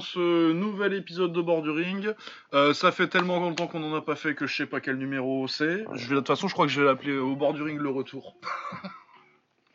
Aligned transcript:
dans 0.00 0.06
ce 0.06 0.52
nouvel 0.52 0.94
épisode 0.94 1.34
de 1.34 1.42
Bord 1.42 1.60
du 1.60 1.68
Ring. 1.68 2.14
Euh, 2.54 2.72
ça 2.72 2.90
fait 2.90 3.08
tellement 3.08 3.38
longtemps 3.38 3.66
qu'on 3.66 3.80
n'en 3.80 3.94
a 3.94 4.00
pas 4.00 4.14
fait 4.16 4.34
que 4.34 4.46
je 4.46 4.56
sais 4.56 4.64
pas 4.64 4.80
quel 4.80 4.96
numéro 4.96 5.46
c'est. 5.46 5.84
Je 5.92 6.08
vais, 6.08 6.14
de 6.14 6.20
toute 6.20 6.28
façon, 6.28 6.48
je 6.48 6.54
crois 6.54 6.64
que 6.64 6.72
je 6.72 6.80
vais 6.80 6.86
l'appeler 6.86 7.18
au 7.18 7.36
bord 7.36 7.52
du 7.52 7.60
ring 7.60 7.78
le 7.78 7.90
retour. 7.90 8.34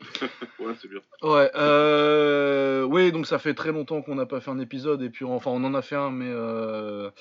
ouais, 0.60 0.74
c'est 0.82 0.90
bien. 0.90 1.02
Ouais, 1.22 1.52
euh... 1.54 2.86
oui, 2.86 3.12
donc 3.12 3.28
ça 3.28 3.38
fait 3.38 3.54
très 3.54 3.72
longtemps 3.72 4.02
qu'on 4.02 4.16
n'a 4.16 4.26
pas 4.26 4.40
fait 4.40 4.50
un 4.50 4.58
épisode, 4.58 5.04
et 5.04 5.12
puis 5.12 5.26
enfin, 5.26 5.52
on 5.52 5.64
en 5.64 5.76
a 5.76 5.84
fait 5.84 5.96
un, 5.96 6.10
mais 6.10 6.30
euh, 6.30 7.12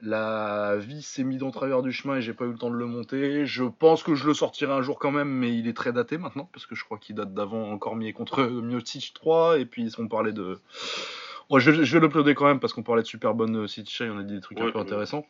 la 0.00 0.76
vie 0.76 1.02
s'est 1.02 1.24
mise 1.24 1.38
dans 1.38 1.50
travers 1.50 1.82
du 1.82 1.90
chemin 1.90 2.18
et 2.18 2.22
j'ai 2.22 2.34
pas 2.34 2.44
eu 2.44 2.52
le 2.52 2.58
temps 2.58 2.70
de 2.70 2.76
le 2.76 2.86
monter. 2.86 3.46
Je 3.46 3.64
pense 3.64 4.04
que 4.04 4.14
je 4.14 4.28
le 4.28 4.34
sortirai 4.34 4.72
un 4.72 4.82
jour 4.82 5.00
quand 5.00 5.10
même, 5.10 5.28
mais 5.28 5.58
il 5.58 5.66
est 5.66 5.76
très 5.76 5.92
daté 5.92 6.18
maintenant, 6.18 6.48
parce 6.52 6.66
que 6.66 6.76
je 6.76 6.84
crois 6.84 6.98
qu'il 6.98 7.16
date 7.16 7.34
d'avant 7.34 7.64
encore 7.64 7.90
Cormier 7.90 8.12
contre 8.12 8.44
Miocic 8.44 9.12
3, 9.12 9.58
et 9.58 9.66
puis 9.66 9.92
on 9.98 10.06
parlait 10.06 10.32
de 10.32 10.60
je, 11.56 11.70
vais 11.70 12.00
l'uploader 12.00 12.34
quand 12.34 12.46
même 12.46 12.60
parce 12.60 12.72
qu'on 12.72 12.82
parlait 12.82 13.02
de 13.02 13.06
super 13.06 13.34
bonne 13.34 13.66
City 13.68 13.92
Shy, 13.92 14.04
on 14.04 14.18
a 14.18 14.22
dit 14.22 14.34
des 14.34 14.40
trucs 14.40 14.60
un 14.60 14.70
peu 14.70 14.78
intéressants. 14.78 15.24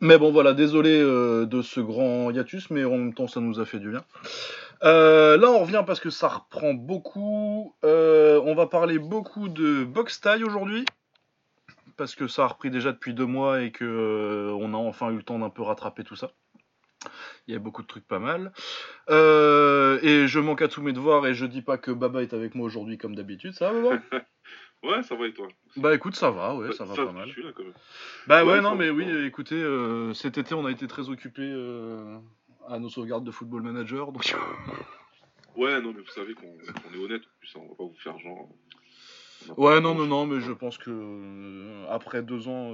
Mais 0.00 0.18
bon, 0.18 0.30
voilà, 0.30 0.52
désolé 0.52 1.00
euh, 1.00 1.46
de 1.46 1.62
ce 1.62 1.80
grand 1.80 2.30
hiatus, 2.30 2.70
mais 2.70 2.84
en 2.84 2.96
même 2.96 3.14
temps, 3.14 3.26
ça 3.26 3.40
nous 3.40 3.58
a 3.58 3.64
fait 3.64 3.78
du 3.78 3.90
bien. 3.90 4.04
Euh, 4.84 5.36
là, 5.36 5.50
on 5.50 5.60
revient 5.60 5.82
parce 5.86 5.98
que 5.98 6.10
ça 6.10 6.28
reprend 6.28 6.74
beaucoup. 6.74 7.74
Euh, 7.84 8.40
on 8.44 8.54
va 8.54 8.66
parler 8.66 8.98
beaucoup 8.98 9.48
de 9.48 9.84
box 9.84 10.20
taille 10.20 10.44
aujourd'hui. 10.44 10.84
Parce 11.96 12.14
que 12.14 12.28
ça 12.28 12.44
a 12.44 12.46
repris 12.46 12.70
déjà 12.70 12.92
depuis 12.92 13.12
deux 13.12 13.26
mois 13.26 13.62
et 13.62 13.72
que 13.72 14.52
on 14.56 14.72
a 14.72 14.76
enfin 14.76 15.10
eu 15.10 15.16
le 15.16 15.22
temps 15.24 15.40
d'un 15.40 15.50
peu 15.50 15.62
rattraper 15.62 16.04
tout 16.04 16.14
ça. 16.14 16.30
Il 17.48 17.54
y 17.54 17.56
a 17.56 17.58
beaucoup 17.58 17.82
de 17.82 17.88
trucs 17.88 18.06
pas 18.06 18.20
mal. 18.20 18.52
et 19.08 20.26
je 20.28 20.38
manque 20.38 20.62
à 20.62 20.68
tous 20.68 20.82
mes 20.82 20.92
devoirs 20.92 21.26
et 21.26 21.34
je 21.34 21.44
dis 21.44 21.62
pas 21.62 21.76
que 21.76 21.90
Baba 21.90 22.22
est 22.22 22.34
avec 22.34 22.54
moi 22.54 22.66
aujourd'hui 22.66 22.98
comme 22.98 23.16
d'habitude, 23.16 23.54
ça 23.54 23.72
va 23.72 23.80
Baba? 23.80 24.02
Ouais, 24.84 25.02
ça 25.02 25.16
va 25.16 25.26
et 25.26 25.32
toi? 25.32 25.48
Bah 25.76 25.94
écoute, 25.94 26.14
ça 26.14 26.30
va, 26.30 26.54
ouais, 26.54 26.72
ça, 26.72 26.84
va 26.84 26.94
pas 26.94 27.12
mal. 27.12 27.28
Là, 27.28 27.52
quand 27.54 27.64
même. 27.64 27.72
Bah 28.26 28.44
ouais, 28.44 28.60
non, 28.60 28.76
mais 28.76 28.90
oui, 28.90 29.04
écoutez, 29.26 29.56
euh, 29.56 30.14
cet 30.14 30.38
été, 30.38 30.54
on 30.54 30.66
a 30.66 30.70
été 30.70 30.86
très 30.86 31.08
occupés 31.08 31.42
euh, 31.42 32.18
à 32.68 32.78
nos 32.78 32.88
sauvegardes 32.88 33.24
de 33.24 33.32
Football 33.32 33.62
Manager, 33.62 34.12
donc... 34.12 34.22
ouais, 35.56 35.80
non, 35.80 35.92
mais 35.92 36.00
vous 36.00 36.10
savez 36.10 36.34
qu'on 36.34 36.46
est 36.46 37.04
honnête, 37.04 37.22
en 37.22 37.38
plus, 37.40 37.56
on 37.56 37.68
va 37.68 37.74
pas 37.74 37.84
vous 37.84 37.96
faire 37.98 38.18
genre... 38.18 38.48
Ouais, 39.56 39.80
non, 39.80 39.94
non, 39.94 40.06
non, 40.06 40.26
mais 40.26 40.40
je 40.40 40.52
pense 40.52 40.78
que 40.78 40.90
euh, 40.90 41.86
après 41.88 42.22
deux 42.22 42.48
ans, 42.48 42.72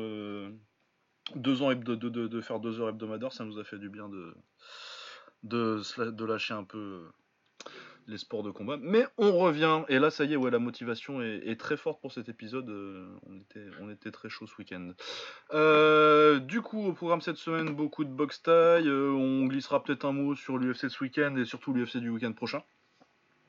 deux 1.35 1.63
ans 1.63 1.75
de, 1.75 1.95
de, 1.95 2.09
de, 2.09 2.41
faire 2.43 2.61
deux 2.61 2.81
heures 2.81 2.91
hebdomadaires, 2.91 3.33
ça 3.33 3.45
nous 3.45 3.59
a 3.59 3.65
fait 3.65 3.79
du 3.79 3.89
bien 3.89 4.09
de, 4.09 4.35
de, 5.43 6.11
de 6.11 6.25
lâcher 6.25 6.55
un 6.55 6.65
peu 6.65 7.05
les 8.09 8.19
sports 8.19 8.43
de 8.43 8.51
combat. 8.51 8.77
Mais 8.81 9.07
on 9.19 9.37
revient, 9.37 9.83
et 9.89 9.99
là 9.99 10.11
ça 10.11 10.25
y 10.25 10.33
est, 10.33 10.37
ouais, 10.37 10.51
la 10.51 10.59
motivation 10.59 11.23
est, 11.23 11.59
très 11.59 11.77
forte 11.77 12.01
pour 12.01 12.13
cet 12.13 12.29
épisode. 12.29 12.69
Euh, 12.69 13.07
on, 13.29 13.37
était, 13.37 13.67
on 13.81 13.91
était 13.91 14.11
très 14.11 14.29
chaud 14.29 14.47
ce 14.47 14.55
week-end. 14.59 14.93
Euh, 15.53 16.39
du 16.39 16.61
coup, 16.61 16.85
au 16.87 16.93
programme 16.93 17.21
cette 17.21 17.37
semaine, 17.37 17.75
beaucoup 17.75 18.05
de 18.05 18.11
box 18.11 18.43
taille. 18.43 18.89
Euh, 18.89 19.11
on 19.11 19.47
glissera 19.47 19.83
peut-être 19.83 20.05
un 20.05 20.13
mot 20.13 20.35
sur 20.35 20.59
l'UFC 20.59 20.89
ce 20.89 21.05
week-end 21.05 21.37
et 21.37 21.45
surtout 21.45 21.73
l'UFC 21.73 21.99
du 21.99 22.11
week-end 22.11 22.33
prochain. 22.33 22.63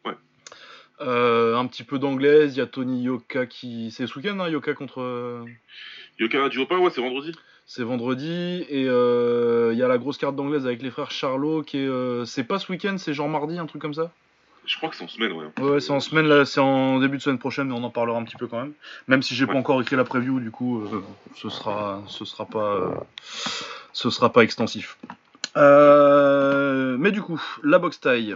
Ouais. 0.05 0.16
un 0.99 1.66
petit 1.67 1.83
peu 1.83 1.99
d'anglaise, 1.99 2.55
il 2.55 2.59
y 2.59 2.61
a 2.61 2.67
Tony 2.67 3.03
Yoka 3.03 3.45
qui. 3.45 3.91
C'est 3.91 4.07
ce 4.07 4.17
week-end, 4.17 4.39
hein, 4.39 4.49
Yoka 4.49 4.73
contre. 4.73 5.45
Yoka 6.19 6.49
pas 6.69 6.77
ouais, 6.77 6.89
c'est 6.91 7.01
vendredi. 7.01 7.31
C'est 7.67 7.83
vendredi 7.83 8.63
et 8.69 8.81
il 8.81 9.77
y 9.77 9.83
a 9.83 9.87
la 9.87 9.97
grosse 9.97 10.19
carte 10.19 10.35
d'anglaise 10.35 10.67
avec 10.67 10.83
les 10.83 10.91
frères 10.91 11.11
Charlot 11.11 11.63
qui 11.63 11.79
est. 11.79 12.25
c'est 12.25 12.43
pas 12.43 12.59
ce 12.59 12.72
week-end, 12.72 12.97
c'est 12.97 13.13
genre 13.13 13.27
mardi, 13.27 13.57
un 13.57 13.66
truc 13.66 13.81
comme 13.81 13.95
ça? 13.95 14.11
Je 14.65 14.77
crois 14.77 14.89
que 14.89 14.95
c'est 14.95 15.03
en 15.03 15.07
semaine, 15.07 15.31
ouais. 15.31 15.45
Ouais, 15.59 15.79
c'est 15.79 15.91
en 15.91 15.99
semaine, 15.99 16.27
là, 16.27 16.45
c'est 16.45 16.59
en 16.59 16.99
début 16.99 17.17
de 17.17 17.21
semaine 17.21 17.39
prochaine, 17.39 17.67
mais 17.67 17.73
on 17.73 17.83
en 17.83 17.89
parlera 17.89 18.17
un 18.17 18.23
petit 18.23 18.35
peu 18.35 18.47
quand 18.47 18.59
même. 18.59 18.73
Même 19.07 19.21
si 19.21 19.35
j'ai 19.35 19.45
pas 19.45 19.55
encore 19.55 19.81
écrit 19.81 19.95
la 19.95 20.03
preview, 20.03 20.39
du 20.39 20.51
coup, 20.51 20.81
euh, 20.81 21.03
ce 21.35 21.49
sera, 21.49 22.03
ce 22.07 22.25
sera 22.25 22.45
pas, 22.45 22.75
euh, 22.75 22.95
ce 23.93 24.09
sera 24.09 24.31
pas 24.31 24.43
extensif. 24.43 24.97
Euh, 25.57 26.97
mais 26.99 27.11
du 27.11 27.21
coup, 27.21 27.41
la 27.63 27.79
box 27.79 27.99
taille. 27.99 28.35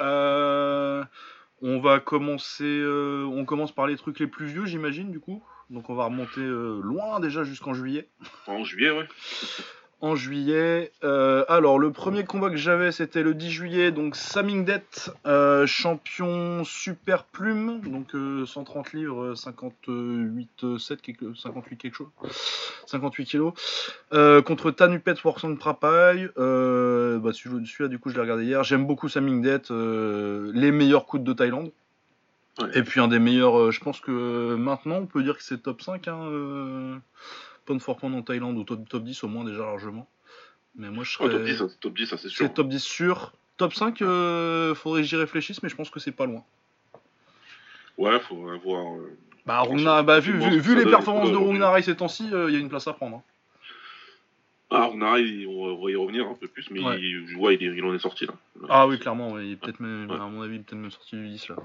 on 0.00 1.78
va 1.80 2.00
commencer, 2.00 2.82
on 2.84 3.44
commence 3.44 3.72
par 3.72 3.86
les 3.86 3.96
trucs 3.96 4.18
les 4.18 4.26
plus 4.26 4.46
vieux, 4.46 4.66
j'imagine, 4.66 5.10
du 5.10 5.20
coup. 5.20 5.42
Donc 5.70 5.88
on 5.88 5.94
va 5.94 6.04
remonter 6.04 6.42
loin 6.42 7.20
déjà 7.20 7.44
jusqu'en 7.44 7.72
juillet. 7.72 8.08
En 8.46 8.64
juillet, 8.64 8.90
ouais 8.90 9.08
en 10.02 10.16
juillet. 10.16 10.90
Euh, 11.04 11.44
alors, 11.48 11.78
le 11.78 11.92
premier 11.92 12.24
combat 12.24 12.50
que 12.50 12.56
j'avais, 12.56 12.90
c'était 12.90 13.22
le 13.22 13.34
10 13.34 13.50
juillet. 13.50 13.92
Donc, 13.92 14.16
Samingdet, 14.16 14.82
euh, 15.26 15.64
champion 15.64 16.64
super 16.64 17.24
plume. 17.24 17.80
Donc, 17.82 18.08
130 18.46 18.86
euh, 18.86 18.98
livres, 18.98 19.34
58, 19.36 20.76
7, 20.76 21.00
58 21.36 21.76
quelque 21.76 21.94
chose. 21.94 22.08
58 22.86 23.24
kilos. 23.24 23.52
contre 24.44 24.72
Tanupet 24.72 25.14
Warson 25.24 25.54
Prapai. 25.54 26.28
bah, 26.36 27.32
celui-là, 27.32 27.88
du 27.88 28.00
coup, 28.00 28.10
je 28.10 28.16
l'ai 28.16 28.22
regardé 28.22 28.44
hier. 28.44 28.64
J'aime 28.64 28.86
beaucoup 28.86 29.08
Samingdet. 29.08 29.62
les 29.70 30.72
meilleurs 30.72 31.06
coups 31.06 31.22
de 31.22 31.32
Thaïlande. 31.32 31.70
Et 32.74 32.82
puis, 32.82 33.00
un 33.00 33.08
des 33.08 33.20
meilleurs, 33.20 33.70
je 33.70 33.80
pense 33.80 34.00
que 34.00 34.56
maintenant, 34.56 34.96
on 34.96 35.06
peut 35.06 35.22
dire 35.22 35.36
que 35.36 35.44
c'est 35.44 35.62
top 35.62 35.80
5. 35.80 36.08
Hein, 36.08 37.00
pound 37.64 37.80
for 37.80 37.96
pound 37.96 38.14
en 38.14 38.22
Thaïlande 38.22 38.56
ou 38.56 38.64
top, 38.64 38.88
top 38.88 39.04
10 39.04 39.24
au 39.24 39.28
moins 39.28 39.44
déjà 39.44 39.60
largement. 39.60 40.08
Mais 40.76 40.90
moi 40.90 41.04
je 41.04 41.12
serais. 41.12 41.30
top 41.30 41.44
10, 41.44 41.78
top 41.80 41.94
10 41.94 42.06
ça 42.06 42.16
c'est 42.16 42.28
sûr. 42.28 42.46
C'est 42.46 42.54
top 42.54 42.68
10 42.68 42.82
sûr. 42.82 43.32
Top 43.58 43.74
5, 43.74 44.00
euh, 44.02 44.74
faudrait 44.74 45.02
que 45.02 45.06
j'y 45.06 45.16
réfléchisse, 45.16 45.62
mais 45.62 45.68
je 45.68 45.76
pense 45.76 45.90
que 45.90 46.00
c'est 46.00 46.12
pas 46.12 46.26
loin. 46.26 46.42
Ouais, 47.98 48.18
faudrait 48.20 48.58
voir. 48.58 48.96
Euh, 48.96 49.16
bah, 49.44 49.62
bah, 50.02 50.20
vu, 50.20 50.38
vu, 50.38 50.58
vu 50.58 50.76
les 50.76 50.90
performances 50.90 51.30
de 51.30 51.36
Rungnarai 51.36 51.82
ces 51.82 51.96
temps-ci, 51.96 52.26
il 52.26 52.34
euh, 52.34 52.50
y 52.50 52.56
a 52.56 52.58
une 52.58 52.68
place 52.68 52.88
à 52.88 52.92
prendre. 52.92 53.16
Hein. 53.16 53.22
Ah, 54.70 54.86
Rungnarai, 54.86 55.46
on 55.46 55.84
va 55.84 55.90
y 55.90 55.96
revenir 55.96 56.26
un 56.26 56.34
peu 56.34 56.48
plus, 56.48 56.70
mais 56.70 56.80
Il, 56.80 57.36
ouais, 57.36 57.58
il, 57.60 57.84
en 57.84 57.94
est 57.94 57.98
sorti 57.98 58.26
là. 58.26 58.32
Ah 58.68 58.86
oui, 58.86 58.98
clairement, 58.98 59.38
il 59.38 59.52
est 59.52 59.56
peut-être 59.56 59.80
même, 59.80 60.10
à 60.10 60.26
mon 60.26 60.42
avis, 60.42 60.58
peut-être 60.58 60.80
même 60.80 60.90
sorti 60.90 61.16
du 61.16 61.28
10 61.28 61.48
là. 61.50 61.56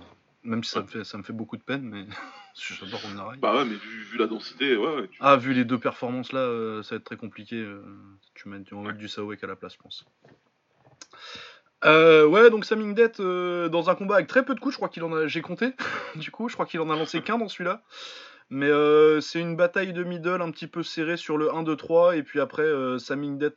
Même 0.48 0.64
si 0.64 0.72
ça, 0.72 0.82
me 0.82 0.88
fait, 0.88 1.04
ça 1.04 1.18
me 1.18 1.24
fait 1.24 1.34
beaucoup 1.34 1.58
de 1.58 1.62
peine, 1.62 1.82
mais 1.82 2.06
j'adore 2.56 3.02
Rungnarai. 3.02 3.36
Bah 3.38 3.54
ouais, 3.54 3.66
mais 3.66 3.76
vu, 3.76 4.18
la 4.18 4.28
densité, 4.28 4.78
ouais. 4.78 5.10
Ah, 5.20 5.36
vu 5.36 5.52
les 5.52 5.66
deux 5.66 5.78
performances 5.78 6.32
là, 6.32 6.40
euh, 6.40 6.82
ça 6.84 6.96
va 6.96 7.00
être 7.00 7.04
très 7.04 7.18
compliqué. 7.18 7.58
Euh, 7.58 7.84
tu 8.34 8.48
mets, 8.48 8.58
mettre 8.58 8.98
du 8.98 9.10
Sawek 9.10 9.44
à 9.44 9.48
la 9.48 9.58
place, 9.58 9.74
je 9.74 9.80
pense. 9.80 10.06
Euh, 11.84 12.26
ouais, 12.26 12.50
donc 12.50 12.64
Samingdet 12.64 13.12
dans 13.20 13.90
un 13.90 13.96
combat 13.96 14.16
avec 14.16 14.28
très 14.28 14.46
peu 14.46 14.56
de 14.56 14.62
coups, 14.62 14.74
je 14.74 14.78
crois 14.78 14.88
qu'il 14.88 15.04
en 15.04 15.12
a. 15.12 15.28
J'ai 15.28 15.42
compté, 15.42 15.74
du 16.16 16.32
coup, 16.32 16.48
je 16.48 16.54
crois 16.54 16.66
qu'il 16.66 16.80
en 16.80 16.90
a 16.90 16.96
lancé 16.96 17.22
qu'un 17.22 17.38
dans 17.38 17.50
celui-là. 17.50 17.84
Mais 18.50 18.70
c'est 19.20 19.42
une 19.42 19.58
bataille 19.58 19.92
de 19.92 20.06
middle 20.06 20.42
un 20.42 20.52
petit 20.52 20.68
peu 20.68 20.82
serrée 20.82 21.18
sur 21.18 21.38
le 21.38 21.50
1-2-3, 21.50 22.18
et 22.18 22.24
puis 22.24 22.40
après, 22.40 22.66
Samingdet 23.00 23.56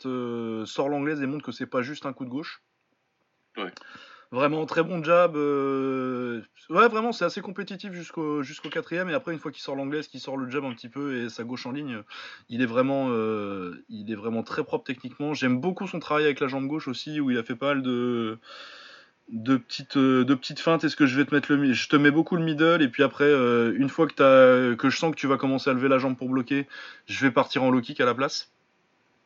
sort 0.65 0.89
l'anglaise 0.89 1.23
et 1.23 1.27
montre 1.29 1.45
que 1.45 1.53
c'est 1.53 1.67
pas 1.67 1.83
juste 1.83 2.05
un 2.05 2.13
coup 2.13 2.25
de 2.25 2.31
gauche. 2.31 2.61
Ouais. 3.57 3.71
Vraiment 4.33 4.65
très 4.65 4.85
bon 4.85 5.03
jab. 5.03 5.35
Euh, 5.35 6.41
ouais, 6.69 6.89
vraiment, 6.89 7.11
c'est 7.11 7.25
assez 7.25 7.41
compétitif 7.41 7.93
jusqu'au 7.93 8.43
jusqu'au 8.45 8.69
quatrième. 8.69 9.11
Et 9.11 9.15
après, 9.15 9.33
une 9.33 9.41
fois 9.41 9.51
qu'il 9.51 9.61
sort 9.61 9.75
l'anglaise, 9.75 10.07
qu'il 10.07 10.21
sort 10.21 10.37
le 10.37 10.49
jab 10.49 10.65
un 10.65 10.73
petit 10.73 10.89
peu 10.89 11.17
et 11.17 11.29
sa 11.29 11.43
gauche 11.43 11.67
en 11.67 11.73
ligne, 11.73 12.03
il 12.49 12.63
est 12.63 12.67
vraiment, 12.67 13.09
euh, 13.11 13.85
il 13.89 14.11
est 14.13 14.15
vraiment 14.15 14.45
très 14.45 14.63
propre 14.63 14.85
techniquement. 14.85 15.35
J'aime 15.35 15.61
beaucoup 15.61 15.89
son 15.89 15.99
travail 15.99 16.25
avec 16.27 16.39
la 16.39 16.47
jambe 16.47 16.69
gauche 16.69 16.87
aussi, 16.87 17.19
où 17.19 17.33
il 17.33 17.39
a 17.39 17.43
fait 17.43 17.57
pas 17.57 17.75
mal 17.75 17.83
de 17.83 18.39
de 19.31 19.57
petites 19.57 19.99
de 19.99 20.35
petites 20.35 20.61
feintes. 20.61 20.85
Est-ce 20.85 20.97
que 20.97 21.07
je 21.07 21.17
vais 21.17 21.25
te 21.25 21.35
mettre 21.35 21.53
le, 21.53 21.73
je 21.73 21.89
te 21.89 21.97
mets 21.97 22.11
beaucoup 22.13 22.37
le 22.37 22.45
middle 22.45 22.83
et 22.83 22.89
puis 22.89 23.03
après, 23.03 23.25
euh, 23.25 23.75
une 23.77 23.89
fois 23.89 24.07
que 24.07 24.23
as, 24.23 24.77
que 24.77 24.91
je 24.91 24.97
sens 24.97 25.11
que 25.13 25.17
tu 25.21 25.27
vas 25.27 25.39
commencer 25.39 25.71
à 25.71 25.73
lever 25.73 25.89
la 25.89 25.99
jambe 25.99 26.17
pour 26.17 26.29
bloquer, 26.29 26.69
je 27.07 27.21
vais 27.21 27.33
partir 27.33 27.65
en 27.65 27.71
low 27.71 27.81
kick 27.81 28.01
à 28.01 28.07
la 28.07 28.15
place 28.15 28.53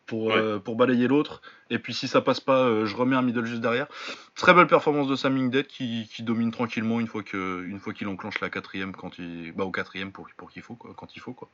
pour, 0.06 0.32
euh, 0.32 0.58
pour 0.58 0.76
balayer 0.76 1.08
l'autre. 1.08 1.42
Et 1.70 1.78
puis 1.78 1.94
si 1.94 2.08
ça 2.08 2.20
passe 2.20 2.40
pas, 2.40 2.64
euh, 2.66 2.86
je 2.86 2.96
remets 2.96 3.16
un 3.16 3.22
middle 3.22 3.44
juste 3.44 3.60
derrière. 3.60 3.86
Très 4.34 4.54
belle 4.54 4.66
performance 4.66 5.08
de 5.08 5.16
Saming 5.16 5.50
Dead 5.50 5.66
qui, 5.66 6.08
qui, 6.12 6.22
domine 6.22 6.50
tranquillement 6.50 7.00
une 7.00 7.06
fois 7.06 7.22
que 7.22 7.64
une 7.66 7.78
fois 7.78 7.92
qu'il 7.92 8.08
enclenche 8.08 8.40
la 8.40 8.50
quatrième 8.50 8.94
quand 8.94 9.18
il 9.18 9.52
bah 9.52 9.64
au 9.64 9.70
quatrième 9.70 10.12
pour 10.12 10.28
pour 10.36 10.50
qu'il 10.50 10.62
faut 10.62 10.74
quoi, 10.74 10.94
quand 10.96 11.16
il 11.16 11.20
faut 11.20 11.32
quoi. 11.32 11.48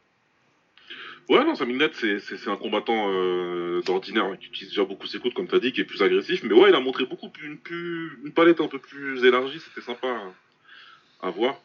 Ouais 1.28 1.44
non 1.44 1.54
Saming 1.54 1.78
Dead 1.78 1.92
c'est 1.94 2.48
un 2.48 2.56
combattant 2.56 3.10
euh, 3.10 3.82
d'ordinaire 3.82 4.24
hein, 4.24 4.36
qui 4.36 4.48
utilise 4.48 4.70
déjà 4.70 4.84
beaucoup 4.84 5.06
ses 5.06 5.18
coudes 5.20 5.34
comme 5.34 5.46
tu 5.46 5.54
as 5.54 5.60
dit 5.60 5.72
qui 5.72 5.80
est 5.80 5.84
plus 5.84 6.02
agressif 6.02 6.42
mais 6.42 6.54
ouais 6.54 6.70
il 6.70 6.74
a 6.74 6.80
montré 6.80 7.04
beaucoup 7.06 7.28
plus 7.28 7.46
une, 7.46 7.58
plus, 7.58 8.18
une 8.24 8.32
palette 8.32 8.60
un 8.60 8.68
peu 8.68 8.78
plus 8.78 9.24
élargie 9.24 9.60
c'était 9.60 9.84
sympa 9.84 10.08
à 11.22 11.30
voir. 11.30 11.60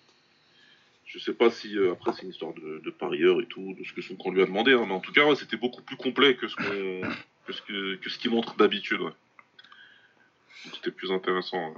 Je 1.16 1.22
sais 1.22 1.34
pas 1.34 1.50
si 1.50 1.78
euh, 1.78 1.94
après 1.94 2.12
c'est 2.12 2.24
une 2.24 2.32
histoire 2.32 2.54
de, 2.54 2.82
de, 2.84 2.92
parieur 2.92 3.40
et 3.40 3.46
tout, 3.46 3.74
de 3.80 3.86
ce 3.86 3.94
que 3.94 4.02
son 4.02 4.16
camp 4.16 4.32
lui 4.32 4.42
a 4.42 4.46
demandé, 4.46 4.74
hein, 4.74 4.84
mais 4.86 4.94
en 4.94 5.00
tout 5.00 5.14
cas 5.14 5.24
c'était 5.36 5.56
beaucoup 5.56 5.82
plus 5.82 5.96
complet 5.96 6.36
que 6.36 6.50
ce 6.50 6.58
que 6.58 7.02
ce 7.54 7.62
que, 7.62 7.96
que 7.96 8.10
ce 8.10 8.18
qu'il 8.18 8.32
montre 8.32 8.58
d'habitude. 8.58 9.00
Ouais. 9.00 9.14
C'était 10.74 10.92
plus 10.92 11.14
intéressant. 11.14 11.74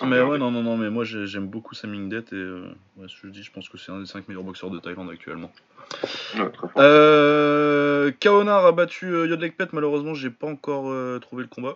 Hein. 0.00 0.06
Mais 0.06 0.22
ouais, 0.22 0.38
non, 0.38 0.50
non, 0.50 0.62
non, 0.62 0.78
mais 0.78 0.88
moi 0.88 1.04
j'aime 1.04 1.48
beaucoup 1.48 1.74
Saming 1.74 2.08
Det 2.08 2.32
et 2.32 2.36
euh, 2.36 2.70
je 3.06 3.26
dis, 3.26 3.42
je 3.42 3.52
pense 3.52 3.68
que 3.68 3.76
c'est 3.76 3.92
un 3.92 4.00
des 4.00 4.06
5 4.06 4.28
meilleurs 4.28 4.44
boxeurs 4.44 4.70
de 4.70 4.78
Thaïlande 4.78 5.10
actuellement. 5.10 5.52
Euh, 6.76 8.12
Kaonar 8.18 8.64
a 8.64 8.72
battu 8.72 9.10
Yodlekpet, 9.10 9.66
malheureusement 9.72 10.14
j'ai 10.14 10.30
pas 10.30 10.46
encore 10.46 11.20
trouvé 11.20 11.42
le 11.42 11.48
combat. 11.48 11.74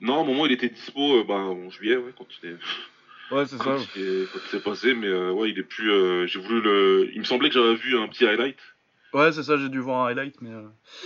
Non, 0.00 0.22
au 0.22 0.24
moment 0.24 0.42
où 0.42 0.46
il 0.46 0.52
était 0.52 0.68
dispo, 0.68 1.22
bah, 1.24 1.34
en 1.34 1.70
juillet, 1.70 1.96
ouais, 1.96 2.12
quand 2.18 2.26
il 2.42 2.50
est 2.50 2.56
Ouais, 3.30 3.44
c'est 3.46 3.58
ça. 3.58 3.76
S'est 4.50 4.60
passé, 4.60 4.94
mais 4.94 5.12
ouais, 5.12 5.50
il 5.50 5.58
est 5.58 5.64
plus. 5.64 6.28
j'ai 6.28 6.40
voulu 6.40 6.60
le. 6.60 7.10
Il 7.12 7.20
me 7.20 7.24
semblait 7.24 7.48
que 7.48 7.54
j'avais 7.54 7.74
vu 7.74 7.98
un 7.98 8.08
petit 8.08 8.26
highlight. 8.26 8.58
Ouais, 9.12 9.32
c'est 9.32 9.42
ça, 9.42 9.56
j'ai 9.56 9.68
dû 9.68 9.78
voir 9.78 10.04
un 10.04 10.10
highlight, 10.10 10.40
mais. 10.42 10.50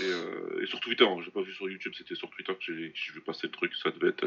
Et, 0.00 0.66
sur 0.66 0.80
Twitter, 0.80 1.06
hein, 1.06 1.16
j'ai 1.24 1.30
pas 1.30 1.42
vu 1.42 1.52
sur 1.52 1.68
YouTube, 1.68 1.92
c'était 1.96 2.14
sur 2.14 2.30
Twitter 2.30 2.52
que 2.54 2.74
j'ai 2.74 2.92
vu 3.12 3.20
passer 3.20 3.46
le 3.46 3.52
truc. 3.52 3.74
Ça 3.76 3.90
devait 3.90 4.08
être, 4.08 4.26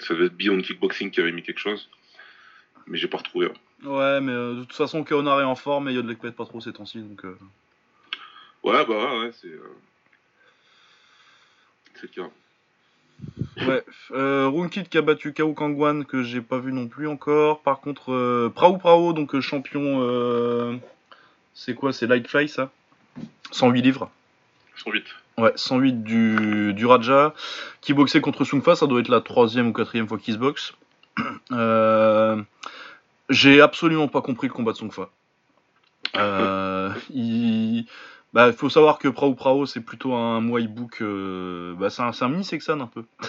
ça 0.00 0.14
devait 0.14 0.26
être 0.26 0.36
Beyond 0.36 0.62
Kickboxing 0.62 1.10
qui 1.10 1.20
avait 1.20 1.32
mis 1.32 1.42
quelque 1.42 1.60
chose, 1.60 1.88
mais 2.86 2.98
j'ai 2.98 3.08
pas 3.08 3.18
retrouvé. 3.18 3.48
Ouais, 3.84 4.20
mais 4.20 4.32
de 4.32 4.60
toute 4.60 4.72
façon, 4.72 5.04
Kaonar 5.04 5.40
est 5.40 5.44
en 5.44 5.54
forme 5.54 5.88
et 5.88 5.92
Yodlek 5.92 6.18
peut 6.18 6.32
pas 6.32 6.46
trop 6.46 6.60
ces 6.60 6.72
temps-ci, 6.72 7.00
donc. 7.00 7.22
Ouais, 8.64 8.84
bah 8.86 9.20
ouais, 9.20 9.30
c'est. 9.32 9.52
C'est 11.94 12.16
le 12.16 12.22
cas. 12.22 12.30
Ouais, 13.66 13.84
euh, 14.12 14.48
Runkit 14.48 14.84
qui 14.84 14.98
a 14.98 15.02
battu 15.02 15.32
Kao 15.32 15.52
Kangwan 15.52 16.04
que 16.04 16.22
j'ai 16.22 16.40
pas 16.40 16.58
vu 16.58 16.72
non 16.72 16.86
plus 16.86 17.08
encore. 17.08 17.60
Par 17.60 17.80
contre, 17.80 18.12
euh, 18.12 18.52
Prao 18.54 18.76
Prao, 18.76 19.12
donc 19.12 19.34
euh, 19.34 19.40
champion. 19.40 20.00
Euh, 20.02 20.76
c'est 21.54 21.74
quoi 21.74 21.92
C'est 21.92 22.06
Light 22.06 22.28
Fly 22.28 22.48
ça 22.48 22.70
108 23.50 23.82
livres 23.82 24.10
108. 24.76 25.04
Ouais, 25.38 25.52
108 25.56 26.04
du, 26.04 26.72
du 26.72 26.86
Raja. 26.86 27.34
Qui 27.80 27.94
boxait 27.94 28.20
contre 28.20 28.44
Sungfa, 28.44 28.76
ça 28.76 28.86
doit 28.86 29.00
être 29.00 29.08
la 29.08 29.20
troisième 29.20 29.68
ou 29.68 29.72
quatrième 29.72 30.06
fois 30.06 30.18
qu'il 30.18 30.34
se 30.34 30.38
boxe. 30.38 30.74
j'ai 33.30 33.60
absolument 33.60 34.08
pas 34.08 34.22
compris 34.22 34.46
le 34.46 34.52
combat 34.52 34.72
de 34.72 34.76
Sungfa. 34.76 35.10
il 37.10 37.86
bah, 38.32 38.52
faut 38.52 38.68
savoir 38.68 38.98
que 38.98 39.08
Prao 39.08 39.34
Prao, 39.34 39.66
c'est 39.66 39.80
plutôt 39.80 40.14
un 40.14 40.40
Muay 40.40 40.66
Book. 40.66 40.98
Euh, 41.00 41.74
bah, 41.74 41.90
c'est 41.90 42.02
un, 42.02 42.10
un 42.20 42.28
mini 42.28 42.44
Sexan 42.44 42.80
un 42.80 42.86
peu. 42.86 43.04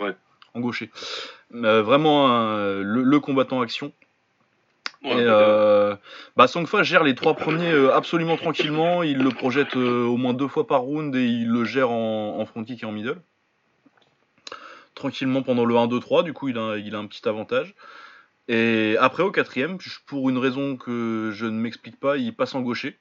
Ouais. 0.00 0.16
en 0.54 0.60
gaucher. 0.60 0.90
Euh, 1.54 1.80
vraiment 1.80 2.26
le, 2.26 3.20
combattant 3.20 3.60
action. 3.60 3.92
Ouais, 5.04 5.12
et 5.12 5.16
euh, 5.20 5.94
bah, 6.36 6.48
Songfa 6.48 6.82
gère 6.82 7.04
les 7.04 7.14
trois 7.14 7.34
premiers 7.34 7.72
absolument 7.92 8.36
tranquillement. 8.36 9.04
Il 9.04 9.18
le 9.18 9.30
projette 9.30 9.76
au 9.76 10.16
moins 10.16 10.34
deux 10.34 10.48
fois 10.48 10.66
par 10.66 10.80
round 10.80 11.14
et 11.14 11.24
il 11.24 11.48
le 11.48 11.64
gère 11.64 11.90
en, 11.90 12.40
en 12.40 12.44
front 12.44 12.64
kick 12.64 12.82
et 12.82 12.86
en 12.86 12.90
middle. 12.90 13.20
Tranquillement 14.96 15.42
pendant 15.42 15.64
le 15.64 15.74
1-2-3, 15.76 16.24
du 16.24 16.32
coup 16.32 16.48
il 16.48 16.58
a, 16.58 16.76
il 16.76 16.96
a 16.96 16.98
un 16.98 17.06
petit 17.06 17.28
avantage. 17.28 17.76
Et 18.48 18.96
après 18.98 19.22
au 19.22 19.30
quatrième, 19.30 19.78
pour 20.06 20.28
une 20.28 20.38
raison 20.38 20.76
que 20.76 21.30
je 21.32 21.46
ne 21.46 21.52
m'explique 21.52 22.00
pas, 22.00 22.16
il 22.16 22.34
passe 22.34 22.56
en 22.56 22.62
gaucher. 22.62 22.98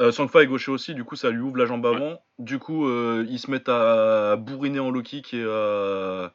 Euh, 0.00 0.10
Sangfa 0.10 0.42
est 0.42 0.46
gaucher 0.46 0.72
aussi, 0.72 0.94
du 0.94 1.04
coup 1.04 1.14
ça 1.14 1.30
lui 1.30 1.40
ouvre 1.40 1.56
la 1.56 1.66
jambe 1.66 1.86
avant. 1.86 2.20
Du 2.38 2.58
coup, 2.58 2.88
euh, 2.88 3.24
ils 3.28 3.38
se 3.38 3.50
mettent 3.50 3.68
à 3.68 4.36
bourriner 4.36 4.80
en 4.80 4.90
low 4.90 5.02
kick 5.02 5.34
et, 5.34 5.42
euh, 5.44 6.28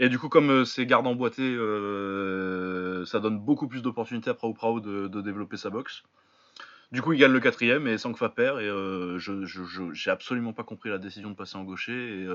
et 0.00 0.08
du 0.08 0.18
coup, 0.18 0.28
comme 0.28 0.50
euh, 0.50 0.64
c'est 0.64 0.84
garde 0.84 1.06
emboîté, 1.06 1.56
ça 3.06 3.20
donne 3.20 3.38
beaucoup 3.38 3.68
plus 3.68 3.82
d'opportunités 3.82 4.30
à 4.30 4.34
Prao 4.34 4.52
Prao 4.52 4.80
de, 4.80 5.06
de, 5.06 5.20
développer 5.20 5.56
sa 5.56 5.70
boxe. 5.70 6.02
Du 6.90 7.02
coup, 7.02 7.12
il 7.12 7.20
gagne 7.20 7.32
le 7.32 7.40
quatrième 7.40 7.86
et 7.86 7.98
Sangfa 7.98 8.30
perd. 8.30 8.60
Et 8.60 8.66
je, 9.18 9.90
j'ai 9.92 10.10
absolument 10.10 10.52
pas 10.52 10.64
compris 10.64 10.88
la 10.90 10.98
décision 10.98 11.30
de 11.30 11.36
passer 11.36 11.56
en 11.56 11.64
gaucher. 11.64 11.92
Et, 11.92 12.26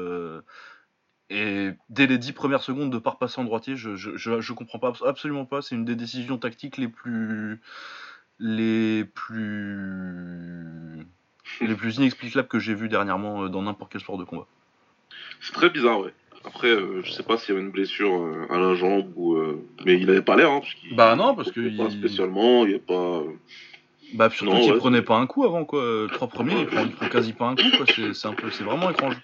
et 1.29 1.71
dès 1.89 2.07
les 2.07 2.17
dix 2.17 2.33
premières 2.33 2.61
secondes 2.61 2.91
de 2.91 2.99
pas 2.99 3.11
repasser 3.11 3.41
en 3.41 3.43
droitier, 3.43 3.75
je, 3.75 3.95
je, 3.95 4.15
je, 4.15 4.53
comprends 4.53 4.79
pas 4.79 4.93
absolument 5.05 5.45
pas. 5.45 5.61
C'est 5.61 5.75
une 5.75 5.85
des 5.85 5.95
décisions 5.95 6.37
tactiques 6.37 6.77
les 6.77 6.87
plus 6.87 7.61
les 8.43 9.05
plus 9.05 11.07
les 11.61 11.75
plus 11.75 11.97
inexplicables 11.97 12.47
que 12.47 12.59
j'ai 12.59 12.73
vu 12.73 12.89
dernièrement 12.89 13.43
euh, 13.43 13.49
dans 13.49 13.61
n'importe 13.61 13.93
quel 13.93 14.01
sport 14.01 14.17
de 14.17 14.25
combat. 14.25 14.45
C'est 15.39 15.53
très 15.53 15.69
bizarre, 15.69 16.01
ouais. 16.01 16.13
Après, 16.45 16.67
euh, 16.67 17.01
je 17.03 17.11
sais 17.11 17.23
pas 17.23 17.37
s'il 17.37 17.53
y 17.53 17.57
avait 17.57 17.65
une 17.65 17.71
blessure 17.71 18.13
euh, 18.13 18.47
à 18.49 18.59
la 18.59 18.75
jambe 18.75 19.13
ou, 19.15 19.37
mais 19.85 19.97
il 19.97 20.09
avait 20.09 20.21
pas 20.21 20.35
l'air, 20.35 20.51
hein, 20.51 20.61
bah 20.91 21.15
non, 21.15 21.35
parce 21.35 21.51
que 21.51 21.77
pas 21.77 21.89
spécialement, 21.89 22.65
il 22.65 22.71
y 22.71 22.75
a 22.75 22.79
pas. 22.79 23.23
Bah 24.13 24.29
surtout 24.29 24.59
qu'il 24.59 24.75
prenait 24.75 25.01
pas 25.01 25.17
un 25.17 25.25
coup 25.25 25.45
avant 25.45 25.63
quoi. 25.63 26.07
Trois 26.11 26.27
premiers, 26.27 26.59
il 26.59 26.67
prend, 26.67 26.83
il 26.83 26.91
prend 26.91 27.07
quasi 27.07 27.31
pas 27.31 27.47
un 27.47 27.55
coup 27.55 27.63
quoi. 27.77 27.85
C'est 28.13 28.27
un 28.27 28.33
peu, 28.33 28.51
c'est 28.51 28.65
vraiment 28.65 28.89
étrange. 28.89 29.15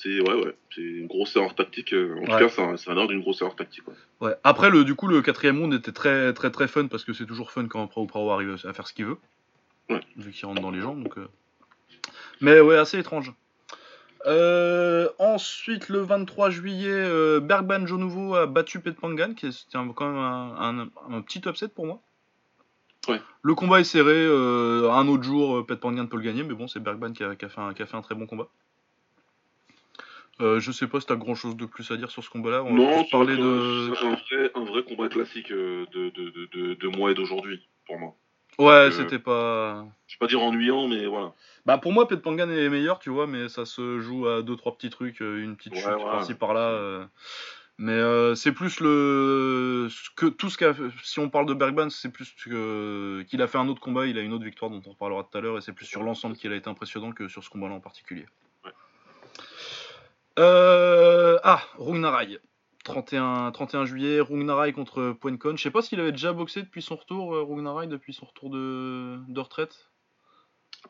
C'est 0.00 0.20
ouais, 0.20 0.34
ouais, 0.34 0.56
c'est 0.72 0.80
une 0.80 1.08
grosse 1.08 1.34
erreur 1.34 1.56
tactique. 1.56 1.92
Euh, 1.92 2.20
en 2.20 2.38
tout 2.38 2.46
cas, 2.46 2.76
c'est 2.76 2.88
un 2.88 2.96
ordre 2.96 3.08
d'une 3.08 3.20
grosse 3.20 3.42
erreur 3.42 3.56
tactique. 3.56 3.82
Ouais. 4.20 4.32
Après, 4.44 4.70
le, 4.70 4.84
du 4.84 4.94
coup, 4.94 5.08
le 5.08 5.22
quatrième 5.22 5.58
round 5.58 5.74
était 5.74 5.90
très 5.90 6.32
très 6.34 6.52
très 6.52 6.68
fun 6.68 6.86
parce 6.86 7.02
que 7.02 7.12
c'est 7.12 7.26
toujours 7.26 7.50
fun 7.50 7.66
quand 7.66 7.84
Prao 7.88 8.06
Prao 8.06 8.30
arrive 8.30 8.56
à 8.62 8.72
faire 8.72 8.86
ce 8.86 8.92
qu'il 8.92 9.06
veut. 9.06 9.16
Ouais. 9.90 10.00
Vu 10.16 10.30
qu'il 10.30 10.46
rentre 10.46 10.62
dans 10.62 10.70
les 10.70 10.80
jambes. 10.80 11.02
Donc, 11.02 11.18
euh. 11.18 11.26
Mais 12.40 12.60
ouais, 12.60 12.76
assez 12.76 12.96
étrange. 12.96 13.32
Euh, 14.26 15.08
ensuite, 15.18 15.88
le 15.88 15.98
23 15.98 16.50
juillet, 16.50 17.40
Bergban 17.40 17.80
Nouveau 17.80 18.36
a 18.36 18.46
battu 18.46 18.78
Petpangan, 18.78 19.34
qui 19.34 19.46
était 19.46 19.56
quand 19.72 20.12
même 20.12 20.90
un, 21.10 21.22
petit 21.22 21.42
upset 21.46 21.68
pour 21.68 21.86
moi. 21.86 22.00
Ouais. 23.08 23.20
Le 23.42 23.54
combat 23.56 23.80
est 23.80 23.84
serré. 23.84 24.26
un 24.26 25.08
autre 25.08 25.24
jour, 25.24 25.66
Petpangan 25.66 26.06
peut 26.06 26.18
le 26.18 26.22
gagner, 26.22 26.44
mais 26.44 26.54
bon, 26.54 26.68
c'est 26.68 26.78
Bergban 26.78 27.12
qui 27.12 27.24
a, 27.24 27.34
qui, 27.34 27.46
a 27.46 27.48
fait 27.48 27.60
qui 27.74 27.82
a 27.82 27.86
fait 27.86 27.96
un 27.96 28.02
très 28.02 28.14
bon 28.14 28.28
combat. 28.28 28.46
Euh, 30.40 30.60
je 30.60 30.70
sais 30.70 30.86
pas 30.86 31.00
si 31.00 31.06
t'as 31.06 31.16
grand 31.16 31.34
chose 31.34 31.56
de 31.56 31.66
plus 31.66 31.90
à 31.90 31.96
dire 31.96 32.10
sur 32.10 32.22
ce 32.22 32.30
combat-là. 32.30 32.62
On 32.62 32.72
non, 32.72 33.04
parler 33.10 33.36
de. 33.36 33.92
C'est 33.94 34.06
un 34.06 34.10
vrai, 34.10 34.50
un 34.54 34.64
vrai 34.64 34.82
combat 34.84 35.08
classique 35.08 35.50
euh, 35.50 35.84
de, 35.92 36.10
de, 36.10 36.48
de, 36.52 36.74
de 36.74 36.88
moi 36.88 37.10
et 37.10 37.14
d'aujourd'hui, 37.14 37.68
pour 37.86 37.98
moi. 37.98 38.14
Ouais, 38.58 38.66
euh, 38.66 38.90
c'était 38.90 39.18
pas. 39.18 39.86
Je 40.06 40.14
vais 40.14 40.18
pas 40.20 40.26
dire 40.26 40.40
ennuyant, 40.42 40.86
mais 40.86 41.06
voilà. 41.06 41.32
Bah 41.66 41.78
pour 41.78 41.92
moi, 41.92 42.06
Pet 42.06 42.20
Pangan 42.20 42.50
est 42.50 42.68
meilleur, 42.68 42.98
tu 42.98 43.10
vois, 43.10 43.26
mais 43.26 43.48
ça 43.48 43.64
se 43.64 44.00
joue 44.00 44.26
à 44.28 44.42
deux 44.42 44.56
trois 44.56 44.76
petits 44.76 44.90
trucs, 44.90 45.20
une 45.20 45.56
petite 45.56 45.74
chute 45.74 45.84
par-ci 45.84 46.34
par-là. 46.34 47.08
Mais 47.80 48.00
c'est 48.34 48.52
plus 48.52 48.80
le 48.80 49.88
que 50.16 50.26
tout 50.26 50.50
ce 50.50 50.58
qu'a 50.58 50.74
si 51.02 51.20
on 51.20 51.30
parle 51.30 51.46
de 51.46 51.54
Bergman, 51.54 51.90
c'est 51.90 52.10
plus 52.10 52.32
que 52.44 53.22
qu'il 53.28 53.42
a 53.42 53.46
fait 53.46 53.58
un 53.58 53.68
autre 53.68 53.80
combat, 53.80 54.06
il 54.06 54.18
a 54.18 54.22
une 54.22 54.32
autre 54.32 54.44
victoire 54.44 54.70
dont 54.70 54.82
on 54.86 54.90
reparlera 54.90 55.22
tout 55.22 55.38
à 55.38 55.40
l'heure 55.40 55.58
et 55.58 55.60
c'est 55.60 55.72
plus 55.72 55.86
sur 55.86 56.02
l'ensemble 56.02 56.36
qu'il 56.36 56.52
a 56.52 56.56
été 56.56 56.68
impressionnant 56.68 57.12
que 57.12 57.28
sur 57.28 57.44
ce 57.44 57.50
combat-là 57.50 57.74
en 57.74 57.80
particulier. 57.80 58.26
Euh, 60.38 61.38
ah, 61.42 61.62
Rungnarai. 61.78 62.38
31, 62.84 63.50
31 63.52 63.84
juillet, 63.84 64.20
Rungnarai 64.20 64.72
contre 64.72 65.12
Poincon. 65.12 65.56
Je 65.56 65.62
sais 65.62 65.70
pas 65.70 65.82
s'il 65.82 66.00
avait 66.00 66.12
déjà 66.12 66.32
boxé 66.32 66.62
depuis 66.62 66.80
son 66.80 66.96
retour, 66.96 67.34
euh, 67.34 67.42
Rungnarai, 67.42 67.86
depuis 67.86 68.14
son 68.14 68.26
retour 68.26 68.50
de, 68.50 69.18
de 69.28 69.40
retraite. 69.40 69.90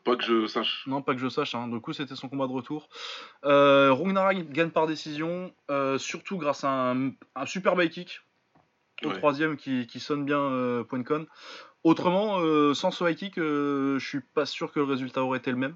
Pas 0.03 0.15
que 0.15 0.23
je 0.23 0.47
sache. 0.47 0.83
Non, 0.87 1.01
pas 1.01 1.13
que 1.13 1.19
je 1.19 1.29
sache. 1.29 1.55
Hein. 1.55 1.67
Du 1.67 1.79
coup, 1.81 1.93
c'était 1.93 2.15
son 2.15 2.29
combat 2.29 2.47
de 2.47 2.53
retour. 2.53 2.89
Euh, 3.43 3.91
Rungnarai 3.91 4.43
gagne 4.45 4.69
par 4.69 4.87
décision, 4.87 5.51
euh, 5.71 5.97
surtout 5.97 6.37
grâce 6.37 6.63
à 6.63 6.91
un, 6.91 7.11
un 7.35 7.45
super 7.45 7.79
high 7.81 7.89
kick 7.89 8.21
au 9.03 9.11
troisième 9.13 9.55
qui, 9.55 9.87
qui, 9.87 9.99
sonne 9.99 10.25
bien 10.25 10.39
euh, 10.39 10.83
Poincon. 10.83 11.25
Autrement, 11.83 12.39
sans 12.73 12.91
ce 12.91 13.09
high 13.09 13.15
kick, 13.15 13.35
je 13.37 13.97
suis 13.99 14.19
pas 14.19 14.45
sûr 14.45 14.71
que 14.73 14.79
le 14.79 14.85
résultat 14.85 15.23
aurait 15.23 15.39
été 15.39 15.49
le 15.49 15.57
même 15.57 15.75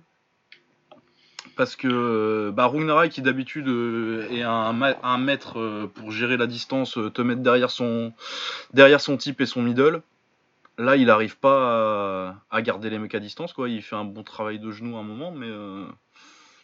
parce 1.55 1.75
que 1.75 2.51
bah, 2.51 2.71
qui 3.09 3.21
d'habitude 3.21 3.67
euh, 3.67 4.27
est 4.29 4.41
un, 4.41 4.81
un 4.81 5.17
maître 5.17 5.59
euh, 5.59 5.91
pour 5.93 6.11
gérer 6.11 6.37
la 6.37 6.47
distance, 6.47 6.97
euh, 6.97 7.09
te 7.09 7.21
mettre 7.21 7.41
derrière 7.41 7.71
son, 7.71 8.13
derrière 8.73 9.01
son 9.01 9.17
type 9.17 9.41
et 9.41 9.45
son 9.45 9.61
middle. 9.61 10.01
Là, 10.77 10.95
il 10.95 11.05
n'arrive 11.05 11.37
pas 11.37 12.35
à, 12.49 12.61
garder 12.63 12.89
les 12.89 12.97
mecs 12.97 13.13
à 13.13 13.19
distance, 13.19 13.53
quoi. 13.53 13.69
Il 13.69 13.83
fait 13.83 13.95
un 13.95 14.05
bon 14.05 14.23
travail 14.23 14.57
de 14.57 14.71
genou 14.71 14.97
à 14.97 15.01
un 15.01 15.03
moment, 15.03 15.31
mais 15.31 15.47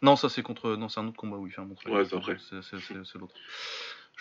non, 0.01 0.15
ça 0.15 0.29
c'est 0.29 0.41
contre, 0.41 0.75
non, 0.75 0.89
c'est 0.89 0.99
un 0.99 1.07
autre 1.07 1.17
combat 1.17 1.37
où 1.37 1.45
il 1.45 1.53
fait 1.53 1.61
un 1.61 1.65
bon 1.65 1.75
travail. 1.75 1.99
Ouais, 1.99 2.05
c'est 2.09 3.19
l'autre 3.19 3.35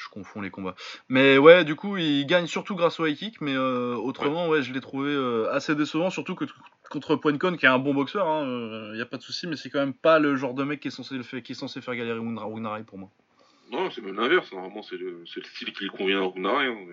je 0.01 0.09
confonds 0.11 0.41
les 0.41 0.51
combats. 0.51 0.77
Mais 1.09 1.39
ouais, 1.39 1.65
du 1.65 1.75
coup, 1.75 1.97
il 1.97 2.25
gagne 2.27 2.47
surtout 2.47 2.77
grâce 2.77 3.01
au 3.01 3.07
high 3.07 3.17
kick, 3.17 3.41
mais 3.41 3.57
autrement, 3.57 4.49
ouais. 4.49 4.63
je 4.63 4.73
l'ai 4.73 4.81
trouvé 4.81 5.15
assez 5.51 5.75
décevant, 5.75 6.11
surtout 6.11 6.35
que 6.35 6.45
contre 6.89 7.17
Poincon 7.17 7.57
qui 7.57 7.67
est 7.67 7.69
un 7.69 7.79
bon 7.79 7.95
boxeur, 7.95 8.27
il 8.27 8.31
hein, 8.31 8.93
n'y 8.95 9.01
euh, 9.01 9.03
a 9.03 9.07
pas 9.07 9.17
de 9.17 9.23
souci, 9.23 9.47
mais 9.47 9.57
c'est 9.57 9.71
quand 9.71 9.81
même 9.81 9.95
pas 9.95 10.19
le 10.19 10.37
genre 10.37 10.55
de 10.55 10.65
mec 10.65 10.81
qui 10.81 10.89
est 10.89 10.93
censé, 10.93 11.17
le 11.17 11.23
faire, 11.23 11.43
qui 11.43 11.53
est 11.53 11.55
censé 11.55 11.81
faire 11.81 11.95
galérer 11.95 12.19
Wunnarai 12.19 12.85
pour 12.85 12.99
moi. 12.99 13.11
Non, 13.71 13.91
c'est 13.91 14.01
même 14.01 14.17
l'inverse. 14.17 14.51
Normalement, 14.53 14.83
c'est 14.83 14.97
le, 14.97 15.25
le, 15.25 15.43
style 15.45 15.73
qui 15.73 15.85
lui 15.85 15.91
convient 15.91 16.23
à 16.23 16.27
Wunnarai. 16.27 16.69
Hein. 16.69 16.87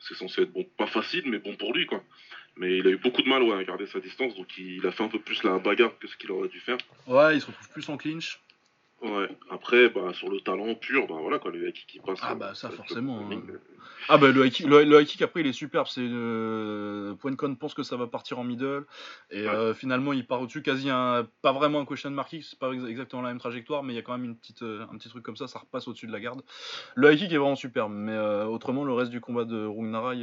C'est 0.00 0.14
censé 0.14 0.42
être 0.42 0.52
bon, 0.52 0.66
pas 0.76 0.86
facile, 0.86 1.24
mais 1.26 1.38
bon 1.38 1.54
pour 1.56 1.72
lui, 1.74 1.86
quoi. 1.86 2.02
Mais 2.56 2.78
il 2.78 2.86
a 2.86 2.90
eu 2.90 2.96
beaucoup 2.96 3.22
de 3.22 3.28
mal 3.28 3.42
ouais, 3.42 3.54
à 3.54 3.64
garder 3.64 3.86
sa 3.86 4.00
distance, 4.00 4.34
donc 4.34 4.58
il 4.58 4.84
a 4.86 4.90
fait 4.90 5.04
un 5.04 5.08
peu 5.08 5.20
plus 5.20 5.42
la 5.44 5.58
bagarre 5.58 5.96
que 5.98 6.08
ce 6.08 6.16
qu'il 6.16 6.30
aurait 6.32 6.48
dû 6.48 6.58
faire. 6.58 6.78
Ouais, 7.06 7.36
il 7.36 7.40
se 7.40 7.46
retrouve 7.46 7.68
plus 7.70 7.88
en 7.88 7.96
clinch. 7.96 8.40
Ouais, 9.02 9.28
après, 9.48 9.88
bah, 9.88 10.12
sur 10.12 10.28
le 10.28 10.40
talent 10.40 10.74
pur, 10.74 11.06
bah 11.06 11.16
voilà, 11.18 11.38
quoi, 11.38 11.50
le 11.50 11.70
kick 11.70 11.86
qui 11.86 12.00
passe. 12.00 12.18
Ah, 12.20 12.34
bah, 12.34 12.54
ça, 12.54 12.68
forcément. 12.68 13.20
Hein. 13.20 13.40
Ah, 14.10 14.18
bah, 14.18 14.30
le 14.30 14.46
kick, 14.50 14.66
le, 14.66 15.02
kick, 15.04 15.22
après, 15.22 15.40
il 15.40 15.46
est 15.46 15.54
superbe. 15.54 15.86
C'est, 15.88 16.02
euh, 16.04 17.14
Poincon 17.14 17.54
pense 17.54 17.72
que 17.72 17.82
ça 17.82 17.96
va 17.96 18.06
partir 18.06 18.38
en 18.38 18.44
middle. 18.44 18.84
Et 19.30 19.48
euh, 19.48 19.72
finalement, 19.72 20.12
il 20.12 20.26
part 20.26 20.42
au-dessus, 20.42 20.62
quasi 20.62 20.90
un, 20.90 21.26
pas 21.40 21.52
vraiment 21.52 21.80
un 21.80 21.86
question 21.86 22.10
mark 22.10 22.28
kick, 22.28 22.44
c'est 22.44 22.58
pas 22.58 22.72
exactement 22.72 23.22
la 23.22 23.30
même 23.30 23.38
trajectoire, 23.38 23.82
mais 23.82 23.94
il 23.94 23.96
y 23.96 23.98
a 23.98 24.02
quand 24.02 24.12
même 24.12 24.26
une 24.26 24.36
petite, 24.36 24.62
euh, 24.62 24.84
un 24.92 24.98
petit 24.98 25.08
truc 25.08 25.24
comme 25.24 25.36
ça, 25.36 25.46
ça 25.46 25.60
repasse 25.60 25.88
au-dessus 25.88 26.06
de 26.06 26.12
la 26.12 26.20
garde. 26.20 26.42
Le 26.94 27.14
kick 27.14 27.32
est 27.32 27.38
vraiment 27.38 27.56
superbe, 27.56 27.92
mais 27.94 28.12
euh, 28.12 28.44
autrement, 28.44 28.84
le 28.84 28.92
reste 28.92 29.10
du 29.10 29.22
combat 29.22 29.46
de 29.46 29.64
Rungnarai, 29.64 30.18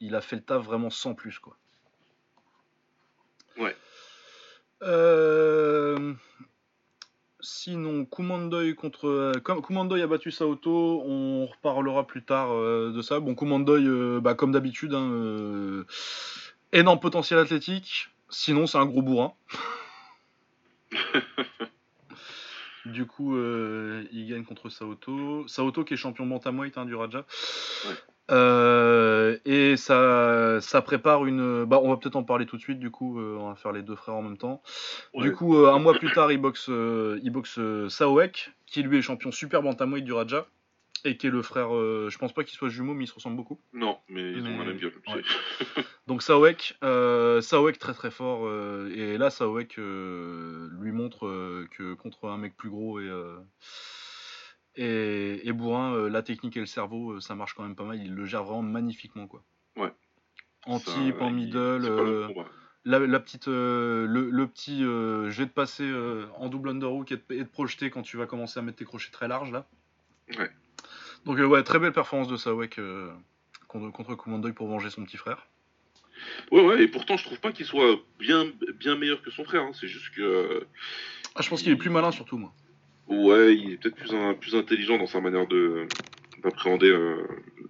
il 0.00 0.14
a 0.14 0.20
fait 0.22 0.36
le 0.36 0.42
taf 0.42 0.64
vraiment 0.64 0.88
sans 0.88 1.14
plus, 1.14 1.38
quoi. 1.38 1.54
Ouais. 3.58 3.76
Euh. 4.82 6.14
Sinon, 7.46 8.04
Kumandoy 8.04 8.74
contre. 8.74 9.06
euh, 9.06 9.32
Kumandoy 9.40 10.02
a 10.02 10.06
battu 10.06 10.30
Saoto, 10.30 11.02
on 11.06 11.46
reparlera 11.46 12.06
plus 12.06 12.24
tard 12.24 12.52
euh, 12.52 12.92
de 12.92 13.02
ça. 13.02 13.20
Bon, 13.20 13.34
Kumandoy, 13.34 13.86
euh, 13.86 14.20
bah, 14.20 14.34
comme 14.34 14.52
d'habitude, 14.52 14.94
hein, 14.94 15.84
énorme 16.72 17.00
potentiel 17.00 17.38
athlétique. 17.38 18.08
Sinon, 18.28 18.66
c'est 18.66 18.78
un 18.78 18.86
gros 18.86 19.02
bourrin. 19.02 19.32
du 22.86 23.06
coup, 23.06 23.36
il 23.38 24.26
gagne 24.28 24.44
contre 24.44 24.68
Saoto. 24.68 25.46
Saoto 25.46 25.84
qui 25.84 25.94
est 25.94 25.96
champion 25.96 26.26
bantamweight 26.26 26.76
hein, 26.76 26.84
du 26.84 26.94
Raja. 26.96 27.24
Ouais. 27.86 27.94
Euh, 28.30 29.38
et 29.44 29.76
ça, 29.76 30.60
ça 30.60 30.82
prépare 30.82 31.26
une. 31.26 31.64
Bah, 31.64 31.80
on 31.82 31.90
va 31.90 31.96
peut-être 31.96 32.16
en 32.16 32.24
parler 32.24 32.46
tout 32.46 32.56
de 32.56 32.62
suite. 32.62 32.78
Du 32.78 32.90
coup, 32.90 33.20
euh, 33.20 33.38
on 33.40 33.48
va 33.48 33.54
faire 33.54 33.72
les 33.72 33.82
deux 33.82 33.94
frères 33.94 34.16
en 34.16 34.22
même 34.22 34.38
temps. 34.38 34.62
Du 35.14 35.32
coup, 35.32 35.56
euh, 35.56 35.72
un 35.72 35.78
mois 35.78 35.94
plus 35.94 36.12
tard, 36.12 36.32
il 36.32 36.38
boxe, 36.38 36.68
il 36.68 37.30
boxe 37.30 37.60
Saoek, 37.88 38.50
qui 38.66 38.82
lui 38.82 38.98
est 38.98 39.02
champion 39.02 39.30
super 39.30 39.62
bantamweight 39.62 40.04
du 40.04 40.12
Raja, 40.12 40.46
et 41.04 41.16
qui 41.16 41.28
est 41.28 41.30
le 41.30 41.42
frère. 41.42 41.68
je 41.70 42.18
pense 42.18 42.32
pas 42.32 42.42
qu'il 42.42 42.56
soit 42.56 42.68
jumeau, 42.68 42.94
mais 42.94 43.04
ils 43.04 43.08
se 43.08 43.14
ressemblent 43.14 43.36
beaucoup. 43.36 43.60
Non, 43.72 43.98
mais 44.08 44.32
ils 44.32 44.46
ont 44.46 44.58
la 44.58 44.64
même 44.64 44.78
gueule. 44.78 44.94
ouais. 45.08 45.22
Donc 46.08 46.22
Saoek, 46.22 46.76
Saoek 46.82 47.78
très 47.78 47.94
très 47.94 48.10
fort, 48.10 48.50
et 48.90 49.18
là 49.18 49.30
Saoek 49.30 49.76
lui 49.76 50.92
montre 50.92 51.66
que 51.70 51.94
contre 51.94 52.28
un 52.28 52.38
mec 52.38 52.56
plus 52.56 52.70
gros 52.70 52.98
et 52.98 53.08
et, 54.76 55.46
et 55.48 55.52
bourrin, 55.52 55.94
euh, 55.94 56.08
la 56.08 56.22
technique 56.22 56.56
et 56.56 56.60
le 56.60 56.66
cerveau, 56.66 57.12
euh, 57.12 57.20
ça 57.20 57.34
marche 57.34 57.54
quand 57.54 57.62
même 57.62 57.76
pas 57.76 57.84
mal. 57.84 57.98
Il 57.98 58.14
le 58.14 58.24
gère 58.24 58.44
vraiment 58.44 58.62
magnifiquement 58.62 59.26
quoi. 59.26 59.42
Ouais. 59.76 59.92
En 60.66 60.78
Ça, 60.78 60.92
type, 60.92 61.20
en 61.20 61.30
middle. 61.30 62.32
la, 62.84 62.98
la 63.00 63.20
petite, 63.20 63.48
euh, 63.48 64.06
le, 64.06 64.30
le 64.30 64.46
petit 64.46 64.84
euh, 64.84 65.30
jet 65.30 65.46
de 65.46 65.50
passer 65.50 65.84
euh, 65.84 66.26
en 66.36 66.48
double 66.48 66.68
underhook 66.70 67.10
et 67.12 67.16
de, 67.16 67.22
et 67.30 67.44
de 67.44 67.48
projeter 67.48 67.90
quand 67.90 68.02
tu 68.02 68.16
vas 68.16 68.26
commencer 68.26 68.58
à 68.58 68.62
mettre 68.62 68.78
tes 68.78 68.84
crochets 68.84 69.10
très 69.10 69.28
larges 69.28 69.50
là. 69.52 69.66
Ouais. 70.38 70.50
Donc 71.24 71.38
ouais, 71.38 71.62
très 71.62 71.78
belle 71.78 71.92
performance 71.92 72.28
de 72.28 72.36
Sawek 72.36 72.80
contre, 73.68 73.90
contre 73.90 74.14
Kumandoy 74.14 74.52
pour 74.52 74.68
venger 74.68 74.90
son 74.90 75.04
petit 75.04 75.16
frère. 75.16 75.46
Ouais, 76.50 76.64
ouais, 76.64 76.82
et 76.82 76.88
pourtant, 76.88 77.16
je 77.16 77.24
trouve 77.24 77.40
pas 77.40 77.52
qu'il 77.52 77.66
soit 77.66 77.96
bien, 78.18 78.46
bien 78.78 78.96
meilleur 78.96 79.20
que 79.22 79.30
son 79.30 79.44
frère. 79.44 79.62
hein. 79.62 79.72
C'est 79.74 79.88
juste 79.88 80.14
que. 80.14 80.66
Ah, 81.34 81.42
je 81.42 81.48
pense 81.50 81.62
qu'il 81.62 81.72
est 81.72 81.76
plus 81.76 81.90
malin 81.90 82.10
surtout 82.10 82.38
moi. 82.38 82.52
Ouais, 83.08 83.54
il 83.56 83.72
est 83.72 83.76
peut-être 83.76 83.94
plus, 83.96 84.14
un- 84.14 84.34
plus 84.34 84.54
intelligent 84.56 84.98
dans 84.98 85.06
sa 85.06 85.20
manière 85.20 85.46
de 85.46 85.86
d'appréhender 86.44 86.90
euh, 86.90 87.16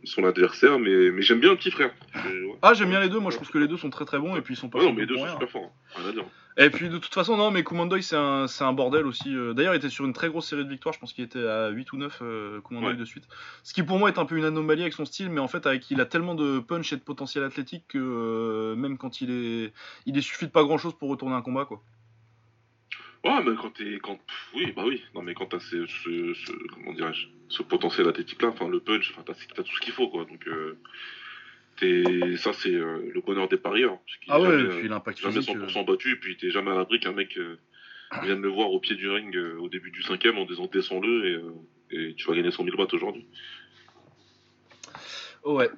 son 0.03 0.25
adversaire, 0.25 0.79
mais, 0.81 1.11
mais 1.13 1.23
j'aime 1.23 1.39
bien 1.39 1.51
le 1.51 1.57
petit 1.57 1.71
frère. 1.71 1.93
Ouais. 2.25 2.59
Ah 2.63 2.73
j'aime 2.75 2.89
bien 2.89 2.99
les 3.01 3.09
deux, 3.11 3.19
moi 3.21 3.31
je 3.31 3.37
trouve 3.37 3.51
que 3.51 3.59
les 3.59 3.69
deux 3.69 3.77
sont 3.77 3.91
très 3.91 4.05
très 4.07 4.19
bons 4.19 4.35
et 4.37 4.41
puis 4.41 4.55
ils 4.55 4.57
sont 4.57 4.69
pas 4.71 4.79
Ouais, 4.79 4.87
non, 4.87 4.93
mais 4.95 5.03
les 5.03 5.07
deux 5.07 5.17
sont 5.19 5.29
super 5.29 5.49
forts. 5.51 5.65
hein. 5.65 6.01
Rien 6.01 6.09
à 6.09 6.13
dire. 6.13 6.25
Et 6.57 6.71
puis 6.71 6.89
de 6.89 6.97
toute 6.99 7.13
façon 7.13 7.37
non 7.37 7.51
mais 7.51 7.63
Kumandoy 7.63 8.03
c'est 8.03 8.17
un, 8.17 8.47
c'est 8.49 8.65
un 8.65 8.73
bordel 8.73 9.07
aussi. 9.07 9.35
euh, 9.37 9.53
D'ailleurs 9.53 9.75
il 9.75 9.77
était 9.77 9.91
sur 9.91 10.05
une 10.07 10.15
très 10.15 10.29
grosse 10.29 10.49
série 10.49 10.65
de 10.65 10.71
victoires, 10.71 10.95
je 10.95 10.99
pense 10.99 11.13
qu'il 11.13 11.23
était 11.23 11.47
à 11.47 11.69
8 11.69 11.93
ou 11.93 11.99
9 11.99 12.19
euh, 12.23 12.61
Kumandoy 12.63 12.93
Ouais. 12.93 12.97
de 12.97 13.05
suite. 13.05 13.25
Ce 13.63 13.75
qui 13.75 13.83
pour 13.83 13.99
moi 13.99 14.09
est 14.09 14.19
un 14.19 14.25
peu 14.25 14.37
une 14.37 14.45
anomalie 14.45 14.81
avec 14.83 14.95
son 14.95 15.05
style, 15.05 15.29
mais 15.31 15.41
en 15.41 15.49
fait 15.49 15.67
avec 15.67 15.89
il 15.91 16.01
a 16.01 16.07
tellement 16.07 16.35
de 16.35 16.59
punch 16.61 16.93
et 16.93 16.97
de 16.97 17.03
potentiel 17.03 17.45
athlétique 17.45 17.85
que 17.89 17.99
euh, 18.01 18.75
même 18.75 18.97
quand 18.99 19.21
il 19.21 19.31
est... 19.31 19.73
Il 20.07 20.17
est 20.17 20.23
suffit 20.23 20.47
de 20.47 20.51
pas 20.51 20.65
grand 20.65 20.79
chose 20.79 20.95
pour 20.95 21.11
retourner 21.11 21.37
un 21.37 21.43
combat 21.43 21.67
quoi. 21.67 21.83
Ouais, 23.27 23.43
mais 23.45 23.57
quand 23.57 23.71
t'es. 23.71 23.99
Quand... 24.03 24.19
Oui, 24.55 24.73
bah 24.77 24.83
oui. 24.87 25.03
Non, 25.15 25.23
mais 25.23 25.35
quand 25.35 25.47
t'as 25.47 25.59
ce, 25.61 25.87
ce, 25.87 26.35
ce- 26.35 26.67
Comment 26.75 26.93
dirais-je 26.93 27.27
Ce 27.49 27.63
potentiel 27.63 28.09
athlétique-là, 28.09 28.49
enfin, 28.49 28.69
le 28.69 28.81
punch, 28.81 29.11
enfin, 29.13 29.23
t'as 29.27 29.63
tout 29.63 29.75
ce 29.75 29.81
qu'il 29.81 29.93
faut, 29.93 30.09
quoi. 30.09 30.25
Donc, 30.25 30.47
euh, 30.47 30.77
ça, 32.37 32.53
c'est 32.53 32.73
euh, 32.75 33.11
le 33.13 33.21
bonheur 33.21 33.49
des 33.49 33.57
parieurs. 33.59 33.99
qu'il 34.23 34.33
Ah 34.33 34.41
ouais, 34.41 34.47
jamais, 34.59 34.79
puis 34.81 34.89
l'impact 34.89 35.19
jamais 35.21 35.41
physique. 35.43 35.57
100% 35.57 35.85
battu, 35.87 36.13
et 36.13 36.17
puis 36.17 36.37
t'es 36.37 36.51
jamais 36.51 36.71
à 36.71 36.75
l'abri 36.75 37.01
qu'un 37.01 37.13
mec 37.13 37.37
euh, 37.37 37.59
vienne 38.23 38.41
le 38.41 38.49
voir 38.49 38.71
au 38.71 38.81
pied 38.81 38.95
du 38.97 39.09
ring 39.11 39.35
euh, 39.37 39.59
au 39.59 39.69
début 39.69 39.91
du 39.91 40.03
cinquième 40.03 40.39
en 40.39 40.45
disant 40.47 40.67
descends-le 40.73 41.27
et, 41.27 41.35
euh, 41.35 41.53
et 41.91 42.15
tu 42.15 42.27
vas 42.29 42.35
gagner 42.35 42.51
100 42.51 42.65
000 42.65 42.77
bahts 42.77 42.93
aujourd'hui. 42.95 43.27
euh, 45.45 45.51
Ouais. 45.53 45.71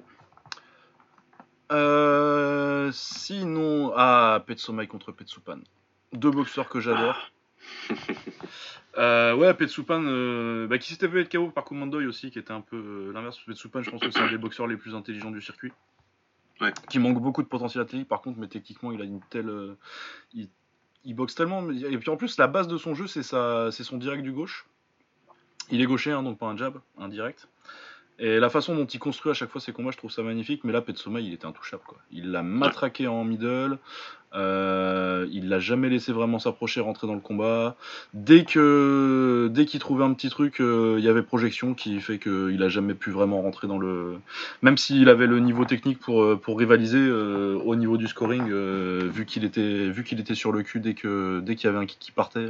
Euh, 1.71 2.89
sinon, 2.91 3.91
ah, 3.95 4.43
Petsomai 4.47 4.87
contre 4.87 5.11
Petsupan. 5.11 5.59
Deux 6.13 6.31
boxeurs 6.31 6.69
que 6.69 6.79
j'adore. 6.79 7.31
Euh, 8.97 9.35
ouais, 9.35 9.53
Petsupan, 9.53 10.01
euh, 10.03 10.67
bah, 10.67 10.77
qui 10.79 10.89
s'était 10.89 11.07
fait 11.07 11.21
être 11.21 11.31
KO 11.31 11.51
par 11.51 11.63
Kumandoy 11.63 12.07
aussi, 12.07 12.31
qui 12.31 12.39
était 12.39 12.51
un 12.51 12.59
peu 12.59 12.75
euh, 12.75 13.13
l'inverse. 13.13 13.39
Petsupan, 13.45 13.81
je 13.83 13.91
pense 13.91 14.01
que 14.01 14.09
c'est 14.09 14.19
un 14.19 14.29
des 14.29 14.37
boxeurs 14.37 14.67
les 14.67 14.75
plus 14.75 14.95
intelligents 14.95 15.29
du 15.29 15.41
circuit. 15.41 15.71
Ouais. 16.59 16.73
Qui 16.89 16.99
manque 16.99 17.21
beaucoup 17.21 17.43
de 17.43 17.47
potentiel 17.47 17.83
athlétique, 17.83 18.09
par 18.09 18.21
contre, 18.21 18.39
mais 18.39 18.47
techniquement, 18.47 18.91
il 18.91 18.99
a 18.99 19.05
une 19.05 19.21
telle. 19.29 19.77
il, 20.33 20.49
il 21.05 21.13
boxe 21.13 21.35
tellement. 21.35 21.69
Et 21.69 21.97
puis 21.97 22.09
en 22.09 22.17
plus, 22.17 22.37
la 22.37 22.47
base 22.47 22.67
de 22.67 22.77
son 22.77 22.95
jeu, 22.95 23.07
c'est 23.07 23.23
son 23.23 23.97
direct 23.97 24.23
du 24.23 24.31
gauche. 24.31 24.65
Il 25.71 25.81
est 25.81 25.85
gaucher, 25.85 26.11
hein, 26.11 26.23
donc 26.23 26.39
pas 26.39 26.47
un 26.47 26.57
jab, 26.57 26.79
un 26.97 27.07
direct. 27.07 27.47
Et 28.19 28.39
la 28.39 28.49
façon 28.49 28.75
dont 28.75 28.85
il 28.85 28.99
construit 28.99 29.31
à 29.31 29.33
chaque 29.33 29.49
fois 29.49 29.61
ses 29.61 29.71
combats, 29.71 29.91
je 29.91 29.97
trouve 29.97 30.11
ça 30.11 30.23
magnifique. 30.23 30.63
Mais 30.63 30.73
là, 30.73 30.81
Petsoma, 30.81 31.21
il 31.21 31.33
était 31.33 31.45
intouchable. 31.45 31.83
Quoi. 31.87 31.97
Il 32.11 32.31
l'a 32.31 32.43
matraqué 32.43 33.07
en 33.07 33.23
middle. 33.23 33.77
euh, 34.35 35.25
il 35.31 35.49
l'a 35.49 35.59
jamais 35.59 35.89
laissé 35.89 36.11
vraiment 36.11 36.37
s'approcher, 36.37 36.81
rentrer 36.81 37.07
dans 37.07 37.15
le 37.15 37.19
combat. 37.19 37.75
Dès 38.13 38.43
que 38.45 39.49
dès 39.51 39.65
qu'il 39.65 39.79
trouvait 39.79 40.03
un 40.03 40.13
petit 40.13 40.29
truc, 40.29 40.59
euh, 40.61 40.97
il 40.99 41.05
y 41.05 41.07
avait 41.07 41.23
projection 41.23 41.73
qui 41.73 41.99
fait 41.99 42.19
qu'il 42.19 42.61
a 42.61 42.69
jamais 42.69 42.93
pu 42.93 43.09
vraiment 43.09 43.41
rentrer 43.41 43.67
dans 43.67 43.79
le. 43.79 44.19
Même 44.61 44.77
s'il 44.77 45.09
avait 45.09 45.25
le 45.27 45.39
niveau 45.39 45.65
technique 45.65 45.99
pour, 45.99 46.21
euh, 46.21 46.35
pour 46.35 46.59
rivaliser 46.59 46.99
euh, 46.99 47.55
au 47.65 47.75
niveau 47.75 47.97
du 47.97 48.07
scoring, 48.07 48.49
vu 48.51 49.25
qu'il 49.25 49.45
était 49.45 49.89
vu 49.89 50.03
qu'il 50.03 50.19
était 50.19 50.35
sur 50.35 50.51
le 50.51 50.61
cul 50.61 50.79
dès 50.79 50.93
que 50.93 51.39
dès 51.39 51.55
qu'il 51.55 51.67
y 51.67 51.69
avait 51.69 51.79
un 51.79 51.85
kick 51.85 51.99
qui 51.99 52.11
partait. 52.11 52.47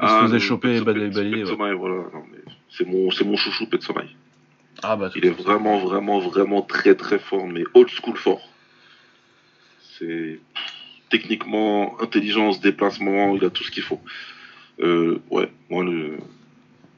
Il 0.00 0.08
se 0.08 0.14
faisait 0.22 0.38
choper 0.40 0.76
et 0.76 0.80
balayer. 0.80 1.44
Voilà. 1.44 2.04
C'est 2.70 2.86
mon, 2.86 3.08
mon 3.24 3.36
chouchou 3.36 3.66
Petsomai. 3.66 4.06
Ah 4.82 4.94
bah 4.96 5.10
Il 5.16 5.26
est 5.26 5.30
vraiment, 5.30 5.78
vraiment, 5.78 6.20
vraiment 6.20 6.62
très, 6.62 6.94
très 6.94 7.18
fort, 7.18 7.46
mais 7.48 7.64
old 7.74 7.88
school 7.88 8.16
fort. 8.16 8.40
C'est 9.98 10.38
techniquement, 11.10 12.00
intelligence, 12.00 12.60
déplacement, 12.60 13.34
il 13.34 13.44
a 13.44 13.50
tout 13.50 13.64
ce 13.64 13.70
qu'il 13.70 13.82
faut. 13.82 14.00
Euh, 14.80 15.18
ouais, 15.30 15.50
moi, 15.70 15.82
le... 15.82 16.18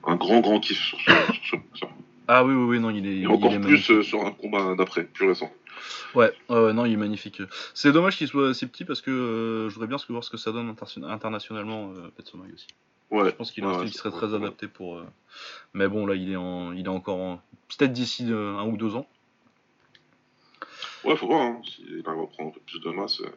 un 0.06 0.16
grand, 0.16 0.40
grand 0.40 0.60
kiff 0.60 0.78
sur 0.78 0.98
ce, 1.00 1.10
sur 1.32 1.58
ce- 1.72 1.78
sur- 1.78 1.88
Ah 2.28 2.44
oui, 2.44 2.52
oui, 2.54 2.64
oui, 2.76 2.80
non, 2.80 2.90
il 2.90 3.06
est. 3.06 3.10
Et 3.10 3.16
il 3.20 3.28
encore 3.28 3.52
est 3.54 3.58
plus 3.60 3.70
magnifique. 3.70 3.90
euh, 3.96 4.02
sur 4.02 4.26
un 4.26 4.32
combat 4.32 4.74
d'après, 4.76 5.04
plus 5.04 5.26
récent. 5.28 5.50
Ouais, 6.14 6.32
non, 6.48 6.84
il 6.84 6.92
est 6.92 6.96
magnifique. 6.96 7.42
C'est 7.74 7.92
dommage 7.92 8.16
qu'il 8.16 8.28
soit 8.28 8.54
si 8.54 8.66
petit 8.66 8.84
parce 8.84 9.00
que 9.00 9.10
euh, 9.10 9.68
je 9.68 9.74
voudrais 9.74 9.88
bien 9.88 9.96
voir 10.08 10.24
ce 10.24 10.30
que 10.30 10.36
ça 10.36 10.52
donne 10.52 10.68
inter- 10.68 11.04
internationalement, 11.04 11.92
euh, 11.96 12.08
Petsomai 12.16 12.52
aussi. 12.52 12.66
Ouais, 13.10 13.24
Je 13.30 13.34
pense 13.34 13.50
qu'il 13.50 13.64
Ouais, 13.66 13.76
ouais, 13.76 13.86
qui 13.86 13.92
serait 13.92 14.10
très 14.12 14.34
adapté 14.34 14.68
pour. 14.68 14.98
euh, 14.98 15.04
Mais 15.74 15.88
bon, 15.88 16.06
là, 16.06 16.14
il 16.14 16.30
est, 16.30 16.36
en... 16.36 16.72
il 16.72 16.86
est 16.86 16.88
encore 16.88 17.18
en. 17.18 17.42
Peut-être 17.76 17.92
d'ici 17.92 18.24
un 18.32 18.64
ou 18.64 18.76
deux 18.76 18.94
ans. 18.94 19.06
ouais, 21.04 21.16
faut 21.16 21.26
voir, 21.26 21.40
hein, 21.42 21.60
s'il 21.64 22.02
arrive 22.06 22.20
à 22.22 22.26
prendre 22.26 22.50
un 22.50 22.52
peu 22.52 22.60
plus 22.60 22.80
de 22.80 22.90
masse. 22.90 23.20
euh. 23.20 23.30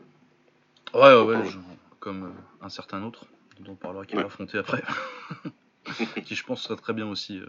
Ouais, 0.93 1.21
ouais, 1.25 1.38
ouais. 1.38 1.50
Je- 1.50 1.57
Comme 2.00 2.33
un 2.62 2.69
certain 2.69 3.01
autre, 3.03 3.25
dont 3.62 3.71
on 3.71 3.75
parlera 3.75 4.05
qu'il 4.05 4.17
Ouais. 4.17 4.23
va 4.23 4.27
affronter 4.27 4.57
après. 4.57 4.83
qui, 6.25 6.35
je 6.35 6.43
pense, 6.43 6.62
serait 6.63 6.75
très 6.75 6.93
bien 6.93 7.07
aussi. 7.07 7.41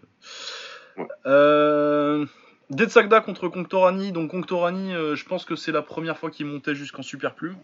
Ouais. 0.97 1.07
Euh, 1.27 2.25
Detsagda 2.71 3.21
contre 3.21 3.49
Conctorani. 3.49 4.13
Donc, 4.13 4.31
Conctorani, 4.31 4.95
euh, 4.95 5.15
je 5.15 5.25
pense 5.25 5.45
que 5.45 5.57
c'est 5.57 5.73
la 5.73 5.83
première 5.83 6.19
fois 6.19 6.31
qu'il 6.31 6.47
montait 6.47 6.75
jusqu'en 6.75 7.03
Super 7.03 7.35
Plume. 7.35 7.57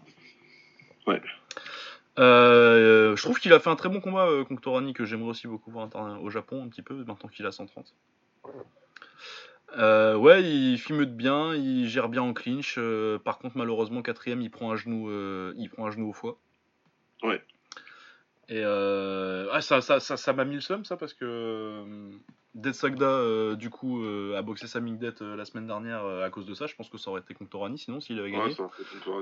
Ouais. 1.07 1.21
Euh, 2.19 3.15
je 3.15 3.23
trouve 3.23 3.39
qu'il 3.39 3.53
a 3.53 3.59
fait 3.59 3.69
un 3.69 3.75
très 3.75 3.89
bon 3.89 4.01
combat, 4.01 4.27
euh, 4.27 4.43
Conctorani, 4.43 4.93
que 4.93 5.05
j'aimerais 5.05 5.29
aussi 5.29 5.47
beaucoup 5.47 5.71
voir 5.71 5.89
au 6.21 6.29
Japon 6.29 6.63
un 6.63 6.67
petit 6.67 6.81
peu, 6.81 6.95
maintenant 7.05 7.29
qu'il 7.29 7.45
a 7.45 7.51
130. 7.51 7.93
Euh, 9.77 10.15
ouais, 10.17 10.43
il 10.43 10.77
filme 10.77 11.05
bien, 11.05 11.55
il 11.55 11.87
gère 11.87 12.09
bien 12.09 12.21
en 12.21 12.33
clinch. 12.33 12.77
par 13.23 13.39
contre, 13.39 13.57
malheureusement, 13.57 14.01
quatrième, 14.01 14.41
il 14.41 14.51
prend 14.51 14.71
un 14.71 14.75
genou, 14.75 15.09
il 15.57 15.69
prend 15.69 15.87
un 15.87 15.91
genou 15.91 16.09
au 16.09 16.13
foie. 16.13 16.37
Ouais. 17.23 17.41
Et 18.49 18.63
ah, 18.63 19.61
ça, 19.61 19.81
ça, 19.81 19.99
ça, 19.99 20.17
ça 20.17 20.33
m'a 20.33 20.43
mis 20.43 20.55
le 20.55 20.61
seum, 20.61 20.83
ça, 20.83 20.97
parce 20.97 21.13
que 21.13 21.25
euh, 21.25 21.85
Dead 22.53 22.73
Sagda, 22.73 23.05
euh, 23.05 23.55
du 23.55 23.69
coup, 23.69 24.03
euh, 24.03 24.37
a 24.37 24.41
boxé 24.41 24.67
Saming 24.67 24.97
Dead 24.97 25.15
euh, 25.21 25.35
la 25.37 25.45
semaine 25.45 25.67
dernière 25.67 26.05
à 26.05 26.29
cause 26.29 26.45
de 26.45 26.53
ça. 26.53 26.67
Je 26.67 26.75
pense 26.75 26.89
que 26.89 26.97
ça 26.97 27.09
aurait 27.09 27.21
été 27.21 27.33
contre 27.33 27.51
Torani, 27.51 27.77
sinon, 27.77 28.01
s'il 28.01 28.19
avait 28.19 28.31
gagné. 28.31 28.43
Ouais, 28.43 28.51
ça. 28.51 28.69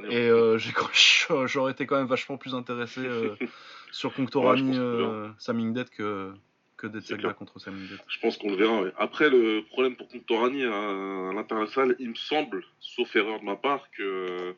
Et 0.10 0.30
j'aurais 1.48 1.74
été 1.74 1.86
quand 1.86 1.98
même 1.98 2.08
vachement 2.08 2.38
plus 2.38 2.56
intéressé 2.56 3.02
sur 3.92 4.10
Ouais, 4.10 4.16
Conctorani 4.16 4.78
euh, 4.78 5.30
Saming 5.38 5.74
Dead 5.74 5.90
que, 5.92 6.34
que 6.78 6.88
Dead 6.88 7.04
Sagda 7.04 7.34
contre 7.34 7.60
Saming 7.60 7.88
Dead. 7.88 8.00
Je 8.08 8.20
pense 8.20 8.38
qu'on 8.38 8.50
le 8.50 8.56
verra. 8.56 8.82
ouais. 8.82 8.94
Après, 8.98 9.30
le 9.30 9.64
problème 9.70 9.96
pour 9.96 10.08
Contorani 10.08 10.64
à, 10.64 11.30
à 11.30 11.34
l'international, 11.34 11.96
il 12.00 12.10
me 12.10 12.16
semble, 12.16 12.64
sauf 12.80 13.16
erreur 13.16 13.40
de 13.42 13.46
ma 13.46 13.56
part, 13.56 13.92
que 13.92 14.56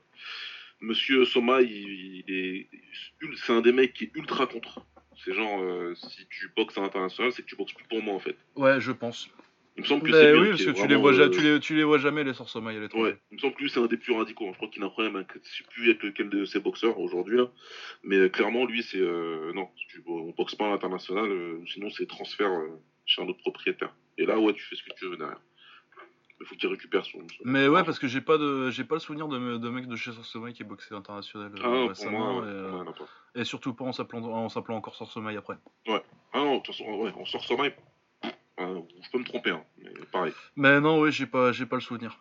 Monsieur 0.80 1.25
Soma, 1.25 1.62
il, 1.62 2.24
il 2.28 2.34
est, 2.34 2.70
c'est 3.36 3.54
un 3.54 3.62
des 3.62 3.72
mecs 3.74 3.94
qui 3.94 4.06
est 4.06 4.12
ultra 4.16 4.48
contre. 4.48 4.86
C'est 5.24 5.34
genre, 5.34 5.62
euh, 5.62 5.94
si 5.96 6.25
tu 6.30 6.51
boxes 6.56 6.78
à 6.78 6.82
l'international, 6.82 7.32
c'est 7.32 7.44
que 7.44 7.48
tu 7.48 7.56
boxes 7.56 7.74
plus 7.74 7.86
pour 7.88 8.01
moi 8.01 8.16
en 8.16 8.20
fait. 8.20 8.36
Ouais, 8.56 8.80
je 8.80 8.92
pense. 8.92 9.30
Il 9.78 9.84
me 9.84 9.88
semble 9.88 10.04
que 10.04 10.12
Bah 10.12 10.18
c'est 10.20 10.34
oui, 10.38 10.50
parce 10.50 10.66
que 10.66 10.72
tu 10.72 10.88
les, 10.88 10.96
vois, 10.96 11.13
euh, 11.13 11.30
tu, 11.30 11.42
les, 11.42 11.60
tu 11.60 11.75
les 11.75 11.84
vois 11.84 11.98
jamais, 11.98 12.24
les 12.24 12.32
l'étranger. 12.32 12.94
Ouais, 12.96 13.18
il 13.32 13.36
me 13.36 13.40
semble 13.40 13.54
que 13.54 13.62
lui 13.62 13.70
c'est 13.70 13.80
un 13.80 13.86
des 13.86 13.98
plus 13.98 14.13
radicaux. 14.13 14.46
hein. 14.48 14.51
Je 14.51 14.58
crois 14.58 14.68
qu'il 14.70 14.84
a 14.84 14.88
un 14.88 14.90
problème 14.90 15.16
avec, 15.16 15.28
je 15.34 15.50
sais 15.50 15.63
plus 15.70 15.90
avec 15.90 16.04
lequel 16.04 16.30
de 16.30 16.44
ses 16.46 16.60
boxeurs 16.60 17.00
aujourd'hui 17.00 17.38
là, 17.38 17.50
mais 18.04 18.18
euh, 18.18 18.30
clairement 18.30 18.66
lui 18.66 18.84
c'est 18.84 19.00
non, 19.00 19.70
tu, 19.88 20.04
on 20.08 20.32
boxe 20.32 20.56
pas 20.56 20.68
à 20.68 20.70
l'international, 20.72 21.30
sinon 21.68 21.90
c'est 21.90 22.06
transfert 22.08 22.51
chez 23.06 23.22
un 23.22 23.28
autre 23.28 23.40
propriétaire. 23.40 23.94
Et 24.18 24.25
là 24.25 24.40
ouais 24.40 24.54
tu 24.54 24.62
fais 24.63 24.75
ce 24.75 24.84
que 24.84 24.94
tu 25.00 25.06
veux 25.06 25.18
derrière. 25.18 25.40
Il 26.41 26.48
faut 26.48 26.55
qu'il 26.55 26.69
récupère 26.69 27.05
son. 27.05 27.19
Mais 27.45 27.67
ouais, 27.67 27.83
parce 27.83 28.00
que 28.00 28.07
j'ai 28.07 28.19
pas 28.21 28.38
de 28.39 28.71
j'ai 28.71 28.83
pas 28.83 28.95
le 28.95 29.00
souvenir 29.00 29.27
de, 29.27 29.38
me- 29.38 29.60
de 29.60 29.69
mec 29.69 29.88
de 29.88 29.95
chez 29.95 30.12
Sorcemaille 30.12 30.53
qui 30.53 30.63
est 30.63 30.65
boxé 30.65 30.95
international 30.95 31.51
euh, 31.55 31.62
Ah 31.63 31.67
non, 31.67 31.79
pour 31.81 31.89
récemment. 31.89 32.33
moi, 32.33 32.43
et, 32.43 32.48
ouais, 32.48 32.48
euh, 32.51 32.71
moi, 32.71 32.79
en 32.81 32.88
a 32.88 32.93
pas. 32.93 33.03
et 33.36 33.43
surtout 33.43 33.74
pas 33.75 33.86
en 33.86 33.93
s'appelant 33.93 34.24
en 34.24 34.50
s'appelant 34.50 34.75
encore 34.75 34.95
après. 35.38 35.57
Ah 35.88 36.00
non, 36.39 36.57
de 36.57 36.63
toute 36.63 36.75
façon, 36.75 36.86
ouais, 36.95 37.13
sort 37.25 37.43
sommeil. 37.45 37.74
je 38.57 39.10
peux 39.12 39.19
me 39.19 39.24
tromper, 39.24 39.51
hein, 39.51 39.63
mais 39.77 39.91
pareil. 40.12 40.33
Mais 40.55 40.79
non, 40.81 41.00
ouais, 41.00 41.12
j'ai 41.12 41.27
pas 41.27 41.51
j'ai 41.51 41.65
pas 41.67 41.75
le 41.75 41.81
souvenir. 41.81 42.19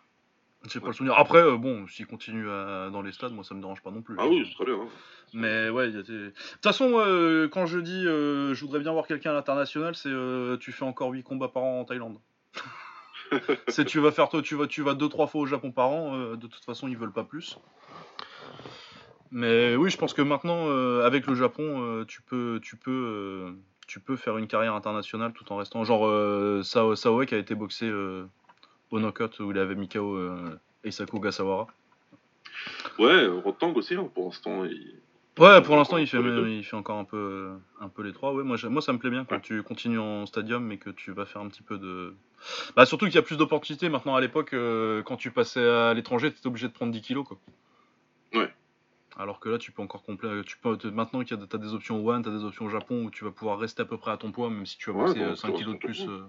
J'ai 0.69 0.79
pas 0.79 0.85
Ouais. 0.85 0.91
le 0.91 0.95
souvenir. 0.97 1.17
Après, 1.17 1.39
euh, 1.41 1.57
bon, 1.57 1.87
s'il 1.87 2.05
continue 2.05 2.47
à- 2.47 2.89
dans 2.91 3.01
les 3.01 3.11
stades, 3.11 3.33
moi 3.33 3.43
ça 3.43 3.55
me 3.55 3.61
dérange 3.61 3.81
pas 3.81 3.89
non 3.89 4.03
plus. 4.03 4.15
Ah 4.19 4.27
oui, 4.27 4.45
c'est 4.47 4.53
très 4.53 4.65
bien. 4.65 4.75
hein. 4.81 4.87
Mais 5.33 5.69
ouais, 5.69 5.89
il 5.89 5.95
y 5.95 5.97
a 5.99 6.03
des... 6.03 6.13
De 6.13 6.29
toute 6.29 6.63
façon, 6.63 6.91
euh, 6.99 7.47
quand 7.47 7.65
je 7.65 7.79
dis 7.79 8.05
euh, 8.05 8.53
je 8.53 8.61
voudrais 8.63 8.79
bien 8.81 8.91
voir 8.91 9.07
quelqu'un 9.07 9.31
à 9.31 9.33
l'international, 9.33 9.95
c'est 9.95 10.09
euh, 10.09 10.57
tu 10.57 10.71
fais 10.71 10.83
encore 10.83 11.09
8 11.11 11.23
combats 11.23 11.47
par 11.47 11.63
an 11.63 11.79
en 11.79 11.85
Thaïlande. 11.85 12.19
c'est 13.67 13.85
tu 13.85 13.99
vas 13.99 14.11
faire 14.11 14.29
toi, 14.29 14.41
tu 14.41 14.55
vas 14.55 14.67
tu 14.67 14.81
vas 14.81 14.93
deux 14.93 15.09
trois 15.09 15.27
fois 15.27 15.41
au 15.41 15.45
Japon 15.45 15.71
par 15.71 15.89
an, 15.89 16.15
euh, 16.15 16.35
de 16.35 16.47
toute 16.47 16.63
façon, 16.63 16.87
ils 16.87 16.97
veulent 16.97 17.13
pas 17.13 17.23
plus. 17.23 17.57
Mais 19.31 19.75
oui, 19.75 19.89
je 19.89 19.97
pense 19.97 20.13
que 20.13 20.21
maintenant 20.21 20.67
euh, 20.67 21.05
avec 21.05 21.25
le 21.27 21.35
Japon, 21.35 21.81
euh, 21.83 22.05
tu 22.05 22.21
peux 22.21 22.59
tu 22.61 22.75
peux 22.75 23.53
tu 23.87 23.99
peux 23.99 24.17
faire 24.17 24.37
une 24.37 24.47
carrière 24.47 24.75
internationale 24.75 25.31
tout 25.33 25.51
en 25.51 25.57
restant 25.57 25.83
genre 25.83 26.63
Sao 26.63 26.95
Saoe 26.95 27.25
qui 27.25 27.35
a 27.35 27.37
été 27.37 27.55
boxé 27.55 27.89
au 28.91 28.99
knockout 28.99 29.39
où 29.39 29.51
il 29.51 29.57
avait 29.57 29.75
euh, 29.95 30.59
Eisaku 30.83 31.19
Gasawara. 31.19 31.67
Ouais, 32.99 33.27
Rotang 33.27 33.73
aussi, 33.73 33.95
hein, 33.95 34.09
pour 34.13 34.25
l'instant. 34.25 34.65
Il... 34.65 34.99
Ouais, 35.39 35.61
pour 35.61 35.77
l'instant, 35.77 35.97
il 35.97 36.07
fait, 36.07 36.17
Encore 36.17 36.29
les 36.29 36.35
deux. 36.35 36.47
il 36.49 36.63
fait 36.63 36.75
encore 36.75 36.99
un 36.99 37.05
peu, 37.05 37.51
un 37.79 37.87
peu 37.87 38.03
les 38.03 38.11
trois. 38.11 38.33
Ouais, 38.33 38.43
moi, 38.43 38.57
ça 38.57 38.93
me 38.93 38.99
plaît 38.99 39.09
bien 39.09 39.25
quand 39.25 39.35
Ouais. 39.35 39.41
tu 39.41 39.63
continues 39.63 39.99
en 39.99 40.25
stadium, 40.25 40.63
mais 40.63 40.77
que 40.77 40.89
tu 40.89 41.11
vas 41.11 41.25
faire 41.25 41.41
un 41.41 41.47
petit 41.47 41.63
peu 41.63 41.77
de. 41.77 42.13
Bah, 42.75 42.85
surtout 42.85 43.05
qu'il 43.05 43.15
y 43.15 43.19
a 43.19 43.21
plus 43.21 43.37
d'opportunités 43.37 43.89
maintenant. 43.89 44.15
À 44.15 44.21
l'époque, 44.21 44.53
euh, 44.53 45.03
quand 45.03 45.17
tu 45.17 45.31
passais 45.31 45.63
à 45.67 45.93
l'étranger, 45.93 46.31
tu 46.31 46.37
étais 46.39 46.47
obligé 46.47 46.67
de 46.67 46.73
prendre 46.73 46.91
10 46.91 47.01
kilos, 47.01 47.25
quoi. 47.27 47.37
Ouais. 48.33 48.49
Alors 49.17 49.39
que 49.39 49.49
là, 49.49 49.57
tu 49.57 49.71
peux 49.71 49.81
encore. 49.81 50.03
Tu 50.45 50.57
peux, 50.57 50.77
maintenant 50.91 51.23
qu'il 51.23 51.37
y 51.37 51.41
a 51.41 51.45
t'as 51.47 51.57
des 51.57 51.73
options 51.73 52.03
au 52.03 52.09
One, 52.11 52.23
tu 52.23 52.29
as 52.29 52.31
des 52.31 52.43
options 52.45 52.65
au 52.65 52.69
Japon 52.69 53.03
où 53.05 53.11
tu 53.11 53.23
vas 53.25 53.31
pouvoir 53.31 53.59
rester 53.59 53.81
à 53.81 53.85
peu 53.85 53.97
près 53.97 54.11
à 54.11 54.17
ton 54.17 54.31
poids, 54.31 54.49
même 54.49 54.65
si 54.65 54.77
tu 54.77 54.89
Ouais, 54.89 55.03
bon, 55.03 55.09
euh, 55.21 55.31
tu 55.33 55.37
5 55.37 55.47
restes 55.49 55.57
kilos 55.59 55.73
de 55.75 55.79
plus. 55.79 56.05
euh, 56.07 56.21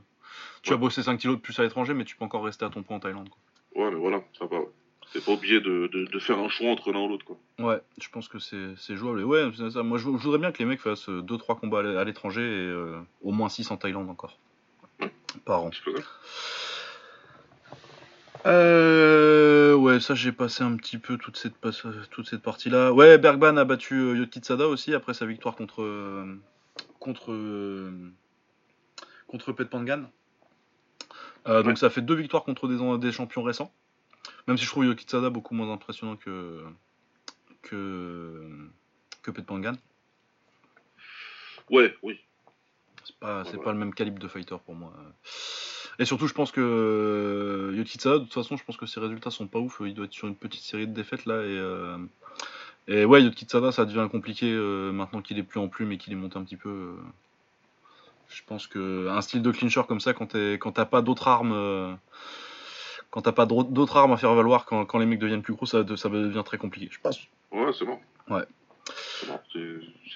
Tu 0.62 0.70
Ouais. 0.70 0.76
vas 0.76 0.80
bosser 0.80 1.02
5 1.02 1.18
kilos 1.18 1.36
de 1.36 1.40
plus 1.42 1.58
à 1.58 1.62
l'étranger, 1.62 1.94
mais 1.94 2.04
tu 2.04 2.16
peux 2.16 2.24
encore 2.24 2.44
rester 2.44 2.64
à 2.64 2.70
ton 2.70 2.82
poids 2.82 2.96
en 2.96 3.00
Thaïlande. 3.00 3.28
Quoi. 3.28 3.84
Ouais, 3.84 3.90
mais 3.90 3.98
voilà, 4.00 4.22
ça 4.38 4.46
va. 4.46 4.58
T'es 5.12 5.20
pas 5.20 5.32
obligé 5.32 5.60
de, 5.60 5.88
de, 5.92 6.04
de 6.06 6.18
faire 6.18 6.38
un 6.38 6.48
choix 6.48 6.70
entre 6.70 6.90
l'un 6.92 7.00
ou 7.00 7.08
l'autre, 7.08 7.24
quoi. 7.24 7.36
Ouais, 7.58 7.80
je 8.00 8.08
pense 8.08 8.28
que 8.28 8.38
c'est 8.38 8.74
c'est 8.76 8.96
jouable. 8.96 9.20
Et 9.20 9.24
ouais, 9.24 9.48
ça. 9.70 9.82
Moi, 9.82 9.98
je, 9.98 10.04
je 10.04 10.08
voudrais 10.10 10.38
bien 10.38 10.52
que 10.52 10.58
les 10.58 10.64
mecs 10.64 10.80
fassent 10.80 11.08
2-3 11.08 11.58
combats 11.60 11.80
à 11.80 11.82
l'é- 11.82 11.96
à 11.98 12.04
l'étranger 12.04 12.40
et 12.42 12.66
euh, 12.68 12.98
au 13.20 13.30
moins 13.30 13.48
6 13.48 13.70
en 13.70 13.76
Thaïlande 13.76 14.08
encore. 14.10 14.38
Par 15.44 15.62
an. 15.62 15.70
Euh, 18.46 19.74
ouais, 19.74 20.00
ça, 20.00 20.14
j'ai 20.14 20.32
passé 20.32 20.64
un 20.64 20.76
petit 20.76 20.98
peu 20.98 21.16
toute 21.16 21.36
cette, 21.36 21.54
toute 22.10 22.28
cette 22.28 22.42
partie-là. 22.42 22.92
Ouais, 22.92 23.18
Bergman 23.18 23.56
a 23.56 23.64
battu 23.64 23.94
euh, 23.94 24.16
Yotitsada 24.16 24.66
aussi 24.66 24.94
après 24.94 25.14
sa 25.14 25.26
victoire 25.26 25.54
contre. 25.54 25.82
euh, 25.82 26.40
contre. 26.98 27.32
euh, 27.32 28.12
contre 29.28 29.52
Pet 29.52 29.64
Pangan. 29.64 30.04
Euh, 31.48 31.62
donc 31.62 31.70
Ouais. 31.72 31.76
ça 31.76 31.88
fait 31.90 32.02
deux 32.02 32.14
victoires 32.14 32.44
contre 32.44 32.68
des, 32.98 33.12
champions 33.12 33.42
récents. 33.42 33.72
Même 34.46 34.58
si 34.58 34.64
je 34.64 34.70
trouve 34.70 34.84
Yokitsada 34.84 35.30
beaucoup 35.30 35.54
moins 35.54 35.72
impressionnant 35.72 36.16
que. 36.16 36.64
que. 37.62 38.48
que 39.22 39.30
Pet 39.30 39.42
Pangan. 39.46 39.74
Ouais, 41.70 41.96
oui. 42.02 42.20
C'est 43.22 43.28
pas, 43.28 43.44
c'est 43.44 43.56
Ouais, 43.58 43.62
pas 43.64 43.72
le 43.72 43.78
même 43.78 43.94
calibre 43.94 44.18
de 44.18 44.28
fighter 44.28 44.56
pour 44.64 44.74
moi. 44.74 44.92
Et 45.98 46.04
surtout, 46.04 46.26
je 46.26 46.34
pense 46.34 46.50
que 46.50 46.60
euh, 46.60 47.76
Yotitsada, 47.76 48.18
de 48.18 48.24
toute 48.24 48.32
façon, 48.34 48.56
je 48.56 48.64
pense 48.64 48.76
que 48.76 48.86
ses 48.86 48.98
résultats 49.00 49.30
sont 49.30 49.46
pas 49.46 49.58
ouf. 49.58 49.80
Il 49.84 49.94
doit 49.94 50.06
être 50.06 50.12
sur 50.12 50.26
une 50.28 50.34
petite 50.36 50.62
série 50.62 50.86
de 50.88 50.92
défaites 50.92 51.26
là. 51.26 51.36
Et, 51.36 51.56
euh, 51.58 51.98
et 52.88 53.04
ouais, 53.04 53.22
Yotitsada, 53.22 53.70
ça 53.72 53.84
devient 53.84 54.08
compliqué 54.10 54.50
euh, 54.52 54.90
maintenant 54.92 55.20
qu'il 55.22 55.38
est 55.38 55.42
plus 55.42 55.60
en 55.60 55.68
plume 55.68 55.92
et 55.92 55.98
qu'il 55.98 56.12
est 56.12 56.16
monté 56.16 56.38
un 56.38 56.44
petit 56.44 56.56
peu. 56.56 56.68
euh. 56.68 56.94
je 58.28 58.42
pense 58.46 58.66
que 58.66 59.08
un 59.08 59.20
style 59.20 59.42
de 59.42 59.50
clincher 59.52 59.82
comme 59.86 60.00
ça, 60.00 60.14
quand 60.14 60.26
t'es- 60.28 60.54
quand 60.58 60.72
t'as 60.72 60.86
pas 60.86 61.02
d'autres 61.02 61.28
armes. 61.28 61.96
quand 63.10 63.20
t'as 63.22 63.32
pas 63.32 63.44
d'au- 63.44 63.62
d'autres 63.62 63.98
armes 63.98 64.12
à 64.12 64.16
faire 64.16 64.34
valoir, 64.34 64.64
quand, 64.64 64.86
quand 64.86 64.98
les 64.98 65.04
mecs 65.06 65.18
deviennent 65.18 65.42
plus 65.42 65.52
gros, 65.54 65.66
ça, 65.66 65.84
ça 65.96 66.08
devient 66.08 66.42
très 66.44 66.56
compliqué. 66.56 66.88
Je 66.90 66.98
pense. 66.98 67.20
Ouais, 67.50 67.70
c'est 67.78 67.84
bon. 67.84 67.98
Ouais. 68.30 68.44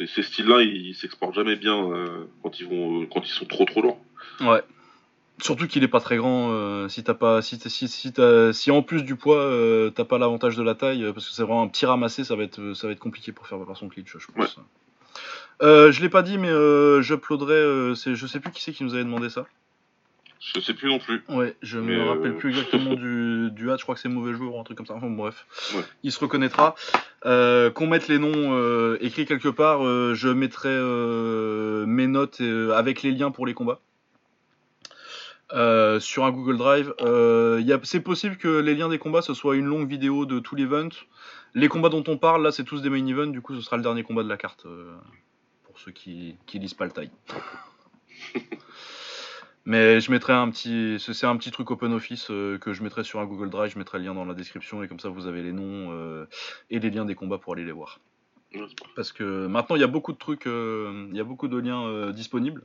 Ces 0.06 0.22
styles-là, 0.22 0.62
ils 0.62 0.94
s'exportent 0.94 1.34
jamais 1.34 1.56
bien 1.56 1.90
euh, 1.90 2.26
quand 2.42 2.58
ils 2.60 2.66
vont, 2.66 3.02
euh, 3.02 3.06
quand 3.12 3.22
ils 3.24 3.30
sont 3.32 3.44
trop 3.44 3.64
trop 3.64 3.82
lourds. 3.82 4.00
Ouais. 4.40 4.62
Surtout 5.40 5.66
qu'il 5.66 5.84
est 5.84 5.88
pas 5.88 6.00
très 6.00 6.16
grand. 6.16 6.50
euh, 6.52 6.88
si 6.88 7.04
t'as 7.04 7.14
pas, 7.14 7.42
si, 7.42 7.58
t'es- 7.58 7.68
si, 7.68 7.88
si, 7.88 8.12
t'as- 8.12 8.52
si 8.52 8.70
en 8.70 8.82
plus 8.82 9.02
du 9.02 9.16
poids, 9.16 9.36
euh, 9.40 9.90
t'as 9.90 10.04
pas 10.04 10.18
l'avantage 10.18 10.56
de 10.56 10.62
la 10.62 10.74
taille, 10.74 11.04
euh, 11.04 11.12
parce 11.12 11.28
que 11.28 11.34
c'est 11.34 11.42
vraiment 11.42 11.62
un 11.62 11.68
petit 11.68 11.84
ramassé, 11.86 12.24
ça 12.24 12.36
va 12.36 12.42
être, 12.44 12.72
ça 12.74 12.86
va 12.86 12.92
être 12.94 12.98
compliqué 13.00 13.32
pour 13.32 13.46
faire 13.46 13.58
son 13.74 13.88
clinch, 13.88 14.16
je 14.18 14.26
pense. 14.34 14.58
Je 15.60 16.00
l'ai 16.00 16.08
pas 16.08 16.22
dit, 16.22 16.38
mais 16.38 16.50
j'uploaderai. 17.02 17.94
je 17.94 18.26
sais 18.26 18.40
plus 18.40 18.50
qui 18.50 18.62
c'est 18.62 18.72
qui 18.72 18.84
nous 18.84 18.94
avait 18.94 19.04
demandé 19.04 19.28
ça. 19.28 19.46
Je 20.40 20.60
sais 20.60 20.74
plus 20.74 20.88
non 20.88 20.98
plus. 20.98 21.22
Ouais, 21.28 21.56
je 21.62 21.78
Mais, 21.78 21.96
me 21.96 22.02
euh, 22.02 22.10
rappelle 22.10 22.36
plus 22.36 22.50
exactement 22.50 22.94
du, 22.94 23.50
du 23.52 23.70
hat, 23.70 23.76
je 23.78 23.82
crois 23.82 23.94
que 23.94 24.00
c'est 24.00 24.08
mauvais 24.08 24.34
jour 24.34 24.54
ou 24.54 24.60
un 24.60 24.64
truc 24.64 24.76
comme 24.76 24.86
ça. 24.86 24.94
Enfin 24.94 25.06
bon, 25.08 25.16
bref, 25.16 25.46
Ouais. 25.74 25.82
il 26.02 26.12
se 26.12 26.20
reconnaîtra. 26.20 26.74
Euh, 27.24 27.70
qu'on 27.70 27.86
mette 27.86 28.06
les 28.08 28.18
noms 28.18 28.32
euh, 28.54 28.98
écrits 29.00 29.24
quelque 29.26 29.48
part, 29.48 29.80
je 30.14 30.28
mettrai 30.28 30.68
mes 31.86 32.06
notes 32.06 32.40
avec 32.74 33.02
les 33.02 33.12
liens 33.12 33.30
pour 33.30 33.46
les 33.46 33.54
combats. 33.54 33.80
Sur 36.00 36.24
un 36.24 36.30
Google 36.32 36.58
Drive. 36.58 36.92
Il 37.00 37.66
y 37.66 37.72
a- 37.72 37.80
c'est 37.82 38.00
possible 38.00 38.36
que 38.36 38.48
les 38.60 38.74
liens 38.74 38.88
des 38.88 38.98
combats 38.98 39.22
ce 39.22 39.32
soit 39.34 39.56
une 39.56 39.66
longue 39.66 39.88
vidéo 39.88 40.26
de 40.26 40.38
tout 40.38 40.54
l'event. 40.54 40.88
Les 41.54 41.68
combats 41.68 41.88
dont 41.88 42.04
on 42.08 42.18
parle 42.18 42.42
là, 42.42 42.52
c'est 42.52 42.64
tous 42.64 42.82
des 42.82 42.90
main 42.90 43.06
events, 43.06 43.28
du 43.32 43.40
coup 43.40 43.54
ce 43.54 43.62
sera 43.62 43.76
le 43.78 43.82
dernier 43.82 44.02
combat 44.02 44.22
de 44.22 44.28
la 44.28 44.36
carte 44.36 44.66
pour 45.64 45.78
ceux 45.80 45.92
qui, 45.92 46.36
qui 46.46 46.58
lisent 46.58 46.74
pas 46.74 46.84
le 46.84 46.90
taille. 46.92 47.10
Mais 49.66 50.00
je 50.00 50.12
mettrai 50.12 50.32
un 50.32 50.48
petit, 50.48 50.96
c'est 51.00 51.26
un 51.26 51.36
petit 51.36 51.50
truc 51.50 51.72
open 51.72 51.92
office 51.92 52.30
euh, 52.30 52.56
que 52.56 52.72
je 52.72 52.84
mettrai 52.84 53.02
sur 53.02 53.18
un 53.18 53.26
Google 53.26 53.50
Drive, 53.50 53.72
je 53.72 53.78
mettrai 53.78 53.98
le 53.98 54.04
lien 54.04 54.14
dans 54.14 54.24
la 54.24 54.34
description 54.34 54.80
et 54.84 54.88
comme 54.88 55.00
ça 55.00 55.08
vous 55.08 55.26
avez 55.26 55.42
les 55.42 55.52
noms 55.52 55.90
euh, 55.90 56.26
et 56.70 56.78
les 56.78 56.88
liens 56.88 57.04
des 57.04 57.16
combats 57.16 57.38
pour 57.38 57.54
aller 57.54 57.64
les 57.64 57.72
voir. 57.72 57.98
Parce 58.94 59.10
que 59.10 59.48
maintenant 59.48 59.74
il 59.74 59.80
y 59.80 59.84
a 59.84 59.88
beaucoup 59.88 60.12
de 60.12 60.18
trucs, 60.18 60.46
euh, 60.46 61.08
il 61.10 61.16
y 61.16 61.20
a 61.20 61.24
beaucoup 61.24 61.48
de 61.48 61.56
liens 61.56 62.12
disponibles. 62.12 62.64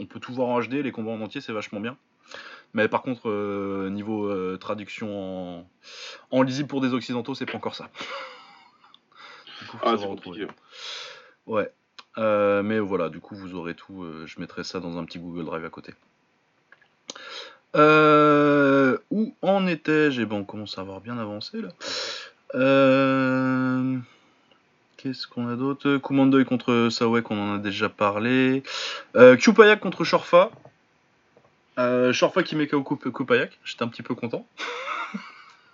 On 0.00 0.06
peut 0.06 0.18
tout 0.18 0.34
voir 0.34 0.48
en 0.48 0.60
HD, 0.60 0.82
les 0.82 0.90
combats 0.90 1.12
en 1.12 1.20
entier 1.20 1.40
c'est 1.40 1.52
vachement 1.52 1.78
bien. 1.78 1.96
Mais 2.72 2.88
par 2.88 3.02
contre 3.02 3.88
niveau 3.90 4.56
traduction 4.56 5.60
en, 5.60 5.70
en 6.32 6.42
lisible 6.42 6.68
pour 6.68 6.80
des 6.80 6.94
occidentaux 6.94 7.36
c'est 7.36 7.46
pas 7.46 7.56
encore 7.56 7.76
ça. 7.76 7.90
Du 9.60 9.68
coup, 9.68 9.78
faut 9.78 9.86
Ah, 9.86 9.96
savoir 9.96 10.18
c'est. 10.24 10.48
Ouais. 11.46 11.70
Mais 12.16 12.80
voilà, 12.80 13.08
du 13.08 13.20
coup, 13.20 13.36
vous 13.36 13.54
aurez 13.54 13.76
tout. 13.76 14.04
je 14.26 14.40
mettrai 14.40 14.64
ça 14.64 14.80
dans 14.80 14.98
un 14.98 15.04
petit 15.04 15.20
Google 15.20 15.44
Drive 15.44 15.64
à 15.64 15.70
côté. 15.70 15.94
Euh, 17.74 18.98
où 19.10 19.34
en 19.42 19.66
étais-je 19.66 20.22
Eh 20.22 20.26
ben, 20.26 20.36
on 20.36 20.44
commence 20.44 20.78
à 20.78 20.82
avoir 20.82 21.00
bien 21.00 21.18
avancé 21.18 21.60
là. 21.60 21.68
Euh, 22.54 23.96
Qu'est-ce 24.96 25.26
qu'on 25.26 25.48
a 25.48 25.56
d'autre? 25.56 25.96
Kumandoy 25.98 26.44
contre 26.44 26.88
Sawek, 26.90 27.30
on 27.30 27.38
en 27.38 27.54
a 27.56 27.58
déjà 27.58 27.88
parlé. 27.88 28.62
Euh, 29.16 29.36
Kupayak 29.36 29.80
contre 29.80 30.04
Shorfa. 30.04 30.50
Euh, 31.78 32.12
Shorfa 32.12 32.42
qui 32.42 32.54
met 32.56 32.66
KO 32.68 32.82
Kup- 32.82 33.10
Kupayak. 33.12 33.58
J'étais 33.64 33.82
un 33.82 33.88
petit 33.88 34.02
peu 34.02 34.14
content. 34.14 34.46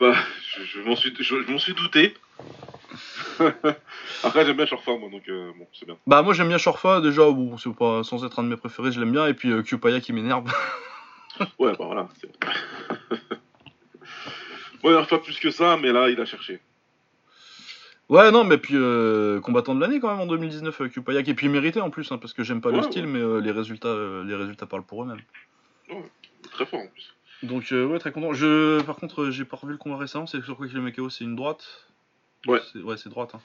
Bah, 0.00 0.14
je, 0.56 0.64
je 0.64 0.80
m'en 0.80 0.96
suis, 0.96 1.14
je, 1.14 1.22
je 1.22 1.52
m'en 1.52 1.58
suis 1.58 1.74
douté. 1.74 2.14
Après, 4.24 4.46
j'aime 4.46 4.56
bien 4.56 4.64
Shorfa, 4.64 4.92
moi, 4.96 5.10
donc 5.10 5.28
euh, 5.28 5.52
bon, 5.58 5.66
c'est 5.78 5.84
bien. 5.84 5.96
Bah, 6.06 6.22
moi 6.22 6.32
j'aime 6.32 6.48
bien 6.48 6.56
Shorfa. 6.56 7.02
Déjà, 7.02 7.30
bon, 7.30 7.58
c'est 7.58 7.70
pas 7.74 8.02
sans 8.02 8.24
être 8.24 8.38
un 8.38 8.44
de 8.44 8.48
mes 8.48 8.56
préférés, 8.56 8.92
je 8.92 8.98
l'aime 9.00 9.12
bien. 9.12 9.26
Et 9.26 9.34
puis 9.34 9.50
euh, 9.52 9.62
Kupayak 9.62 10.02
qui 10.02 10.14
m'énerve. 10.14 10.50
Ouais, 11.58 11.72
bah 11.78 11.84
voilà. 11.86 12.08
c'est- 12.20 12.30
Bon, 14.82 14.90
il 14.90 14.96
n'y 14.98 15.06
pas 15.06 15.18
plus 15.18 15.38
que 15.38 15.50
ça, 15.50 15.76
mais 15.76 15.92
là, 15.92 16.08
il 16.08 16.18
a 16.20 16.24
cherché. 16.24 16.60
Ouais, 18.08 18.30
non, 18.32 18.44
mais 18.44 18.56
puis 18.58 18.74
euh, 18.76 19.40
combattant 19.40 19.74
de 19.74 19.80
l'année 19.80 20.00
quand 20.00 20.10
même 20.10 20.20
en 20.20 20.26
2019 20.26 20.80
avec 20.80 20.92
Kupayak 20.94 21.28
et 21.28 21.34
puis 21.34 21.48
mérité 21.48 21.80
en 21.80 21.90
plus, 21.90 22.10
hein, 22.10 22.18
parce 22.18 22.32
que 22.32 22.42
j'aime 22.42 22.60
pas 22.60 22.70
le 22.70 22.78
Ouais, 22.78 22.82
style, 22.84 23.04
ouais. 23.04 23.10
mais 23.12 23.20
euh, 23.20 23.40
les 23.40 23.50
résultats, 23.52 23.88
euh, 23.88 24.24
les 24.24 24.34
résultats 24.34 24.66
parlent 24.66 24.82
pour 24.84 25.02
eux-mêmes. 25.04 25.20
Très 26.50 26.66
fort 26.66 26.80
en 26.80 26.86
plus. 26.88 27.14
Donc 27.42 27.70
euh, 27.72 27.86
ouais, 27.86 27.98
très 27.98 28.10
content. 28.10 28.32
Je, 28.32 28.80
par 28.82 28.96
contre, 28.96 29.30
j'ai 29.30 29.44
pas 29.44 29.56
revu 29.56 29.72
le 29.72 29.78
combat 29.78 29.96
récemment. 29.98 30.26
C'est 30.26 30.42
sur 30.42 30.56
quoi 30.56 30.66
que 30.66 30.72
le 30.74 30.80
Makao, 30.80 31.08
c'est 31.10 31.24
une 31.24 31.36
droite. 31.36 31.86
Ouais. 32.46 32.60
C'est- 32.72 32.80
Ouais, 32.80 32.96
c'est 32.96 33.10
droite. 33.10 33.34
Hein. 33.34 33.40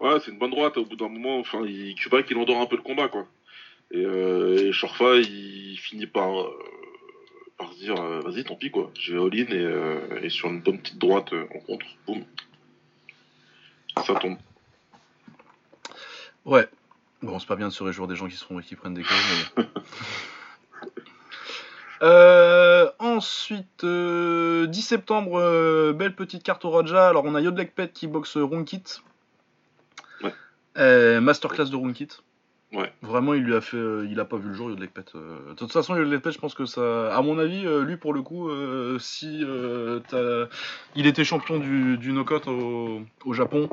Ouais, 0.00 0.18
c'est 0.20 0.30
une 0.32 0.38
bonne 0.38 0.50
droite. 0.50 0.76
Au 0.76 0.84
bout 0.84 0.96
d'un 0.96 1.08
moment, 1.08 1.38
enfin, 1.38 1.62
il... 1.64 1.94
Il 2.30 2.36
endort 2.36 2.60
un 2.60 2.66
peu 2.66 2.76
le 2.76 2.82
combat, 2.82 3.08
quoi. 3.08 3.26
Et, 3.90 4.04
euh, 4.04 4.68
et 4.68 4.72
Shorfa, 4.72 5.16
il 5.16 5.76
finit 5.78 6.06
par, 6.06 6.30
par 7.58 7.72
se 7.72 7.78
dire, 7.78 8.00
euh, 8.00 8.20
vas-y, 8.20 8.44
tant 8.44 8.54
pis, 8.54 8.70
quoi. 8.70 8.90
Je 8.98 9.14
vais 9.14 9.20
all-in 9.20 9.52
et, 9.52 9.64
euh, 9.64 10.20
et 10.22 10.30
sur 10.30 10.48
une 10.48 10.60
bonne 10.60 10.78
petite 10.78 10.98
droite 10.98 11.32
euh, 11.32 11.46
en 11.54 11.58
contre, 11.60 11.86
boum. 12.06 12.24
Ça 14.06 14.14
tombe. 14.14 14.38
Ouais. 16.44 16.68
Bon, 17.20 17.38
c'est 17.40 17.48
pas 17.48 17.56
bien 17.56 17.68
de 17.68 17.72
se 17.72 17.82
réjouir 17.82 18.06
des 18.06 18.14
gens 18.14 18.28
qui, 18.28 18.36
seront, 18.36 18.60
qui 18.60 18.76
prennent 18.76 18.94
des. 18.94 19.02
Euh, 22.00 22.88
ensuite, 23.00 23.82
euh, 23.82 24.66
10 24.66 24.82
septembre, 24.82 25.40
euh, 25.40 25.92
belle 25.92 26.14
petite 26.14 26.44
carte 26.44 26.64
au 26.64 26.70
Raja. 26.70 27.08
Alors, 27.08 27.24
on 27.24 27.34
a 27.34 27.40
Yodlekpet 27.40 27.88
qui 27.88 28.06
boxe 28.06 28.36
Runkit. 28.36 28.84
Ouais. 30.22 31.20
Masterclass 31.20 31.70
de 31.70 31.76
Runkit. 31.76 32.10
Ouais. 32.70 32.92
Vraiment, 33.00 33.32
il 33.32 33.44
lui 33.44 33.54
a 33.54 33.62
fait, 33.62 33.78
euh, 33.78 34.06
il 34.10 34.20
a 34.20 34.26
pas 34.26 34.36
vu 34.36 34.48
le 34.48 34.54
jour 34.54 34.68
Yodlekpet. 34.68 35.04
Euh, 35.14 35.50
de 35.50 35.54
toute 35.54 35.72
façon, 35.72 35.96
Yodlekpet, 35.96 36.32
je 36.32 36.38
pense 36.38 36.52
que 36.52 36.66
ça, 36.66 37.14
à 37.16 37.22
mon 37.22 37.38
avis, 37.38 37.64
euh, 37.64 37.82
lui 37.82 37.96
pour 37.96 38.12
le 38.12 38.20
coup, 38.20 38.50
euh, 38.50 38.98
si 38.98 39.42
il 40.94 41.06
était 41.06 41.24
champion 41.24 41.58
du, 41.58 41.96
du 41.96 42.12
knockout 42.12 42.46
au, 42.46 43.00
au 43.24 43.32
Japon, 43.32 43.70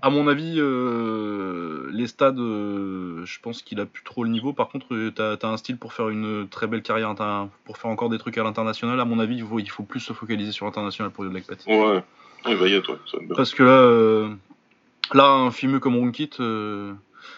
à 0.00 0.08
mon 0.08 0.26
avis, 0.26 0.54
les 0.54 2.06
stades, 2.06 2.38
je 2.38 3.40
pense 3.42 3.60
qu'il 3.60 3.78
a 3.78 3.84
plus 3.84 4.04
trop 4.04 4.24
le 4.24 4.30
niveau. 4.30 4.54
Par 4.54 4.68
contre, 4.68 5.10
t'as 5.10 5.34
as 5.34 5.46
un 5.46 5.58
style 5.58 5.76
pour 5.76 5.92
faire 5.92 6.08
une 6.08 6.48
très 6.48 6.66
belle 6.66 6.82
carrière, 6.82 7.14
pour 7.66 7.76
faire 7.76 7.90
encore 7.90 8.08
des 8.08 8.18
trucs 8.18 8.38
à 8.38 8.42
l'international. 8.42 8.98
À 9.00 9.04
mon 9.04 9.18
avis, 9.18 9.36
il 9.36 9.44
faut, 9.44 9.58
il 9.58 9.68
faut 9.68 9.82
plus 9.82 10.00
se 10.00 10.14
focaliser 10.14 10.52
sur 10.52 10.64
l'international 10.64 11.12
pour 11.12 11.24
Yodlekpet. 11.24 11.58
Ouais. 11.66 12.02
Ouais, 12.46 12.56
bah, 12.56 12.66
y 12.66 12.70
ça 12.70 12.92
va 12.92 12.94
être 12.94 13.18
bien. 13.26 13.36
Parce 13.36 13.52
que 13.52 13.62
là, 13.62 14.34
là, 15.12 15.30
un 15.30 15.50
filmeux 15.50 15.80
comme 15.80 15.96
Runkit. 15.96 16.30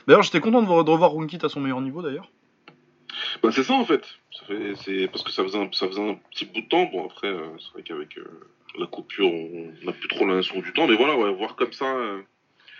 D'ailleurs, 0.07 0.23
j'étais 0.23 0.40
content 0.40 0.61
de, 0.62 0.66
voir- 0.66 0.85
de 0.85 0.90
revoir 0.90 1.12
Runkit 1.12 1.38
à 1.42 1.49
son 1.49 1.61
meilleur 1.61 1.81
niveau 1.81 2.03
d'ailleurs. 2.03 2.31
Bah, 3.42 3.51
c'est 3.53 3.62
ça 3.64 3.75
en 3.75 3.85
fait. 3.85 4.05
Ça 4.38 4.47
fait- 4.47 4.75
c'est 4.77 5.09
parce 5.09 5.23
que 5.23 5.31
ça 5.33 5.42
faisait, 5.42 5.59
un, 5.59 5.68
ça 5.73 5.87
faisait 5.87 6.09
un 6.11 6.14
petit 6.31 6.47
bout 6.47 6.61
de 6.62 6.68
temps. 6.68 6.85
Bon 6.87 7.07
après, 7.07 7.29
euh, 7.29 7.49
c'est 7.59 7.73
vrai 7.73 7.83
qu'avec 7.83 8.16
euh, 8.18 8.25
la 8.79 8.87
coupure, 8.87 9.31
on 9.33 9.73
n'a 9.85 9.92
plus 9.92 10.09
trop 10.09 10.27
la 10.27 10.35
notion 10.35 10.61
du 10.61 10.73
temps. 10.73 10.87
Mais 10.87 10.97
voilà, 10.97 11.16
ouais, 11.16 11.33
voir 11.35 11.57
comme 11.57 11.73
ça, 11.73 11.85
euh, 11.95 12.23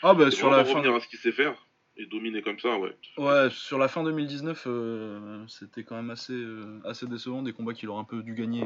Ah 0.03 0.15
bah 0.15 0.31
sur 0.31 0.51
la 0.51 0.65
fin. 0.65 0.75
revenir 0.75 0.95
à 0.95 1.01
ce 1.01 1.09
qu'il 1.09 1.19
sait 1.19 1.33
faire 1.33 1.55
et 1.99 2.07
dominer 2.07 2.41
comme 2.41 2.59
ça, 2.59 2.79
ouais. 2.79 2.97
Ouais, 3.19 3.49
sur 3.51 3.77
la 3.79 3.87
fin 3.89 4.03
2019, 4.03 4.65
euh, 4.67 5.45
c'était 5.49 5.85
quand 5.85 5.97
même 5.97 6.09
assez, 6.11 6.43
assez 6.87 7.07
décevant, 7.07 7.43
des 7.43 7.53
combats 7.53 7.75
qu'il 7.75 7.91
aurait 7.91 8.01
un 8.01 8.05
peu 8.05 8.23
dû 8.23 8.35
gagner, 8.35 8.63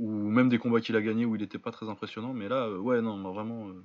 ou 0.00 0.10
même 0.10 0.48
des 0.48 0.58
combats 0.58 0.80
qu'il 0.80 0.96
a 0.96 1.02
gagnés 1.02 1.26
où 1.26 1.36
il 1.36 1.42
n'était 1.42 1.58
pas 1.58 1.70
très 1.70 1.88
impressionnant, 1.88 2.32
mais 2.32 2.48
là, 2.48 2.66
euh, 2.66 2.78
ouais, 2.78 3.00
non, 3.02 3.20
bah, 3.22 3.30
vraiment, 3.30 3.68
euh, 3.68 3.84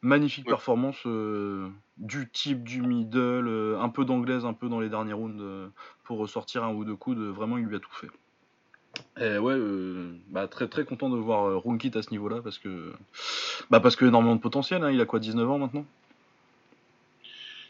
magnifique 0.00 0.46
Ouais. 0.46 0.52
performance, 0.52 1.02
euh, 1.04 1.68
du 1.98 2.30
type, 2.30 2.62
du 2.62 2.80
middle, 2.80 3.76
un 3.78 3.88
peu 3.88 4.04
d'anglaise, 4.04 4.44
un 4.46 4.54
peu 4.54 4.68
dans 4.68 4.80
les 4.80 4.88
derniers 4.88 5.12
rounds, 5.12 5.70
pour 6.04 6.18
ressortir 6.18 6.64
un 6.64 6.72
ou 6.72 6.84
deux 6.84 6.96
coups, 6.96 7.18
de, 7.18 7.24
vraiment, 7.24 7.58
il 7.58 7.64
lui 7.64 7.76
a 7.76 7.80
tout 7.80 7.92
fait. 7.92 8.08
Et 9.18 9.38
ouais, 9.38 9.54
euh, 9.54 10.14
bah, 10.28 10.46
très 10.48 10.68
très 10.68 10.84
content 10.84 11.10
de 11.10 11.16
voir 11.16 11.44
euh, 11.46 11.56
Runkit 11.58 11.90
à 11.94 12.02
ce 12.02 12.10
niveau-là, 12.10 12.40
parce 12.42 12.58
que, 12.58 12.92
bah, 13.68 13.80
parce 13.80 13.96
que 13.96 14.04
énormément 14.04 14.36
de 14.36 14.40
potentiel, 14.40 14.84
hein, 14.84 14.90
il 14.90 15.00
a 15.00 15.06
quoi, 15.06 15.18
19 15.18 15.50
ans 15.50 15.58
maintenant? 15.58 15.84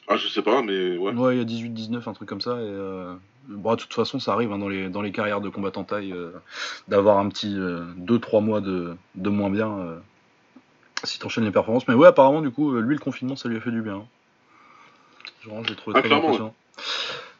Ah, 0.08 0.16
je 0.16 0.28
sais 0.28 0.42
pas, 0.42 0.62
mais 0.62 0.98
ouais. 0.98 1.12
Ouais, 1.14 1.37
il 1.37 1.38
y 1.38 1.40
a 1.40 1.44
18-19, 1.44 2.06
un 2.06 2.12
truc 2.12 2.28
comme 2.28 2.40
ça. 2.40 2.61
Et, 2.61 2.64
euh, 2.64 3.14
bon, 3.48 3.70
de 3.74 3.76
toute 3.81 3.94
façon, 3.94 4.18
ça 4.18 4.33
arrive 4.33 4.52
hein, 4.52 4.59
dans, 4.59 4.68
les, 4.68 4.88
dans 4.88 5.02
les 5.02 5.12
carrières 5.12 5.40
de 5.40 5.48
combattants 5.48 5.85
taille 5.85 6.12
euh, 6.12 6.33
d'avoir 6.88 7.18
un 7.18 7.28
petit 7.28 7.55
2-3 7.57 8.42
mois 8.42 8.61
de, 8.61 8.96
de 9.14 9.31
moins 9.31 9.50
bien 9.50 9.70
euh, 9.78 9.98
si 11.05 11.18
t'enchaînes 11.18 11.44
les 11.44 11.50
performances. 11.50 11.87
Mais 11.88 11.94
ouais, 11.94 12.09
apparemment, 12.09 12.40
du 12.40 12.50
coup, 12.50 12.74
euh, 12.74 12.81
lui, 12.81 12.94
le 12.94 13.00
confinement, 13.00 13.37
ça 13.37 13.48
lui 13.48 13.57
a 13.57 13.61
fait 13.61 13.70
du 13.70 13.83
bien. 13.83 13.96
hein. 13.96 14.07
Genre, 15.44 15.64
j'ai 15.66 15.74
trouvé 15.76 15.96
Ah, 15.98 16.02
très 16.02 16.12
impressionnant. 16.12 16.55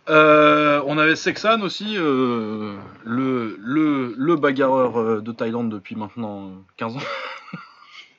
Euh, 0.09 0.83
on 0.87 0.99
avait 0.99 1.15
Sexan 1.15 1.61
aussi, 1.61 1.95
euh, 1.97 2.75
le, 3.05 3.57
le, 3.61 4.15
le 4.17 4.35
bagarreur 4.37 4.99
euh, 4.99 5.21
de 5.21 5.31
Thaïlande 5.31 5.71
depuis 5.71 5.95
maintenant 5.95 6.49
euh, 6.49 6.53
15 6.77 6.97
ans. 6.97 7.01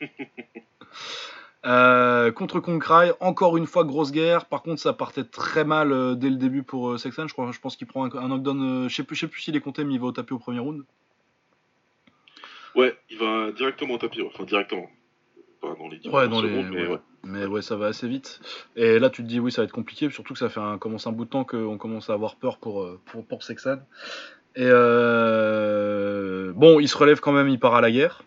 Euh, 1.66 2.32
contre 2.34 2.60
Konkrai, 2.60 3.14
encore 3.22 3.56
une 3.56 3.68
fois 3.68 3.86
grosse 3.86 4.12
guerre. 4.12 4.46
Par 4.48 4.62
contre, 4.64 4.82
ça 4.82 4.92
partait 4.92 5.24
très 5.24 5.64
mal 5.64 5.92
euh, 5.94 6.14
dès 6.16 6.30
le 6.30 6.36
début 6.36 6.62
pour 6.64 6.90
euh, 6.92 6.98
Sexan. 6.98 7.28
Je, 7.28 7.34
crois, 7.34 7.52
je 7.54 7.60
pense 7.60 7.78
qu'il 7.78 7.88
prend 7.88 8.04
un, 8.06 8.18
un 8.18 8.28
knockdown. 8.28 8.62
euh, 8.86 8.90
je 8.90 8.96
sais 8.96 9.04
plus, 9.04 9.16
sais 9.16 9.28
plus 9.28 9.42
s'il 9.42 9.56
est 9.56 9.62
compté, 9.62 9.84
mais 9.86 9.94
il 9.94 10.00
va 10.02 10.08
au 10.08 10.12
tapis 10.12 10.34
au 10.34 10.40
premier 10.40 10.60
round. 10.60 10.84
Ouais, 12.76 12.98
il 13.10 13.18
va 13.18 13.52
directement 13.52 13.94
au 13.94 13.98
tapis, 13.98 14.22
enfin 14.24 14.44
directement. 14.44 14.90
Pas 15.62 15.74
dans 15.80 15.88
les 15.88 16.00
10 16.00 16.10
Ouais, 16.10 16.28
dans 16.28 16.42
les- 16.42 16.50
secondes, 16.50 16.70
mais 16.72 16.82
ouais. 16.88 16.94
ouais. 16.94 17.00
Mais 17.26 17.46
ouais, 17.46 17.62
ça 17.62 17.78
va 17.78 17.86
assez 17.86 18.10
vite. 18.10 18.42
Et 18.76 19.00
là, 19.00 19.10
tu 19.10 19.24
te 19.24 19.28
dis, 19.28 19.40
oui, 19.40 19.50
ça 19.50 19.62
va 19.62 19.66
être 19.66 19.72
compliqué, 19.72 20.10
surtout 20.10 20.34
que 20.34 20.40
ça 20.40 20.50
fait 20.50 20.60
un, 20.60 20.78
commence 20.78 21.08
un 21.08 21.14
bout 21.14 21.24
de 21.24 21.30
temps 21.30 21.46
qu'on 21.46 21.78
commence 21.78 22.10
à 22.10 22.14
avoir 22.14 22.36
peur 22.36 22.58
pour, 22.58 22.86
pour, 23.06 23.26
pour 23.26 23.44
Sexan. 23.44 23.78
Et 24.58 24.68
bon, 26.54 26.80
il 26.82 26.88
se 26.90 26.98
relève 26.98 27.20
quand 27.22 27.32
même, 27.32 27.48
il 27.48 27.60
part 27.60 27.76
à 27.76 27.82
la 27.82 27.92
guerre. 27.92 28.24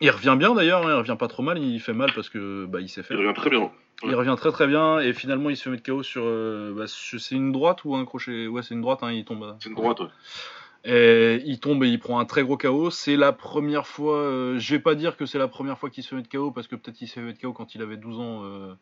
Il 0.00 0.10
revient 0.10 0.36
bien 0.38 0.54
d'ailleurs, 0.54 0.86
hein, 0.86 0.90
il 0.90 0.98
revient 0.98 1.16
pas 1.18 1.28
trop 1.28 1.42
mal, 1.42 1.58
il 1.58 1.78
fait 1.80 1.92
mal 1.92 2.10
parce 2.14 2.28
que 2.30 2.64
bah, 2.66 2.80
il 2.80 2.88
sait 2.88 3.00
Il 3.02 3.04
faire. 3.04 3.18
revient 3.18 3.34
très 3.34 3.50
bien. 3.50 3.70
Il 4.02 4.14
revient 4.14 4.34
très 4.38 4.50
très 4.50 4.66
bien 4.66 4.98
et 4.98 5.12
finalement 5.12 5.50
il 5.50 5.56
se 5.58 5.64
fait 5.64 5.70
mettre 5.70 5.82
KO 5.82 6.02
sur. 6.02 6.22
euh, 6.24 6.72
bah, 6.74 6.84
je- 6.86 7.18
c'est 7.18 7.34
une 7.34 7.52
droite 7.52 7.84
ou 7.84 7.94
un 7.94 8.04
crochet? 8.06 8.46
Ouais, 8.46 8.62
c'est 8.62 8.74
une 8.74 8.80
droite, 8.80 9.00
hein, 9.02 9.12
il 9.12 9.24
tombe. 9.26 9.42
à- 9.44 9.58
C'est 9.60 9.68
une 9.68 9.74
droite, 9.74 10.00
ouais. 10.00 10.06
Et 10.84 11.42
il 11.44 11.60
tombe 11.60 11.84
et 11.84 11.88
il 11.88 11.98
prend 11.98 12.18
un 12.18 12.24
très 12.24 12.42
gros 12.42 12.56
KO. 12.56 12.88
C'est 12.90 13.16
la 13.16 13.32
première 13.32 13.86
fois. 13.86 14.16
euh, 14.16 14.58
je 14.58 14.74
vais 14.74 14.80
pas 14.80 14.94
dire 14.94 15.18
que 15.18 15.26
c'est 15.26 15.36
la 15.36 15.48
première 15.48 15.76
fois 15.78 15.90
qu'il 15.90 16.02
se 16.02 16.08
fait 16.08 16.16
mettre 16.16 16.30
KO 16.30 16.50
parce 16.50 16.66
que 16.68 16.76
peut-être 16.76 16.96
qu'il 16.96 17.06
s'est 17.06 17.20
fait 17.20 17.26
mettre 17.26 17.38
KO 17.38 17.52
quand 17.52 17.74
il 17.74 17.82
avait 17.82 17.98
12 17.98 18.18
ans. 18.18 18.40
euh, 18.44 18.72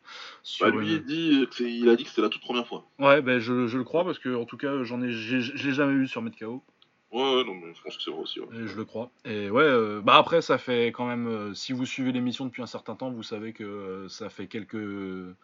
sur 0.41 0.67
Bah, 0.67 0.71
lui, 0.77 0.87
une- 0.87 0.93
il, 0.93 1.03
dit 1.03 1.47
il 1.59 1.89
a 1.89 1.97
dit 1.97 2.03
que 2.05 2.09
c'était 2.09 2.21
la 2.21 2.29
toute 2.29 2.41
première 2.41 2.65
fois. 2.65 2.85
Ouais, 2.99 3.21
ben 3.21 3.39
je, 3.39 3.67
je 3.67 3.77
le 3.77 3.83
crois 3.83 4.05
parce 4.05 4.19
que 4.19 4.33
en 4.33 4.45
tout 4.45 4.55
cas 4.55 4.83
j'en 4.83 5.01
ai, 5.01 5.11
j'ai- 5.11 5.41
jamais 5.73 5.93
vu 5.95 6.07
sur 6.07 6.21
mettre 6.21 6.37
KO. 6.39 6.63
Ouais, 7.11 7.35
ouais, 7.37 7.43
non, 7.43 7.55
mais 7.55 7.73
je 7.73 7.81
pense 7.81 7.97
que 7.97 8.03
c'est 8.03 8.11
vrai 8.11 8.19
aussi. 8.21 8.39
ouais. 8.39 8.47
Et 8.55 8.67
je 8.67 8.75
le 8.77 8.85
crois. 8.85 9.09
Et 9.25 9.49
ouais, 9.49 9.63
euh, 9.63 9.99
bah 10.01 10.15
après 10.17 10.41
ça 10.41 10.57
fait 10.57 10.87
quand 10.87 11.07
même. 11.07 11.27
euh, 11.27 11.53
si 11.55 11.73
vous 11.73 11.85
suivez 11.85 12.11
l'émission 12.11 12.45
depuis 12.45 12.61
un 12.61 12.67
certain 12.67 12.95
temps, 12.95 13.09
vous 13.11 13.23
savez 13.23 13.51
que 13.53 13.63
euh, 13.63 14.09
ça 14.09 14.29
fait 14.29 14.47
quelques 14.47 15.35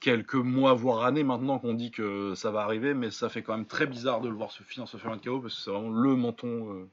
quelques 0.00 0.34
mois 0.34 0.74
voire 0.74 1.04
années 1.04 1.24
maintenant 1.24 1.58
qu'on 1.58 1.74
dit 1.74 1.90
que 1.90 2.34
ça 2.36 2.52
va 2.52 2.60
arriver, 2.62 2.94
mais 2.94 3.10
ça 3.10 3.28
fait 3.28 3.42
quand 3.42 3.56
même 3.56 3.66
très 3.66 3.86
bizarre 3.88 4.20
de 4.20 4.28
le 4.28 4.34
voir 4.36 4.52
se 4.52 4.62
finir 4.62 4.86
se 4.88 4.96
faire 4.96 5.10
un 5.10 5.18
KO 5.18 5.40
parce 5.40 5.56
que 5.56 5.60
c'est 5.62 5.70
vraiment 5.70 5.90
le 5.90 6.14
menton. 6.14 6.72
euh, 6.74 6.88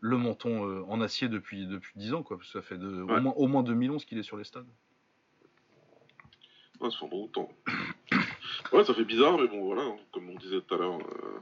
le 0.00 0.18
menton 0.18 0.68
euh, 0.68 0.84
en 0.88 1.00
acier 1.00 1.28
depuis 1.28 1.66
depuis 1.66 1.92
10 1.96 2.12
ans 2.12 2.22
quoi 2.22 2.36
parce 2.36 2.52
que 2.52 2.58
ça 2.60 2.62
fait 2.62 2.76
de, 2.76 3.02
au, 3.02 3.06
Ouais. 3.06 3.20
moins, 3.20 3.32
au 3.36 3.46
moins 3.46 3.62
2011 3.62 4.04
qu'il 4.04 4.18
est 4.18 4.22
sur 4.22 4.36
les 4.36 4.44
stades. 4.44 4.66
Ouais, 6.80 6.88
un 7.02 7.06
bon 7.08 7.26
temps. 7.28 7.48
ouais, 8.72 8.84
ça 8.84 8.92
fait 8.92 9.04
bizarre, 9.04 9.38
mais 9.38 9.48
bon, 9.48 9.64
voilà, 9.64 9.82
hein, 9.82 9.96
comme 10.12 10.28
on 10.28 10.34
disait 10.38 10.60
tout 10.60 10.74
à 10.74 10.78
l'heure, 10.78 10.98
euh, 10.98 11.40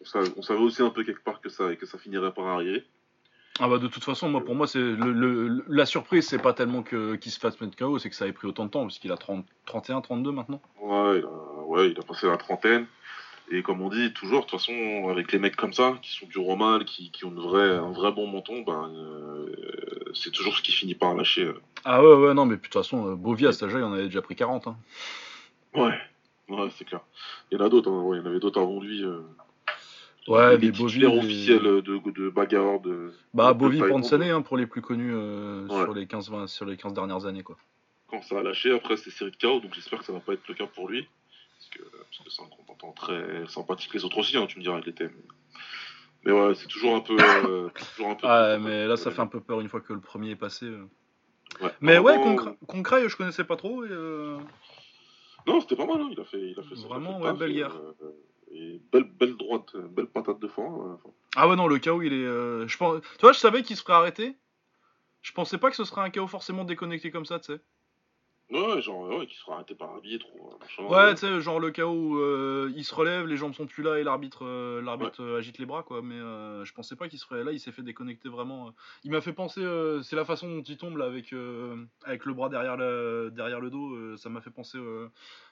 on, 0.00 0.04
savait, 0.04 0.28
on 0.36 0.42
savait 0.42 0.60
aussi 0.60 0.82
un 0.82 0.90
peu 0.90 1.04
quelque 1.04 1.22
part 1.22 1.40
que 1.40 1.48
ça, 1.48 1.74
que 1.76 1.86
ça 1.86 1.98
finirait 1.98 2.32
par 2.32 2.46
arriver. 2.46 2.84
Ah 3.60 3.68
bah 3.68 3.78
de 3.78 3.88
toute 3.88 4.04
façon, 4.04 4.28
moi 4.28 4.44
pour 4.44 4.54
moi 4.54 4.68
c'est 4.68 4.78
le, 4.78 5.12
le- 5.12 5.64
la 5.68 5.84
surprise, 5.84 6.26
c'est 6.28 6.38
pas 6.40 6.52
tellement 6.52 6.82
que 6.84 7.16
qu'il 7.16 7.32
se 7.32 7.40
fasse 7.40 7.60
mettre 7.60 7.76
KO, 7.76 7.98
c'est 7.98 8.08
que 8.08 8.14
ça 8.14 8.26
ait 8.28 8.32
pris 8.32 8.46
autant 8.46 8.66
de 8.66 8.70
temps 8.70 8.82
parce 8.82 9.00
qu'il 9.00 9.10
a 9.10 9.16
30, 9.16 9.44
31, 9.66 10.00
32 10.00 10.30
maintenant. 10.30 10.60
Ouais 10.80 11.18
il, 11.18 11.24
a, 11.24 11.62
ouais, 11.66 11.90
il 11.90 11.98
a 11.98 12.02
passé 12.02 12.26
la 12.28 12.36
trentaine. 12.36 12.86
Et 13.50 13.62
comme 13.62 13.80
on 13.80 13.88
dit 13.88 14.12
toujours, 14.12 14.40
de 14.44 14.46
toute 14.46 14.60
façon, 14.60 15.08
avec 15.08 15.32
les 15.32 15.38
mecs 15.38 15.56
comme 15.56 15.72
ça, 15.72 15.98
qui 16.02 16.12
sont 16.14 16.26
du 16.26 16.38
romal, 16.38 16.84
qui, 16.84 17.10
qui 17.10 17.24
ont 17.24 17.30
une 17.30 17.40
vraie, 17.40 17.70
un 17.78 17.90
vrai 17.92 18.12
bon 18.12 18.26
menton, 18.26 18.60
ben, 18.60 18.92
euh, 18.94 19.54
c'est 20.14 20.30
toujours 20.30 20.54
ce 20.54 20.60
qui 20.62 20.70
finit 20.70 20.94
par 20.94 21.14
lâcher. 21.14 21.44
euh. 21.46 21.60
Ah 21.84 22.02
ouais 22.02 22.14
ouais 22.14 22.34
non 22.34 22.44
mais 22.44 22.56
de 22.56 22.60
toute 22.60 22.74
façon 22.74 23.08
euh, 23.08 23.14
Bovie 23.16 23.46
à 23.46 23.52
cet 23.52 23.62
âge-là, 23.64 23.78
il 23.80 23.84
en 23.84 23.92
avait 23.94 24.04
déjà 24.04 24.20
pris 24.22 24.36
40 24.36 24.66
hein. 24.68 24.76
Ouais, 25.74 25.98
ouais, 26.50 26.68
c'est 26.76 26.84
clair. 26.84 27.00
Il 27.50 27.58
y 27.58 27.60
en 27.60 27.64
a 27.64 27.68
d'autres, 27.68 27.90
hein, 27.90 28.02
ouais, 28.02 28.18
il 28.18 28.20
y 28.20 28.22
en 28.22 28.26
avait 28.26 28.40
d'autres 28.40 28.60
avant 28.60 28.80
lui. 28.80 29.02
euh. 29.02 29.20
Ouais, 30.28 30.58
titulaires 30.58 31.10
les- 31.12 31.18
officiels 31.18 31.62
de, 31.62 31.80
de 32.10 32.28
bagarreurs 32.30 32.80
de. 32.80 33.12
Bah 33.34 33.54
de 33.54 33.88
Pansane 33.88 34.22
hein, 34.22 34.42
pour 34.42 34.56
les 34.56 34.66
plus 34.66 34.82
connus 34.82 35.12
euh, 35.14 35.66
Ouais. 35.66 35.84
sur 35.84 35.94
les 35.94 36.06
15 36.06 36.30
20 36.30 36.46
sur 36.46 36.66
les 36.66 36.76
15 36.76 36.92
dernières 36.92 37.24
années 37.26 37.42
quoi. 37.42 37.56
quand 38.08 38.22
ça 38.22 38.38
a 38.38 38.42
lâché, 38.42 38.74
après 38.74 38.96
c'est 38.96 39.10
série 39.10 39.30
de 39.30 39.36
KO, 39.36 39.60
donc 39.60 39.74
j'espère 39.74 39.98
que 40.00 40.04
ça 40.04 40.12
va 40.12 40.20
pas 40.20 40.32
être 40.34 40.46
le 40.48 40.54
cas 40.54 40.66
pour 40.66 40.88
lui. 40.88 41.06
Parce 41.58 41.70
que 41.70 41.82
parce 41.82 42.18
que 42.24 42.30
c'est 42.30 42.42
un 42.42 42.46
combattant 42.46 42.92
très 42.92 43.46
sympathique, 43.48 43.92
les 43.94 44.04
autres 44.04 44.18
aussi, 44.18 44.36
hein, 44.36 44.46
tu 44.46 44.58
me 44.58 44.62
diras, 44.64 44.80
il 44.84 44.88
était. 44.88 45.04
Mais, 45.08 45.22
mais 46.24 46.32
ouais, 46.32 46.54
c'est 46.54 46.66
toujours 46.68 46.94
un 46.96 47.00
peu. 47.00 47.16
euh, 47.18 47.68
toujours 47.94 48.10
un 48.10 48.14
peu 48.14 48.26
Ah 48.28 48.58
mais 48.60 48.86
là 48.86 48.96
ça 48.96 49.10
fait 49.10 49.20
un 49.20 49.26
peu 49.26 49.40
peur 49.40 49.60
une 49.60 49.68
fois 49.68 49.80
que 49.80 49.92
le 49.92 50.00
premier 50.00 50.30
est 50.30 50.36
passé. 50.36 50.66
euh. 50.66 50.84
Ouais. 51.62 51.70
Mais 51.80 51.98
ouais, 51.98 52.16
Concra- 52.18 52.54
Concray, 52.66 53.08
je 53.08 53.16
connaissais 53.16 53.44
pas 53.44 53.56
trop 53.56 53.84
et 53.84 53.88
Non, 55.46 55.60
c'était 55.62 55.76
pas 55.76 55.86
mal, 55.86 56.00
hein, 56.02 56.08
il 56.12 56.20
a 56.20 56.24
fait, 56.24 56.40
il 56.50 56.58
a 56.58 56.62
fait 56.62 56.74
Vraiment, 56.74 57.18
ouais, 57.20 57.32
belle 57.32 57.52
et, 57.52 57.54
guerre. 57.54 57.74
Et 58.50 58.80
belle, 58.92 59.04
belle 59.04 59.36
droite, 59.36 59.76
belle 59.76 60.06
patate 60.06 60.40
de 60.40 60.48
foin. 60.48 60.98
euh. 61.06 61.10
Ah 61.36 61.48
ouais 61.48 61.56
non, 61.56 61.66
le 61.68 61.78
KO 61.78 62.02
il 62.02 62.12
est 62.12 62.24
euh, 62.24 62.66
je 62.66 62.76
pense 62.76 63.00
tu 63.02 63.20
vois, 63.20 63.32
je 63.32 63.38
savais 63.38 63.62
qu'il 63.62 63.76
se 63.76 63.82
ferait 63.82 63.94
arrêter. 63.94 64.36
Je 65.22 65.32
pensais 65.32 65.58
pas 65.58 65.68
que 65.70 65.76
ce 65.76 65.84
serait 65.84 66.00
un 66.02 66.10
KO 66.10 66.26
forcément 66.26 66.64
déconnecté 66.64 67.10
comme 67.10 67.26
ça, 67.26 67.38
tu 67.40 67.52
sais. 67.52 67.60
Ouais, 68.50 68.80
genre, 68.80 69.06
ouais, 69.08 69.26
qui 69.26 69.36
sera 69.36 69.56
arrêté 69.56 69.74
par 69.74 69.90
arbitre 69.90 70.26
ou 70.34 70.48
euh, 70.48 70.56
machin. 70.58 70.84
Ouais, 70.84 71.14
tu 71.14 71.20
sais, 71.20 71.40
genre 71.42 71.60
le 71.60 71.70
cas 71.70 71.84
où 71.84 72.18
euh, 72.18 72.72
il 72.74 72.82
se 72.82 72.94
relève, 72.94 73.26
les 73.26 73.36
jambes 73.36 73.52
sont 73.52 73.66
plus 73.66 73.82
là 73.82 73.98
et 73.98 74.02
l'arbitre 74.04 74.46
euh, 74.46 74.80
l'arbitre 74.80 75.22
euh, 75.22 75.38
agite 75.38 75.58
les 75.58 75.66
bras, 75.66 75.82
quoi. 75.82 76.00
Mais 76.00 76.14
euh, 76.14 76.64
je 76.64 76.72
pensais 76.72 76.96
pas 76.96 77.08
qu'il 77.08 77.18
se 77.18 77.26
ferait. 77.26 77.44
Là, 77.44 77.52
il 77.52 77.60
s'est 77.60 77.72
fait 77.72 77.82
déconnecter 77.82 78.30
vraiment. 78.30 78.72
Il 79.04 79.10
m'a 79.10 79.20
fait 79.20 79.34
penser, 79.34 79.60
euh, 79.60 80.00
c'est 80.00 80.16
la 80.16 80.24
façon 80.24 80.48
dont 80.48 80.62
il 80.62 80.78
tombe 80.78 80.96
là 80.96 81.04
avec, 81.04 81.34
avec 82.04 82.24
le 82.24 82.32
bras 82.32 82.48
derrière 82.48 82.78
le, 82.78 83.30
derrière 83.34 83.60
le 83.60 83.68
dos. 83.68 84.16
ça 84.16 84.30
m'a 84.30 84.40
fait 84.40 84.50
penser 84.50 84.78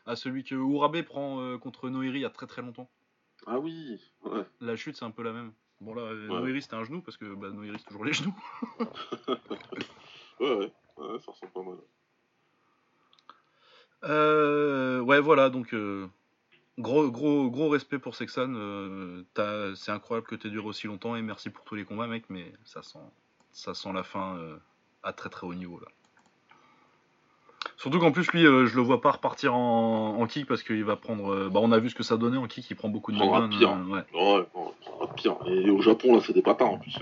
à 0.06 0.16
celui 0.16 0.42
que 0.42 0.54
Urabe 0.54 1.02
prend 1.02 1.58
contre 1.58 1.90
Noiri 1.90 2.18
il 2.18 2.22
y 2.22 2.24
a 2.24 2.30
très 2.30 2.46
très 2.46 2.62
longtemps. 2.62 2.88
Ah 3.46 3.58
oui, 3.58 4.00
ouais. 4.24 4.42
La 4.62 4.74
chute, 4.74 4.96
c'est 4.96 5.04
un 5.04 5.10
peu 5.10 5.22
la 5.22 5.32
même. 5.32 5.52
Bon 5.82 5.94
là, 5.94 6.14
Noiri 6.14 6.62
c'était 6.62 6.76
un 6.76 6.84
genou 6.84 7.02
parce 7.02 7.18
que 7.18 7.34
bah, 7.34 7.50
Noiri 7.50 7.76
c'est 7.78 7.84
toujours 7.84 8.06
les 8.06 8.14
genoux. 8.14 8.34
ouais, 8.80 9.36
ouais, 10.40 10.72
ouais, 10.96 11.18
ça 11.18 11.32
ressemble 11.32 11.52
pas 11.52 11.62
mal. 11.62 11.76
Euh, 14.04 15.00
ouais, 15.00 15.20
voilà, 15.20 15.50
donc 15.50 15.74
euh, 15.74 16.06
gros, 16.78 17.10
gros, 17.10 17.50
gros 17.50 17.68
respect 17.68 17.98
pour 17.98 18.14
Sexan. 18.14 18.52
Euh, 18.54 19.74
c'est 19.74 19.90
incroyable 19.90 20.26
que 20.26 20.34
tu 20.34 20.46
aies 20.46 20.50
duré 20.50 20.66
aussi 20.66 20.86
longtemps 20.86 21.16
et 21.16 21.22
merci 21.22 21.50
pour 21.50 21.64
tous 21.64 21.74
les 21.74 21.84
combats, 21.84 22.06
mec, 22.06 22.24
mais 22.28 22.52
ça 22.64 22.82
sent, 22.82 22.98
ça 23.52 23.74
sent 23.74 23.92
la 23.92 24.02
fin 24.02 24.38
à 25.02 25.12
très 25.12 25.28
très 25.28 25.46
haut 25.46 25.54
niveau 25.54 25.80
là. 25.80 25.88
Surtout 27.78 27.98
qu'en 27.98 28.12
plus, 28.12 28.30
lui, 28.32 28.42
je 28.42 28.74
le 28.74 28.80
vois 28.80 29.02
pas 29.02 29.10
repartir 29.10 29.54
en, 29.54 30.26
kick 30.26 30.46
parce 30.46 30.62
qu'il 30.62 30.84
va 30.84 30.96
prendre. 30.96 31.48
bah, 31.50 31.60
on 31.62 31.72
a 31.72 31.78
vu 31.78 31.90
ce 31.90 31.94
que 31.94 32.02
ça 32.02 32.16
donnait 32.16 32.38
en 32.38 32.46
kick, 32.46 32.70
il 32.70 32.74
prend 32.74 32.88
beaucoup 32.88 33.12
de 33.12 33.18
mal. 33.18 33.48
pire. 33.50 33.76
ouais. 33.90 34.04
ouais, 34.14 34.46
pire. 35.16 35.36
Et 35.46 35.68
au 35.68 35.82
Japon, 35.82 36.14
là, 36.14 36.22
c'est 36.24 36.32
des 36.32 36.42
patins 36.42 36.64
en 36.64 36.78
plus. 36.78 36.96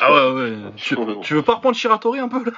Ah 0.00 0.12
ouais, 0.12 0.32
ouais. 0.32 0.72
tu, 0.76 0.96
tu 1.22 1.34
veux 1.34 1.42
pas 1.42 1.54
reprendre 1.54 1.76
Shiratori 1.76 2.20
un 2.20 2.28
peu 2.28 2.44
là? 2.44 2.52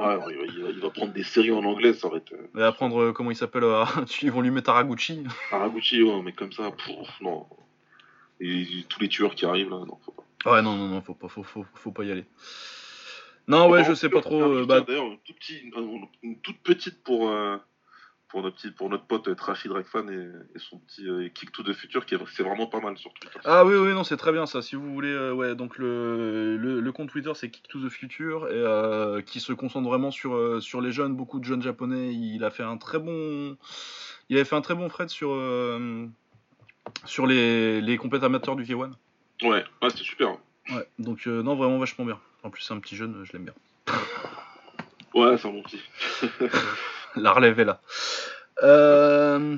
Ah, 0.00 0.18
il 0.30 0.80
va, 0.80 0.90
prendre 0.90 1.12
des 1.12 1.22
séries 1.22 1.52
en 1.52 1.64
anglais, 1.64 1.92
ça 1.92 2.08
va 2.08 2.18
être. 2.18 2.32
Euh, 2.32 2.48
il 2.54 2.60
va 2.60 2.72
prendre, 2.72 3.00
euh, 3.00 3.12
comment 3.12 3.30
il 3.30 3.36
s'appelle 3.36 3.64
euh, 3.64 3.84
Ils 4.22 4.30
vont 4.30 4.40
lui 4.40 4.50
mettre 4.50 4.70
Araguchi. 4.70 5.24
Araguchi, 5.52 6.02
ouais, 6.02 6.22
mais 6.22 6.32
comme 6.32 6.52
ça, 6.52 6.70
non. 7.20 7.46
Et 8.40 8.66
tous 8.88 9.00
les 9.00 9.08
tueurs 9.08 9.34
qui 9.34 9.44
arrivent 9.44 9.70
là, 9.70 9.78
non, 9.78 9.98
faut 10.04 10.12
pas. 10.12 10.52
Ouais, 10.52 10.62
non, 10.62 10.76
non, 10.76 10.88
non, 10.88 11.00
faut 11.00 11.14
pas, 11.14 11.28
faut, 11.28 11.42
faut, 11.42 11.64
faut 11.74 11.90
pas 11.90 12.04
y 12.04 12.12
aller. 12.12 12.24
Non, 13.48 13.68
ouais, 13.68 13.82
je 13.84 13.94
sais 13.94 14.08
pas 14.08 14.20
trop. 14.20 14.64
Bah... 14.66 14.82
D'ailleurs, 14.82 15.06
une, 16.22 16.38
toute 16.40 16.58
petite 16.58 17.02
pour, 17.02 17.30
pour 18.28 18.42
notre, 18.42 18.56
petit, 18.56 18.70
pour 18.70 18.90
notre 18.90 19.04
pote 19.04 19.34
Trafid 19.36 19.70
Drakfan 19.70 20.08
et, 20.08 20.28
et, 20.54 20.58
son 20.58 20.78
petit 20.78 21.08
euh, 21.08 21.28
Kick 21.28 21.50
to 21.50 21.62
the 21.62 21.72
Future, 21.72 22.04
qui 22.04 22.14
c'est 22.34 22.42
vraiment 22.42 22.66
pas 22.66 22.80
mal 22.80 22.96
sur 22.98 23.12
Twitter. 23.14 23.38
Ah 23.44 23.64
oui, 23.64 23.74
oui, 23.74 23.92
non, 23.94 24.04
c'est 24.04 24.16
très 24.16 24.32
bien 24.32 24.46
ça. 24.46 24.60
Si 24.60 24.76
vous 24.76 24.92
voulez, 24.92 25.12
euh, 25.12 25.32
ouais, 25.32 25.54
donc 25.54 25.78
le, 25.78 26.56
le, 26.56 26.92
compte 26.92 27.08
Twitter 27.08 27.32
c'est 27.34 27.50
Kick 27.50 27.68
to 27.68 27.80
the 27.80 27.90
Future, 27.90 28.48
et, 28.48 28.52
euh, 28.52 29.22
qui 29.22 29.40
se 29.40 29.52
concentre 29.52 29.88
vraiment 29.88 30.10
sur, 30.10 30.62
sur 30.62 30.80
les 30.80 30.92
jeunes, 30.92 31.14
beaucoup 31.14 31.40
de 31.40 31.44
jeunes 31.44 31.62
japonais. 31.62 32.12
Il 32.12 32.44
a 32.44 32.50
fait 32.50 32.62
un 32.62 32.76
très 32.76 32.98
bon. 32.98 33.56
Il 34.28 34.36
avait 34.36 34.44
fait 34.44 34.56
un 34.56 34.60
très 34.60 34.74
bon 34.74 34.88
Fred 34.90 35.08
sur, 35.08 35.30
sur 37.04 37.26
les, 37.26 37.80
les 37.80 37.96
compètes 37.96 38.24
amateurs 38.24 38.56
du 38.56 38.64
K1. 38.64 38.92
Ouais, 39.42 39.64
ah, 39.80 39.88
c'était 39.88 40.04
super. 40.04 40.36
Ouais, 40.70 40.86
donc 40.98 41.26
non, 41.26 41.56
vraiment 41.56 41.78
vachement 41.78 42.04
bien. 42.04 42.18
En 42.42 42.50
plus, 42.50 42.62
c'est 42.62 42.74
un 42.74 42.80
petit 42.80 42.96
jeune, 42.96 43.24
je 43.24 43.32
l'aime 43.32 43.44
bien. 43.44 43.54
Ouais, 45.14 45.38
c'est 45.38 45.48
un 45.48 45.52
bon 45.52 45.62
petit. 45.62 45.80
la 47.20 47.32
relève 47.32 47.58
est 47.60 47.64
là. 47.64 47.80
Euh, 48.62 49.56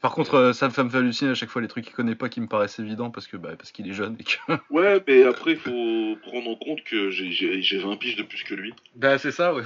par 0.00 0.12
contre, 0.14 0.34
euh, 0.34 0.52
ça 0.52 0.68
me 0.68 0.72
fait 0.72 0.96
halluciner 0.96 1.30
à 1.30 1.34
chaque 1.34 1.48
fois 1.48 1.62
les 1.62 1.68
trucs 1.68 1.84
qu'il 1.84 1.94
connaît 1.94 2.14
pas 2.14 2.28
qui 2.28 2.40
me 2.40 2.46
paraissent 2.46 2.78
évidents 2.78 3.10
parce 3.10 3.26
que 3.26 3.36
bah, 3.36 3.56
parce 3.56 3.72
qu'il 3.72 3.88
est 3.88 3.94
jeune. 3.94 4.16
ouais, 4.70 5.02
mais 5.06 5.24
après, 5.24 5.52
il 5.52 5.58
faut 5.58 6.16
prendre 6.22 6.50
en 6.50 6.56
compte 6.56 6.82
que 6.84 7.10
j'ai 7.10 7.78
20 7.78 7.96
piges 7.96 8.16
de 8.16 8.22
plus 8.22 8.42
que 8.44 8.54
lui. 8.54 8.74
Bah, 8.94 9.18
c'est 9.18 9.32
ça, 9.32 9.54
ouais. 9.54 9.62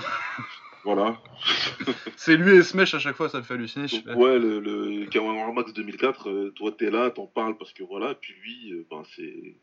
Voilà. 0.85 1.21
c'est 2.17 2.37
lui 2.37 2.57
et 2.57 2.63
Smash 2.63 2.95
à 2.95 2.99
chaque 2.99 3.17
fois, 3.17 3.29
ça 3.29 3.39
me 3.39 3.43
fait 3.43 3.55
halluciner. 3.55 3.87
ouais, 4.15 4.39
le, 4.39 4.61
le 4.61 5.53
Max 5.53 5.73
2004, 5.75 6.31
euh, 6.31 6.51
toi 6.57 6.73
t'es 6.73 6.91
là, 6.91 7.11
t'en 7.11 7.27
parles 7.27 7.59
parce 7.59 7.73
que 7.73 7.83
voilà, 7.83 8.15
puis 8.15 8.35
lui, 8.43 8.87
ben 8.91 9.03
c'est. 9.15 9.57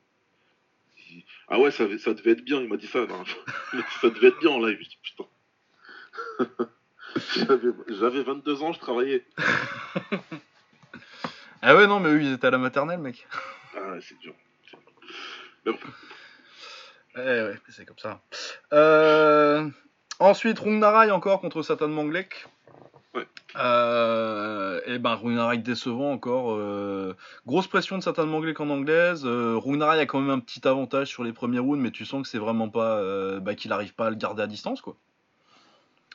Ah 1.48 1.60
ouais, 1.60 1.72
ça, 1.72 1.86
ça 1.98 2.13
devait 2.13 2.32
être 2.32 2.44
bien, 2.44 2.60
il 2.60 2.68
m'a 2.68 2.78
dit 2.78 2.88
ça. 2.88 3.00
ça 4.02 4.10
devait 4.10 4.28
être 4.28 4.40
bien 4.40 4.52
en 4.52 4.63
live. 4.63 4.78
Putain. 5.02 5.24
J'avais 7.89 8.23
22 8.23 8.63
ans, 8.63 8.73
je 8.73 8.80
travaillais. 8.80 9.25
ah 11.62 11.75
ouais, 11.75 11.88
non, 11.88 11.99
mais 11.99 12.10
eux, 12.10 12.21
ils 12.21 12.34
étaient 12.34 12.47
à 12.47 12.51
la 12.51 12.58
maternelle, 12.58 12.99
mec. 12.99 13.27
Ah 13.75 13.91
ouais, 13.91 13.99
c'est 14.01 14.17
dur. 14.19 14.34
Mais 15.65 15.71
bon. 15.71 15.80
Ouais, 17.15 17.41
ouais, 17.43 17.56
c'est 17.69 17.86
comme 17.86 17.97
ça. 17.97 18.21
Euh... 18.73 19.69
Ensuite, 20.19 20.58
Rungnarai 20.60 21.12
encore 21.12 21.41
contre 21.41 21.62
Satan 21.62 21.89
Manglek. 21.89 22.47
Ouais. 23.13 23.27
Euh, 23.56 24.82
et 24.88 24.97
ben 24.97 25.13
Rungnarai 25.13 25.60
décevant 25.60 26.12
encore. 26.12 26.53
Euh, 26.53 27.15
grosse 27.45 27.67
pression 27.67 27.97
de 27.97 28.03
Satan 28.03 28.25
Manglek 28.25 28.60
en 28.60 28.69
anglaise. 28.69 29.23
Euh, 29.25 29.60
a 29.60 30.06
quand 30.06 30.19
même 30.19 30.32
un 30.32 30.39
petit 30.39 30.67
avantage 30.67 31.08
sur 31.08 31.23
les 31.23 31.34
premiers 31.34 31.60
rounds, 31.60 31.82
mais 31.82 31.91
tu 31.91 32.03
sens 32.03 32.23
que 32.23 32.27
c'est 32.27 32.39
vraiment 32.39 32.69
pas 32.69 32.97
euh, 32.97 33.39
bah, 33.39 33.53
qu'il 33.53 33.71
arrive 33.71 33.93
pas 33.93 34.08
à 34.08 34.10
le 34.10 34.15
garder 34.15 34.41
à 34.41 34.47
distance 34.47 34.82
quoi 34.82 34.95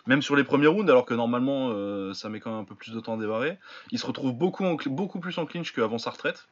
même 0.06 0.22
sur 0.22 0.36
les 0.36 0.44
premiers 0.44 0.66
rounds, 0.66 0.90
alors 0.90 1.06
que 1.06 1.14
normalement 1.14 1.70
euh, 1.70 2.12
ça 2.12 2.28
met 2.28 2.40
quand 2.40 2.50
même 2.50 2.60
un 2.60 2.64
peu 2.64 2.74
plus 2.74 2.92
de 2.92 3.00
temps 3.00 3.14
à 3.14 3.20
démarrer. 3.20 3.58
Il 3.90 3.98
se 3.98 4.06
retrouve 4.06 4.32
beaucoup, 4.32 4.64
beaucoup 4.86 5.20
plus 5.20 5.38
en 5.38 5.46
clinch 5.46 5.72
qu'avant 5.72 5.98
sa 5.98 6.10
retraite. 6.10 6.48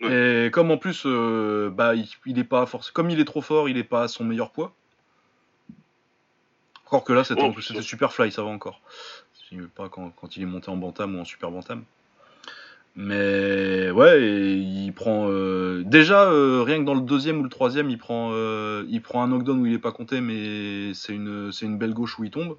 Et 0.00 0.50
comme 0.52 0.72
en 0.72 0.78
plus, 0.78 1.04
euh, 1.06 1.70
bah, 1.72 1.94
il, 1.94 2.38
est 2.38 2.44
pas 2.44 2.66
force, 2.66 2.90
comme 2.90 3.10
il 3.10 3.20
est 3.20 3.24
trop 3.24 3.40
fort, 3.40 3.68
il 3.68 3.76
est 3.76 3.84
pas 3.84 4.02
à 4.02 4.08
son 4.08 4.24
meilleur 4.24 4.50
poids. 4.50 4.74
Encore 6.86 7.04
que 7.04 7.12
là, 7.12 7.22
c'était 7.22 7.82
super 7.82 8.12
fly, 8.12 8.32
ça 8.32 8.42
va 8.42 8.48
encore. 8.48 8.80
Pas 9.76 9.88
quand, 9.88 10.10
quand, 10.10 10.36
il 10.36 10.42
est 10.42 10.46
monté 10.46 10.70
en 10.70 10.76
bantam 10.76 11.14
ou 11.14 11.20
en 11.20 11.24
super 11.24 11.50
bantam. 11.50 11.84
Mais 12.94 13.90
ouais, 13.90 14.22
il 14.22 14.92
prend 14.92 15.26
euh, 15.30 15.82
déjà 15.84 16.24
euh, 16.24 16.62
rien 16.62 16.78
que 16.78 16.84
dans 16.84 16.94
le 16.94 17.00
deuxième 17.00 17.40
ou 17.40 17.42
le 17.42 17.48
troisième, 17.48 17.88
il 17.88 17.96
prend 17.96 18.30
euh, 18.32 18.84
il 18.88 19.00
prend 19.00 19.22
un 19.22 19.28
knockdown 19.28 19.60
où 19.60 19.66
il 19.66 19.72
est 19.72 19.78
pas 19.78 19.92
compté, 19.92 20.20
mais 20.20 20.92
c'est 20.92 21.14
une 21.14 21.52
c'est 21.52 21.64
une 21.64 21.78
belle 21.78 21.94
gauche 21.94 22.18
où 22.18 22.24
il 22.24 22.30
tombe. 22.30 22.56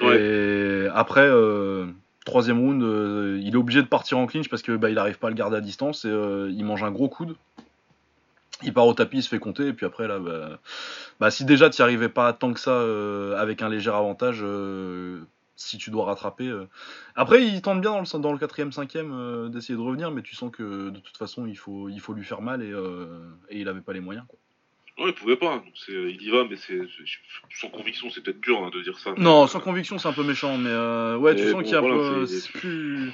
Et 0.00 0.86
après 0.94 1.28
troisième 2.24 2.58
round, 2.58 2.82
il 3.42 3.52
est 3.52 3.56
obligé 3.56 3.82
de 3.82 3.88
partir 3.88 4.18
en 4.18 4.26
clinch 4.26 4.48
parce 4.48 4.62
que 4.62 4.72
bah, 4.76 4.90
il 4.90 4.98
arrive 4.98 5.18
pas 5.18 5.28
à 5.28 5.30
le 5.30 5.36
garder 5.36 5.56
à 5.56 5.60
distance 5.60 6.04
et 6.04 6.08
il 6.08 6.64
mange 6.64 6.84
un 6.84 6.90
gros 6.90 7.08
coude. 7.08 7.36
Il 8.62 8.72
part 8.72 8.86
au 8.86 8.94
tapis, 8.94 9.18
il 9.18 9.22
se 9.22 9.28
fait 9.28 9.40
compter 9.40 9.66
et 9.66 9.72
puis 9.72 9.86
après 9.86 10.06
là, 10.06 10.20
bah, 10.20 10.58
bah 11.18 11.30
si 11.30 11.44
déjà 11.44 11.68
tu 11.68 11.82
n'y 11.82 11.84
arrivais 11.84 12.08
pas 12.08 12.32
tant 12.32 12.52
que 12.52 12.60
ça 12.60 12.80
avec 13.40 13.60
un 13.62 13.68
léger 13.68 13.90
avantage 13.90 14.44
si 15.56 15.78
tu 15.78 15.90
dois 15.90 16.04
rattraper. 16.04 16.48
Euh. 16.48 16.68
Après, 17.14 17.44
il 17.44 17.62
tente 17.62 17.80
bien 17.80 17.92
dans 17.92 18.00
le, 18.00 18.18
dans 18.18 18.32
le 18.32 18.38
4ème, 18.38 18.72
5ème 18.72 19.12
euh, 19.12 19.48
d'essayer 19.48 19.76
de 19.76 19.80
revenir, 19.82 20.10
mais 20.10 20.22
tu 20.22 20.34
sens 20.34 20.50
que 20.50 20.90
de 20.90 20.98
toute 20.98 21.16
façon, 21.16 21.46
il 21.46 21.56
faut, 21.56 21.88
il 21.88 22.00
faut 22.00 22.12
lui 22.12 22.24
faire 22.24 22.42
mal 22.42 22.62
et, 22.62 22.72
euh, 22.72 23.28
et 23.50 23.60
il 23.60 23.68
avait 23.68 23.80
pas 23.80 23.92
les 23.92 24.00
moyens. 24.00 24.26
Quoi. 24.28 24.38
Non, 24.98 25.08
il 25.08 25.14
pouvait 25.14 25.36
pas. 25.36 25.62
il 25.88 26.22
y 26.22 26.30
va, 26.30 26.44
mais 26.48 26.56
c'est 26.56 26.80
sans 27.50 27.68
conviction, 27.68 28.10
c'est 28.10 28.20
peut-être 28.20 28.40
dur 28.40 28.62
hein, 28.62 28.70
de 28.72 28.80
dire 28.80 28.98
ça. 28.98 29.12
Non, 29.16 29.46
sans 29.48 29.60
conviction, 29.60 29.98
c'est 29.98 30.06
un 30.06 30.12
peu 30.12 30.22
méchant, 30.22 30.56
mais 30.56 30.74
ouais, 31.16 31.34
tu 31.34 31.50
sens 31.50 31.62
qu'il 31.62 31.72
y 31.72 31.74
a 31.74 31.78
un 31.78 31.82
peu. 31.82 32.26
Plus... 32.54 33.12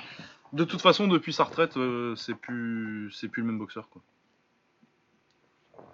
De 0.53 0.65
toute 0.65 0.83
façon, 0.83 1.09
depuis 1.09 1.33
sa 1.33 1.45
retraite, 1.45 1.79
c'est 2.17 2.35
plus, 2.35 3.11
c'est 3.13 3.29
plus 3.29 3.41
le 3.41 3.47
même 3.47 3.59
boxeur, 3.59 3.89
quoi. 3.89 4.03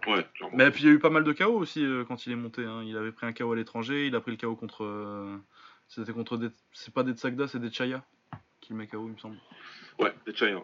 Ouais, 0.08 0.24
Mais 0.52 0.70
puis 0.70 0.84
il 0.84 0.86
y 0.86 0.88
a 0.88 0.92
eu 0.92 1.00
pas 1.00 1.10
mal 1.10 1.24
de 1.24 1.32
KO 1.32 1.52
aussi 1.52 1.84
quand 2.06 2.26
il 2.26 2.32
est 2.32 2.36
monté. 2.36 2.64
Hein. 2.64 2.82
Il 2.84 2.96
avait 2.96 3.10
pris 3.10 3.26
un 3.26 3.32
KO 3.32 3.52
à 3.52 3.56
l'étranger, 3.56 4.06
il 4.06 4.14
a 4.14 4.20
pris 4.20 4.30
le 4.30 4.36
KO 4.36 4.54
contre 4.54 4.84
c'était 5.88 6.12
contre 6.12 6.36
des. 6.36 6.48
C'est 6.72 6.92
pas 6.92 7.02
des 7.02 7.12
Tsagda, 7.12 7.48
c'est 7.48 7.60
des 7.60 7.70
Chaya 7.70 8.04
qui 8.60 8.72
le 8.72 8.78
met 8.78 8.86
KO, 8.86 9.06
il 9.06 9.12
me 9.12 9.18
semble. 9.18 9.36
Ouais, 9.98 10.14
des 10.26 10.34
Chaya. 10.34 10.62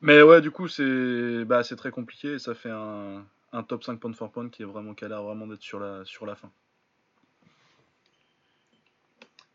Mais 0.00 0.20
ouais, 0.22 0.40
du 0.40 0.50
coup, 0.50 0.68
c'est 0.68 1.44
bah, 1.44 1.62
très 1.62 1.90
compliqué 1.90 2.34
et 2.34 2.38
ça 2.38 2.54
fait 2.54 2.70
un, 2.70 3.24
un 3.52 3.62
top 3.62 3.84
5 3.84 4.00
pound 4.00 4.14
for 4.16 4.30
pound 4.30 4.50
qui, 4.50 4.62
est 4.62 4.66
vraiment, 4.66 4.94
qui 4.94 5.04
a 5.04 5.08
l'air 5.08 5.22
vraiment 5.22 5.46
d'être 5.46 5.62
sur 5.62 5.78
la, 5.78 6.04
sur 6.04 6.26
la 6.26 6.34
fin. 6.34 6.50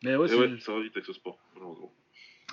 Mais 0.03 0.15
ouais, 0.15 0.29
ça 0.29 0.37
va 0.37 0.45
vite 0.47 0.95
avec 0.95 1.05
ce 1.05 1.13
sport, 1.13 1.37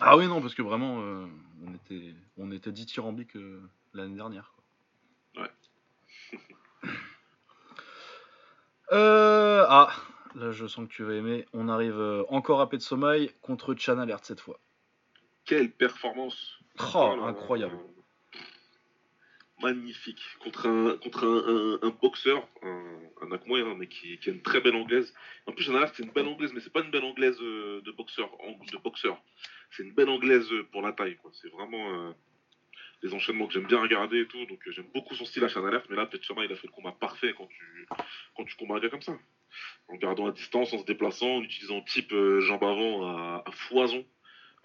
Ah 0.01 0.17
oui, 0.17 0.27
non, 0.27 0.41
parce 0.41 0.55
que 0.55 0.63
vraiment, 0.63 1.01
euh, 1.01 1.27
on 1.65 1.73
était, 1.75 2.15
on 2.37 2.51
était 2.51 2.73
dithyrambique 2.73 3.37
euh, 3.37 3.63
l'année 3.95 4.17
dernière. 4.17 4.53
Quoi. 5.35 5.45
Ouais. 5.45 5.51
euh, 8.93 9.65
ah, 9.69 9.89
Là, 10.37 10.53
je 10.53 10.67
sens 10.67 10.87
que 10.87 10.93
tu 10.93 11.03
vas 11.03 11.15
aimer. 11.15 11.47
On 11.55 11.71
arrive 11.71 11.99
euh, 11.99 12.23
encore 12.29 12.61
à 12.61 12.69
Petsomai 12.69 13.31
contre 13.41 13.75
Chan 13.75 13.99
Alert 13.99 14.23
cette 14.23 14.41
fois. 14.41 14.61
Quelle 15.47 15.73
performance 15.73 16.59
oh, 16.95 17.17
Incroyable. 17.23 17.79
magnifique. 19.63 20.21
Contre 20.41 20.67
un, 20.67 20.99
contre 20.99 21.25
un, 21.83 21.89
boxeur, 21.89 22.47
un, 22.63 23.01
un 23.23 23.33
hein, 23.33 23.75
mais 23.79 23.87
qui, 23.87 24.19
a 24.27 24.31
une 24.31 24.43
très 24.43 24.61
belle 24.61 24.77
anglaise. 24.77 25.15
En 25.47 25.53
plus, 25.53 25.65
Chan 25.65 25.75
Alert, 25.75 25.95
c'est 25.97 26.03
une 26.03 26.13
belle 26.13 26.29
anglaise, 26.29 26.53
mais 26.53 26.61
c'est 26.61 26.73
pas 26.73 26.83
une 26.83 26.91
belle 26.91 27.05
anglaise 27.05 27.41
euh, 27.41 27.81
de 27.81 27.91
boxeur. 27.93 28.29
De 28.71 28.77
boxeur. 28.77 29.19
C'est 29.71 29.85
une 29.85 29.95
belle 29.95 30.11
anglaise 30.11 30.51
pour 30.71 30.83
la 30.83 30.93
taille. 30.93 31.17
C'est 31.33 31.51
vraiment. 31.51 31.95
Euh, 31.95 32.13
des 33.03 33.13
enchaînements 33.13 33.47
que 33.47 33.53
j'aime 33.53 33.67
bien 33.67 33.81
regarder 33.81 34.21
et 34.21 34.27
tout. 34.27 34.45
Donc 34.47 34.61
j'aime 34.67 34.89
beaucoup 34.95 35.15
son 35.15 35.25
style 35.25 35.45
à 35.45 35.49
Chan 35.49 35.65
Alert, 35.65 35.87
mais 35.89 35.97
là, 35.97 36.07
Petsomai, 36.07 36.47
il 36.47 36.53
a 36.53 36.57
fait 36.57 36.67
le 36.67 36.73
combat 36.73 36.93
parfait 36.93 37.35
quand 37.37 37.47
tu, 37.47 37.87
quand 38.35 38.45
tu 38.45 38.57
combats 38.57 38.77
un 38.77 38.81
gars 38.81 38.89
comme 38.89 39.03
ça 39.03 39.19
en 39.89 39.97
gardant 39.97 40.27
la 40.27 40.33
distance, 40.33 40.73
en 40.73 40.79
se 40.79 40.85
déplaçant, 40.85 41.37
en 41.37 41.43
utilisant 41.43 41.81
type 41.83 42.13
euh, 42.13 42.41
jambes 42.41 42.65
avant 42.65 43.07
à, 43.07 43.45
foison, 43.53 44.05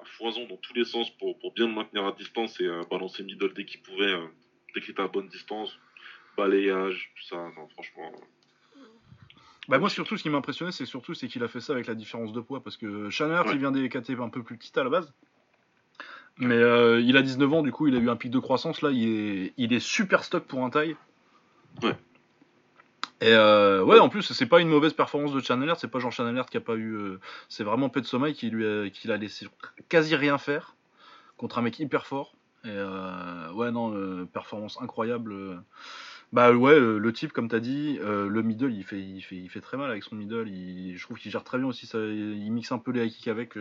à 0.01 0.05
foison 0.05 0.47
dans 0.47 0.57
tous 0.57 0.73
les 0.73 0.85
sens 0.85 1.09
pour, 1.17 1.35
bien 1.53 1.67
le 1.67 1.73
maintenir 1.73 2.05
à 2.05 2.11
distance 2.11 2.59
et 2.59 2.65
euh, 2.65 2.83
balancer 2.89 3.23
middle 3.23 3.53
dès 3.53 3.65
qu'il 3.65 3.81
pouvait, 3.81 4.13
euh, 4.13 4.27
dès 4.73 4.81
qu'il 4.81 4.91
était 4.91 5.01
à 5.01 5.07
bonne 5.07 5.27
distance, 5.27 5.77
balayage, 6.37 7.11
tout 7.15 7.23
ça, 7.23 7.37
non, 7.55 7.67
franchement. 7.69 8.11
Bah 9.67 9.77
moi 9.77 9.89
surtout 9.89 10.17
ce 10.17 10.23
qui 10.23 10.29
m'a 10.29 10.39
impressionné 10.39 10.71
c'est 10.71 10.87
surtout 10.87 11.13
c'est 11.13 11.27
qu'il 11.27 11.43
a 11.43 11.47
fait 11.47 11.61
ça 11.61 11.73
avec 11.73 11.85
la 11.85 11.93
différence 11.93 12.33
de 12.33 12.41
poids 12.41 12.63
parce 12.63 12.77
que 12.77 13.11
Shanner 13.11 13.43
il 13.51 13.59
vient 13.59 13.71
des 13.71 13.87
KT 13.87 14.19
un 14.19 14.27
peu 14.27 14.41
plus 14.41 14.57
petites 14.57 14.75
à 14.77 14.83
la 14.83 14.89
base 14.89 15.13
Mais 16.39 16.55
euh, 16.55 16.99
il 16.99 17.15
a 17.15 17.21
19 17.21 17.53
ans, 17.53 17.61
du 17.61 17.71
coup, 17.71 17.87
il 17.87 17.95
a 17.95 17.99
eu 17.99 18.09
un 18.09 18.15
pic 18.15 18.31
de 18.31 18.39
croissance. 18.39 18.81
Là, 18.81 18.89
il 18.89 19.07
est, 19.07 19.53
il 19.57 19.71
est 19.71 19.79
super 19.79 20.23
stock 20.23 20.45
pour 20.45 20.65
un 20.65 20.71
taille. 20.71 20.97
Ouais. 21.83 21.95
Et 23.21 23.33
euh, 23.33 23.83
ouais, 23.83 23.99
en 23.99 24.09
plus, 24.09 24.23
c'est 24.33 24.47
pas 24.47 24.59
une 24.61 24.67
mauvaise 24.67 24.93
performance 24.93 25.31
de 25.31 25.39
Chan 25.41 25.59
C'est 25.77 25.89
pas 25.89 25.99
Jean 25.99 26.09
Chan 26.09 26.43
qui 26.49 26.57
a 26.57 26.61
pas 26.61 26.73
eu. 26.75 26.95
euh, 26.95 27.19
c'est 27.49 27.63
vraiment 27.63 27.87
Pet 27.87 28.03
Sommeil 28.03 28.33
qui 28.33 28.49
lui 28.49 28.65
a, 28.65 28.89
qui 28.89 29.07
l'a 29.07 29.17
laissé 29.17 29.47
quasi 29.89 30.15
rien 30.15 30.39
faire 30.39 30.75
contre 31.37 31.59
un 31.59 31.61
mec 31.61 31.79
hyper 31.79 32.07
fort. 32.07 32.33
Et 32.63 32.69
euh, 32.69 33.51
ouais, 33.53 33.71
non, 33.71 34.25
performance 34.25 34.79
incroyable. 34.81 35.35
Bah 36.33 36.51
ouais, 36.51 36.79
le 36.79 37.13
type, 37.13 37.31
comme 37.31 37.47
t'as 37.47 37.59
dit, 37.59 37.99
le 38.01 38.41
middle, 38.41 38.73
il 38.73 38.83
fait, 38.83 38.99
il, 38.99 39.21
fait, 39.21 39.35
il 39.35 39.49
fait 39.49 39.61
très 39.61 39.77
mal 39.77 39.91
avec 39.91 40.03
son 40.03 40.15
middle. 40.15 40.47
Je 40.47 41.03
trouve 41.03 41.19
qu'il 41.19 41.31
gère 41.31 41.43
très 41.43 41.59
bien 41.59 41.67
aussi. 41.67 41.85
Ça, 41.85 41.99
il 41.99 42.51
mixe 42.51 42.71
un 42.71 42.79
peu 42.79 42.91
les 42.91 43.05
high 43.05 43.29
avec. 43.29 43.53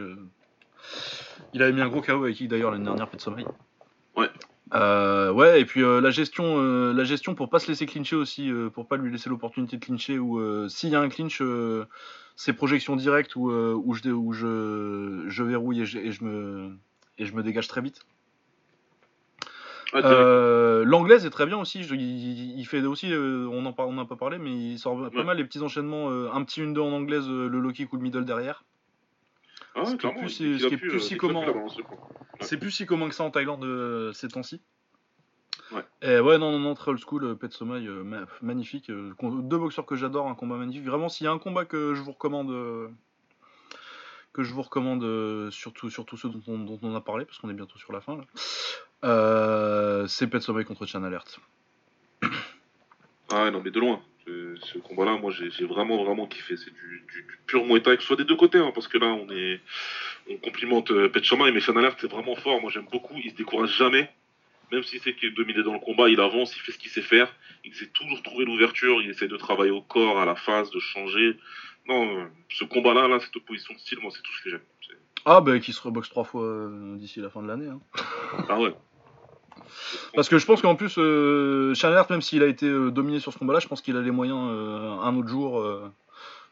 Il 1.53 1.63
avait 1.63 1.73
mis 1.73 1.83
un 1.83 1.89
gros 1.89 2.01
KO 2.01 2.25
avec 2.25 2.37
kick 2.37 2.49
d'ailleurs 2.49 2.71
l'année 2.71 2.85
dernière, 2.85 3.09
Pet 3.11 3.21
Sommeil. 3.21 3.47
Ouais. 4.17 4.31
Euh, 4.75 5.33
ouais, 5.33 5.61
et 5.61 5.65
puis 5.65 5.83
euh, 5.83 6.01
la 6.01 6.11
gestion, 6.11 6.57
euh, 6.59 6.93
la 6.93 7.03
gestion 7.05 7.35
pour 7.35 7.51
pas 7.51 7.59
se 7.59 7.67
laisser 7.69 7.87
clincher 7.87 8.15
aussi, 8.17 8.51
euh, 8.51 8.71
pour 8.71 8.87
pas 8.87 8.97
lui 8.97 9.11
laisser 9.11 9.29
l'opportunité 9.29 9.77
de 9.77 9.85
clincher, 9.85 10.19
ou 10.19 10.69
s'il 10.69 10.91
y 10.91 10.95
a 10.95 11.01
un 11.01 11.09
clinch, 11.09 11.43
c'est 12.37 12.53
projection 12.53 12.97
directe 12.97 13.35
où, 13.37 13.51
où, 13.51 13.95
je, 13.95 14.11
où 14.11 14.33
je, 14.33 15.25
je 15.29 15.43
verrouille 15.43 15.83
et 15.83 15.87
je, 15.87 15.99
et 15.99 16.13
je 16.13 16.25
me, 16.25 16.71
et 17.19 17.27
je 17.27 17.35
me 17.35 17.43
dégage 17.43 17.69
très 17.69 17.81
vite. 17.81 18.01
Ah, 19.93 20.83
L'anglaise 20.85 21.27
est 21.27 21.31
très 21.31 21.47
bien 21.47 21.59
aussi. 21.59 21.83
je- 21.83 21.95
il, 21.97 22.59
il 22.59 22.65
fait 22.65 22.81
aussi, 22.83 23.13
on 23.13 23.67
en 23.67 23.73
par- 23.73 23.89
on 23.89 23.93
n'a 23.93 24.05
pas 24.05 24.15
parlé, 24.17 24.39
mais 24.39 24.53
il 24.55 24.79
sort 24.79 25.11
pas 25.11 25.19
Ouais. 25.19 25.25
mal 25.25 25.37
les 25.37 25.45
petits 25.45 25.63
enchaînements. 25.63 26.11
un 26.33 26.45
petit 26.45 26.61
1-2 26.63 26.81
en 26.81 26.93
anglaise, 26.93 27.29
le 27.29 27.49
low 27.49 27.73
kick 27.73 27.93
ou 27.93 27.97
le 27.97 28.03
middle 28.03 28.25
derrière. 28.25 28.63
Ah, 29.75 29.85
ce 29.85 29.95
qui 29.97 30.07
est 30.07 30.13
plus- 30.15 30.41
il- 30.41 30.47
il 30.55 30.61
ce 30.61 30.67
a 30.67 30.69
qui 30.69 30.75
est 30.75 30.79
pu, 30.79 30.89
plus 30.89 30.97
euh, 30.97 31.01
si 31.01 31.17
quoi. 31.17 32.09
C'est 32.41 32.57
plus 32.57 32.71
si 32.71 32.87
commun 32.87 33.09
que 33.09 33.15
ça 33.15 33.25
en 33.25 33.31
Thaïlande 33.31 33.65
euh, 33.65 34.13
ces 34.13 34.29
temps-ci. 34.29 34.61
Ouais. 35.73 35.85
Et 36.03 36.19
ouais, 36.19 36.39
non, 36.39 36.51
non, 36.53 36.59
non, 36.59 36.75
très 36.75 36.91
old 36.91 36.99
school, 37.01 37.25
euh, 37.25 37.35
Pet 37.35 37.53
Sommeil, 37.53 37.87
euh, 37.87 38.03
ma- 38.03 38.27
magnifique. 38.43 38.91
deux 38.91 39.59
boxeurs 39.59 39.87
que 39.87 39.95
j'adore, 39.95 40.27
un 40.29 40.35
combat 40.35 40.57
magnifique. 40.57 40.85
Vraiment, 40.87 41.09
s'il 41.09 41.25
y 41.27 41.29
a 41.29 41.33
un 41.33 41.39
combat 41.39 41.65
que 41.65 41.95
je 41.95 42.03
vous 42.03 42.11
recommande, 42.13 42.51
euh, 42.51 42.89
que 44.33 44.43
je 44.43 44.53
vous 44.53 44.63
recommande, 44.63 45.51
surtout, 45.53 45.89
surtout 45.91 46.17
ceux 46.17 46.29
dont 46.29 46.43
on, 46.49 46.59
dont 46.59 46.79
on 46.83 46.95
a 46.97 47.01
parlé, 47.01 47.25
parce 47.25 47.39
qu'on 47.39 47.51
est 47.51 47.55
bientôt 47.55 47.79
sur 47.79 47.93
la 47.93 48.01
fin, 48.01 48.17
là, 49.03 50.05
c'est 50.09 50.27
Pet 50.27 50.41
Sommeil 50.41 50.65
contre 50.65 50.87
Chan 50.87 51.05
Alert. 51.05 51.39
Ah 53.33 53.45
ouais, 53.45 53.51
non, 53.53 53.61
mais 53.63 53.71
de 53.71 53.79
loin. 53.79 54.01
Ce, 54.27 54.55
ce 54.63 54.79
combat-là, 54.79 55.17
moi, 55.17 55.33
j'ai 55.33 55.65
vraiment, 55.65 56.05
vraiment 56.05 56.27
kiffé. 56.27 56.57
C'est 56.57 56.73
du, 56.73 57.05
du, 57.13 57.23
du 57.23 57.39
pur 57.47 57.65
Muay 57.65 57.81
Thai, 57.81 57.97
que 57.97 58.03
ce 58.03 58.07
soit 58.07 58.17
des 58.17 58.25
deux 58.25 58.37
côtés, 58.37 58.59
hein, 58.59 58.71
parce 58.75 58.87
que 58.89 58.99
là, 58.99 59.07
on 59.07 59.29
est, 59.31 59.61
on 60.29 60.37
complimente 60.37 60.91
euh, 60.91 61.09
Pet 61.09 61.25
Chama, 61.25 61.51
mais 61.51 61.61
Sean 61.61 61.77
Alert, 61.77 61.97
c'est 62.01 62.11
vraiment 62.11 62.37
fort. 62.37 62.61
Moi, 62.61 62.71
j'aime 62.71 62.87
beaucoup. 62.93 63.15
Il 63.25 63.31
se 63.31 63.37
décourage 63.37 63.77
jamais. 63.77 64.11
Même 64.73 64.83
si 64.85 64.99
c'est 65.01 65.15
qu'il 65.15 65.31
est 65.31 65.33
dominé 65.33 65.63
dans 65.63 65.73
le 65.73 65.81
combat, 65.81 66.09
il 66.09 66.21
avance, 66.21 66.55
il 66.57 66.61
fait 66.61 66.73
ce 66.73 66.79
qu'il 66.79 66.91
sait 66.91 67.03
faire. 67.03 67.35
Il 67.65 67.75
sait 67.75 67.89
toujours 67.89 68.23
trouver 68.23 68.45
l'ouverture. 68.45 69.03
Il 69.03 69.11
essaie 69.11 69.27
de 69.29 69.37
travailler 69.37 69.73
au 69.73 69.83
corps, 69.83 70.21
à 70.21 70.25
la 70.25 70.37
face, 70.37 70.71
de 70.71 70.79
changer. 70.79 71.37
Non, 71.89 72.19
euh, 72.19 72.25
ce 72.51 72.65
combat-là, 72.65 73.09
là, 73.09 73.19
cette 73.21 73.35
opposition 73.37 73.75
de 73.75 73.81
style, 73.81 73.99
moi, 74.01 74.13
c'est 74.15 74.23
tout 74.23 74.33
ce 74.39 74.45
que 74.45 74.51
j'aime. 74.51 74.61
Ah, 75.27 75.41
bah, 75.41 75.59
qui 75.59 75.73
se 75.73 75.81
reboxe 75.83 76.09
trois 76.09 76.25
fois 76.25 76.45
euh, 76.45 76.97
d'ici 76.97 77.21
la 77.21 77.29
fin 77.31 77.43
de 77.43 77.49
l'année. 77.49 77.67
hein. 77.67 77.81
Ah 78.49 78.59
ouais. 78.61 78.73
Parce 80.15 80.29
que 80.29 80.39
je 80.39 80.47
pense 80.47 80.61
qu'en 80.63 80.77
plus, 80.77 80.95
euh, 80.99 81.75
même 82.11 82.23
s'il 82.23 82.43
a 82.43 82.47
été 82.47 82.67
euh, 82.67 82.91
dominé 82.91 83.21
sur 83.21 83.33
ce 83.33 83.39
combat-là, 83.39 83.61
je 83.61 83.69
pense 83.69 83.81
qu'il 83.83 83.97
a 83.97 84.01
les 84.01 84.11
moyens 84.11 84.39
euh, 84.51 84.91
un 85.01 85.17
autre 85.17 85.29
jour. 85.29 85.61
euh, 85.61 85.91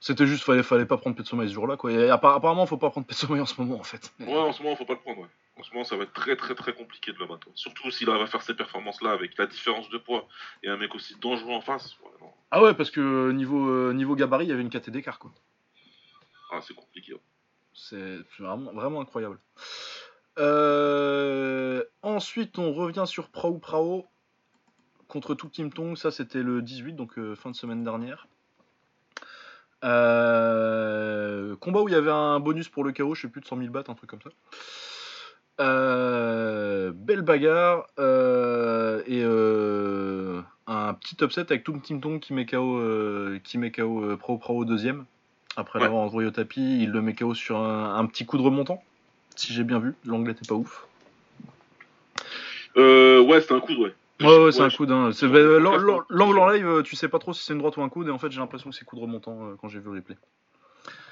C'était 0.00 0.26
juste, 0.26 0.44
fallait, 0.44 0.62
fallait 0.62 0.86
pas 0.86 0.96
prendre 0.96 1.16
Pet 1.16 1.26
Sommeil 1.26 1.48
ce 1.48 1.54
jour-là. 1.54 1.76
Quoi. 1.76 1.92
Et 1.92 2.08
appar- 2.08 2.34
apparemment, 2.36 2.66
faut 2.66 2.76
pas 2.76 2.90
prendre 2.90 3.06
Pet 3.06 3.16
Sommeil 3.16 3.40
en 3.40 3.46
ce 3.46 3.60
moment, 3.60 3.76
en 3.80 3.82
fait. 3.84 4.12
Ouais, 4.20 4.32
en 4.36 4.52
ce 4.52 4.62
moment, 4.62 4.76
faut 4.76 4.84
pas 4.84 4.92
le 4.94 5.00
prendre. 5.00 5.20
Ouais. 5.22 5.26
En 5.58 5.64
ce 5.64 5.72
moment, 5.72 5.82
ça 5.84 5.96
va 5.96 6.04
être 6.04 6.12
très, 6.12 6.36
très, 6.36 6.54
très 6.54 6.72
compliqué 6.72 7.12
de 7.12 7.18
le 7.18 7.26
battre. 7.26 7.48
Surtout 7.54 7.90
s'il 7.90 8.08
arrive 8.08 8.22
à 8.22 8.26
faire 8.28 8.42
ces 8.42 8.54
performances-là 8.54 9.10
avec 9.10 9.36
la 9.38 9.46
différence 9.46 9.88
de 9.90 9.98
poids 9.98 10.28
et 10.62 10.68
un 10.68 10.76
mec 10.76 10.94
aussi 10.94 11.16
dangereux 11.20 11.52
en 11.52 11.60
face. 11.60 11.96
Ouais, 12.04 12.10
non. 12.20 12.28
Ah 12.52 12.62
ouais, 12.62 12.74
parce 12.74 12.92
que 12.92 13.32
niveau, 13.32 13.92
niveau 13.92 14.14
gabarit, 14.14 14.44
il 14.46 14.50
y 14.50 14.52
avait 14.52 14.62
une 14.62 14.70
KT 14.70 14.90
d'écart, 14.90 15.18
quoi. 15.18 15.32
Ah, 16.52 16.60
c'est 16.62 16.74
compliqué. 16.74 17.12
ouais. 17.14 17.20
C'est 17.74 18.18
vraiment, 18.40 18.72
vraiment 18.72 19.00
incroyable. 19.00 19.38
Euh, 20.38 21.82
ensuite, 22.02 22.58
on 22.58 22.72
revient 22.72 23.04
sur 23.06 23.28
Prao 23.28 23.58
Prao 23.58 24.06
contre 25.08 25.34
tout 25.34 25.48
Team 25.48 25.72
Tong. 25.72 25.96
Ça, 25.96 26.10
c'était 26.10 26.42
le 26.42 26.62
18, 26.62 26.94
donc 26.94 27.18
euh, 27.18 27.34
fin 27.34 27.50
de 27.50 27.56
semaine 27.56 27.82
dernière. 27.84 28.28
Euh, 29.84 31.56
combat 31.56 31.80
où 31.80 31.88
il 31.88 31.92
y 31.92 31.96
avait 31.96 32.10
un 32.10 32.40
bonus 32.40 32.68
pour 32.68 32.84
le 32.84 32.92
KO, 32.92 33.14
je 33.14 33.22
sais 33.22 33.28
plus 33.28 33.40
de 33.40 33.46
100 33.46 33.58
000 33.58 33.70
bahts, 33.70 33.84
un 33.88 33.94
truc 33.94 34.10
comme 34.10 34.20
ça. 34.22 34.30
Belle 36.92 37.22
bagarre 37.22 37.86
et 37.98 39.22
euh, 39.24 40.40
un 40.66 40.94
petit 40.94 41.16
upset 41.22 41.40
avec 41.42 41.64
tout 41.64 41.76
Team 41.78 42.00
Tong 42.00 42.20
qui 42.20 42.32
met 42.32 42.46
KO, 42.46 42.80
qui 43.42 43.58
met 43.58 43.70
KO 43.72 44.16
Prao 44.16 44.38
Prao 44.38 44.64
deuxième. 44.64 45.04
Après 45.56 45.78
Ouais. 45.80 45.84
l'avoir 45.86 46.02
envoyé 46.02 46.28
au 46.28 46.30
tapis, 46.30 46.82
il 46.82 46.90
le 46.90 47.02
met 47.02 47.14
KO 47.14 47.34
sur 47.34 47.58
un, 47.58 47.96
un 47.96 48.06
petit 48.06 48.24
coup 48.26 48.38
de 48.38 48.42
remontant. 48.42 48.82
Si 49.38 49.52
j'ai 49.52 49.62
bien 49.62 49.78
vu, 49.78 49.94
l'anglais 50.04 50.32
était 50.32 50.46
pas 50.48 50.56
ouf. 50.56 50.86
Euh, 52.76 53.20
ouais, 53.20 53.40
c'était 53.40 53.54
un 53.54 53.60
coup 53.60 53.72
de 53.72 53.78
ouais. 53.78 53.94
Ouais, 54.20 54.44
ouais, 54.44 54.50
c'est 54.50 54.62
un 54.62 54.68
coude. 54.70 54.90
Hein. 54.90 55.10
Bah, 55.22 56.02
L'angle 56.10 56.38
en 56.40 56.48
live, 56.48 56.66
euh, 56.66 56.82
tu 56.82 56.96
sais 56.96 57.08
pas 57.08 57.20
trop 57.20 57.32
si 57.32 57.44
c'est 57.44 57.52
une 57.52 57.60
droite 57.60 57.76
ou 57.76 57.82
un 57.82 57.88
coude, 57.88 58.08
et 58.08 58.10
en 58.10 58.18
fait, 58.18 58.32
j'ai 58.32 58.40
l'impression 58.40 58.68
que 58.70 58.74
c'est 58.74 58.84
coup 58.84 58.96
de 58.96 59.00
remontant 59.00 59.46
euh, 59.46 59.54
quand 59.60 59.68
j'ai 59.68 59.78
vu 59.78 59.84
le 59.92 59.98
replay. 59.98 60.16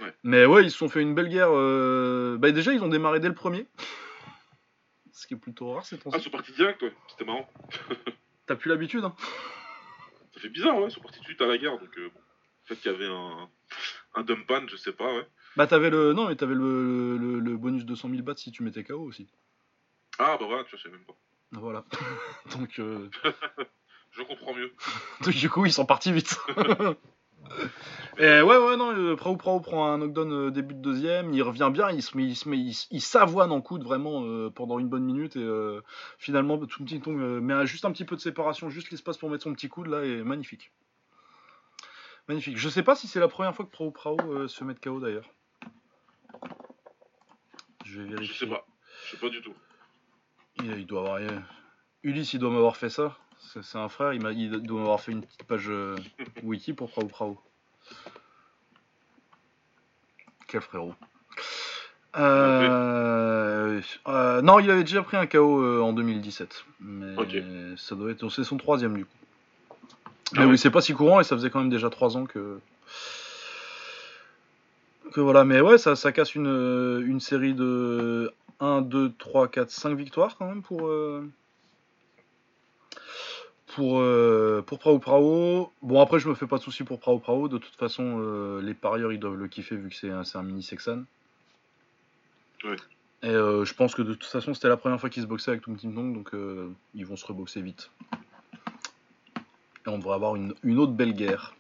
Ouais. 0.00 0.12
Mais 0.24 0.44
ouais, 0.44 0.64
ils 0.64 0.72
se 0.72 0.76
sont 0.78 0.88
fait 0.88 1.02
une 1.02 1.14
belle 1.14 1.28
guerre. 1.28 1.50
euh, 1.52 2.36
Bah, 2.36 2.50
déjà, 2.50 2.72
ils 2.72 2.82
ont 2.82 2.88
démarré 2.88 3.20
dès 3.20 3.28
le 3.28 3.34
premier. 3.34 3.66
Ce 5.12 5.28
qui 5.28 5.34
est 5.34 5.38
plutôt 5.38 5.72
rare, 5.72 5.86
c'est 5.86 5.98
temps 5.98 6.10
Ah, 6.12 6.16
ils 6.18 6.22
sont 6.24 6.30
partis 6.30 6.52
direct, 6.52 6.82
ouais. 6.82 6.92
C'était 7.08 7.24
marrant. 7.24 7.48
T'as 8.46 8.56
plus 8.56 8.68
l'habitude, 8.70 9.04
hein 9.04 9.14
Ça 10.34 10.40
fait 10.40 10.48
bizarre, 10.48 10.76
ouais. 10.78 10.88
Ils 10.88 10.90
sont 10.90 11.00
partis 11.00 11.18
tout 11.18 11.22
de 11.24 11.28
suite 11.28 11.40
à 11.42 11.46
la 11.46 11.58
guerre. 11.58 11.78
Donc, 11.78 11.96
euh, 11.96 12.10
bon. 12.12 12.20
Le 12.68 12.74
fait 12.74 12.80
qu'il 12.82 12.90
y 12.90 12.94
avait 12.94 13.06
un, 13.06 13.48
un 14.16 14.22
dump 14.24 14.44
pan, 14.48 14.66
je 14.66 14.74
sais 14.76 14.92
pas, 14.92 15.14
ouais. 15.14 15.26
Bah, 15.56 15.66
t'avais 15.66 15.90
le. 15.90 16.12
Non, 16.12 16.28
mais 16.28 16.36
t'avais 16.36 16.54
le, 16.54 17.16
le, 17.16 17.40
le 17.40 17.56
bonus 17.56 17.84
de 17.84 17.94
100 17.94 18.10
000 18.10 18.22
bahts 18.22 18.36
si 18.36 18.52
tu 18.52 18.62
mettais 18.62 18.84
KO 18.84 19.00
aussi. 19.00 19.28
Ah, 20.18 20.36
bah 20.38 20.46
voilà, 20.46 20.64
tu 20.64 20.78
sais 20.78 20.88
même 20.88 21.04
pas. 21.04 21.14
Voilà. 21.52 21.84
Donc, 22.56 22.78
euh, 22.78 23.08
Je 24.16 24.22
comprends 24.22 24.54
mieux. 24.54 24.72
donc, 25.20 25.34
du 25.34 25.50
coup, 25.50 25.66
ils 25.66 25.72
sont 25.72 25.84
partis 25.84 26.10
vite. 26.10 26.38
Et 28.18 28.40
ouais, 28.40 28.56
ouais, 28.56 28.76
non, 28.78 28.96
euh, 28.96 29.14
Prao 29.14 29.36
Prao 29.36 29.60
prend 29.60 29.92
un 29.92 29.98
knockdown 29.98 30.32
euh, 30.32 30.50
début 30.50 30.74
de 30.74 30.80
deuxième, 30.80 31.34
il 31.34 31.42
revient 31.42 31.68
bien, 31.70 31.90
il 31.90 32.02
se 32.02 32.16
met, 32.16 32.24
il 32.24 32.34
se 32.34 32.48
met, 32.48 32.56
il, 32.58 33.00
s'avoine 33.00 33.52
en 33.52 33.60
coude 33.60 33.84
vraiment 33.84 34.22
euh, 34.24 34.48
pendant 34.48 34.78
une 34.78 34.88
bonne 34.88 35.04
minute 35.04 35.36
et 35.36 35.42
euh, 35.42 35.82
finalement, 36.18 36.56
tout 36.58 36.82
petit 36.82 36.98
Tong 37.00 37.20
euh, 37.20 37.40
met 37.40 37.66
juste 37.66 37.84
un 37.84 37.92
petit 37.92 38.06
peu 38.06 38.16
de 38.16 38.22
séparation, 38.22 38.70
juste 38.70 38.90
l'espace 38.90 39.18
pour 39.18 39.28
mettre 39.28 39.44
son 39.44 39.52
petit 39.52 39.68
coude 39.68 39.88
là 39.88 40.02
et 40.02 40.22
magnifique. 40.22 40.72
Magnifique. 42.26 42.56
Je 42.56 42.68
sais 42.70 42.82
pas 42.82 42.96
si 42.96 43.06
c'est 43.06 43.20
la 43.20 43.28
première 43.28 43.54
fois 43.54 43.66
que 43.66 43.70
Prao 43.70 43.90
Prao 43.90 44.48
se 44.48 44.64
met 44.64 44.72
de 44.72 44.80
KO 44.80 44.98
d'ailleurs. 44.98 45.28
Je 47.84 48.00
vais 48.00 48.08
Je 48.08 48.14
vérifier. 48.14 48.46
sais 48.46 48.46
pas. 48.52 48.66
Je 49.06 49.10
sais 49.12 49.16
pas 49.18 49.28
du 49.28 49.40
tout. 49.42 49.54
Il, 50.56 50.78
il 50.78 50.86
doit 50.86 51.00
avoir. 51.18 51.20
Ulysse, 52.02 52.32
il 52.34 52.38
doit 52.40 52.50
m'avoir 52.50 52.76
fait 52.76 52.90
ça. 52.90 53.16
C'est 53.38 53.78
un 53.78 53.88
frère, 53.88 54.12
il, 54.12 54.20
doit 54.62 54.78
m'avoir 54.78 55.00
fait 55.00 55.12
une 55.12 55.22
petite 55.22 55.44
page 55.44 55.66
euh, 55.68 55.96
wiki 56.42 56.72
pour 56.72 56.90
Prao 56.90 57.06
Prao. 57.06 57.38
Quel 60.48 60.60
frérot. 60.60 60.94
Euh, 62.16 63.80
euh, 64.08 64.42
non, 64.42 64.58
il 64.58 64.70
avait 64.70 64.84
déjà 64.84 65.02
pris 65.02 65.16
un 65.16 65.26
KO 65.26 65.60
euh, 65.62 65.80
en 65.82 65.92
2017. 65.92 66.64
Mais 66.80 67.14
Ok. 67.16 67.36
ça 67.76 67.94
doit 67.94 68.10
être. 68.10 68.28
C'est 68.30 68.44
son 68.44 68.56
troisième 68.56 68.96
du 68.96 69.04
coup. 69.04 69.10
Ah 70.34 70.40
Mais 70.40 70.44
oui, 70.46 70.58
c'est 70.58 70.70
pas 70.70 70.80
si 70.80 70.92
courant 70.94 71.20
et 71.20 71.24
ça 71.24 71.36
faisait 71.36 71.50
quand 71.50 71.60
même 71.60 71.70
déjà 71.70 71.90
trois 71.90 72.16
ans 72.16 72.24
que. 72.24 72.60
Que 75.12 75.20
voilà, 75.20 75.44
mais 75.44 75.60
ouais, 75.60 75.78
ça, 75.78 75.96
ça 75.96 76.12
casse 76.12 76.34
une, 76.34 76.46
euh, 76.48 77.00
une 77.06 77.20
série 77.20 77.54
de 77.54 78.32
1, 78.60 78.82
2, 78.82 79.12
3, 79.18 79.48
4, 79.48 79.70
5 79.70 79.94
victoires 79.96 80.36
quand 80.36 80.46
même 80.46 80.62
pour. 80.62 80.88
euh, 80.88 81.28
Pour, 83.68 84.00
euh, 84.00 84.62
pour 84.66 84.78
Prao 84.78 84.98
Prao. 84.98 85.70
Bon, 85.82 86.00
après, 86.00 86.18
je 86.18 86.28
me 86.28 86.34
fais 86.34 86.46
pas 86.46 86.58
de 86.58 86.62
soucis 86.62 86.82
pour 86.82 86.98
Prao 86.98 87.18
Prao. 87.18 87.48
De 87.48 87.58
toute 87.58 87.74
façon, 87.76 88.16
euh, 88.20 88.60
les 88.62 88.74
parieurs, 88.74 89.12
ils 89.12 89.20
doivent 89.20 89.36
le 89.36 89.48
kiffer 89.48 89.76
vu 89.76 89.90
que 89.90 89.94
c'est 89.94 90.10
un, 90.10 90.42
mini 90.42 90.62
Sexan. 90.62 91.04
Ouais. 92.64 92.76
Et 93.22 93.32
je 93.32 93.74
pense 93.74 93.94
que 93.94 94.02
de 94.02 94.14
toute 94.14 94.30
façon, 94.30 94.54
c'était 94.54 94.68
la 94.68 94.76
première 94.76 95.00
fois 95.00 95.10
qu'ils 95.10 95.22
se 95.22 95.26
boxaient 95.26 95.50
avec 95.50 95.62
Tung 95.62 95.76
Tim 95.80 95.92
Tong, 95.92 96.14
donc 96.14 96.30
ils 96.94 97.04
vont 97.06 97.16
se 97.16 97.26
reboxer 97.26 97.60
vite. 97.60 97.90
Et 99.84 99.88
on 99.88 99.98
devrait 99.98 100.14
avoir 100.14 100.36
une, 100.36 100.54
une 100.62 100.78
autre 100.78 100.92
belle 100.92 101.12
guerre. 101.14 101.54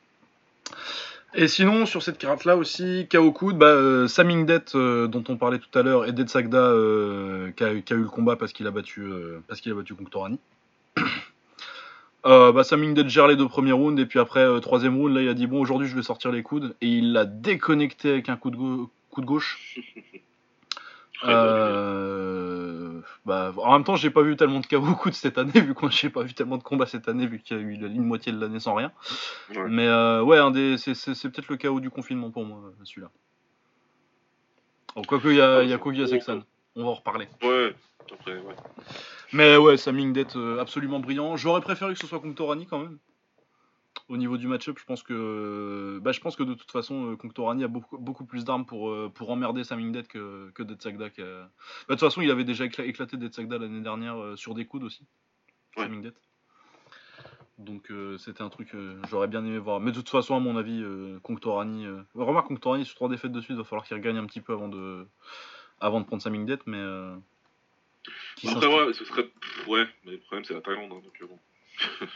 Et 1.38 1.48
sinon, 1.48 1.84
sur 1.84 2.02
cette 2.02 2.16
carte-là 2.16 2.56
aussi, 2.56 3.06
KO 3.12 3.30
Coude, 3.30 3.58
bah, 3.58 3.66
euh, 3.66 4.08
Saming 4.08 4.46
Det, 4.46 4.74
euh, 4.74 5.06
dont 5.06 5.22
on 5.28 5.36
parlait 5.36 5.58
tout 5.58 5.78
à 5.78 5.82
l'heure, 5.82 6.06
et 6.06 6.12
Det 6.12 6.26
Sagda, 6.26 6.56
euh, 6.56 7.50
qui, 7.52 7.62
a, 7.62 7.78
qui 7.82 7.92
a 7.92 7.96
eu 7.96 8.00
le 8.00 8.08
combat 8.08 8.36
parce 8.36 8.54
qu'il 8.54 8.66
a 8.66 8.70
battu, 8.70 9.02
euh, 9.02 9.42
parce 9.46 9.60
qu'il 9.60 9.70
a 9.70 9.74
battu 9.74 9.94
Conctorani. 9.94 10.38
Bah, 12.24 12.64
Saming 12.64 12.94
Det 12.94 13.08
gère 13.08 13.28
les 13.28 13.36
deux 13.36 13.46
premiers 13.46 13.70
rounds, 13.70 14.00
et 14.02 14.06
puis 14.06 14.18
après, 14.18 14.60
troisième 14.60 14.96
round, 14.96 15.14
là, 15.14 15.22
il 15.22 15.28
a 15.28 15.34
dit 15.34 15.46
bon, 15.46 15.60
aujourd'hui, 15.60 15.86
je 15.86 15.94
vais 15.94 16.02
sortir 16.02 16.32
les 16.32 16.42
coudes, 16.42 16.74
et 16.80 16.88
il 16.88 17.12
l'a 17.12 17.24
déconnecté 17.24 18.10
avec 18.10 18.28
un 18.28 18.36
coup 18.36 18.50
de, 18.50 18.56
coup 19.10 19.20
de 19.20 19.26
gauche. 19.26 19.78
Euh, 22.96 23.02
bah, 23.24 23.52
en 23.56 23.72
même 23.72 23.84
temps, 23.84 23.96
j'ai 23.96 24.10
pas 24.10 24.22
vu 24.22 24.36
tellement 24.36 24.60
de 24.60 24.66
KO 24.66 24.80
de 25.06 25.10
cette 25.12 25.38
année, 25.38 25.52
vu 25.60 25.74
que 25.74 25.88
j'ai 25.90 26.10
pas 26.10 26.22
vu 26.22 26.34
tellement 26.34 26.58
de 26.58 26.62
combats 26.62 26.86
cette 26.86 27.08
année, 27.08 27.26
vu 27.26 27.40
qu'il 27.40 27.56
y 27.56 27.60
a 27.60 27.62
eu 27.62 27.74
une 27.74 28.04
moitié 28.04 28.32
de 28.32 28.40
l'année 28.40 28.60
sans 28.60 28.74
rien. 28.74 28.92
Mais 29.68 29.86
euh, 29.86 30.22
ouais, 30.22 30.38
c'est, 30.78 30.94
peut-être 31.30 31.48
le 31.48 31.56
chaos 31.56 31.80
du 31.80 31.90
confinement 31.90 32.30
pour 32.30 32.44
moi, 32.44 32.58
celui-là. 32.84 33.10
Quoique, 35.06 35.28
il 35.28 35.36
y 35.36 35.40
a, 35.40 35.62
y 35.62 35.72
a 35.72 35.78
Kogi 35.78 36.04
On 36.76 36.82
va 36.82 36.88
en 36.88 36.94
reparler. 36.94 37.28
Ouais, 37.42 37.74
après, 38.12 38.32
ouais. 38.32 38.54
Mais 39.32 39.56
ouais, 39.56 39.76
Saming 39.76 40.12
d'être 40.12 40.58
absolument 40.58 41.00
brillant. 41.00 41.36
J'aurais 41.36 41.60
préféré 41.60 41.92
que 41.92 42.00
ce 42.00 42.06
soit 42.06 42.20
contre 42.20 42.36
Torani 42.36 42.66
quand 42.66 42.78
même 42.78 42.98
au 44.08 44.16
niveau 44.16 44.36
du 44.36 44.46
match-up, 44.46 44.78
je 44.78 44.84
pense 44.84 45.02
que 45.02 45.98
bah, 46.02 46.12
je 46.12 46.20
pense 46.20 46.36
que 46.36 46.42
de 46.42 46.54
toute 46.54 46.70
façon, 46.70 47.12
euh, 47.12 47.16
Conctorani 47.16 47.64
a 47.64 47.68
beaucoup, 47.68 47.98
beaucoup 47.98 48.24
plus 48.24 48.44
d'armes 48.44 48.64
pour, 48.64 48.90
euh, 48.90 49.10
pour 49.12 49.30
emmerder 49.30 49.64
Samingdet 49.64 50.04
que, 50.04 50.50
que 50.54 50.62
Detsagda. 50.62 51.08
Bah, 51.08 51.14
de 51.16 51.48
toute 51.88 52.00
façon, 52.00 52.20
il 52.20 52.30
avait 52.30 52.44
déjà 52.44 52.64
éclaté 52.64 53.16
Detsagda 53.16 53.58
l'année 53.58 53.80
dernière 53.80 54.16
euh, 54.16 54.36
sur 54.36 54.54
des 54.54 54.64
coudes 54.64 54.84
aussi. 54.84 55.04
Ouais. 55.76 55.88
Donc 57.58 57.90
c'était 58.18 58.42
un 58.42 58.50
truc 58.50 58.68
que 58.68 59.00
j'aurais 59.08 59.28
bien 59.28 59.42
aimé 59.42 59.58
voir. 59.58 59.80
Mais 59.80 59.90
de 59.90 59.96
toute 59.96 60.10
façon, 60.10 60.36
à 60.36 60.40
mon 60.40 60.58
avis, 60.58 60.84
Conctorani. 61.22 61.86
remarque, 62.14 62.48
Conctorani 62.48 62.84
sur 62.84 62.96
trois 62.96 63.08
défaites 63.08 63.32
de 63.32 63.40
suite, 63.40 63.56
il 63.56 63.56
va 63.56 63.64
falloir 63.64 63.86
qu'il 63.86 63.96
regagne 63.96 64.18
un 64.18 64.26
petit 64.26 64.42
peu 64.42 64.52
avant 64.52 64.68
de, 64.68 65.06
avant 65.80 66.00
de 66.00 66.04
prendre 66.04 66.22
Samingdet. 66.22 66.58
Mais. 66.66 66.82
Après, 68.46 68.66
ouais, 68.66 68.92
ce 68.92 69.06
serait. 69.06 69.30
Ouais, 69.68 69.86
mais 70.04 70.12
le 70.12 70.18
problème, 70.18 70.44
c'est 70.44 70.52
la 70.52 70.60
Thaïlande. 70.60 70.92
Hein, 70.92 71.00
donc, 71.02 71.28
bon. 71.30 71.38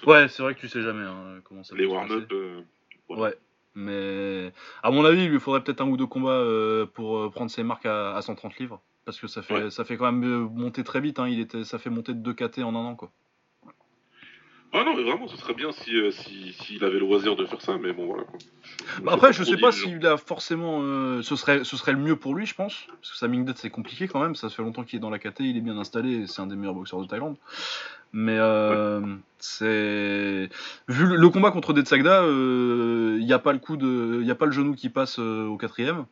Ouais, 0.07 0.29
c'est 0.29 0.43
vrai 0.43 0.55
que 0.55 0.61
tu 0.61 0.69
sais 0.69 0.83
jamais 0.83 1.05
hein, 1.05 1.41
comment 1.45 1.63
ça 1.63 1.75
Les 1.77 1.87
warm-up. 1.87 2.31
Euh, 2.33 2.63
ouais. 3.09 3.35
Mais 3.75 4.53
à 4.83 4.91
mon 4.91 5.05
avis, 5.05 5.25
il 5.25 5.31
lui 5.31 5.41
faudrait 5.41 5.63
peut-être 5.63 5.81
un 5.81 5.89
ou 5.89 5.97
deux 5.97 6.07
combats 6.07 6.31
euh, 6.31 6.87
pour 6.87 7.19
euh, 7.19 7.31
prendre 7.31 7.51
ses 7.51 7.63
marques 7.63 7.87
à, 7.87 8.21
130 8.21 8.59
livres. 8.59 8.81
Parce 9.05 9.19
que 9.19 9.27
ça 9.27 9.43
fait, 9.43 9.71
ça 9.71 9.85
fait 9.85 9.97
quand 9.97 10.11
même 10.11 10.49
monter 10.55 10.85
très 10.85 11.01
vite. 11.01 11.19
Hein. 11.19 11.29
Il 11.29 11.41
était, 11.41 11.65
ça 11.65 11.79
fait 11.79 11.91
monter 11.91 12.13
de 12.13 12.19
2 12.19 12.35
KT 12.35 12.59
en 12.61 12.75
un 12.75 12.79
an. 12.79 12.97
quoi. 12.97 13.11
Ah 14.73 14.85
non, 14.85 14.95
mais 14.97 15.03
vraiment, 15.03 15.27
ce 15.27 15.37
serait 15.37 15.55
bien 15.55 15.73
s'il 15.73 16.13
si, 16.13 16.53
si, 16.53 16.77
avait 16.77 16.93
le 16.93 17.01
loisir 17.01 17.35
de 17.35 17.45
faire 17.45 17.61
ça, 17.61 17.77
mais 17.77 17.93
bon, 17.93 18.07
voilà. 18.07 18.23
Quoi. 18.23 18.39
Bah 19.03 19.13
après, 19.15 19.33
je 19.33 19.43
sais 19.43 19.57
pas 19.57 19.73
s'il 19.73 20.05
a 20.07 20.17
forcément. 20.17 20.83
ce, 21.23 21.37
serait, 21.37 21.65
ce 21.65 21.77
serait 21.77 21.93
le 21.93 21.99
mieux 21.99 22.15
pour 22.15 22.35
lui, 22.35 22.47
je 22.47 22.55
pense. 22.55 22.87
Parce 23.01 23.13
que 23.13 23.17
sa 23.17 23.27
Mingdet, 23.27 23.55
c'est 23.57 23.71
compliqué 23.71 24.07
quand 24.07 24.21
même. 24.21 24.37
Ça 24.37 24.49
fait 24.49 24.63
longtemps 24.63 24.85
qu'il 24.85 24.99
est 24.99 25.01
dans 25.01 25.11
la 25.11 25.19
KT, 25.19 25.41
il 25.41 25.57
est 25.57 25.61
bien 25.61 25.79
installé, 25.79 26.27
c'est 26.29 26.41
un 26.41 26.47
des 26.47 26.57
meilleurs 26.57 26.75
boxeurs 26.75 27.01
de 27.01 27.07
Thaïlande. 27.07 27.37
Mais 28.13 28.37
euh, 28.39 29.01
c'est 29.39 30.49
vu 30.89 31.07
le, 31.07 31.29
combat 31.29 31.53
contre 31.53 31.73
Detsagda, 31.73 32.23
il 32.23 32.29
euh, 32.29 33.19
n'y 33.21 33.33
a 33.33 33.39
pas 33.39 33.53
le 33.53 33.61
coup 33.61 33.77
de, 33.77 34.29
a 34.29 34.35
pas 34.35 34.47
le 34.47 34.53
genou 34.53 34.75
qui 34.75 34.89
passe 34.89 35.21
euh, 35.21 35.47
au 35.47 35.57
quatrième. 35.57 36.07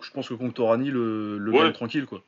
Je 0.00 0.10
pense 0.10 0.28
que 0.28 0.34
Conctorani 0.34 0.90
le, 0.90 1.36
le 1.36 1.52
gagne 1.52 1.72
tranquille 1.72 2.06
quoi. 2.06 2.22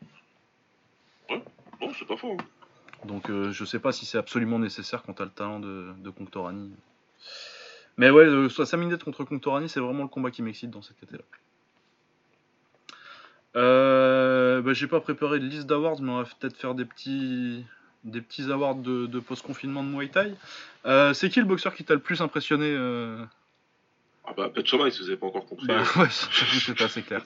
Ouais, 1.30 1.43
bon 1.80 1.91
c'est 1.99 2.07
pas 2.07 2.16
faux. 2.18 2.36
Hein. 2.38 3.07
Donc 3.07 3.30
je 3.30 3.64
sais 3.64 3.78
pas 3.78 3.93
si 3.93 4.05
c'est 4.05 4.18
absolument 4.18 4.59
nécessaire 4.59 5.03
quand 5.03 5.14
t'as 5.14 5.24
le 5.24 5.30
talent 5.30 5.61
de, 5.61 5.95
de 5.99 6.11
Conctorani. 6.11 6.70
Mais 7.97 8.11
ouais, 8.11 8.51
soit 8.51 8.66
5 8.66 8.76
minutes 8.76 9.05
contre 9.05 9.24
Conctorani, 9.24 9.70
c'est 9.70 9.80
vraiment 9.80 10.03
le 10.03 10.09
combat 10.09 10.30
qui 10.30 10.43
m'excite 10.43 10.70
dans 10.70 10.82
cette 10.82 11.11
là. 11.11 11.18
Euh, 13.57 14.62
bah, 14.62 14.72
j'ai 14.72 14.86
pas 14.86 15.01
préparé 15.01 15.40
de 15.40 15.46
liste 15.46 15.66
d'awards, 15.66 16.01
mais 16.01 16.11
on 16.11 16.22
va 16.22 16.28
peut-être 16.38 16.57
faire 16.57 16.74
des 16.74 16.84
petits, 16.84 17.64
des 18.05 18.20
petits 18.20 18.51
awards 18.51 18.76
de, 18.76 19.07
de 19.07 19.20
post-confinement 19.20 19.82
de 19.82 19.88
Muay 19.88 20.09
Thai. 20.09 20.34
Euh, 20.86 21.12
c'est 21.12 21.28
qui 21.28 21.40
le 21.40 21.46
boxeur 21.46 21.74
qui 21.74 21.84
t'a 21.84 21.94
le 21.94 22.01
plus 22.01 22.20
impressionné 22.20 22.66
euh 22.66 23.24
Ah 24.24 24.32
bah, 24.36 24.51
Pet 24.55 24.66
Soma, 24.66 24.90
si 24.90 25.01
vous 25.01 25.09
avez 25.09 25.16
pas 25.16 25.26
encore 25.26 25.46
compris. 25.46 25.66
Bah, 25.66 25.82
ouais, 25.96 26.09
c'est 26.11 26.80
assez 26.80 27.03
clair. 27.03 27.22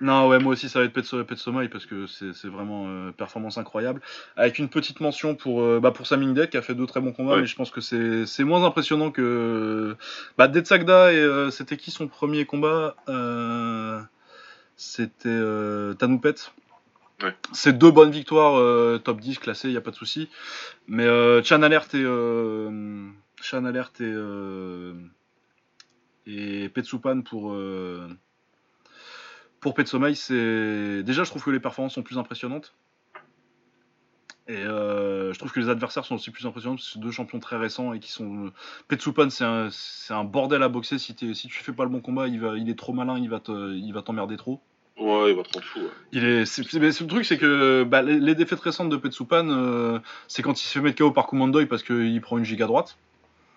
non, 0.00 0.26
ouais, 0.26 0.40
moi 0.40 0.54
aussi, 0.54 0.68
ça 0.68 0.80
va 0.80 0.86
être 0.86 0.92
Pet, 0.92 1.04
Pet 1.26 1.38
Somai 1.38 1.68
parce 1.68 1.86
que 1.86 2.06
c'est 2.08 2.48
vraiment 2.48 2.86
euh, 2.88 3.12
performance 3.12 3.58
incroyable. 3.58 4.00
Avec 4.36 4.58
une 4.58 4.68
petite 4.68 4.98
mention 4.98 5.36
pour, 5.36 5.62
euh, 5.62 5.78
bah, 5.80 5.92
pour 5.92 6.08
Saming 6.08 6.48
qui 6.48 6.56
a 6.56 6.62
fait 6.62 6.74
deux 6.74 6.86
très 6.86 7.00
bons 7.00 7.12
combats, 7.12 7.36
mais 7.36 7.46
je 7.46 7.54
pense 7.54 7.70
que 7.70 7.80
c'est 7.80 8.44
moins 8.44 8.64
impressionnant 8.64 9.12
que. 9.12 9.96
Bah, 10.36 10.48
Detsagda, 10.48 11.12
et 11.12 11.50
c'était 11.52 11.76
qui 11.76 11.92
son 11.92 12.08
premier 12.08 12.46
combat 12.46 12.96
c'était 14.76 15.28
euh, 15.28 15.94
Tanoupet. 15.94 16.34
C'est 17.52 17.78
deux 17.78 17.92
bonnes 17.92 18.10
victoires 18.10 18.58
euh, 18.58 18.98
top 18.98 19.20
10 19.20 19.38
classées, 19.38 19.68
il 19.68 19.70
n'y 19.70 19.76
a 19.76 19.80
pas 19.80 19.92
de 19.92 19.96
souci. 19.96 20.28
Mais 20.88 21.04
euh, 21.04 21.40
Chan 21.44 21.62
Alert 21.62 21.94
et, 21.94 22.02
Chan 23.40 23.64
Alert 23.64 24.00
et, 24.00 24.12
et 26.26 26.68
Petsupan 26.68 27.22
pour, 27.22 27.56
pour 29.60 29.74
Petsomai, 29.74 30.14
c'est. 30.16 31.04
Déjà, 31.04 31.22
je 31.22 31.30
trouve 31.30 31.44
que 31.44 31.50
les 31.50 31.60
performances 31.60 31.94
sont 31.94 32.02
plus 32.02 32.18
impressionnantes. 32.18 32.74
Et 34.48 34.56
je 34.56 35.38
trouve 35.38 35.52
que 35.52 35.60
les 35.60 35.68
adversaires 35.68 36.04
sont 36.04 36.16
aussi 36.16 36.30
plus 36.30 36.46
impressionnants 36.46 36.74
parce 36.76 36.86
que 36.88 36.92
c'est 36.94 37.00
deux 37.00 37.10
champions 37.10 37.38
très 37.38 37.56
récents 37.56 37.92
et 37.92 38.00
qui 38.00 38.10
sont. 38.10 38.50
Petsupan, 38.88 39.30
c'est 39.30 39.44
un, 39.44 39.68
un, 40.10 40.24
bordel 40.24 40.62
à 40.62 40.68
boxer. 40.68 40.98
Si, 40.98 41.14
si 41.34 41.48
tu 41.48 41.62
fais 41.62 41.72
pas 41.72 41.84
le 41.84 41.90
bon 41.90 42.00
combat, 42.00 42.26
il, 42.26 42.40
va, 42.40 42.56
il 42.56 42.68
est 42.68 42.78
trop 42.78 42.92
malin, 42.92 43.18
il 43.18 43.30
va 43.30 44.02
t'emmerder 44.02 44.36
trop. 44.36 44.60
Ouais, 44.98 45.30
il 45.30 45.36
va 45.36 45.42
te 45.42 45.52
rendre 45.52 45.66
fou. 45.66 45.80
Il 46.12 46.24
est, 46.24 46.58
le 46.58 47.06
truc, 47.06 47.24
c'est 47.24 47.38
que 47.38 47.84
bah, 47.84 48.02
les, 48.02 48.34
défaites 48.34 48.60
récentes 48.60 48.90
de 48.90 48.96
Petsupan, 48.96 49.48
euh, 49.48 49.98
c'est 50.28 50.42
quand 50.42 50.60
il 50.60 50.64
se 50.64 50.72
fait 50.72 50.80
mettre 50.80 50.98
KO 50.98 51.10
par 51.10 51.26
Kumandoy 51.26 51.66
parce 51.66 51.82
qu'il 51.82 52.20
prend 52.20 52.38
une 52.38 52.44
giga 52.44 52.66
droite. 52.66 52.98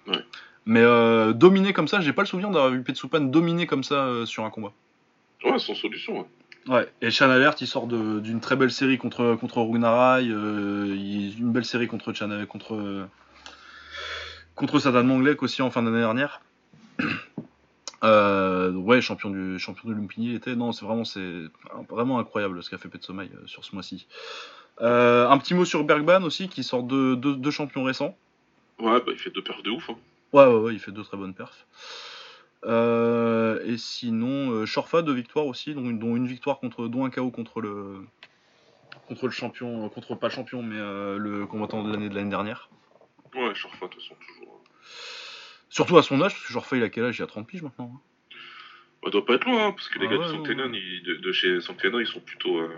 Ouais. 0.08 0.24
Mais 0.66 0.82
euh, 0.82 1.34
dominer 1.34 1.74
comme 1.74 1.88
ça, 1.88 2.00
j'ai 2.00 2.14
pas 2.14 2.22
le 2.22 2.28
souvenir 2.28 2.50
d'avoir 2.50 2.72
vu 2.72 2.82
Petsupan 2.84 3.22
dominer 3.22 3.68
comme 3.68 3.84
ça 3.84 4.06
euh, 4.06 4.26
sur 4.26 4.46
un 4.46 4.50
combat. 4.50 4.72
Ouais, 5.44 5.60
sans 5.60 5.76
solution. 5.76 6.20
Ouais. 6.20 6.26
Ouais, 6.68 6.92
et 7.02 7.12
Chan 7.12 7.30
Alert, 7.30 7.62
il 7.62 7.68
sort 7.68 7.88
d'une 7.88 8.40
très 8.40 8.56
belle 8.56 8.72
série 8.72 8.98
contre, 8.98 9.36
contre 9.36 9.62
Runarai, 9.62 10.26
une 10.26 11.52
belle 11.52 11.66
série 11.66 11.88
contre 11.88 12.12
Chan, 12.12 12.30
contre, 12.48 13.08
contre 14.56 14.80
Sadan 14.80 15.04
Manglek 15.04 15.44
aussi 15.44 15.62
en 15.62 15.70
fin 15.70 15.84
d'année 15.84 16.00
dernière. 16.00 16.42
Euh, 18.04 18.72
ouais, 18.74 19.02
champion 19.02 19.32
du 19.32 19.58
champion 19.58 19.90
de 19.90 19.96
Lumpini 19.96 20.36
était. 20.36 20.56
Non, 20.56 20.74
c'est 20.74 20.86
vraiment 20.86 21.06
c'est 21.06 21.46
vraiment 21.90 22.20
incroyable 22.20 22.62
ce 22.62 22.70
qu'a 22.70 22.78
fait 22.78 22.90
Petsomai 22.90 23.32
euh, 23.34 23.48
sur 23.48 23.66
ce 23.66 23.74
mois-ci. 23.74 24.06
Euh, 24.82 25.28
un 25.28 25.38
petit 25.40 25.56
mot 25.56 25.66
sur 25.66 25.84
Bergban 25.84 26.22
aussi, 26.22 26.48
qui 26.48 26.64
sort 26.64 26.84
de 26.84 27.16
deux 27.16 27.52
champions 27.52 27.84
récents. 27.84 28.16
Ouais, 28.80 29.00
bah, 29.00 29.12
il 29.12 29.18
fait 29.18 29.32
deux 29.32 29.42
perfs 29.42 29.64
de 29.64 29.72
ouf. 29.72 29.90
Hein. 29.90 29.96
Ouais, 30.34 30.46
ouais, 30.46 30.60
ouais, 30.60 30.74
il 30.74 30.80
fait 30.80 30.92
deux 30.92 31.04
très 31.04 31.18
bonnes 31.18 31.34
perfs. 31.34 31.66
Et 32.66 33.78
sinon, 33.78 34.66
Shorfa 34.66 35.02
deux 35.02 35.14
victoires 35.14 35.48
aussi, 35.48 35.74
dont 35.74 35.90
une, 35.90 36.00
dont 36.00 36.16
une 36.16 36.28
victoire 36.28 36.60
contre, 36.60 36.88
dont 36.88 37.06
un 37.06 37.10
KO 37.10 37.32
contre 37.32 37.62
le 37.62 38.06
contre 39.08 39.28
le 39.28 39.32
champion, 39.32 39.88
contre 39.90 40.16
pas 40.16 40.28
le 40.28 40.34
champion, 40.34 40.64
mais 40.64 40.78
le 40.78 41.46
combattant 41.46 41.84
de 41.84 41.92
l'année 41.92 42.10
de 42.10 42.16
l'année 42.16 42.30
dernière. 42.30 42.70
Ouais, 43.36 43.54
Shorfa 43.54 43.88
de 43.88 43.92
toute 43.92 44.02
façon 44.02 44.16
toujours. 44.16 44.64
Surtout 45.70 45.98
à 45.98 46.04
son 46.04 46.22
âge, 46.22 46.34
parce 46.34 46.46
que 46.46 46.54
genre, 46.54 46.66
il 46.72 46.84
a 46.84 46.90
quel 46.90 47.04
âge? 47.04 47.20
Il 47.20 47.24
a 47.24 47.28
30 47.28 47.48
piges 47.48 47.62
maintenant. 47.62 47.92
Hein. 47.94 48.00
Bah, 49.04 49.10
doit 49.12 49.26
pas 49.26 49.34
être 49.36 49.46
loin, 49.46 49.68
hein, 49.68 49.72
parce 49.72 49.90
que 49.90 50.00
les 50.00 50.08
ah 50.08 50.12
gars 50.12 50.18
de, 50.20 50.28
Sanctenon, 50.28 50.70
de, 50.70 51.32
chez 51.32 51.60
Sanctenon, 51.60 52.00
ils 52.00 52.08
sont 52.08 52.22
plutôt. 52.22 52.58
Euh... 52.60 52.70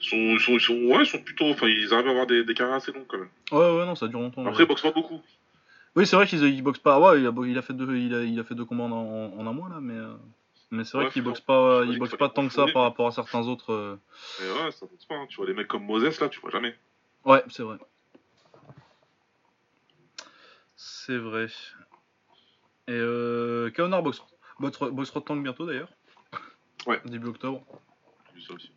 Sont, 0.00 0.38
sont, 0.38 0.58
sont, 0.58 0.74
ouais, 0.74 1.00
ils 1.00 1.06
sont 1.06 1.22
plutôt. 1.22 1.46
Enfin, 1.46 1.68
ils 1.68 1.92
arrivent 1.92 2.08
à 2.08 2.10
avoir 2.10 2.26
des, 2.26 2.44
des 2.44 2.54
carrières 2.54 2.76
assez 2.76 2.92
longs 2.92 3.04
quand 3.08 3.18
même. 3.18 3.30
Ouais, 3.50 3.78
ouais, 3.78 3.86
non, 3.86 3.94
ça 3.94 4.08
dure 4.08 4.20
longtemps. 4.20 4.46
Après, 4.46 4.64
ils 4.64 4.66
boxent 4.66 4.82
pas 4.82 4.92
beaucoup. 4.92 5.20
Oui, 5.96 6.06
c'est 6.06 6.16
vrai 6.16 6.26
qu'ils 6.26 6.62
boxent 6.62 6.78
pas. 6.78 7.00
Ouais, 7.00 7.20
il 7.20 7.26
a, 7.26 7.32
il 7.46 7.58
a, 7.58 7.62
fait 7.62 7.72
deux, 7.72 7.96
il 7.96 8.14
a, 8.14 8.22
il 8.22 8.38
a 8.38 8.44
fait 8.44 8.54
deux 8.54 8.64
combats 8.64 8.84
en, 8.84 8.92
en, 8.92 9.46
un 9.46 9.52
mois 9.52 9.68
là, 9.68 9.80
mais. 9.80 9.94
Euh, 9.94 10.14
mais 10.70 10.84
c'est 10.84 10.96
vrai 10.96 11.10
qu'il 11.10 11.22
boxe 11.22 11.40
pas, 11.40 11.82
il 11.84 11.98
boxe 11.98 12.14
pas 12.16 12.28
tant 12.28 12.46
que 12.46 12.52
ça 12.52 12.66
par 12.72 12.82
rapport 12.82 13.08
à 13.08 13.10
certains 13.10 13.48
autres. 13.48 13.72
Euh. 13.72 13.96
Mais 14.40 14.62
ouais, 14.62 14.70
ça 14.70 14.86
boxe 14.86 15.04
pas. 15.04 15.16
Hein. 15.16 15.26
Tu 15.28 15.36
vois 15.36 15.46
les 15.46 15.54
mecs 15.54 15.66
comme 15.66 15.84
Moses 15.84 16.20
là, 16.20 16.28
tu 16.28 16.40
vois 16.40 16.50
jamais. 16.50 16.76
Ouais, 17.24 17.42
c'est 17.48 17.64
vrai. 17.64 17.78
C'est 20.76 21.18
vrai. 21.18 21.46
Et 22.86 22.92
euh, 22.92 23.70
Kaonar 23.70 24.02
boxe, 24.02 24.22
boxe, 24.60 25.12
Tank 25.26 25.42
bientôt 25.42 25.66
d'ailleurs. 25.66 25.90
Ouais. 26.86 27.00
Début 27.04 27.28
octobre. 27.28 27.64
Ça 28.46 28.54
aussi. 28.54 28.70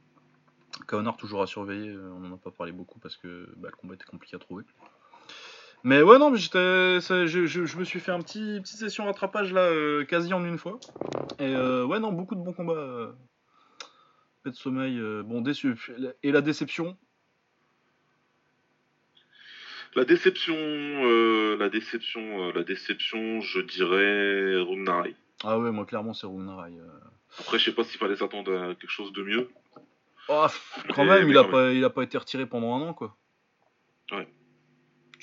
Kaonar 0.87 1.15
toujours 1.15 1.43
à 1.43 1.47
surveiller, 1.47 1.89
euh, 1.89 2.11
on 2.11 2.25
en 2.25 2.33
a 2.33 2.37
pas 2.37 2.51
parlé 2.51 2.71
beaucoup 2.71 2.99
parce 2.99 3.15
que 3.17 3.47
bah, 3.57 3.69
le 3.71 3.77
combat 3.77 3.93
était 3.93 4.05
compliqué 4.05 4.35
à 4.35 4.39
trouver. 4.39 4.63
Mais 5.83 6.01
ouais, 6.01 6.17
non, 6.17 6.29
mais 6.29 6.37
j'étais, 6.37 6.99
je, 6.99 7.45
je, 7.45 7.77
me 7.77 7.83
suis 7.83 7.99
fait 7.99 8.11
un 8.11 8.21
petit 8.21 8.59
petite 8.61 8.77
session 8.77 9.05
rattrapage 9.05 9.51
là, 9.51 9.61
euh, 9.61 10.05
quasi 10.05 10.33
en 10.33 10.45
une 10.45 10.57
fois. 10.57 10.79
Et 11.39 11.53
euh, 11.53 11.85
ouais, 11.85 11.99
non, 11.99 12.13
beaucoup 12.13 12.35
de 12.35 12.41
bons 12.41 12.53
combats. 12.53 12.73
Euh, 12.73 13.11
de 14.45 14.51
sommeil, 14.51 14.99
bon, 15.23 15.41
déçu. 15.41 15.75
Et 16.21 16.31
la 16.31 16.41
déception, 16.41 16.97
la 19.95 20.05
déception, 20.05 20.55
euh, 20.57 21.55
la 21.57 21.69
déception, 21.69 22.21
euh, 22.21 22.51
la 22.53 22.63
déception, 22.63 23.41
je 23.41 23.59
dirais 23.59 24.59
Runari. 24.61 25.15
Ah 25.43 25.59
ouais, 25.59 25.71
moi 25.71 25.85
clairement 25.85 26.13
c'est 26.13 26.25
Runari. 26.25 26.79
Euh. 26.79 26.87
Après, 27.39 27.59
je 27.59 27.65
sais 27.65 27.75
pas 27.75 27.83
s'il 27.83 27.99
fallait 27.99 28.15
s'attendre 28.15 28.55
à 28.55 28.75
quelque 28.75 28.89
chose 28.89 29.13
de 29.13 29.21
mieux. 29.23 29.49
Oh, 30.29 30.47
quand 30.95 31.05
même, 31.05 31.29
il 31.29 31.37
a, 31.37 31.43
Pas, 31.43 31.71
il 31.71 31.83
a 31.83 31.89
pas 31.89 32.03
été 32.03 32.17
retiré 32.17 32.45
pendant 32.45 32.75
un 32.75 32.81
an, 32.81 32.93
quoi. 32.93 33.15
Ouais. 34.11 34.27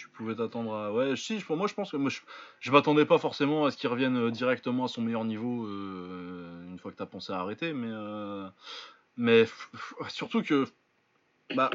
Tu 0.01 0.09
pouvais 0.09 0.35
t'attendre 0.35 0.75
à. 0.75 0.93
Ouais, 0.93 1.15
si, 1.17 1.45
moi 1.51 1.67
je 1.67 1.75
pense 1.75 1.91
que. 1.91 1.97
Moi, 1.97 2.11
je, 2.11 2.21
je 2.61 2.71
m'attendais 2.73 3.05
pas 3.05 3.19
forcément 3.19 3.67
à 3.67 3.71
ce 3.71 3.77
qu'il 3.77 3.91
revienne 3.91 4.31
directement 4.31 4.85
à 4.85 4.89
son 4.89 5.03
meilleur 5.03 5.25
niveau 5.25 5.67
une 5.67 6.79
fois 6.81 6.91
que 6.91 6.97
t'as 6.97 7.07
pensé 7.07 7.33
à 7.33 7.41
arrêter, 7.41 7.73
mais. 7.73 7.91
Mais 9.17 9.45
surtout 10.09 10.43
que. 10.43 10.65
Bah. 11.55 11.71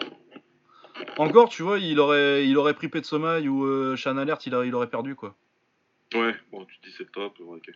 Encore, 1.17 1.49
tu 1.49 1.61
vois, 1.61 1.79
il 1.79 1.99
aurait, 1.99 2.47
il 2.47 2.57
aurait 2.57 2.73
pris 2.73 2.87
Pet 2.87 3.05
Sommeil 3.05 3.47
ou 3.47 3.65
euh, 3.65 3.95
Shan 3.95 4.17
Alert, 4.17 4.45
il, 4.45 4.53
il 4.65 4.73
aurait 4.73 4.89
perdu, 4.89 5.15
quoi. 5.15 5.35
Ouais, 6.13 6.35
bon, 6.51 6.65
tu 6.65 6.79
te 6.79 6.87
dis 6.87 6.93
c'est 6.97 7.11
top, 7.11 7.33
ok. 7.39 7.69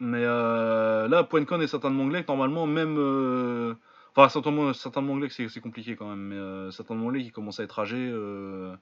Mais 0.00 0.24
euh, 0.24 1.08
là, 1.08 1.24
PointCon 1.24 1.60
et 1.60 1.66
Satan 1.66 1.90
Monglek, 1.90 2.26
normalement, 2.28 2.66
même. 2.66 2.96
Euh, 2.98 3.74
enfin, 4.14 4.28
Satan 4.28 5.02
Monglek, 5.02 5.32
c'est 5.32 5.60
compliqué 5.60 5.96
quand 5.96 6.08
même, 6.08 6.18
mais 6.18 6.36
euh, 6.36 6.70
Satan 6.70 6.94
Monglek, 6.94 7.24
qui 7.24 7.30
commence 7.32 7.60
à 7.60 7.64
être 7.64 7.78
âgé. 7.78 7.96
Euh, 7.98 8.74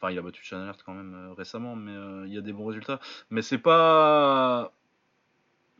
enfin, 0.00 0.10
il 0.12 0.18
a 0.18 0.22
battu 0.22 0.42
Shan 0.44 0.60
Alert 0.62 0.82
quand 0.84 0.94
même 0.94 1.34
récemment, 1.36 1.76
mais 1.76 1.92
il 2.26 2.32
y 2.32 2.38
a 2.38 2.40
des 2.40 2.52
bons 2.52 2.66
résultats. 2.66 3.00
Mais 3.30 3.42
c'est 3.42 3.58
pas. 3.58 4.72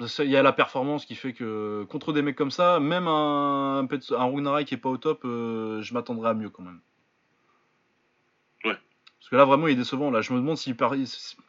Il 0.00 0.30
y 0.30 0.36
a 0.36 0.42
la 0.42 0.52
performance 0.52 1.04
qui 1.04 1.16
fait 1.16 1.32
que 1.32 1.84
contre 1.90 2.12
des 2.12 2.22
mecs 2.22 2.36
comme 2.36 2.52
ça, 2.52 2.78
même 2.78 3.08
un, 3.08 3.88
un 3.88 4.64
qui 4.64 4.74
est 4.74 4.78
pas 4.78 4.90
au 4.90 4.96
top, 4.96 5.20
je 5.24 5.94
m'attendrais 5.94 6.30
à 6.30 6.34
mieux 6.34 6.50
quand 6.50 6.62
même. 6.62 6.80
Parce 9.28 9.30
que 9.30 9.36
là, 9.36 9.44
vraiment, 9.44 9.66
il 9.66 9.72
est 9.72 9.76
décevant. 9.76 10.10
Là, 10.10 10.22
je 10.22 10.32
me 10.32 10.38
demande 10.38 10.56
s'il 10.56 10.74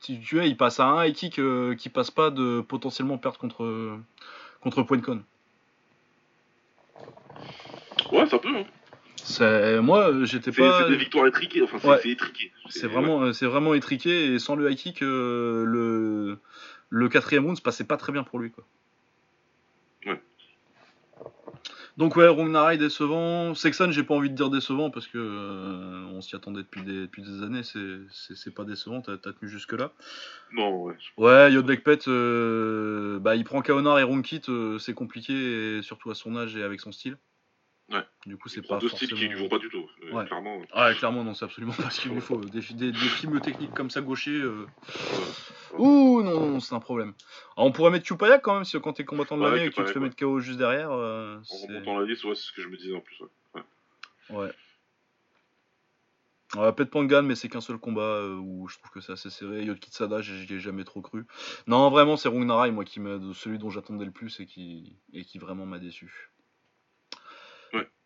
si, 0.02 0.20
tu 0.20 0.40
es, 0.42 0.50
il 0.50 0.58
passe 0.58 0.82
à 0.82 0.86
un 0.86 1.06
high 1.06 1.16
kick 1.16 1.40
euh, 1.40 1.76
qui 1.76 1.88
passe 1.88 2.12
pas 2.12 2.30
de 2.30 2.60
potentiellement 2.60 3.18
perdre 3.18 3.38
contre, 3.38 3.98
contre 4.60 4.84
PointCon. 4.84 5.24
Ouais, 8.12 8.26
ça 8.26 8.38
peut. 8.38 8.50
Hein. 8.50 8.66
C'est 9.26 9.82
moi, 9.82 10.12
j'étais 10.24 10.52
pas. 10.52 10.84
C'est 10.84 10.90
des 10.90 10.98
victoires 10.98 11.28
étriquées. 11.28 11.62
Enfin, 11.62 11.98
c'est 12.02 12.10
étriqué. 12.10 12.52
C'est 12.70 12.88
vraiment, 12.88 13.22
euh, 13.22 13.34
c'est 13.34 13.46
vraiment 13.46 13.74
étriqué 13.74 14.34
et 14.34 14.40
sans 14.40 14.56
le 14.56 14.70
high 14.70 14.78
kick, 14.78 15.02
euh, 15.02 15.64
le 15.66 16.38
le 16.90 17.10
quatrième 17.10 17.46
round 17.46 17.58
se 17.58 17.62
passait 17.62 17.84
pas 17.84 17.98
très 17.98 18.12
bien 18.12 18.24
pour 18.24 18.40
lui, 18.40 18.52
quoi. 18.52 18.66
Donc 22.00 22.16
ouais, 22.16 22.30
Rungnarai 22.30 22.78
décevant. 22.78 23.54
Sexton, 23.54 23.92
j'ai 23.92 24.04
pas 24.04 24.16
envie 24.16 24.30
de 24.30 24.36
dire 24.36 24.50
décevant 24.50 24.90
parce 24.90 25.06
que 25.06 25.18
euh, 25.18 26.06
on 26.14 26.22
s'y 26.22 26.34
attendait 26.34 26.62
depuis 26.62 26.82
des, 26.82 27.02
depuis 27.02 27.22
des 27.22 27.44
années. 27.44 27.62
C'est 27.64 28.56
pas 28.56 28.64
décevant. 28.64 29.02
T'as 29.02 29.18
tenu 29.18 29.50
jusque 29.50 29.74
là. 29.74 29.92
Non, 30.54 30.84
ouais. 30.84 30.96
Ouais, 31.18 31.52
Yodlekpet, 31.52 32.08
euh, 32.08 33.20
bah 33.20 33.36
il 33.36 33.44
prend 33.44 33.62
Kaonar 33.62 34.00
et 34.00 34.04
Runkit, 34.04 34.44
euh, 34.48 34.80
c'est 34.80 34.94
compliqué 34.94 35.34
et 35.34 35.82
surtout 35.82 36.10
à 36.10 36.16
son 36.16 36.38
âge 36.38 36.56
et 36.56 36.64
avec 36.64 36.80
son 36.80 36.94
style. 36.94 37.18
Ouais. 37.92 38.04
Du 38.26 38.38
coup, 38.38 38.50
c'est 38.50 38.62
pas 38.62 38.78
deux 38.78 38.90
styles 38.90 39.14
qui 39.14 39.28
lui 39.28 39.40
vont 39.40 39.50
pas 39.50 39.58
du 39.58 39.68
tout. 39.70 39.90
Euh, 40.04 40.12
ouais. 40.12 40.26
Clairement. 40.26 40.60
Ouais, 40.60 40.96
clairement, 40.96 41.24
non, 41.24 41.34
c'est 41.34 41.46
absolument 41.46 41.74
pas 41.74 41.90
ce 41.90 42.02
qu'il 42.02 42.12
lui 42.12 42.22
faut. 42.22 42.40
Des, 42.40 42.62
des, 42.62 42.94
films 42.94 43.40
techniques 43.42 43.74
comme 43.74 43.90
ça 43.90 44.02
gaucher. 44.02 44.32
Euh... 44.32 44.68
Ouh, 45.78 46.22
non, 46.22 46.48
non, 46.48 46.60
c'est 46.60 46.76
un 46.76 46.80
problème. 46.80 47.14
Alors, 47.58 47.68
on 47.68 47.72
pourrait 47.72 47.90
mettre 47.90 48.06
Chupayak 48.06 48.42
quand 48.44 48.54
même, 48.54 48.66
si 48.66 48.80
quand 48.80 48.94
t'es 48.94 49.06
combattant 49.06 49.38
de 49.38 49.44
l'année 49.44 49.66
et 49.66 49.70
que 49.70 49.76
tu 49.76 49.84
te 49.84 49.92
fais 49.92 50.00
mettre 50.00 50.16
KO 50.16 50.40
juste 50.40 50.60
derrière. 50.60 50.92
Euh, 50.92 51.40
en 51.50 51.68
remontant 51.68 52.00
la 52.00 52.06
liste, 52.06 52.24
ouais, 52.26 52.36
c'est 52.36 52.44
ce 52.44 52.52
que 52.52 52.62
je 52.62 52.68
me 52.68 52.78
disais 52.78 52.96
en 52.96 53.02
plus. 53.02 53.20
Ouais. 53.56 53.62
Ouais. 54.30 54.52
Pet 56.74 56.86
Pangan, 56.86 57.24
mais 57.24 57.36
c'est 57.36 57.50
qu'un 57.50 57.62
seul 57.62 57.78
combat 57.78 58.02
euh, 58.02 58.36
où 58.36 58.68
je 58.68 58.78
trouve 58.78 58.92
que 58.92 59.02
c'est 59.02 59.14
assez 59.14 59.30
serré. 59.30 59.64
Yotkitsada, 59.64 60.22
j'y 60.22 60.52
ai 60.54 60.60
jamais 60.60 60.84
trop 60.84 61.02
cru. 61.02 61.26
Non, 61.66 61.90
vraiment, 61.90 62.18
c'est 62.18 62.30
Rungnarai, 62.30 62.72
moi, 62.72 62.86
qui 62.86 63.00
celui 63.34 63.58
dont 63.58 63.70
j'attendais 63.70 64.06
le 64.06 64.12
plus 64.12 64.40
et 64.40 64.46
qui, 64.46 64.96
et 65.14 65.24
qui 65.24 65.40
vraiment 65.40 65.66
m'a 65.66 65.80
déçu. 65.80 66.30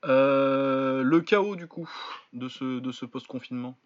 Euh, 0.06 1.02
le 1.02 1.22
chaos 1.22 1.56
du 1.56 1.68
coup 1.68 1.90
de 2.34 2.50
ce, 2.50 2.80
de 2.80 2.92
ce 2.92 3.06
post-confinement 3.06 3.78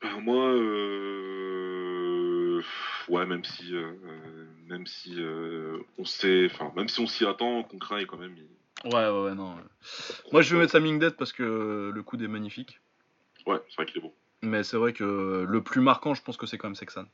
ben, 0.00 0.20
Moi, 0.20 0.52
euh, 0.52 1.76
ouais, 3.08 3.26
même 3.26 3.42
si, 3.42 3.74
euh, 3.74 3.92
même 4.68 4.86
si 4.86 5.18
on 5.98 6.04
sait, 6.04 6.46
enfin, 6.46 6.72
même 6.76 6.88
si 6.88 7.00
on 7.00 7.06
s'y 7.06 7.26
attend, 7.26 7.64
qu'on 7.64 7.78
craint 7.78 8.04
quand 8.04 8.18
même. 8.18 8.36
Ouais, 8.84 8.92
ouais, 8.92 9.22
ouais, 9.24 9.34
non. 9.34 9.56
Moi, 10.32 10.42
je 10.42 10.54
vais 10.54 10.60
mettre 10.60 10.72
Saming 10.72 10.98
Dead 11.00 11.16
parce 11.16 11.32
que 11.32 11.90
le 11.92 12.02
coup 12.02 12.16
est 12.16 12.28
magnifique. 12.28 12.80
Ouais, 13.46 13.58
c'est 13.68 13.76
vrai 13.76 13.86
qu'il 13.86 13.98
est 13.98 14.02
bon. 14.02 14.12
Mais 14.42 14.62
c'est 14.62 14.76
vrai 14.76 14.92
que 14.92 15.46
le 15.48 15.62
plus 15.62 15.80
marquant, 15.80 16.14
je 16.14 16.22
pense 16.22 16.36
que 16.36 16.46
c'est 16.46 16.58
quand 16.58 16.68
même 16.68 16.76
Sexan. 16.76 17.06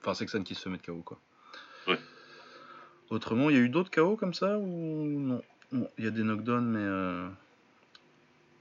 Enfin, 0.00 0.14
Sexan 0.14 0.42
qui 0.42 0.54
se 0.54 0.68
met 0.68 0.78
de 0.78 0.82
KO, 0.82 1.02
quoi. 1.02 1.20
Ouais. 1.86 1.98
Autrement, 3.12 3.50
il 3.50 3.56
y 3.56 3.58
a 3.58 3.62
eu 3.62 3.68
d'autres 3.68 3.90
KO 3.90 4.16
comme 4.16 4.32
ça 4.32 4.56
ou 4.56 4.66
non? 4.66 5.42
Bon, 5.70 5.86
il 5.98 6.04
y 6.04 6.08
a 6.08 6.10
des 6.10 6.22
knockdowns, 6.22 6.64
mais. 6.64 6.80
Euh, 6.80 7.28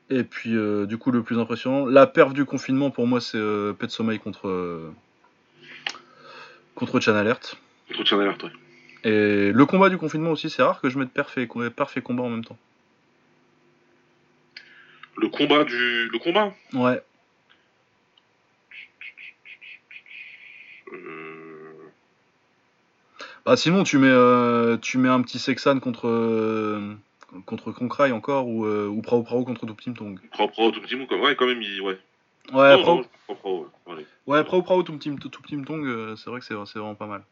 et 0.09 0.23
puis, 0.23 0.57
euh, 0.57 0.85
du 0.85 0.97
coup, 0.97 1.11
le 1.11 1.23
plus 1.23 1.39
impressionnant, 1.39 1.85
la 1.85 2.05
perf 2.05 2.33
du 2.33 2.43
confinement 2.43 2.91
pour 2.91 3.07
moi, 3.07 3.21
c'est 3.21 3.37
euh, 3.37 3.71
Pet 3.71 3.89
Sommeil 3.89 4.19
contre. 4.19 4.91
contre 6.75 6.99
Chan 6.99 7.15
Alert. 7.15 7.55
Contre 7.87 8.05
Chan 8.05 8.19
Alert, 8.19 8.43
ouais. 8.43 8.51
Et 9.05 9.53
le 9.53 9.65
combat 9.65 9.89
du 9.89 9.97
confinement 9.97 10.31
aussi, 10.31 10.49
c'est 10.49 10.61
rare 10.61 10.81
que 10.81 10.89
je 10.89 10.99
mette 10.99 11.11
perf 11.11 11.37
et, 11.37 11.47
perf 11.47 11.95
et 11.95 12.01
combat 12.01 12.23
en 12.23 12.29
même 12.29 12.43
temps. 12.43 12.57
Le 15.15 15.29
combat 15.29 15.63
du. 15.63 16.09
Le 16.09 16.19
combat? 16.19 16.53
Ouais. 16.73 17.01
Bah 23.45 23.57
sinon 23.57 23.83
tu 23.83 23.97
mets 23.97 24.07
euh, 24.07 24.77
tu 24.77 24.97
mets 24.97 25.09
un 25.09 25.21
petit 25.21 25.39
Sexan 25.39 25.79
contre 25.79 26.07
euh, 26.07 26.95
contre 27.45 27.71
Concray 27.71 28.11
encore 28.11 28.47
ou, 28.47 28.65
euh, 28.65 28.87
ou 28.87 29.01
Prao 29.01 29.23
Prao 29.23 29.43
contre 29.43 29.65
Team 29.75 29.95
Tong? 29.95 30.19
Prao 30.31 30.47
Prao 30.47 30.71
Team 30.71 31.07
Tong 31.07 31.21
ouais 31.21 31.35
quand 31.35 31.47
même 31.47 31.61
il, 31.61 31.81
ouais. 31.81 31.97
Ouais 32.53 32.81
Prao 32.81 33.03
Prao 33.35 33.67
ouais. 33.87 34.05
Ouais 34.27 34.43
Prao 34.43 34.61
Prao 34.61 34.83
Team 34.83 35.19
Tong 35.65 36.15
c'est 36.17 36.29
vrai 36.29 36.39
que 36.39 36.45
c'est 36.45 36.53
vraiment 36.53 36.95
pas 36.95 37.07
mal. 37.07 37.23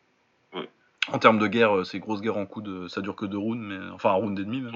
Ouais. 0.54 0.68
En 1.12 1.20
termes 1.20 1.38
de 1.38 1.48
guerre 1.48 1.86
c'est 1.86 2.00
grosse 2.00 2.22
guerre 2.22 2.38
en 2.38 2.46
coup 2.48 2.62
de 2.62 2.88
ça 2.88 3.02
dure 3.02 3.16
que 3.16 3.26
deux 3.26 3.38
rounds 3.38 3.62
mais 3.62 3.80
enfin 3.94 4.10
un 4.10 4.14
round 4.14 4.40
et 4.40 4.46
demi 4.46 4.62
même. 4.62 4.76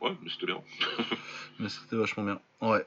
Ouais 0.00 0.16
mais 0.22 0.30
c'était 0.30 0.46
bien. 0.46 0.60
mais 1.58 1.68
c'était 1.68 1.96
vachement 1.96 2.22
bien. 2.22 2.40
Ouais. 2.60 2.86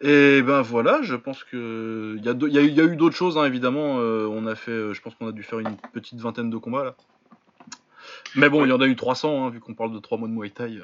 Et 0.00 0.42
ben 0.42 0.62
voilà, 0.62 1.02
je 1.02 1.16
pense 1.16 1.42
que 1.42 2.16
il 2.18 2.24
y, 2.24 2.28
a 2.28 2.32
y, 2.32 2.80
a 2.80 2.84
eu 2.84 2.96
d'autres 2.96 3.16
choses 3.16 3.36
hein, 3.36 3.44
évidemment. 3.44 3.98
Euh, 3.98 4.28
on 4.30 4.46
a 4.46 4.54
fait, 4.54 4.70
euh, 4.70 4.94
je 4.94 5.00
pense 5.00 5.14
qu'on 5.16 5.26
a 5.26 5.32
dû 5.32 5.42
faire 5.42 5.58
une 5.58 5.76
petite 5.92 6.20
vingtaine 6.20 6.50
de 6.50 6.56
combats 6.56 6.84
là. 6.84 6.96
Mais 8.36 8.48
bon, 8.48 8.64
il 8.64 8.68
y 8.68 8.72
en 8.72 8.80
a 8.80 8.86
eu 8.86 8.94
300 8.94 9.46
hein, 9.46 9.50
vu 9.50 9.58
qu'on 9.58 9.74
parle 9.74 9.92
de 9.92 9.98
3 9.98 10.18
mois 10.18 10.28
de 10.28 10.34
Muay 10.34 10.50
Thai. 10.50 10.64
ouais, 10.64 10.78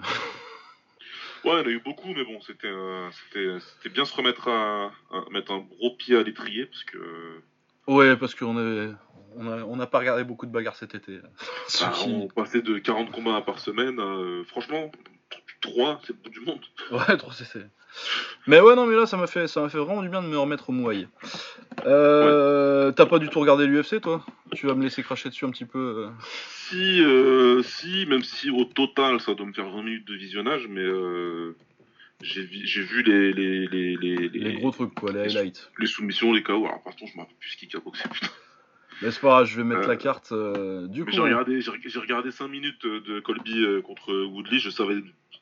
il 1.44 1.48
y 1.48 1.52
en 1.52 1.56
a 1.58 1.68
eu 1.68 1.80
beaucoup, 1.80 2.08
mais 2.08 2.24
bon, 2.24 2.40
c'était 2.40 3.88
bien 3.90 4.04
se 4.04 4.16
remettre 4.16 4.48
à, 4.48 4.90
mettre 5.30 5.52
un 5.52 5.60
gros 5.60 5.94
pied 5.96 6.16
à 6.16 6.22
l'étrier 6.22 6.66
parce 6.66 6.84
que. 6.84 6.98
Ouais, 7.86 8.16
parce 8.16 8.34
qu'on 8.34 8.56
avait 8.56 8.94
on 9.36 9.76
n'a 9.76 9.86
pas 9.86 9.98
regardé 9.98 10.24
beaucoup 10.24 10.46
de 10.46 10.52
bagarres 10.52 10.76
cet 10.76 10.94
été. 10.94 11.18
Ah, 11.82 11.92
on 12.06 12.28
passait 12.28 12.62
de 12.62 12.78
40 12.78 13.10
combats 13.10 13.40
par 13.40 13.58
semaine. 13.58 13.98
Euh, 13.98 14.44
franchement, 14.44 14.90
3, 15.64 16.00
c'est 16.02 16.12
le 16.12 16.18
bout 16.22 16.30
du 16.30 16.40
monde. 16.40 16.60
Ouais, 16.90 17.16
3 17.16 17.32
c'est. 17.32 17.66
Mais 18.46 18.60
ouais, 18.60 18.74
non, 18.74 18.86
mais 18.86 18.96
là, 18.96 19.06
ça 19.06 19.16
m'a 19.16 19.26
fait, 19.26 19.46
ça 19.46 19.68
fait 19.68 19.78
vraiment 19.78 20.02
du 20.02 20.08
bien 20.08 20.22
de 20.22 20.28
me 20.28 20.36
remettre 20.36 20.70
au 20.70 20.72
mouaille. 20.72 21.08
Euh, 21.86 22.92
T'as 22.92 23.06
pas 23.06 23.18
du 23.18 23.28
tout 23.28 23.40
regardé 23.40 23.66
l'UFC, 23.66 24.00
toi? 24.00 24.24
Tu 24.52 24.66
vas 24.66 24.74
me 24.74 24.82
laisser 24.82 25.02
cracher 25.02 25.28
dessus 25.28 25.44
un 25.44 25.50
petit 25.50 25.64
peu 25.64 25.78
euh. 25.78 26.10
Si, 26.68 27.00
euh, 27.00 27.62
si, 27.62 28.06
même 28.06 28.22
si 28.22 28.50
au 28.50 28.64
total, 28.64 29.20
ça 29.20 29.34
doit 29.34 29.46
me 29.46 29.52
faire 29.52 29.70
20 29.70 29.82
minutes 29.82 30.08
de 30.08 30.14
visionnage, 30.14 30.66
mais 30.68 30.82
euh, 30.82 31.56
j'ai 32.20 32.42
vu 32.42 33.02
les 33.02 33.32
les, 33.32 33.66
les, 33.68 33.96
les, 33.96 34.28
les, 34.28 34.52
gros 34.54 34.70
trucs, 34.70 34.94
quoi, 34.94 35.12
les 35.12 35.20
highlights. 35.20 35.70
Les 35.78 35.86
soumissions, 35.86 36.32
les 36.32 36.42
KO. 36.42 36.66
Alors, 36.66 36.82
par 36.82 36.96
contre, 36.96 37.12
je 37.12 37.16
m'en 37.16 37.22
rappelle 37.22 37.36
plus 37.38 37.50
ce 37.50 37.56
qui 37.56 37.76
a 37.76 37.80
boxé, 37.80 38.04
putain. 38.12 38.28
Mais 39.02 39.10
c'est 39.10 39.20
pas 39.20 39.44
je 39.44 39.56
vais 39.56 39.64
mettre 39.64 39.88
la 39.88 39.96
carte. 39.96 40.32
du 40.88 41.04
coup. 41.04 41.10
J'ai 41.10 41.20
regardé, 41.20 41.60
regardé 41.96 42.30
5 42.30 42.48
minutes 42.48 42.86
de 42.86 43.20
Colby 43.20 43.64
contre 43.82 44.12
Woodley, 44.24 44.58
je 44.58 44.70
savais 44.70 44.96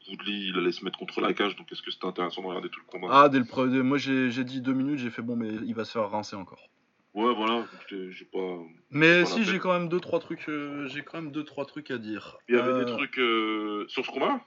Woodley, 0.09 0.48
il 0.48 0.59
allait 0.59 0.72
se 0.72 0.84
mettre 0.84 0.98
contre 0.98 1.20
la 1.20 1.32
cage, 1.32 1.57
donc 1.57 1.70
est-ce 1.70 1.82
que 1.82 1.90
c'était 1.90 2.07
intéressant 2.07 2.42
de 2.42 2.46
regarder 2.46 2.68
tout 2.68 2.80
le 2.80 2.90
combat? 2.90 3.09
Ah, 3.11 3.28
dès 3.28 3.38
le 3.38 3.82
moi 3.82 3.98
j'ai 3.98 4.44
dit 4.44 4.61
deux 4.61 4.72
minutes, 4.72 4.98
j'ai 4.98 5.11
fait 5.11 5.22
bon, 5.22 5.36
mais 5.36 5.48
il 5.48 5.74
va 5.74 5.84
se 5.84 5.92
faire 5.92 6.11
rincer 6.11 6.36
encore. 6.36 6.68
Ouais, 7.14 7.34
voilà, 7.34 7.66
j'ai 7.90 8.24
pas. 8.24 8.59
Mais 8.90 9.26
si, 9.26 9.44
j'ai 9.44 9.59
quand 9.59 9.72
même 9.72 9.88
deux 9.88 10.00
trois 10.00 10.18
trucs, 10.18 10.48
euh, 10.48 10.88
j'ai 10.88 11.03
quand 11.03 11.20
même 11.20 11.30
deux 11.30 11.44
trois 11.44 11.66
trucs 11.66 11.90
à 11.90 11.98
dire. 11.98 12.38
Il 12.48 12.55
y 12.55 12.59
avait 12.59 12.84
des 12.84 12.90
euh, 12.90 12.96
trucs 12.96 13.18
euh, 13.18 13.84
sur 13.88 14.07
ce 14.07 14.11
combat? 14.11 14.40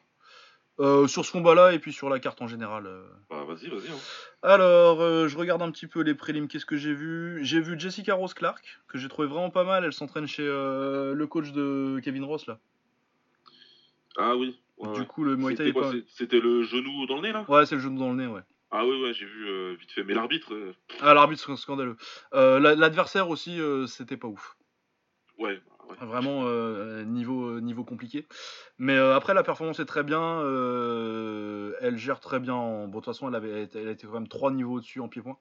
Sur 0.79 1.25
ce 1.25 1.31
combat-là 1.31 1.73
et 1.73 1.79
puis 1.79 1.93
sur 1.93 2.09
la 2.09 2.19
carte 2.19 2.41
en 2.41 2.47
général. 2.47 2.89
Bah 3.29 3.43
vas-y, 3.47 3.69
vas-y. 3.69 3.89
Hein. 3.89 3.99
Alors, 4.41 4.99
je 5.27 5.37
regarde 5.37 5.61
un 5.61 5.71
petit 5.71 5.87
peu 5.87 6.01
les 6.01 6.13
prélims. 6.13 6.47
Qu'est-ce 6.47 6.65
que 6.65 6.77
j'ai 6.77 6.93
vu? 6.93 7.39
J'ai 7.43 7.59
vu 7.59 7.79
Jessica 7.79 8.13
Rose 8.13 8.33
Clark, 8.33 8.79
que 8.87 8.97
j'ai 8.97 9.07
trouvé 9.07 9.27
vraiment 9.27 9.49
pas 9.49 9.63
mal. 9.63 9.85
Elle 9.85 9.93
s'entraîne 9.93 10.27
chez 10.27 10.45
le 10.45 11.25
coach 11.25 11.51
de 11.51 11.99
Kevin 12.03 12.23
Ross 12.23 12.45
là. 12.47 12.59
Ah 14.17 14.35
oui 14.35 14.57
du 14.77 15.05
coup, 15.05 15.23
le 15.23 15.35
Muay 15.35 15.55
Thai 15.55 15.73
C'était 16.07 16.39
le 16.39 16.63
genou 16.63 17.05
dans 17.05 17.15
le 17.15 17.21
nez, 17.21 17.31
là? 17.31 17.45
Ouais, 17.47 17.65
c'est 17.65 17.75
le 17.75 17.81
genou 17.81 17.99
dans 17.99 18.09
le 18.11 18.15
nez, 18.15 18.27
ouais. 18.27 18.41
Ah 18.71 18.85
ouais, 18.85 19.01
ouais, 19.01 19.13
j'ai 19.13 19.25
vu 19.25 19.47
euh, 19.47 19.75
vite 19.79 19.91
fait. 19.91 20.03
Mais 20.03 20.13
l'arbitre. 20.13 20.53
Euh, 20.53 20.73
ah, 21.01 21.13
l'arbitre, 21.13 21.55
scandaleux. 21.55 21.95
Euh, 22.33 22.59
l'adversaire 22.59 23.29
aussi, 23.29 23.59
c'était 23.87 24.17
pas 24.17 24.27
ouf. 24.27 24.57
Ouais. 25.37 25.59
Bah, 25.87 26.05
Vraiment 26.05 26.43
niveau, 27.05 27.59
niveau 27.61 27.83
compliqué. 27.83 28.27
Mais 28.77 28.97
après, 28.97 29.33
la 29.33 29.43
performance 29.43 29.79
est 29.79 29.85
très 29.85 30.03
bien. 30.03 30.39
elle 31.81 31.97
gère 31.97 32.19
très 32.19 32.39
bien. 32.39 32.55
Bon, 32.55 32.87
de 32.87 32.93
toute 32.93 33.05
façon, 33.05 33.27
elle, 33.29 33.35
avait, 33.35 33.69
elle 33.73 33.89
était 33.89 34.07
quand 34.07 34.13
même 34.13 34.27
trois 34.27 34.51
niveaux 34.51 34.75
au-dessus 34.77 34.99
en 34.99 35.07
pied-point. 35.07 35.37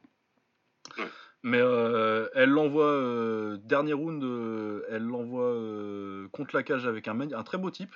Ouais. 0.98 1.04
Mais 1.42 1.58
elle 2.34 2.50
l'envoie, 2.50 3.56
dernier 3.62 3.92
round, 3.92 4.22
elle 4.90 5.04
l'envoie 5.04 5.54
contre 6.32 6.54
la 6.56 6.62
cage 6.62 6.86
avec 6.86 7.06
un, 7.08 7.20
un 7.20 7.42
très 7.42 7.58
beau 7.58 7.70
type. 7.70 7.94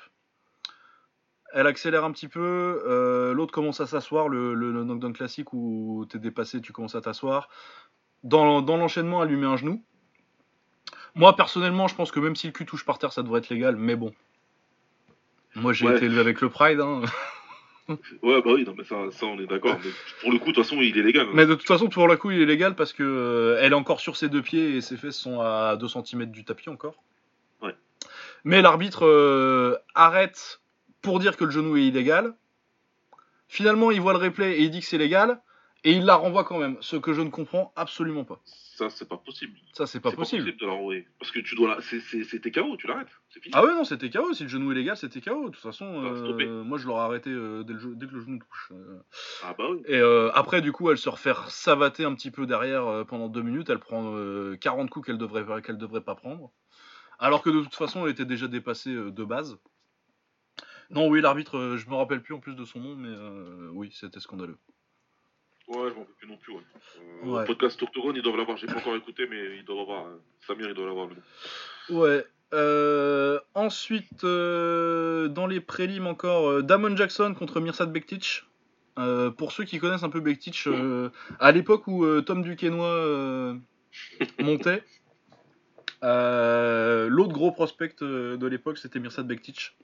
elle 1.53 1.67
accélère 1.67 2.05
un 2.05 2.13
petit 2.13 2.29
peu, 2.29 2.83
euh, 2.87 3.33
l'autre 3.33 3.53
commence 3.53 3.81
à 3.81 3.87
s'asseoir, 3.87 4.29
le, 4.29 4.55
le, 4.55 4.71
le 4.71 4.85
knockdown 4.85 5.13
classique 5.13 5.53
où 5.53 6.05
t'es 6.09 6.19
dépassé, 6.19 6.61
tu 6.61 6.73
commences 6.73 6.95
à 6.95 7.01
t'asseoir. 7.01 7.49
Dans, 8.23 8.61
dans 8.63 8.77
l'enchaînement, 8.77 9.23
elle 9.23 9.31
lui 9.31 9.37
met 9.37 9.47
un 9.47 9.57
genou. 9.57 9.83
Moi, 11.19 11.37
personnellement, 11.37 11.89
je 11.89 11.95
pense 11.95 12.11
que 12.13 12.21
même 12.21 12.37
si 12.37 12.47
le 12.47 12.53
cul 12.53 12.65
touche 12.65 12.85
par 12.85 12.99
terre, 12.99 13.13
ça 13.13 13.23
devrait 13.23 13.41
être 13.41 13.49
légal, 13.51 13.77
mais 13.77 13.97
bon. 13.97 14.15
Moi, 15.57 15.73
j'ai 15.73 15.87
Ouais. 15.87 15.97
été 15.97 16.07
élevé 16.07 16.21
avec 16.21 16.41
le 16.41 16.49
Pride. 16.49 16.81
Hein. 16.81 17.03
Ouais, 18.23 18.43
bah 18.43 18.51
oui, 18.53 18.65
non, 18.65 18.75
mais 18.77 18.85
ça, 18.85 18.97
ça 19.11 19.25
on 19.27 19.39
est 19.41 19.47
d'accord. 19.47 19.79
Pour 20.21 20.31
le 20.31 20.39
coup, 20.39 20.51
de 20.51 20.55
toute 20.57 20.63
façon, 20.65 20.77
il 20.81 20.97
est 20.99 21.03
légal. 21.03 21.27
hein. 21.27 21.31
Mais 21.33 21.47
de 21.47 21.55
toute 21.55 21.67
façon, 21.67 21.89
pour 21.89 22.07
le 22.07 22.17
coup, 22.19 22.31
il 22.31 22.41
est 22.41 22.45
légal 22.47 22.75
parce 22.77 22.93
que 22.93 23.03
euh, 23.03 23.59
elle 23.63 23.73
est 23.73 23.75
encore 23.77 24.01
sur 24.01 24.17
ses 24.17 24.29
deux 24.29 24.43
pieds 24.43 24.77
et 24.77 24.81
ses 24.83 24.97
fesses 24.99 25.17
sont 25.17 25.41
à 25.41 25.75
2 25.77 25.89
cm 25.89 26.27
du 26.27 26.45
tapis 26.45 26.69
encore. 26.69 27.03
Ouais. 27.63 27.75
Mais 28.45 28.61
l'arbitre 28.63 29.07
euh, 29.07 29.77
arrête 29.95 30.61
pour 31.01 31.19
dire 31.19 31.37
que 31.39 31.45
le 31.45 31.51
genou 31.51 31.77
est 31.79 31.85
illégal. 31.85 32.35
Finalement, 33.49 33.91
il 33.91 34.01
voit 34.03 34.13
le 34.13 34.19
replay 34.19 34.59
et 34.59 34.63
il 34.65 34.71
dit 34.71 34.81
que 34.81 34.87
c'est 34.87 34.99
légal. 34.99 35.41
Et 35.85 35.93
il 35.93 36.05
la 36.05 36.17
renvoie 36.17 36.43
quand 36.45 36.59
même, 36.59 36.77
ce 36.81 36.97
que 36.97 37.13
je 37.13 37.21
ne 37.21 37.31
comprends 37.31 37.73
absolument 37.77 38.25
pas. 38.25 38.41
Ça, 38.45 38.91
c'est 38.91 39.09
pas 39.09 39.17
possible. 39.17 39.57
Ça, 39.73 39.87
c'est 39.87 40.01
pas 40.01 40.11
possible. 40.13 40.57
de 40.57 40.67
la 40.67 40.73
renvoyer. 40.73 41.07
Parce 41.21 41.31
que 41.31 41.39
tu 41.41 41.55
dois 41.55 41.77
la... 41.77 41.81
C'était 41.81 42.51
KO, 42.51 42.77
tu 42.77 42.87
l'arrêtes. 42.89 43.09
C'est 43.31 43.41
fini. 43.41 43.53
Ah 43.57 43.65
ouais, 43.65 43.73
non, 43.75 43.85
c'était 43.85 44.11
KO. 44.11 44.33
Si 44.35 44.43
le 44.45 44.49
genou 44.49 44.73
est 44.73 44.75
légal, 44.75 44.97
c'était 44.97 45.21
KO. 45.21 45.47
De 45.47 45.55
toute 45.55 45.63
façon, 45.63 45.87
euh, 46.05 46.65
moi, 46.65 46.79
je 46.79 46.87
l'aurais 46.87 47.03
arrêté 47.05 47.31
euh, 47.31 47.63
dès, 47.65 47.73
le 47.75 47.79
jeu- 47.79 47.95
dès 47.95 48.07
que 48.07 48.15
le 48.15 48.21
genou 48.21 48.39
touche. 48.39 48.73
Euh, 48.73 48.99
Ah 49.45 49.55
bah 49.57 49.65
oui. 49.71 49.83
Et 49.87 50.01
après, 50.35 50.61
du 50.63 50.73
coup, 50.73 50.91
elle 50.91 50.99
se 50.99 51.09
refait 51.09 51.33
savater 51.49 52.05
un 52.05 52.15
petit 52.15 52.31
peu 52.33 52.47
derrière 52.47 53.05
pendant 53.07 53.29
deux 53.29 53.43
minutes. 53.43 53.71
Elle 53.71 53.79
prend 53.81 54.15
euh, 54.17 54.57
40 54.57 54.91
coups 54.91 55.07
qu'elle 55.07 55.19
devrait, 55.19 55.63
qu'elle 55.63 55.79
devrait 55.79 56.03
pas 56.03 56.15
prendre. 56.17 56.51
Alors 57.21 57.43
que 57.43 57.51
de 57.51 57.61
toute 57.63 57.75
façon, 57.75 58.05
elle 58.05 58.13
était 58.13 58.25
déjà 58.25 58.47
dépassée 58.49 58.93
de 58.95 59.25
base. 59.25 59.59
Non, 60.91 61.09
oui, 61.09 61.21
l'arbitre, 61.21 61.77
je 61.77 61.89
me 61.89 61.95
rappelle 61.95 62.23
plus 62.23 62.35
en 62.35 62.41
plus 62.41 62.55
de 62.55 62.65
son 62.65 62.81
nom, 62.81 62.95
mais 62.97 63.15
oui, 63.73 63.91
c'était 63.93 64.21
scandaleux. 64.21 64.59
Ouais, 65.69 65.91
je 65.91 65.95
m'en 65.95 66.05
peux 66.05 66.13
plus 66.19 66.29
non 66.29 66.37
plus. 66.39 66.53
Ouais. 66.55 66.63
Euh, 67.25 67.27
Ouais. 67.31 67.45
Podcast 67.45 67.83
Octogone, 67.83 68.17
ils 68.17 68.23
doivent 68.23 68.37
l'avoir. 68.37 68.57
J'ai 68.57 68.67
pas 68.67 68.77
encore 68.79 68.97
écouté, 68.97 69.27
mais 69.29 69.57
ils 69.59 69.65
doivent 69.65 69.81
avoir. 69.81 70.07
euh, 70.07 70.17
Samir, 70.47 70.69
il 70.69 70.75
doit 70.75 70.87
l'avoir. 70.87 71.09
Ouais. 71.91 72.25
Euh, 72.55 73.39
ensuite, 73.55 74.25
euh, 74.25 75.29
dans 75.29 75.47
les 75.47 75.61
prélims 75.61 76.07
encore, 76.07 76.63
Damon 76.63 76.97
Jackson 76.97 77.35
contre 77.39 77.61
Mirsad 77.61 77.93
Bektic. 77.93 78.45
Pour 79.37 79.53
ceux 79.53 79.63
qui 79.65 79.79
connaissent 79.79 80.03
un 80.03 80.09
peu 80.09 80.21
Bektic, 80.21 80.67
à 81.39 81.53
l'époque 81.53 81.87
où 81.87 82.21
Tom 82.23 82.43
Duquesnoy 82.43 82.85
euh, 82.85 83.55
montait, 84.41 84.83
l'autre 86.03 87.33
gros 87.33 87.53
prospect 87.53 87.95
de 88.01 88.47
l'époque 88.47 88.79
c'était 88.79 88.99
Mirsad 88.99 89.27
Bektic. 89.27 89.77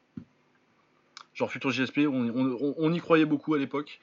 Genre 1.35 1.51
futur 1.51 1.71
on- 1.99 2.31
on- 2.31 2.75
on 2.77 2.93
y 2.93 2.99
croyait 3.01 3.25
beaucoup 3.25 3.55
à 3.55 3.59
l'époque. 3.59 4.01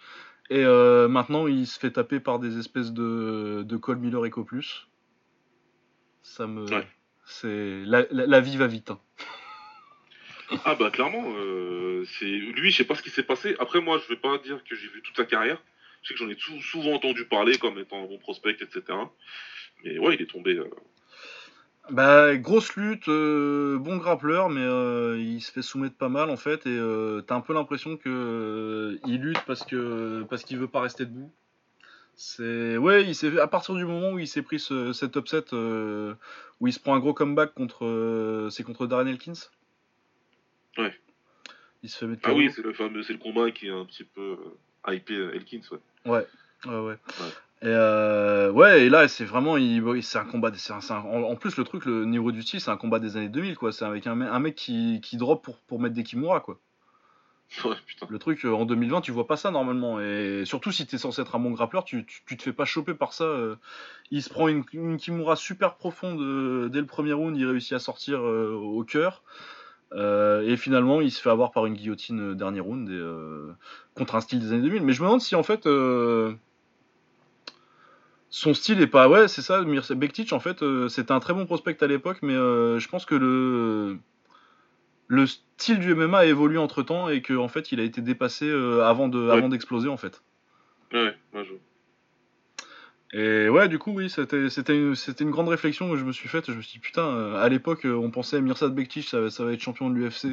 Et 0.52 0.66
euh, 0.66 1.08
maintenant 1.08 1.48
il 1.48 1.66
se 1.66 1.80
fait 1.80 1.92
taper 1.92 2.20
par 2.20 2.38
des 2.38 2.60
espèces 2.60 2.92
de, 2.92 3.64
de 3.66 3.78
Cole 3.78 4.00
Miller 4.00 4.24
Eco 4.26 4.44
Plus. 4.44 4.86
Ça 6.24 6.46
me. 6.46 6.66
Ouais. 6.70 6.86
C'est 7.26 7.84
la, 7.86 8.06
la- 8.12 8.28
la 8.28 8.42
vie 8.42 8.58
va 8.58 8.68
vite. 8.68 8.92
hein. 8.92 9.00
Ah 10.66 10.76
bah 10.76 10.90
clairement, 10.92 11.24
euh, 11.38 12.04
c'est 12.20 12.26
lui, 12.26 12.72
je 12.72 12.76
sais 12.78 12.84
pas 12.84 12.96
ce 12.96 13.02
qui 13.02 13.10
s'est 13.10 13.24
passé. 13.24 13.56
Après 13.60 13.80
moi, 13.80 14.00
je 14.04 14.10
vais 14.14 14.20
pas 14.20 14.38
dire 14.40 14.62
que 14.66 14.76
j'ai 14.76 14.90
vu 14.90 15.02
toute 15.02 15.16
sa 15.16 15.24
carrière. 15.24 15.62
Je 16.04 16.10
sais 16.10 16.14
que 16.14 16.20
j'en 16.20 16.30
ai 16.30 16.36
sou- 16.38 16.60
souvent 16.62 16.94
entendu 16.96 17.24
parler 17.24 17.58
comme 17.58 17.80
étant 17.80 18.04
un 18.04 18.06
bon 18.08 18.18
prospect, 18.18 18.58
etc. 18.60 18.82
Mais 19.86 19.98
ouais, 19.98 20.16
il 20.16 20.22
est 20.22 20.30
tombé. 20.30 20.56
euh, 20.58 20.70
Bah 21.90 22.38
grosse 22.38 22.76
lutte, 22.76 23.08
euh, 23.10 23.78
bon 23.80 23.98
grappleur, 23.98 24.50
mais 24.50 24.62
euh, 24.62 25.20
il 25.20 25.42
se 25.42 25.52
fait 25.52 25.62
soumettre 25.62 25.96
pas 25.96 26.10
mal 26.10 26.30
en 26.30 26.38
fait 26.38 26.66
et 26.66 26.78
euh, 26.78 27.22
t'as 27.22 27.36
un 27.36 27.42
peu 27.42 27.54
l'impression 27.54 27.98
que 27.98 29.00
il 29.06 29.20
lutte 29.20 29.44
parce 29.46 29.66
que 29.66 30.24
parce 30.30 30.44
qu'il 30.44 30.58
veut 30.58 30.68
pas 30.68 30.82
rester 30.82 31.06
debout. 31.06 31.32
C'est 32.16 32.78
ouais, 32.78 33.04
il 33.04 33.16
s'est 33.16 33.40
à 33.40 33.48
partir 33.48 33.74
du 33.76 33.86
moment 33.86 34.12
où 34.12 34.20
il 34.20 34.28
s'est 34.28 34.44
pris 34.44 34.60
ce, 34.60 34.94
cet 34.94 35.16
upset 35.16 35.54
où 35.54 36.68
il 36.68 36.74
se 36.74 36.80
prend 36.80 36.94
un 36.94 37.00
gros 37.00 37.14
comeback 37.14 37.54
contre 37.56 38.48
c'est 38.52 38.64
contre 38.64 38.86
Darren 38.86 39.08
Elkins. 39.08 39.50
Ouais. 40.78 40.94
Il 41.84 41.90
se 41.90 41.98
fait 41.98 42.08
mettre 42.08 42.22
Ah 42.26 42.34
oui, 42.34 42.52
c'est 42.56 42.62
le 42.62 42.74
fameux, 42.74 43.02
c'est 43.02 43.14
le 43.14 43.20
combat 43.20 43.50
qui 43.50 43.68
est 43.68 43.72
un 43.72 43.86
petit 43.86 44.04
peu 44.04 44.38
hypé 44.88 45.16
Elkins, 45.34 45.62
ouais. 45.72 45.80
Ouais, 46.06 46.28
ouais, 46.68 46.80
ouais. 46.80 46.98
Et 47.64 47.68
euh, 47.68 48.52
ouais, 48.52 48.86
et 48.86 48.90
là, 48.90 49.08
c'est 49.08 49.26
vraiment, 49.26 49.56
c'est 50.02 50.18
un 50.18 50.26
combat. 50.26 50.50
un- 50.50 50.94
un- 50.94 51.24
en, 51.24 51.36
plus, 51.36 51.58
le 51.58 51.64
truc, 51.64 51.86
le 51.86 52.06
niveau 52.06 52.32
du 52.32 52.42
style, 52.42 52.60
c'est 52.60 52.72
un 52.72 52.78
combat 52.78 52.98
des 53.00 53.18
années 53.18 53.30
2000, 53.30 53.56
quoi. 53.56 53.72
C'est 53.72 53.86
avec 53.86 54.08
un, 54.08 54.16
me- 54.16 54.32
un 54.32 54.40
mec 54.40 54.56
qui, 54.56 55.00
qui 55.04 55.16
drop 55.18 55.44
pour, 55.44 55.58
pour 55.68 55.80
mettre 55.80 55.94
des 55.94 56.04
Kimura, 56.04 56.40
quoi. 56.40 56.58
Ouais, 57.66 57.76
putain. 57.86 58.08
Le 58.10 58.18
truc, 58.18 58.46
euh, 58.46 58.54
en 58.54 58.66
2020, 58.66 59.02
tu 59.02 59.12
vois 59.12 59.28
pas 59.28 59.36
ça 59.38 59.52
normalement. 59.52 60.00
Et 60.00 60.44
surtout, 60.46 60.72
si 60.72 60.88
t'es 60.88 60.98
censé 60.98 61.22
être 61.22 61.36
un 61.36 61.40
bon 61.40 61.52
grappleur, 61.52 61.84
tu, 61.84 62.06
tu, 62.06 62.22
tu 62.26 62.38
te 62.38 62.44
fais 62.44 62.54
pas 62.54 62.66
choper 62.66 62.94
par 62.94 63.14
ça. 63.14 63.26
euh. 63.26 63.56
Il 64.10 64.24
se 64.24 64.30
prend 64.30 64.48
une, 64.48 64.64
une 64.74 64.98
Kimura 64.98 65.36
super 65.36 65.76
profonde 65.76 66.70
dès 66.72 66.80
le 66.80 66.86
premier 66.86 67.14
round, 67.14 67.38
il 67.38 67.46
réussit 67.46 67.74
à 67.74 67.80
sortir 67.80 68.22
au 68.24 68.84
cœur. 68.86 69.22
Euh, 69.94 70.42
et 70.48 70.56
finalement, 70.58 71.02
il 71.02 71.12
se 71.12 71.22
fait 71.22 71.30
avoir 71.30 71.52
par 71.52 71.66
une 71.66 71.74
guillotine 71.74 72.34
dernier 72.36 72.62
round 72.62 72.90
et, 72.90 72.94
euh, 72.94 73.52
contre 73.96 74.16
un 74.16 74.22
style 74.22 74.40
des 74.40 74.54
années 74.54 74.62
2000. 74.64 74.84
Mais 74.84 74.94
je 74.94 75.02
me 75.02 75.08
demande 75.08 75.22
si 75.22 75.36
en 75.36 75.44
fait 75.44 75.66
son 78.32 78.54
style 78.54 78.82
est 78.82 78.88
pas. 78.88 79.08
Ouais, 79.10 79.28
c'est 79.28 79.42
ça. 79.42 79.62
Mircea 79.62 79.94
Bektic, 79.94 80.32
en 80.34 80.40
fait, 80.40 80.64
euh, 80.64 80.88
c'était 80.88 81.12
un 81.12 81.20
très 81.20 81.34
bon 81.34 81.46
prospect 81.46 81.78
à 81.84 81.88
l'époque, 81.88 82.20
mais 82.24 82.34
euh, 82.34 82.80
je 82.80 82.88
pense 82.88 83.06
que 83.06 83.14
le 83.14 83.98
le 85.08 85.28
style 85.28 85.80
du 85.80 85.94
MMA 85.94 86.20
a 86.20 86.26
évolué 86.26 86.58
entre 86.58 86.82
temps 86.82 87.10
et 87.10 87.22
que 87.22 87.34
en 87.34 87.50
fait, 87.50 87.74
il 87.74 87.82
a 87.82 87.84
été 87.84 88.00
dépassé 88.02 88.46
euh, 88.50 88.84
avant 88.86 89.10
de 89.10 89.20
Ouais. 89.20 89.38
avant 89.38 89.50
d'exploser 89.50 89.90
en 89.90 89.98
fait. 89.98 90.24
Ouais, 90.94 91.14
ouais, 91.34 91.46
je... 91.46 91.54
Et 93.14 93.50
ouais, 93.50 93.68
du 93.68 93.78
coup, 93.78 93.92
oui, 93.92 94.10
c'était 94.10 94.50
c'était 94.50 94.78
une, 94.78 94.96
c'était 94.96 95.26
une 95.26 95.32
grande 95.32 95.50
réflexion 95.50 95.92
que 95.92 95.98
je 95.98 96.06
me 96.06 96.14
suis 96.14 96.30
faite. 96.30 96.46
Je 96.50 96.54
me 96.56 96.62
suis 96.62 96.72
dit, 96.72 96.80
putain, 96.80 97.04
euh, 97.06 97.44
à 97.44 97.50
l'époque, 97.50 97.82
on 97.86 98.10
pensait 98.10 98.40
Mirsad 98.40 98.74
Bektic, 98.74 99.06
ça, 99.10 99.30
ça 99.30 99.44
va 99.44 99.52
être 99.52 99.60
champion 99.60 99.90
de 99.90 99.96
l'UFC, 99.96 100.28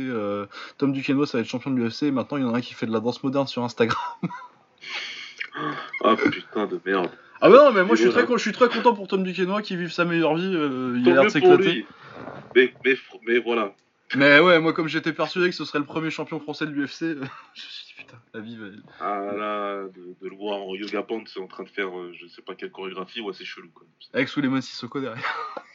Tom 0.79 0.93
Duquesnoy, 0.93 1.27
ça 1.27 1.39
va 1.39 1.43
être 1.43 1.49
champion 1.51 1.73
de 1.73 1.77
l'UFC. 1.81 2.13
Maintenant, 2.13 2.37
il 2.37 2.45
y 2.45 2.47
en 2.47 2.55
a 2.55 2.59
un 2.59 2.61
qui 2.61 2.75
fait 2.75 2.87
de 2.87 2.93
la 2.93 3.01
danse 3.01 3.25
moderne 3.25 3.49
sur 3.49 3.65
Instagram. 3.65 3.99
Ah 6.05 6.15
putain 6.31 6.67
de 6.67 6.81
merde. 6.87 7.11
Ah, 7.41 7.49
bah 7.49 7.57
non, 7.65 7.73
mais 7.73 7.85
moi, 7.85 7.95
je 7.97 8.03
suis, 8.03 8.11
très, 8.11 8.27
je 8.27 8.37
suis 8.39 8.53
très 8.53 8.69
content 8.69 8.95
pour 8.95 9.07
Tom 9.09 9.23
Duquesnoy 9.23 9.63
qui 9.63 9.77
vive 9.77 9.93
sa 9.93 10.05
meilleure 10.05 10.35
vie. 10.37 10.53
euh, 10.55 10.97
il 10.99 11.09
a 11.09 11.15
l'air 11.15 11.25
de 11.25 11.29
s'éclater. 11.29 11.87
Mais, 12.57 12.75
mais, 12.85 12.95
mais 13.27 13.39
voilà. 13.39 13.75
Mais 14.17 14.41
ouais, 14.41 14.59
moi, 14.59 14.73
comme 14.73 14.89
j'étais 14.89 15.13
persuadé 15.13 15.51
que 15.51 15.55
ce 15.55 15.65
serait 15.65 15.79
le 15.79 15.85
premier 15.85 16.11
champion 16.11 16.41
français 16.41 16.67
de 16.67 16.71
l'UFC, 16.71 17.03
euh, 17.03 17.21
je 17.55 17.63
me 17.63 17.69
suis 17.69 17.87
dit, 17.87 17.95
putain, 17.99 18.19
la 18.33 18.41
vie 18.41 18.57
va. 18.57 18.67
Ah 19.01 19.21
là, 19.37 19.85
de, 19.85 20.17
de 20.21 20.29
le 20.29 20.35
voir 20.35 20.59
en 20.63 20.75
yoga 20.75 21.03
pants, 21.03 21.23
c'est 21.27 21.41
en 21.41 21.47
train 21.47 21.65
de 21.65 21.69
faire 21.69 21.97
euh, 21.97 22.13
je 22.15 22.27
sais 22.27 22.41
pas 22.43 22.55
quelle 22.55 22.71
chorégraphie, 22.71 23.21
ouais, 23.21 23.35
c'est 23.35 23.45
chelou 23.45 23.69
quoi. 23.75 23.87
Avec 24.15 24.29
Suleiman 24.29 24.61
Sissoko 24.63 25.01
derrière. 25.01 25.23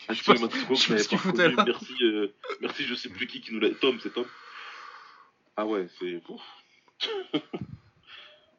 Je 0.09 0.23
pas 0.23 0.33
je 0.33 0.95
sais 0.97 1.17
pas. 1.55 1.63
Merci, 1.65 1.93
euh, 2.01 2.27
merci, 2.59 2.83
je 2.85 2.95
sais 2.95 3.09
plus 3.09 3.27
qui 3.27 3.39
qui 3.39 3.53
nous 3.53 3.59
l'a. 3.59 3.69
Tom, 3.69 3.97
c'est 4.01 4.13
Tom. 4.13 4.25
Ah 5.55 5.65
ouais, 5.67 5.87
c'est. 5.99 6.21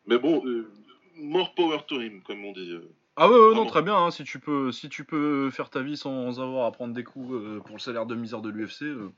Mais 0.06 0.18
bon, 0.18 0.42
euh, 0.46 0.70
more 1.16 1.54
power 1.54 1.78
to 1.86 2.00
him, 2.00 2.22
comme 2.22 2.44
on 2.44 2.52
dit. 2.52 2.70
euh. 2.72 2.88
Ah 3.16 3.28
ouais, 3.30 3.36
ouais, 3.38 3.54
non, 3.54 3.64
très 3.66 3.82
bien. 3.82 3.96
hein, 3.96 4.10
si, 4.10 4.24
tu 4.24 4.40
peux, 4.40 4.72
si 4.72 4.88
tu 4.88 5.04
peux 5.04 5.48
faire 5.50 5.70
ta 5.70 5.82
vie 5.82 5.96
sans 5.96 6.40
avoir 6.40 6.66
à 6.66 6.72
prendre 6.72 6.92
des 6.94 7.04
coups 7.04 7.32
euh, 7.32 7.60
pour 7.60 7.76
le 7.76 7.80
salaire 7.80 8.06
de 8.06 8.16
misère 8.16 8.40
de 8.42 8.50
l'UFC, 8.50 8.82
euh, 8.82 9.12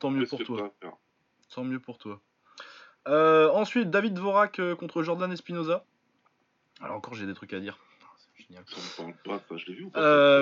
tant 0.00 0.10
mieux 0.10 0.26
pour 0.26 0.42
toi. 0.44 0.70
Tant 1.54 1.64
mieux 1.64 1.78
pour 1.80 1.96
toi. 1.96 2.20
Euh, 3.08 3.50
ensuite, 3.52 3.90
David 3.90 4.14
Dvorak 4.14 4.58
euh, 4.58 4.74
contre 4.76 5.02
Jordan 5.02 5.32
Espinoza. 5.32 5.84
Alors 6.82 6.96
encore, 6.96 7.14
j'ai 7.14 7.26
des 7.26 7.34
trucs 7.34 7.54
à 7.54 7.60
dire. 7.60 7.78
Génial. 8.36 8.64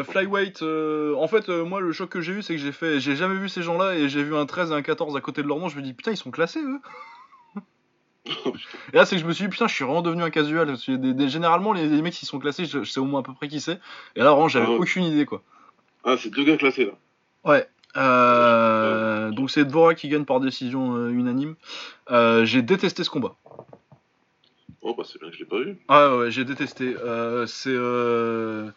Flyweight, 0.04 0.62
en 0.62 1.28
fait, 1.28 1.48
moi, 1.48 1.80
le 1.80 1.92
choc 1.92 2.10
que 2.10 2.20
j'ai 2.20 2.32
eu, 2.32 2.42
c'est 2.42 2.54
que 2.54 2.60
j'ai 2.60 2.72
fait, 2.72 2.98
j'ai 2.98 3.14
jamais 3.14 3.36
vu 3.36 3.48
ces 3.48 3.62
gens-là 3.62 3.94
et 3.94 4.08
j'ai 4.08 4.24
vu 4.24 4.34
un 4.34 4.46
13 4.46 4.72
et 4.72 4.74
un 4.74 4.82
14 4.82 5.14
à 5.16 5.20
côté 5.20 5.42
de 5.42 5.46
leur 5.48 5.58
nom. 5.58 5.68
Je 5.68 5.76
me 5.76 5.82
dis, 5.82 5.92
putain, 5.94 6.10
ils 6.10 6.16
sont 6.16 6.30
classés, 6.32 6.60
eux. 6.60 6.80
Et 8.26 8.96
là, 8.96 9.04
c'est 9.04 9.16
que 9.16 9.22
je 9.22 9.26
me 9.26 9.32
suis 9.32 9.44
dit, 9.44 9.50
putain, 9.50 9.66
je 9.66 9.74
suis 9.74 9.84
vraiment 9.84 10.02
devenu 10.02 10.22
un 10.22 10.30
casual. 10.30 10.66
Parce 10.68 10.84
que 10.84 10.92
des- 10.92 11.14
des- 11.14 11.28
généralement, 11.28 11.72
les, 11.72 11.88
les 11.88 12.02
mecs 12.02 12.14
qui 12.14 12.26
sont 12.26 12.38
classés, 12.38 12.64
je, 12.64 12.82
je 12.84 12.90
sais 12.90 13.00
au 13.00 13.04
moins 13.04 13.20
à 13.20 13.22
peu 13.22 13.34
près 13.34 13.48
qui 13.48 13.60
c'est. 13.60 13.80
Et 14.16 14.20
là, 14.20 14.30
vraiment, 14.30 14.48
j'avais 14.48 14.66
Ah 14.66 14.70
aucune 14.70 15.04
idée, 15.04 15.26
quoi. 15.26 15.42
Ah, 16.04 16.16
c'est 16.18 16.30
deux 16.30 16.44
gars 16.44 16.56
classés 16.56 16.84
là. 16.86 16.92
Ouais. 17.44 17.66
Euh, 17.96 19.30
donc 19.32 19.50
c'est 19.50 19.64
Dvorak 19.66 19.98
qui 19.98 20.08
gagne 20.08 20.24
par 20.24 20.40
décision 20.40 20.96
euh, 20.96 21.10
unanime. 21.10 21.56
Euh, 22.10 22.44
j'ai 22.46 22.62
détesté 22.62 23.04
ce 23.04 23.10
combat. 23.10 23.34
Oh 24.80 24.94
bah 24.96 25.04
c'est 25.06 25.20
bien 25.20 25.28
que 25.28 25.34
je 25.34 25.40
l'ai 25.40 25.44
pas 25.46 25.58
vu. 25.60 25.78
Ah 25.88 26.10
ouais, 26.10 26.18
ouais, 26.18 26.30
j'ai 26.30 26.44
détesté. 26.44 26.94
C'est 27.46 27.68
euh... 27.70 28.70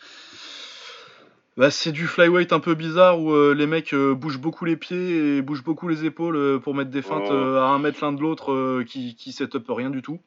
bah, 1.57 1.71
c'est 1.71 1.91
du 1.91 2.07
flyweight 2.07 2.51
un 2.53 2.59
peu 2.59 2.75
bizarre 2.75 3.19
où 3.19 3.31
euh, 3.31 3.53
les 3.53 3.67
mecs 3.67 3.93
euh, 3.93 4.13
bougent 4.13 4.39
beaucoup 4.39 4.65
les 4.65 4.75
pieds 4.75 5.37
et 5.37 5.41
bougent 5.41 5.63
beaucoup 5.63 5.87
les 5.87 6.05
épaules 6.05 6.35
euh, 6.35 6.59
pour 6.59 6.75
mettre 6.75 6.91
des 6.91 7.01
feintes 7.01 7.29
Oh. 7.29 7.33
à 7.57 7.67
un 7.69 7.79
mètre 7.79 8.03
l'un 8.03 8.13
de 8.13 8.21
l'autre 8.21 8.83
qui, 8.83 9.15
qui 9.15 9.31
set 9.31 9.55
up 9.55 9.65
rien 9.69 9.89
du 9.89 10.01
tout. 10.01 10.19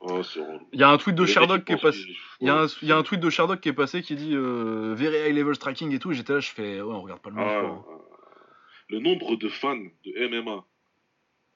Oh. 0.00 0.22
Il 0.72 0.80
y 0.80 0.82
a 0.82 0.88
un 0.88 0.98
tweet 0.98 1.16
de 1.16 1.24
ils 1.24 1.64
qui 1.64 1.72
est 1.72 1.80
passé. 1.80 2.00
Il 2.40 2.46
y, 2.46 2.50
a 2.50 2.54
un, 2.54 2.64
ouais, 2.64 2.72
il 2.82 2.88
y 2.88 2.92
a 2.92 2.96
un 2.96 3.02
tweet 3.02 3.20
de 3.20 3.56
qui 3.56 3.68
est 3.68 3.72
passé 3.72 4.02
qui 4.02 4.14
dit 4.14 4.34
euh, 4.34 4.94
Very 4.96 5.28
high 5.30 5.36
level 5.36 5.54
striking 5.54 5.92
et 5.92 5.98
tout. 5.98 6.12
Et 6.12 6.14
j'étais 6.14 6.32
là, 6.34 6.40
je 6.40 6.50
fais 6.50 6.80
Ouais, 6.80 6.94
on 6.94 7.00
regarde 7.00 7.20
pas 7.20 7.30
le 7.30 7.36
même 7.36 7.44
Ah, 7.48 7.60
hein. 7.64 7.84
le 8.88 8.98
nombre 9.00 9.36
de 9.36 9.48
fans 9.48 9.76
de 9.76 10.28
MMA 10.28 10.64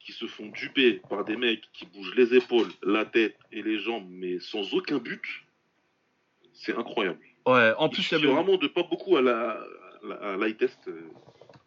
qui 0.00 0.12
se 0.12 0.26
font 0.26 0.46
duper 0.46 1.00
par 1.08 1.24
des 1.24 1.36
mecs 1.36 1.68
qui 1.72 1.86
bougent 1.86 2.14
les 2.16 2.34
épaules, 2.34 2.68
la 2.82 3.04
tête 3.04 3.36
et 3.52 3.62
les 3.62 3.78
jambes, 3.78 4.06
mais 4.08 4.40
sans 4.40 4.72
aucun 4.74 4.98
but, 4.98 5.22
c'est 6.54 6.74
incroyable. 6.74 7.20
Ouais, 7.52 7.74
en 7.78 7.88
plus, 7.88 8.10
il 8.10 8.18
y 8.18 8.28
a 8.28 8.32
vraiment 8.32 8.56
de 8.56 8.66
pas 8.66 8.82
beaucoup 8.82 9.16
à 9.16 9.22
la, 9.22 9.58
à 10.20 10.36
la, 10.36 10.52
test. 10.52 10.78
Euh. 10.88 11.10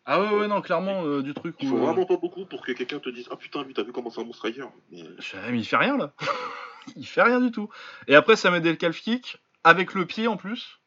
Ah 0.06 0.22
ouais, 0.22 0.40
ouais, 0.40 0.48
non, 0.48 0.62
clairement, 0.62 1.04
euh, 1.06 1.22
du 1.22 1.34
truc. 1.34 1.56
Il 1.62 1.70
faut 1.70 1.78
vraiment 1.78 2.06
pas 2.06 2.18
beaucoup 2.18 2.46
pour 2.46 2.66
que 2.66 2.72
quelqu'un 2.72 3.00
te 3.00 3.10
dise 3.10 3.28
Ah 3.32 3.36
putain, 3.36 3.66
t'as 3.74 3.84
vu 3.84 3.92
comment 3.92 4.10
c'est 4.10 4.22
un 4.22 4.26
monstre 4.26 4.46
ailleurs 4.46 4.72
mais... 4.92 5.04
mais 5.50 5.60
il 5.60 5.66
fait 5.66 5.78
rien 5.78 5.98
là. 5.98 6.14
il 6.96 7.08
fait 7.08 7.24
rien 7.24 7.40
du 7.40 7.52
tout. 7.52 7.70
Et 8.08 8.16
après, 8.16 8.36
ça 8.36 8.52
met 8.52 8.62
des 8.62 8.78
calf 8.78 9.00
kick 9.00 9.38
avec 9.64 9.94
le 9.94 10.06
pied 10.06 10.28
en 10.28 10.38
plus. 10.38 10.80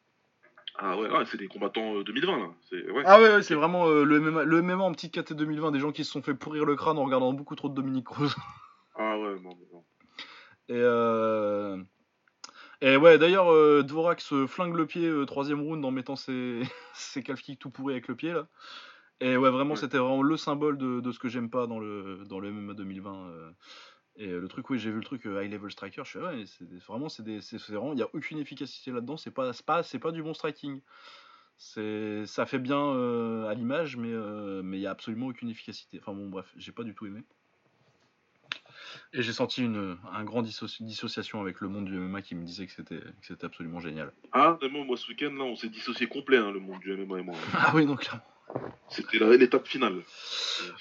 Ah 0.78 0.99
ouais, 0.99 1.09
ah, 1.11 1.24
c'est 1.24 1.38
des 1.38 1.49
combattants 1.49 2.03
2020 2.03 2.32
euh, 2.72 3.03
là. 3.03 3.03
Ah 3.07 3.20
ouais, 3.20 3.42
c'est 3.42 3.55
vraiment 3.55 3.86
euh, 3.86 4.05
le, 4.05 4.20
MMA, 4.20 4.44
le 4.44 4.74
en 4.74 4.92
petite 4.92 5.14
KT 5.14 5.32
2020, 5.32 5.72
des 5.72 5.80
gens 5.80 5.90
qui 5.90 6.05
se 6.05 6.11
sont 6.11 6.20
fait 6.20 6.34
pourrir 6.34 6.66
le 6.66 6.76
crâne 6.76 6.99
en 6.99 7.05
regardant 7.05 7.32
beaucoup 7.32 7.57
trop 7.57 7.70
de 7.70 7.74
Dominique 7.74 8.05
Cruz. 8.05 8.34
ah 8.97 9.18
ouais, 9.18 9.40
non, 9.40 9.57
non. 9.72 9.84
Et, 10.68 10.74
euh... 10.74 11.78
Et 12.83 12.97
ouais, 12.97 13.18
d'ailleurs, 13.18 13.51
euh, 13.53 13.83
Dvorak 13.83 14.20
se 14.20 14.47
flingue 14.47 14.74
le 14.74 14.87
pied 14.87 15.11
troisième 15.27 15.61
round 15.61 15.85
en 15.85 15.91
mettant 15.91 16.16
ses, 16.16 16.62
ses 16.95 17.22
calf 17.22 17.41
kicks 17.41 17.59
tout 17.59 17.70
pourris 17.70 17.95
avec 17.95 18.09
le 18.09 18.16
pied 18.16 18.33
là. 18.33 18.49
Et 19.20 19.37
ouais, 19.37 19.51
vraiment, 19.51 19.77
c'était 19.77 19.99
vraiment 19.99 20.22
le 20.22 20.37
symbole 20.37 20.77
de, 20.77 21.01
de 21.01 21.12
ce 21.12 21.18
que 21.18 21.29
j'aime 21.29 21.49
pas 21.49 21.66
dans 21.66 21.79
le, 21.79 22.24
dans 22.29 22.39
le 22.39 22.53
MMA 22.53 22.74
2020. 22.74 23.55
Et 24.16 24.29
le 24.29 24.49
truc, 24.49 24.68
oui, 24.70 24.79
j'ai 24.79 24.91
vu 24.91 24.99
le 24.99 25.05
truc 25.05 25.24
High 25.24 25.51
Level 25.51 25.70
Striker, 25.70 26.03
je 26.05 26.11
suis 26.11 26.18
ouais, 26.18 26.45
c'est 26.47 26.64
vraiment, 26.87 27.09
c'est 27.09 27.22
vraiment, 27.68 27.93
il 27.93 27.97
n'y 27.97 28.03
a 28.03 28.09
aucune 28.14 28.39
efficacité 28.39 28.91
là-dedans, 28.91 29.16
c'est 29.16 29.31
pas, 29.31 29.53
pas, 29.64 29.83
pas 29.83 30.12
du 30.12 30.22
bon 30.22 30.35
striking. 30.35 30.81
Ça 31.57 32.47
fait 32.47 32.59
bien 32.59 33.47
à 33.49 33.55
l'image, 33.55 33.97
mais 33.97 34.12
mais 34.62 34.77
il 34.79 34.81
n'y 34.81 34.87
a 34.87 34.91
absolument 34.91 35.29
aucune 35.29 35.49
efficacité. 35.49 35.99
Enfin 36.01 36.12
bon, 36.12 36.29
bref, 36.29 36.53
j'ai 36.57 36.72
pas 36.72 36.85
du 36.85 36.95
tout 36.95 37.07
aimé. 37.07 37.24
Et 39.17 39.23
j'ai 39.23 39.33
senti 39.33 39.62
une 39.62 39.97
un 40.12 40.25
grand 40.25 40.43
dissociation 40.43 41.41
avec 41.41 41.62
le 41.62 41.69
monde 41.69 41.87
du 41.87 41.95
MMA 41.95 42.21
qui 42.21 42.35
me 42.35 42.45
disait 42.45 42.67
que 42.67 42.73
c'était 42.73 43.45
absolument 43.47 43.81
génial. 43.81 44.12
Ah, 44.33 44.59
vraiment, 44.61 44.85
moi 44.85 44.99
ce 44.99 45.09
week-end 45.09 45.33
là, 45.33 45.45
on 45.45 45.57
s'est 45.57 45.71
dissocié 45.71 46.07
complet, 46.07 46.37
hein, 46.37 46.53
le 46.53 46.61
monde 46.61 46.81
du 46.81 46.95
MMA 46.95 47.21
et 47.21 47.23
moi. 47.23 47.35
ah 47.55 47.73
oui, 47.75 47.87
donc 47.87 48.01
clairement. 48.01 48.23
C'était 48.89 49.19
l'étape 49.39 49.67
finale. 49.67 50.03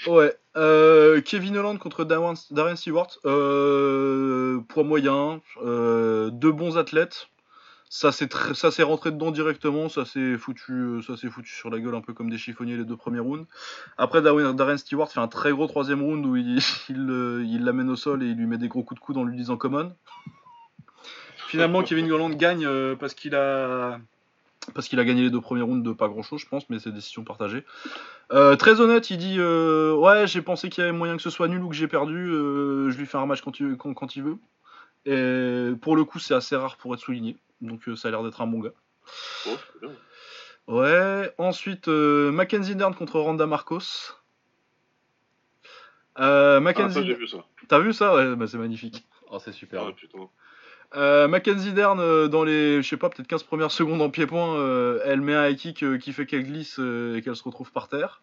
Ouais. 0.06 0.36
Euh, 0.56 1.22
Kevin 1.22 1.58
Holland 1.58 1.80
contre 1.80 2.04
Darren, 2.04 2.36
Stewart. 2.76 3.08
Euh, 3.26 4.60
poids 4.68 4.84
moyen. 4.84 5.42
Euh, 5.64 6.30
deux 6.30 6.52
bons 6.52 6.78
athlètes. 6.78 7.30
Ça 7.90 8.12
s'est 8.12 8.84
rentré 8.84 9.12
dedans 9.12 9.32
directement. 9.32 9.90
Ça 9.90 10.06
s'est 10.06 10.38
foutu, 10.38 11.02
ça 11.06 11.16
foutu 11.30 11.54
sur 11.54 11.70
la 11.70 11.80
gueule 11.80 11.96
un 11.96 12.02
peu 12.02 12.14
comme 12.14 12.30
des 12.30 12.38
chiffonniers 12.38 12.78
les 12.78 12.86
deux 12.86 12.98
premiers 12.98 13.20
rounds. 13.20 13.48
Après, 13.98 14.22
Darren 14.22 14.78
Stewart 14.78 15.12
fait 15.12 15.20
un 15.20 15.28
très 15.28 15.52
gros 15.52 15.68
troisième 15.68 16.02
round 16.02 16.26
où 16.26 16.36
il, 16.36 16.60
il 16.90 17.64
l'amène 17.64 17.90
au 17.90 17.96
sol 17.96 18.24
et 18.24 18.28
il 18.28 18.36
lui 18.36 18.48
met 18.48 18.58
des 18.58 18.68
gros 18.68 18.84
coups 18.84 19.00
de 19.00 19.06
coude 19.06 19.18
en 19.18 19.24
lui 19.24 19.38
disant 19.38 19.58
common. 19.58 19.94
Finalement, 21.48 21.84
Kevin 21.84 22.12
Holland 22.12 22.36
gagne 22.36 22.68
parce 22.96 23.14
qu'il 23.14 23.36
a 23.36 24.00
parce 24.74 24.88
qu'il 24.88 25.00
a 25.00 25.06
gagné 25.06 25.22
les 25.22 25.30
deux 25.30 25.42
premiers 25.42 25.62
rounds 25.62 25.84
de 25.84 25.94
pas 25.94 26.08
grand 26.08 26.24
chose, 26.24 26.42
je 26.42 26.48
pense, 26.48 26.70
mais 26.70 26.80
c'est 26.80 26.92
décision 26.92 27.24
partagée. 27.24 27.64
Euh, 28.32 28.56
très 28.56 28.82
honnête, 28.82 29.10
il 29.10 29.18
dit 29.18 29.36
euh, 29.38 29.94
Ouais, 29.94 30.26
j'ai 30.28 30.42
pensé 30.42 30.70
qu'il 30.70 30.84
y 30.84 30.88
avait 30.88 30.98
moyen 30.98 31.16
que 31.16 31.22
ce 31.22 31.30
soit 31.30 31.48
nul 31.48 31.62
ou 31.64 31.70
que 31.70 31.76
j'ai 31.76 31.88
perdu, 31.88 32.30
euh, 32.30 32.90
je 32.90 32.98
lui 32.98 33.06
fais 33.06 33.18
un 33.18 33.26
match 33.26 33.42
quand 33.42 33.60
il, 33.60 33.78
quand, 33.78 34.16
il, 34.16 34.24
veut. 34.24 34.38
Et 35.06 35.76
pour 35.82 35.96
le 35.96 36.04
coup, 36.04 36.20
c'est 36.20 36.34
assez 36.34 36.56
rare 36.56 36.78
pour 36.78 36.94
être 36.94 37.02
souligné, 37.02 37.38
donc 37.62 37.84
ça 37.96 38.08
a 38.08 38.12
l'air 38.12 38.24
d'être 38.24 38.42
un 38.42 38.48
bon 38.48 38.60
gars. 38.60 38.74
ouais, 40.68 41.34
ensuite, 41.38 41.88
Mackenzie 41.88 42.76
Dern 42.76 42.96
contre 42.96 43.20
Randa 43.20 43.46
Marcos. 43.48 44.16
Mackenzie. 46.18 47.00
Ah, 47.00 47.14
vu 47.14 47.28
ça. 47.28 47.46
T'as 47.68 47.80
vu 47.80 47.94
ça? 47.94 48.16
Ouais, 48.16 48.36
bah, 48.36 48.48
c'est 48.48 48.58
magnifique. 48.58 49.06
Oh, 49.30 49.40
c'est 49.40 49.52
super. 49.52 49.84
Ah, 49.84 49.92
putain. 49.92 50.30
Euh, 50.96 51.28
Mackenzie 51.28 51.74
Dern, 51.74 52.00
euh, 52.00 52.28
dans 52.28 52.44
les, 52.44 52.82
je 52.82 52.88
sais 52.88 52.98
pas, 52.98 53.10
peut-être 53.10 53.28
15 53.28 53.44
premières 53.44 53.72
secondes 53.72 54.02
en 54.02 54.10
pied-point, 54.10 54.56
euh, 54.56 55.00
elle 55.04 55.22
met 55.22 55.34
un 55.34 55.50
high 55.50 55.58
kick 55.58 55.84
qui 56.00 56.14
fait 56.14 56.26
qu'elle 56.26 56.46
glisse 56.46 56.80
et 56.80 57.22
qu'elle 57.24 57.36
se 57.36 57.44
retrouve 57.44 57.72
par 57.72 57.88
terre. 57.90 58.22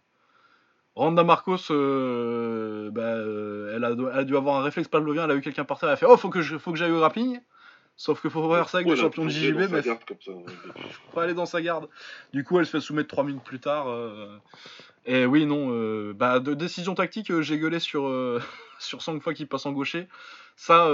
Randa 0.95 1.24
Marcos, 1.24 1.68
bah, 1.68 3.03
elle, 3.74 3.85
a, 3.85 4.24
dû 4.24 4.37
avoir 4.37 4.57
un 4.57 4.62
réflexe 4.62 4.89
pavlovien, 4.89 5.24
elle 5.24 5.30
a 5.30 5.35
vu 5.35 5.41
quelqu'un 5.41 5.64
par 5.64 5.78
terre, 5.78 5.89
elle 5.89 5.95
a 5.95 5.97
fait 5.97 6.07
Oh, 6.07 6.16
faut 6.16 6.28
que, 6.30 6.43
je, 6.43 6.59
faut 6.59 6.72
que 6.72 6.78
j'aille 6.78 6.93
au 6.93 6.99
grappling. 6.99 7.41
Sauf 8.03 8.20
qu'il 8.20 8.30
faut 8.30 8.53
faire 8.53 8.68
ça 8.68 8.78
avec 8.78 8.88
des 8.88 8.96
champions 8.96 9.24
de 9.24 9.30
JJB, 9.30 9.70
mais 9.70 9.80
faut 9.80 11.12
pas 11.14 11.22
aller 11.22 11.34
dans 11.34 11.46
sa 11.46 11.62
garde. 11.62 11.88
Du 12.32 12.42
coup, 12.42 12.59
elle 12.59 12.66
se 12.66 12.72
fait 12.72 12.80
soumettre 12.80 13.09
3 13.09 13.22
minutes 13.22 13.44
plus 13.44 13.61
tard. 13.61 13.86
Et 15.07 15.24
oui, 15.24 15.46
non, 15.46 16.12
bah, 16.12 16.40
de 16.40 16.53
décision 16.55 16.96
tactique, 16.96 17.40
j'ai 17.42 17.59
gueulé 17.61 17.78
sur, 17.78 18.11
sur 18.80 19.03
5 19.03 19.22
fois 19.22 19.34
qu'il 19.34 19.46
passe 19.46 19.66
en 19.66 19.72
gaucher. 19.72 20.09
Ça, 20.57 20.90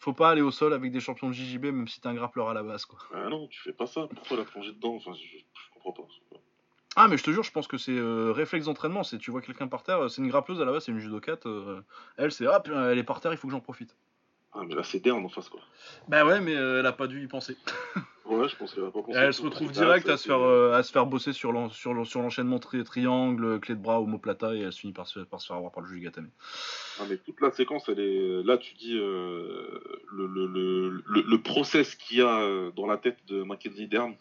faut 0.00 0.12
pas 0.12 0.30
aller 0.30 0.42
au 0.42 0.50
sol 0.50 0.72
avec 0.72 0.90
des 0.90 0.98
champions 0.98 1.28
de 1.28 1.32
JJB, 1.32 1.66
même 1.66 1.86
si 1.86 2.00
t'es 2.00 2.08
un 2.08 2.14
grappleur 2.14 2.48
à 2.48 2.54
la 2.54 2.64
base, 2.64 2.86
quoi. 2.86 2.98
Ah 3.14 3.28
non, 3.28 3.46
tu 3.46 3.60
fais 3.60 3.72
pas 3.72 3.86
ça. 3.86 4.08
Pourquoi 4.12 4.36
la 4.36 4.44
plonger 4.44 4.72
dedans? 4.72 4.96
Enfin, 4.96 5.12
je, 5.14 5.38
comprends 5.74 5.92
pas. 5.92 6.08
Ah, 6.96 7.06
mais 7.06 7.18
je 7.18 7.22
te 7.22 7.30
jure, 7.30 7.44
je 7.44 7.52
pense 7.52 7.68
que 7.68 7.78
c'est 7.78 7.96
euh, 7.96 8.32
réflexe 8.32 8.66
d'entraînement. 8.66 9.04
C'est 9.04 9.18
tu 9.18 9.30
vois 9.30 9.42
quelqu'un 9.42 9.68
par 9.68 9.84
terre, 9.84 10.10
c'est 10.10 10.20
une 10.20 10.26
grappleuse 10.26 10.60
à 10.60 10.64
la 10.64 10.72
base, 10.72 10.86
c'est 10.86 10.90
une 10.90 10.98
judokate. 10.98 11.46
Euh, 11.46 11.82
elle, 12.16 12.32
c'est 12.32 12.48
hop, 12.48 12.68
elle 12.68 12.98
est 12.98 13.04
par 13.04 13.20
terre, 13.20 13.32
il 13.32 13.36
faut 13.36 13.46
que 13.46 13.52
j'en 13.52 13.60
profite. 13.60 13.96
Ah, 14.54 14.64
mais 14.66 14.74
là, 14.74 14.82
c'est 14.82 15.00
Dern 15.00 15.24
en 15.24 15.28
face, 15.30 15.48
quoi. 15.48 15.60
Bah 16.08 16.26
ouais, 16.26 16.40
mais 16.40 16.54
euh, 16.54 16.80
elle 16.80 16.86
a 16.86 16.92
pas 16.92 17.06
dû 17.06 17.22
y 17.22 17.26
penser. 17.26 17.56
ouais, 18.26 18.48
je 18.48 18.56
pense 18.56 18.74
qu'elle 18.74 18.84
a 18.84 18.90
pas 18.90 19.00
pensé. 19.00 19.18
Elle 19.18 19.32
se 19.32 19.40
retrouve 19.40 19.72
direct 19.72 20.06
à 20.10 20.18
se, 20.18 20.26
faire, 20.26 20.42
euh, 20.42 20.74
à 20.74 20.82
se 20.82 20.92
faire 20.92 21.06
bosser 21.06 21.32
sur 21.32 21.52
l'enchaînement 21.52 22.58
tri 22.58 22.84
triangle, 22.84 23.60
clé 23.60 23.74
de 23.74 23.80
bras, 23.80 24.00
homoplata, 24.00 24.54
et 24.54 24.60
elle 24.60 24.72
se 24.72 24.80
finit 24.80 24.92
par 24.92 25.06
se, 25.06 25.20
par 25.20 25.40
se 25.40 25.46
faire 25.46 25.56
avoir 25.56 25.72
par 25.72 25.82
le 25.82 25.88
juge 25.88 26.02
Gatame. 26.02 26.28
Ah, 27.00 27.04
mais 27.08 27.16
toute 27.16 27.40
la 27.40 27.50
séquence, 27.50 27.88
elle 27.88 28.00
est. 28.00 28.42
Là, 28.42 28.58
tu 28.58 28.74
dis 28.74 28.94
euh, 28.98 29.80
le, 30.12 30.26
le, 30.26 30.46
le, 30.46 31.22
le, 31.22 31.42
process 31.42 31.94
qu'il 31.94 32.18
y 32.18 32.22
a 32.22 32.70
dans 32.76 32.86
la 32.86 32.98
tête 32.98 33.18
de 33.28 33.42
Mackenzie 33.42 33.88
Dern, 33.88 34.14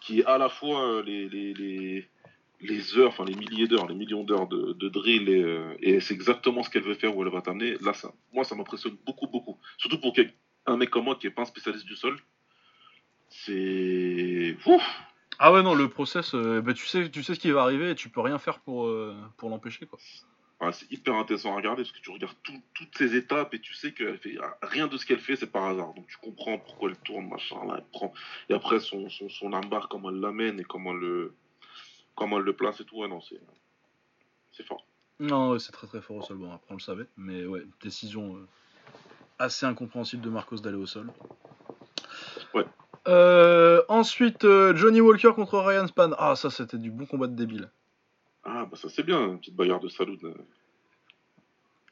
qui 0.00 0.20
est 0.20 0.24
à 0.24 0.38
la 0.38 0.48
fois 0.48 1.02
les, 1.02 1.28
les, 1.28 1.54
les 1.54 2.08
les 2.64 2.96
heures, 2.98 3.08
enfin 3.08 3.24
les 3.24 3.34
milliers 3.34 3.68
d'heures, 3.68 3.86
les 3.86 3.94
millions 3.94 4.24
d'heures 4.24 4.48
de, 4.48 4.88
drill 4.88 5.28
euh, 5.28 5.74
et, 5.80 6.00
c'est 6.00 6.14
exactement 6.14 6.62
ce 6.62 6.70
qu'elle 6.70 6.82
veut 6.82 6.94
faire 6.94 7.16
où 7.16 7.22
elle 7.22 7.30
va 7.30 7.42
t'amener. 7.42 7.76
Là, 7.80 7.92
ça, 7.92 8.12
moi, 8.32 8.44
ça 8.44 8.54
m'impressionne 8.54 8.96
beaucoup, 9.06 9.26
beaucoup. 9.26 9.58
Surtout 9.76 10.00
pour 10.00 10.14
un 10.66 10.76
mec 10.76 10.90
comme 10.90 11.04
moi 11.04 11.16
qui 11.16 11.26
est 11.26 11.30
pas 11.30 11.42
un 11.42 11.46
spécialiste 11.46 11.84
du 11.84 11.96
sol. 11.96 12.16
C'est. 13.28 14.56
Ah 15.38 15.52
ouais, 15.52 15.62
non, 15.62 15.74
le 15.74 15.88
process, 15.88 16.34
euh, 16.34 16.62
bah, 16.62 16.74
tu, 16.74 16.86
sais, 16.86 17.10
tu 17.10 17.22
sais 17.22 17.34
ce 17.34 17.40
qui 17.40 17.50
va 17.50 17.62
arriver 17.62 17.90
et 17.90 17.94
tu 17.94 18.08
peux 18.08 18.20
rien 18.20 18.38
faire 18.38 18.60
pour, 18.60 18.86
euh, 18.86 19.16
pour 19.36 19.50
l'empêcher, 19.50 19.84
quoi. 19.86 19.98
c'est 20.72 20.90
hyper 20.92 21.16
intéressant 21.16 21.52
à 21.52 21.56
regarder 21.56 21.82
parce 21.82 21.92
que 21.92 22.00
tu 22.00 22.10
regardes 22.10 22.36
toutes 22.42 22.96
ces 22.96 23.16
étapes 23.16 23.52
et 23.52 23.60
tu 23.60 23.74
sais 23.74 23.92
qu'elle 23.92 24.18
fait 24.18 24.38
rien 24.62 24.86
de 24.86 24.96
ce 24.96 25.04
qu'elle 25.04 25.18
fait, 25.18 25.34
c'est 25.34 25.50
par 25.50 25.64
hasard. 25.64 25.92
Donc 25.94 26.06
tu 26.06 26.16
comprends 26.18 26.58
pourquoi 26.58 26.90
elle 26.90 26.96
tourne, 26.98 27.28
machin, 27.28 27.56
là, 27.66 27.74
elle 27.78 27.90
prend. 27.92 28.14
Et 28.48 28.54
après, 28.54 28.78
son, 28.78 29.10
son, 29.10 29.28
son 29.28 29.52
armbar, 29.52 29.88
comment 29.88 30.10
elle 30.10 30.20
l'amène 30.20 30.60
et 30.60 30.64
comment 30.64 30.92
elle 30.92 31.00
le 31.00 31.34
comment 32.14 32.38
elle 32.38 32.44
le 32.44 32.54
place 32.54 32.80
et 32.80 32.84
tout, 32.84 32.98
ouais, 32.98 33.08
non, 33.08 33.20
c'est, 33.20 33.40
c'est 34.52 34.64
fort. 34.64 34.84
Non, 35.20 35.58
c'est 35.58 35.72
très 35.72 35.86
très 35.86 36.00
fort 36.00 36.16
au 36.16 36.22
sol. 36.22 36.38
Bon, 36.38 36.52
après 36.52 36.72
on 36.72 36.74
le 36.74 36.80
savait, 36.80 37.06
mais 37.16 37.44
ouais, 37.44 37.62
décision 37.82 38.36
euh, 38.36 38.48
assez 39.38 39.64
incompréhensible 39.64 40.22
de 40.22 40.30
Marcos 40.30 40.56
d'aller 40.56 40.76
au 40.76 40.86
sol. 40.86 41.12
Ouais. 42.52 42.64
Euh, 43.06 43.82
ensuite, 43.88 44.44
euh, 44.44 44.74
Johnny 44.74 45.00
Walker 45.00 45.32
contre 45.34 45.58
Ryan 45.58 45.86
Span. 45.86 46.10
Ah, 46.18 46.34
ça 46.34 46.50
c'était 46.50 46.78
du 46.78 46.90
bon 46.90 47.06
combat 47.06 47.26
de 47.26 47.36
débile. 47.36 47.70
Ah, 48.42 48.66
bah 48.66 48.76
ça 48.76 48.88
c'est 48.88 49.02
bien, 49.02 49.24
une 49.26 49.38
petite 49.38 49.54
bagarre 49.54 49.80
de 49.80 49.88
salut. 49.88 50.18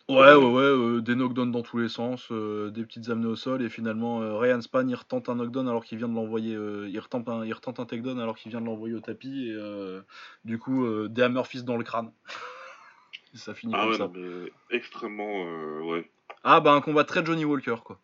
Ouais, 0.08 0.34
ouais, 0.34 0.34
ouais, 0.34 0.62
euh, 0.62 1.00
des 1.00 1.14
knockdowns 1.14 1.52
dans 1.52 1.62
tous 1.62 1.78
les 1.78 1.88
sens, 1.88 2.28
euh, 2.32 2.70
des 2.70 2.84
petites 2.84 3.08
amenées 3.08 3.28
au 3.28 3.36
sol, 3.36 3.62
et 3.62 3.68
finalement, 3.68 4.20
euh, 4.20 4.36
Ryan 4.36 4.60
Span, 4.60 4.86
il 4.88 4.94
retente 4.94 5.28
un 5.28 5.36
knockdown 5.36 5.68
alors 5.68 5.84
qu'il 5.84 5.96
vient 5.96 6.08
de 6.08 6.14
l'envoyer, 6.14 6.54
il, 6.54 6.98
retente 6.98 7.28
un, 7.28 7.46
il 7.46 7.52
retente 7.52 7.78
un 7.78 7.86
takedown 7.86 8.18
alors 8.18 8.36
qu'il 8.36 8.50
vient 8.50 8.60
de 8.60 8.66
l'envoyer 8.66 8.94
au 8.94 9.00
tapis, 9.00 9.48
et 9.48 10.00
du 10.44 10.58
coup, 10.58 11.08
des 11.08 11.22
hammer 11.22 11.44
fist 11.44 11.64
dans 11.64 11.76
le 11.76 11.84
crâne. 11.84 12.12
ça 13.34 13.54
finit 13.54 13.72
ah 13.76 13.84
comme 13.84 13.94
ça. 13.94 14.10
mais 14.12 14.52
extrêmement, 14.70 15.44
ouais. 15.84 16.10
Ah, 16.42 16.60
bah, 16.60 16.72
un 16.72 16.80
combat 16.80 17.04
très 17.04 17.24
Johnny 17.24 17.44
Walker, 17.44 17.76
quoi. 17.84 18.00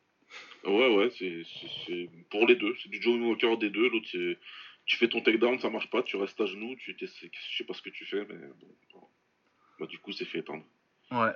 Ouais, 0.64 0.96
ouais, 0.96 1.10
c'est 1.10 2.10
pour 2.30 2.46
les 2.46 2.54
deux, 2.54 2.74
c'est 2.82 2.90
du 2.90 3.02
Johnny 3.02 3.26
Walker 3.26 3.56
des 3.56 3.70
deux, 3.70 3.88
l'autre, 3.88 4.06
tu 4.86 4.96
fais 4.96 5.08
ton 5.08 5.20
takedown, 5.20 5.58
ça 5.58 5.68
marche 5.68 5.90
pas, 5.90 6.02
tu 6.02 6.16
restes 6.16 6.40
à 6.40 6.46
genoux, 6.46 6.76
tu 6.76 6.96
je 6.98 7.06
sais 7.56 7.64
pas 7.64 7.74
ce 7.74 7.82
que 7.82 7.90
tu 7.90 8.06
fais, 8.06 8.24
mais 8.24 8.38
bon, 8.92 9.00
bah, 9.80 9.86
du 9.86 9.98
coup, 9.98 10.12
c'est 10.12 10.24
fait 10.24 10.38
éteindre. 10.38 10.64
Ouais. 11.10 11.32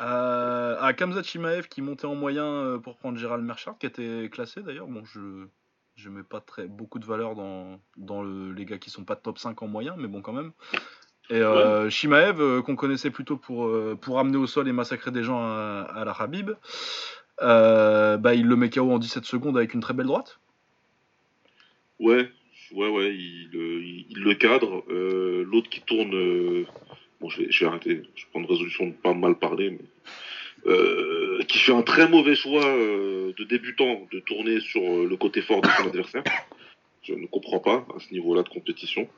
Euh, 0.00 0.76
à 0.80 0.92
Kamzat 0.94 1.22
Chimaev 1.22 1.68
qui 1.68 1.82
montait 1.82 2.06
en 2.06 2.14
moyen 2.14 2.44
euh, 2.44 2.78
pour 2.78 2.96
prendre 2.96 3.18
Gérald 3.18 3.44
Merchard, 3.44 3.78
qui 3.78 3.86
était 3.86 4.28
classé 4.30 4.62
d'ailleurs. 4.62 4.86
Bon, 4.86 5.04
je 5.04 5.46
je 5.94 6.08
mets 6.08 6.22
pas 6.22 6.40
très 6.40 6.66
beaucoup 6.66 6.98
de 6.98 7.04
valeur 7.04 7.34
dans, 7.34 7.78
dans 7.98 8.22
le, 8.22 8.52
les 8.52 8.64
gars 8.64 8.78
qui 8.78 8.88
sont 8.88 9.04
pas 9.04 9.14
top 9.14 9.38
5 9.38 9.60
en 9.62 9.68
moyen, 9.68 9.94
mais 9.98 10.08
bon 10.08 10.22
quand 10.22 10.32
même. 10.32 10.52
Et 11.28 11.34
euh, 11.34 11.90
Shimaev, 11.90 12.62
qu'on 12.62 12.76
connaissait 12.76 13.10
plutôt 13.10 13.36
pour, 13.36 13.70
pour 14.00 14.18
amener 14.18 14.38
au 14.38 14.46
sol 14.46 14.66
et 14.68 14.72
massacrer 14.72 15.10
des 15.10 15.22
gens 15.22 15.42
à, 15.42 16.02
la 16.04 16.12
Habib, 16.12 16.52
bah, 17.40 18.34
il 18.34 18.46
le 18.46 18.56
met 18.56 18.70
KO 18.70 18.90
en 18.90 18.98
17 18.98 19.24
secondes 19.24 19.56
avec 19.56 19.74
une 19.74 19.80
très 19.80 19.94
belle 19.94 20.06
droite. 20.06 20.40
Ouais, 22.00 22.30
ouais, 22.74 22.88
ouais, 22.88 23.14
il, 23.14 24.06
il, 24.08 24.18
le 24.18 24.34
cadre. 24.34 24.84
L'autre 24.88 25.68
qui 25.68 25.82
tourne 25.82 26.64
bon, 27.22 27.28
je 27.30 27.42
vais, 27.42 27.46
vais 27.48 27.66
arrêter, 27.66 28.02
je 28.14 28.24
prends 28.30 28.40
une 28.40 28.46
résolution 28.46 28.86
de 28.88 28.92
pas 28.92 29.14
mal 29.14 29.36
parler, 29.36 29.70
mais 29.70 29.78
euh, 30.66 31.42
qui 31.48 31.58
fait 31.58 31.72
un 31.72 31.82
très 31.82 32.08
mauvais 32.08 32.34
choix 32.34 32.66
euh, 32.66 33.32
de 33.36 33.44
débutant 33.44 34.06
de 34.12 34.20
tourner 34.20 34.60
sur 34.60 34.82
euh, 34.82 35.06
le 35.08 35.16
côté 35.16 35.40
fort 35.40 35.60
de 35.60 35.68
son 35.68 35.86
adversaire. 35.86 36.22
Je 37.02 37.14
ne 37.14 37.26
comprends 37.26 37.58
pas 37.58 37.86
à 37.96 38.00
ce 38.00 38.12
niveau-là 38.12 38.42
de 38.42 38.48
compétition. 38.48 39.08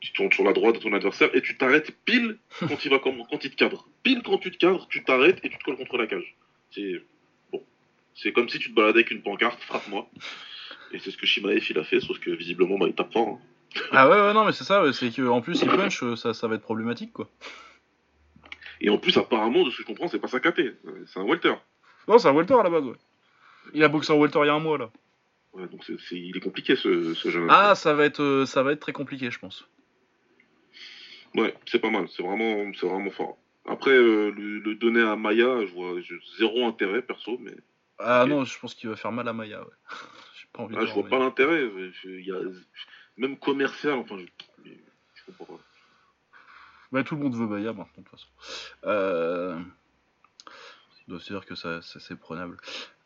Tu 0.00 0.12
tournes 0.12 0.32
sur 0.32 0.44
la 0.44 0.52
droite 0.52 0.76
de 0.76 0.80
ton 0.80 0.92
adversaire 0.94 1.28
et 1.34 1.42
tu 1.42 1.58
t'arrêtes 1.58 1.90
pile 2.04 2.38
quand 2.60 2.84
il 2.84 2.90
va 2.90 2.98
quand 3.00 3.44
il 3.44 3.50
te 3.50 3.56
cadre. 3.56 3.86
Pile 4.02 4.22
quand 4.24 4.38
tu 4.38 4.50
te 4.50 4.56
cadres, 4.56 4.86
tu 4.88 5.04
t'arrêtes 5.04 5.44
et 5.44 5.50
tu 5.50 5.58
te 5.58 5.64
colles 5.64 5.76
contre 5.76 5.98
la 5.98 6.06
cage. 6.06 6.36
C'est 6.70 7.02
bon, 7.52 7.62
c'est 8.14 8.32
comme 8.32 8.48
si 8.48 8.58
tu 8.58 8.70
te 8.70 8.74
baladais 8.74 9.00
avec 9.00 9.10
une 9.10 9.20
pancarte, 9.20 9.60
frappe-moi. 9.60 10.08
Et 10.92 11.00
c'est 11.00 11.10
ce 11.10 11.18
que 11.18 11.26
Shimaev 11.26 11.66
il 11.68 11.78
a 11.78 11.84
fait, 11.84 12.00
sauf 12.00 12.18
que 12.18 12.30
visiblement 12.30 12.78
bah, 12.78 12.86
il 12.88 12.94
tape. 12.94 13.12
Ah 13.92 14.08
ouais, 14.08 14.16
ouais, 14.20 14.32
non, 14.34 14.44
mais 14.44 14.52
c'est 14.52 14.64
ça, 14.64 14.82
c'est 14.92 15.10
qu'en 15.14 15.40
plus, 15.40 15.60
il 15.62 15.68
punch, 15.68 16.02
euh, 16.02 16.16
ça, 16.16 16.34
ça 16.34 16.48
va 16.48 16.54
être 16.56 16.62
problématique, 16.62 17.12
quoi. 17.12 17.28
Et 18.80 18.90
en 18.90 18.98
plus 18.98 19.16
apparemment 19.18 19.64
de 19.64 19.70
ce 19.70 19.76
que 19.78 19.82
je 19.82 19.86
comprends 19.88 20.06
c'est 20.08 20.20
pas 20.20 20.28
sa 20.28 20.38
KT, 20.40 20.60
Euh, 20.60 21.04
c'est 21.06 21.18
un 21.18 21.24
welter. 21.24 21.54
Non, 22.06 22.18
c'est 22.18 22.28
un 22.28 22.32
welter 22.32 22.54
à 22.54 22.62
la 22.62 22.70
base, 22.70 22.84
ouais. 22.84 22.96
Il 23.74 23.82
a 23.84 23.88
boxé 23.88 24.12
en 24.12 24.16
welter 24.18 24.38
il 24.42 24.46
y 24.46 24.50
a 24.50 24.54
un 24.54 24.60
mois, 24.60 24.78
là. 24.78 24.90
Ouais, 25.52 25.66
donc 25.66 25.82
c'est, 25.84 25.98
c'est- 26.00 26.18
il 26.18 26.36
est 26.36 26.40
compliqué 26.40 26.76
ce, 26.76 27.12
ce 27.14 27.28
jeune. 27.30 27.46
Ah, 27.50 27.74
ça 27.74 27.94
va 27.94 28.04
être, 28.04 28.22
euh, 28.22 28.46
ça 28.46 28.62
va 28.62 28.72
être 28.72 28.80
très 28.80 28.92
compliqué, 28.92 29.30
je 29.30 29.38
pense. 29.38 29.66
Ouais, 31.34 31.54
c'est 31.66 31.78
pas 31.80 31.90
mal, 31.90 32.06
c'est 32.08 32.22
vraiment, 32.22 32.70
c'est 32.78 32.86
vraiment 32.86 33.10
fort. 33.10 33.36
Après, 33.66 33.90
euh, 33.90 34.30
le, 34.30 34.60
le 34.60 34.74
donner 34.76 35.02
à 35.02 35.16
Maya, 35.16 35.66
je 35.66 35.72
vois 35.74 36.00
je- 36.00 36.14
zéro 36.38 36.66
intérêt 36.66 37.02
perso, 37.02 37.36
mais 37.40 37.52
Ah 37.98 38.24
non, 38.26 38.44
je 38.44 38.58
pense 38.58 38.74
qu'il 38.74 38.88
va 38.88 38.96
faire 38.96 39.12
mal 39.12 39.28
à 39.28 39.32
Maya, 39.32 39.60
ouais. 39.60 39.66
J'ai 40.40 40.46
pas 40.52 40.62
envie 40.62 40.74
ah, 40.78 40.80
de 40.82 40.86
je 40.86 40.92
voir 40.92 41.06
vois 41.06 41.18
pas 41.18 41.24
l'intérêt. 41.24 41.68
il 42.04 42.24
y 42.26 42.30
a, 42.32 42.38
même 43.18 43.36
commercial, 43.36 43.98
enfin, 43.98 44.16
je, 44.16 44.70
je 45.14 45.22
comprends 45.26 45.56
pas. 45.56 45.62
Bah, 46.90 47.04
tout 47.04 47.16
le 47.16 47.22
monde 47.22 47.36
veut 47.36 47.46
Maya 47.46 47.72
maintenant, 47.72 47.84
de 47.98 48.02
toute 48.02 48.08
façon. 48.08 48.28
Euh... 48.84 49.58
Doit 51.08 51.20
se 51.20 51.32
dire 51.32 51.46
que 51.46 51.54
ça, 51.54 51.80
ça, 51.80 52.00
c'est 52.00 52.18
prenable. 52.18 52.58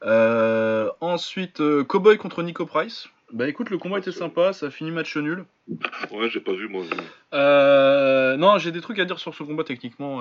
Euh, 0.03 0.91
Ensuite, 1.01 1.61
euh, 1.61 1.85
Cowboy 1.85 2.19
contre 2.19 2.43
Nico 2.43 2.67
Price. 2.67 3.09
Bah 3.33 3.49
écoute, 3.49 3.71
le 3.71 3.79
combat 3.79 3.99
était 3.99 4.11
sympa, 4.11 4.53
ça 4.53 4.67
a 4.67 4.71
fini 4.71 4.91
match 4.91 5.17
nul. 5.17 5.45
Ouais, 6.11 6.29
j'ai 6.29 6.41
pas 6.41 6.53
vu 6.53 6.69
moi. 6.69 6.85
Euh, 7.33 8.37
non, 8.37 8.59
j'ai 8.59 8.73
des 8.73 8.81
trucs 8.81 8.99
à 8.99 9.05
dire 9.05 9.21
sur 9.21 9.35
ce 9.35 9.45
combat 9.45 9.63
techniquement. 9.63 10.21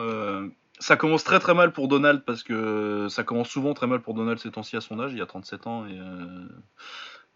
Ça 0.80 0.96
commence 0.96 1.24
très 1.24 1.40
très 1.40 1.56
mal 1.56 1.74
pour 1.74 1.88
Donald 1.88 2.24
parce 2.24 2.44
que 2.44 3.08
ça 3.10 3.24
commence 3.24 3.50
souvent 3.50 3.74
très 3.74 3.88
mal 3.88 4.00
pour 4.00 4.14
Donald 4.14 4.40
ces 4.40 4.52
temps-ci 4.52 4.78
à 4.78 4.82
son 4.82 5.00
âge, 5.00 5.12
il 5.12 5.18
y 5.18 5.22
a 5.22 5.26
37 5.26 5.68
ans 5.68 5.86
et, 5.88 6.00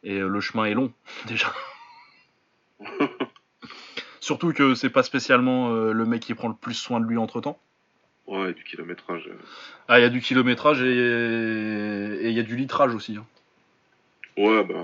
et 0.04 0.20
le 0.20 0.40
chemin 0.40 0.66
est 0.66 0.76
long 0.76 0.94
déjà. 1.28 1.52
Surtout 4.20 4.54
que 4.54 4.74
c'est 4.76 4.90
pas 4.90 5.04
spécialement 5.04 5.72
euh, 5.74 5.92
le 5.94 6.06
mec 6.06 6.22
qui 6.22 6.34
prend 6.34 6.48
le 6.48 6.56
plus 6.56 6.74
soin 6.74 7.00
de 7.00 7.06
lui 7.06 7.18
entre 7.18 7.42
temps. 7.42 7.60
Ouais, 8.28 8.52
et 8.52 8.54
du 8.54 8.64
kilométrage. 8.64 9.28
euh. 9.28 9.38
Ah, 9.88 10.00
il 10.00 10.02
y 10.02 10.06
a 10.06 10.10
du 10.10 10.20
kilométrage 10.22 10.82
et 10.82 10.88
et 10.88 12.30
il 12.30 12.34
y 12.34 12.40
a 12.40 12.44
du 12.44 12.56
litrage 12.56 12.96
aussi. 12.96 13.18
hein. 13.18 13.26
Ouais, 14.38 14.64
bah, 14.66 14.84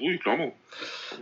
oui, 0.00 0.18
clairement. 0.20 0.56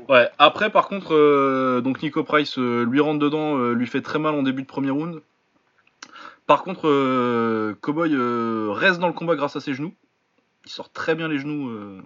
Ouais, 0.09 0.29
après 0.39 0.71
par 0.71 0.89
contre, 0.89 1.15
euh, 1.15 1.81
donc 1.81 2.03
Nico 2.03 2.23
Price 2.23 2.59
euh, 2.59 2.85
lui 2.85 3.01
rentre 3.01 3.19
dedans, 3.19 3.57
euh, 3.59 3.73
lui 3.73 3.87
fait 3.87 4.03
très 4.03 4.19
mal 4.19 4.35
en 4.35 4.43
début 4.43 4.63
de 4.63 4.67
premier 4.67 4.91
round. 4.91 5.23
Par 6.47 6.63
contre, 6.63 6.87
euh, 6.89 7.75
Cowboy 7.81 8.11
euh, 8.15 8.69
reste 8.71 9.01
dans 9.01 9.07
le 9.09 9.15
combat 9.15 9.35
grâce 9.35 9.57
à 9.57 9.61
ses 9.61 9.73
genoux. 9.75 9.95
Il 10.67 10.71
sort 10.71 10.93
très 10.93 11.15
bien 11.15 11.27
les 11.29 11.39
genoux. 11.39 11.71
euh, 11.71 12.01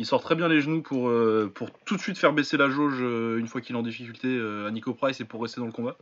il 0.00 0.06
sort 0.06 0.22
très 0.22 0.34
bien 0.34 0.48
les 0.48 0.62
genoux 0.62 0.80
pour, 0.80 1.10
euh, 1.10 1.52
pour 1.54 1.70
tout 1.84 1.94
de 1.94 2.00
suite 2.00 2.16
faire 2.16 2.32
baisser 2.32 2.56
la 2.56 2.70
jauge 2.70 3.00
euh, 3.02 3.36
une 3.36 3.46
fois 3.46 3.60
qu'il 3.60 3.76
est 3.76 3.78
en 3.78 3.82
difficulté 3.82 4.28
euh, 4.28 4.66
à 4.66 4.70
Nico 4.70 4.94
Price 4.94 5.20
et 5.20 5.26
pour 5.26 5.42
rester 5.42 5.60
dans 5.60 5.66
le 5.66 5.72
combat. 5.72 5.98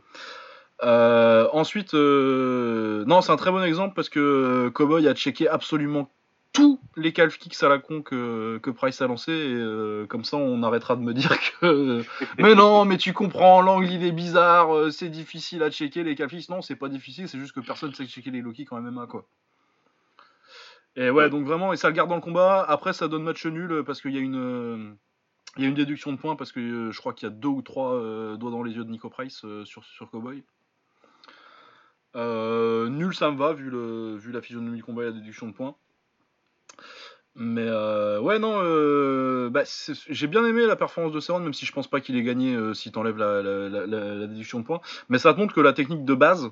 Ensuite, 1.51 1.93
non, 1.93 3.21
c'est 3.21 3.31
un 3.33 3.35
très 3.35 3.51
bon 3.51 3.61
exemple 3.61 3.95
parce 3.95 4.07
que 4.07 4.69
Cowboy 4.73 5.05
a 5.05 5.13
checké 5.13 5.49
absolument 5.49 6.09
tous 6.53 6.79
les 6.95 7.11
calf 7.11 7.37
kicks 7.37 7.61
à 7.61 7.67
la 7.67 7.77
con 7.77 8.01
que, 8.01 8.69
Price 8.69 9.01
a 9.01 9.07
lancé 9.07 9.33
et 9.33 10.07
comme 10.07 10.23
ça 10.23 10.37
on 10.37 10.63
arrêtera 10.63 10.95
de 10.95 11.01
me 11.01 11.13
dire 11.13 11.37
que 11.59 12.01
mais 12.39 12.55
non 12.55 12.85
mais 12.85 12.97
tu 12.97 13.13
comprends 13.13 13.61
l'angle 13.61 13.91
il 13.91 14.03
est 14.03 14.11
bizarre 14.11 14.91
c'est 14.91 15.09
difficile 15.09 15.61
à 15.61 15.69
checker 15.69 16.03
les 16.03 16.15
calf 16.15 16.31
kicks 16.31 16.49
non 16.49 16.63
c'est 16.63 16.75
pas 16.75 16.89
difficile 16.89 17.29
c'est 17.29 17.37
juste 17.37 17.51
que 17.51 17.59
personne 17.59 17.93
sait 17.93 18.07
checker 18.07 18.31
les 18.31 18.41
low 18.41 18.51
kicks 18.51 18.71
en 18.71 18.81
MMA 18.81 19.05
quoi 19.05 19.27
et 21.01 21.09
ouais 21.09 21.29
donc 21.29 21.45
vraiment 21.45 21.73
et 21.73 21.77
ça 21.77 21.87
le 21.87 21.95
garde 21.95 22.09
dans 22.09 22.15
le 22.15 22.21
combat. 22.21 22.63
Après 22.67 22.93
ça 22.93 23.07
donne 23.07 23.23
match 23.23 23.45
nul 23.45 23.71
euh, 23.71 23.83
parce 23.83 24.01
qu'il 24.01 24.11
y 24.13 24.17
a 24.17 24.21
une 24.21 24.35
euh, 24.35 24.91
il 25.57 25.63
y 25.63 25.65
a 25.65 25.69
une 25.69 25.75
déduction 25.75 26.11
de 26.11 26.17
points 26.17 26.35
parce 26.35 26.51
que 26.51 26.59
euh, 26.59 26.91
je 26.91 26.99
crois 26.99 27.13
qu'il 27.13 27.27
y 27.27 27.31
a 27.31 27.33
deux 27.33 27.47
ou 27.47 27.61
trois 27.61 27.93
euh, 27.93 28.37
doigts 28.37 28.51
dans 28.51 28.61
les 28.61 28.73
yeux 28.73 28.83
de 28.83 28.91
Nico 28.91 29.09
Price 29.09 29.41
euh, 29.45 29.65
sur, 29.65 29.83
sur 29.83 30.11
Cowboy. 30.11 30.43
Nul 32.15 33.15
ça 33.15 33.31
me 33.31 33.37
va 33.37 33.53
vu, 33.53 33.69
le, 33.69 34.15
vu 34.17 34.31
la 34.31 34.41
physionomie 34.41 34.77
du 34.77 34.83
combat 34.83 35.03
et 35.03 35.05
la 35.05 35.11
déduction 35.11 35.47
de 35.47 35.53
points. 35.53 35.75
Mais 37.35 37.69
ouais, 38.19 38.39
non, 38.39 39.49
bah, 39.49 39.63
j'ai 40.09 40.27
bien 40.27 40.43
aimé 40.45 40.65
la 40.65 40.75
performance 40.75 41.13
de 41.13 41.19
Seron, 41.21 41.39
même 41.39 41.53
si 41.53 41.65
je 41.65 41.71
pense 41.71 41.87
pas 41.87 42.01
qu'il 42.01 42.17
ait 42.17 42.23
gagné 42.23 42.57
si 42.73 42.91
t'enlèves 42.91 43.17
la, 43.17 43.41
la, 43.41 43.69
la- 43.69 44.15
la 44.15 44.27
déduction 44.27 44.59
de 44.59 44.65
points. 44.65 44.81
Mais 45.07 45.19
ça 45.19 45.33
te 45.33 45.39
montre 45.39 45.53
que 45.53 45.61
la 45.61 45.71
technique 45.71 46.03
de 46.03 46.15
base, 46.15 46.49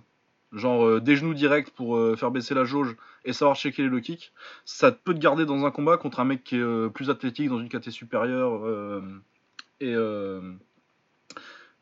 genre 0.54 0.86
euh, 0.86 1.00
des 1.02 1.16
genoux 1.16 1.34
directs 1.34 1.72
pour 1.72 1.98
euh, 1.98 2.16
faire 2.16 2.32
baisser 2.32 2.54
la 2.54 2.64
jauge 2.66 2.96
et 3.26 3.34
savoir 3.34 3.58
checker 3.58 3.84
les 3.84 3.90
low 3.90 4.00
kicks, 4.00 4.32
ça 4.66 4.92
peut 4.92 5.14
te 5.14 5.20
garder 5.20 5.46
dans 5.46 5.66
un 5.66 5.72
combat 5.72 5.98
contre 5.98 6.20
un 6.20 6.26
mec 6.26 6.44
qui 6.44 6.56
est 6.56 6.60
euh, 6.62 6.90
plus 6.90 7.10
athlétique, 7.10 7.50
dans 7.50 7.60
une 7.60 7.70
catégorie 7.70 7.92
supérieure. 7.94 8.62
et, 9.82 9.94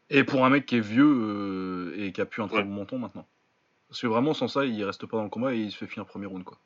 et 0.10 0.24
pour 0.24 0.46
un 0.46 0.50
mec 0.50 0.66
qui 0.66 0.76
est 0.78 0.82
vieux 0.82 1.94
et 1.98 2.12
qui 2.12 2.22
a 2.22 2.26
pu 2.26 2.42
un 2.42 2.48
très 2.48 2.58
Ouais. 2.58 2.64
bon 2.64 2.70
menton 2.74 2.98
maintenant. 3.00 3.26
Parce 3.90 4.02
que 4.02 4.08
vraiment, 4.08 4.34
sans 4.34 4.48
ça, 4.48 4.66
il 4.66 4.84
reste 4.84 5.06
pas 5.06 5.18
dans 5.18 5.24
le 5.24 5.30
combat 5.30 5.54
et 5.54 5.60
il 5.60 5.72
se 5.72 5.78
fait 5.78 5.88
finir 5.88 6.06
premier 6.06 6.26
round, 6.26 6.44
quoi. 6.44 6.58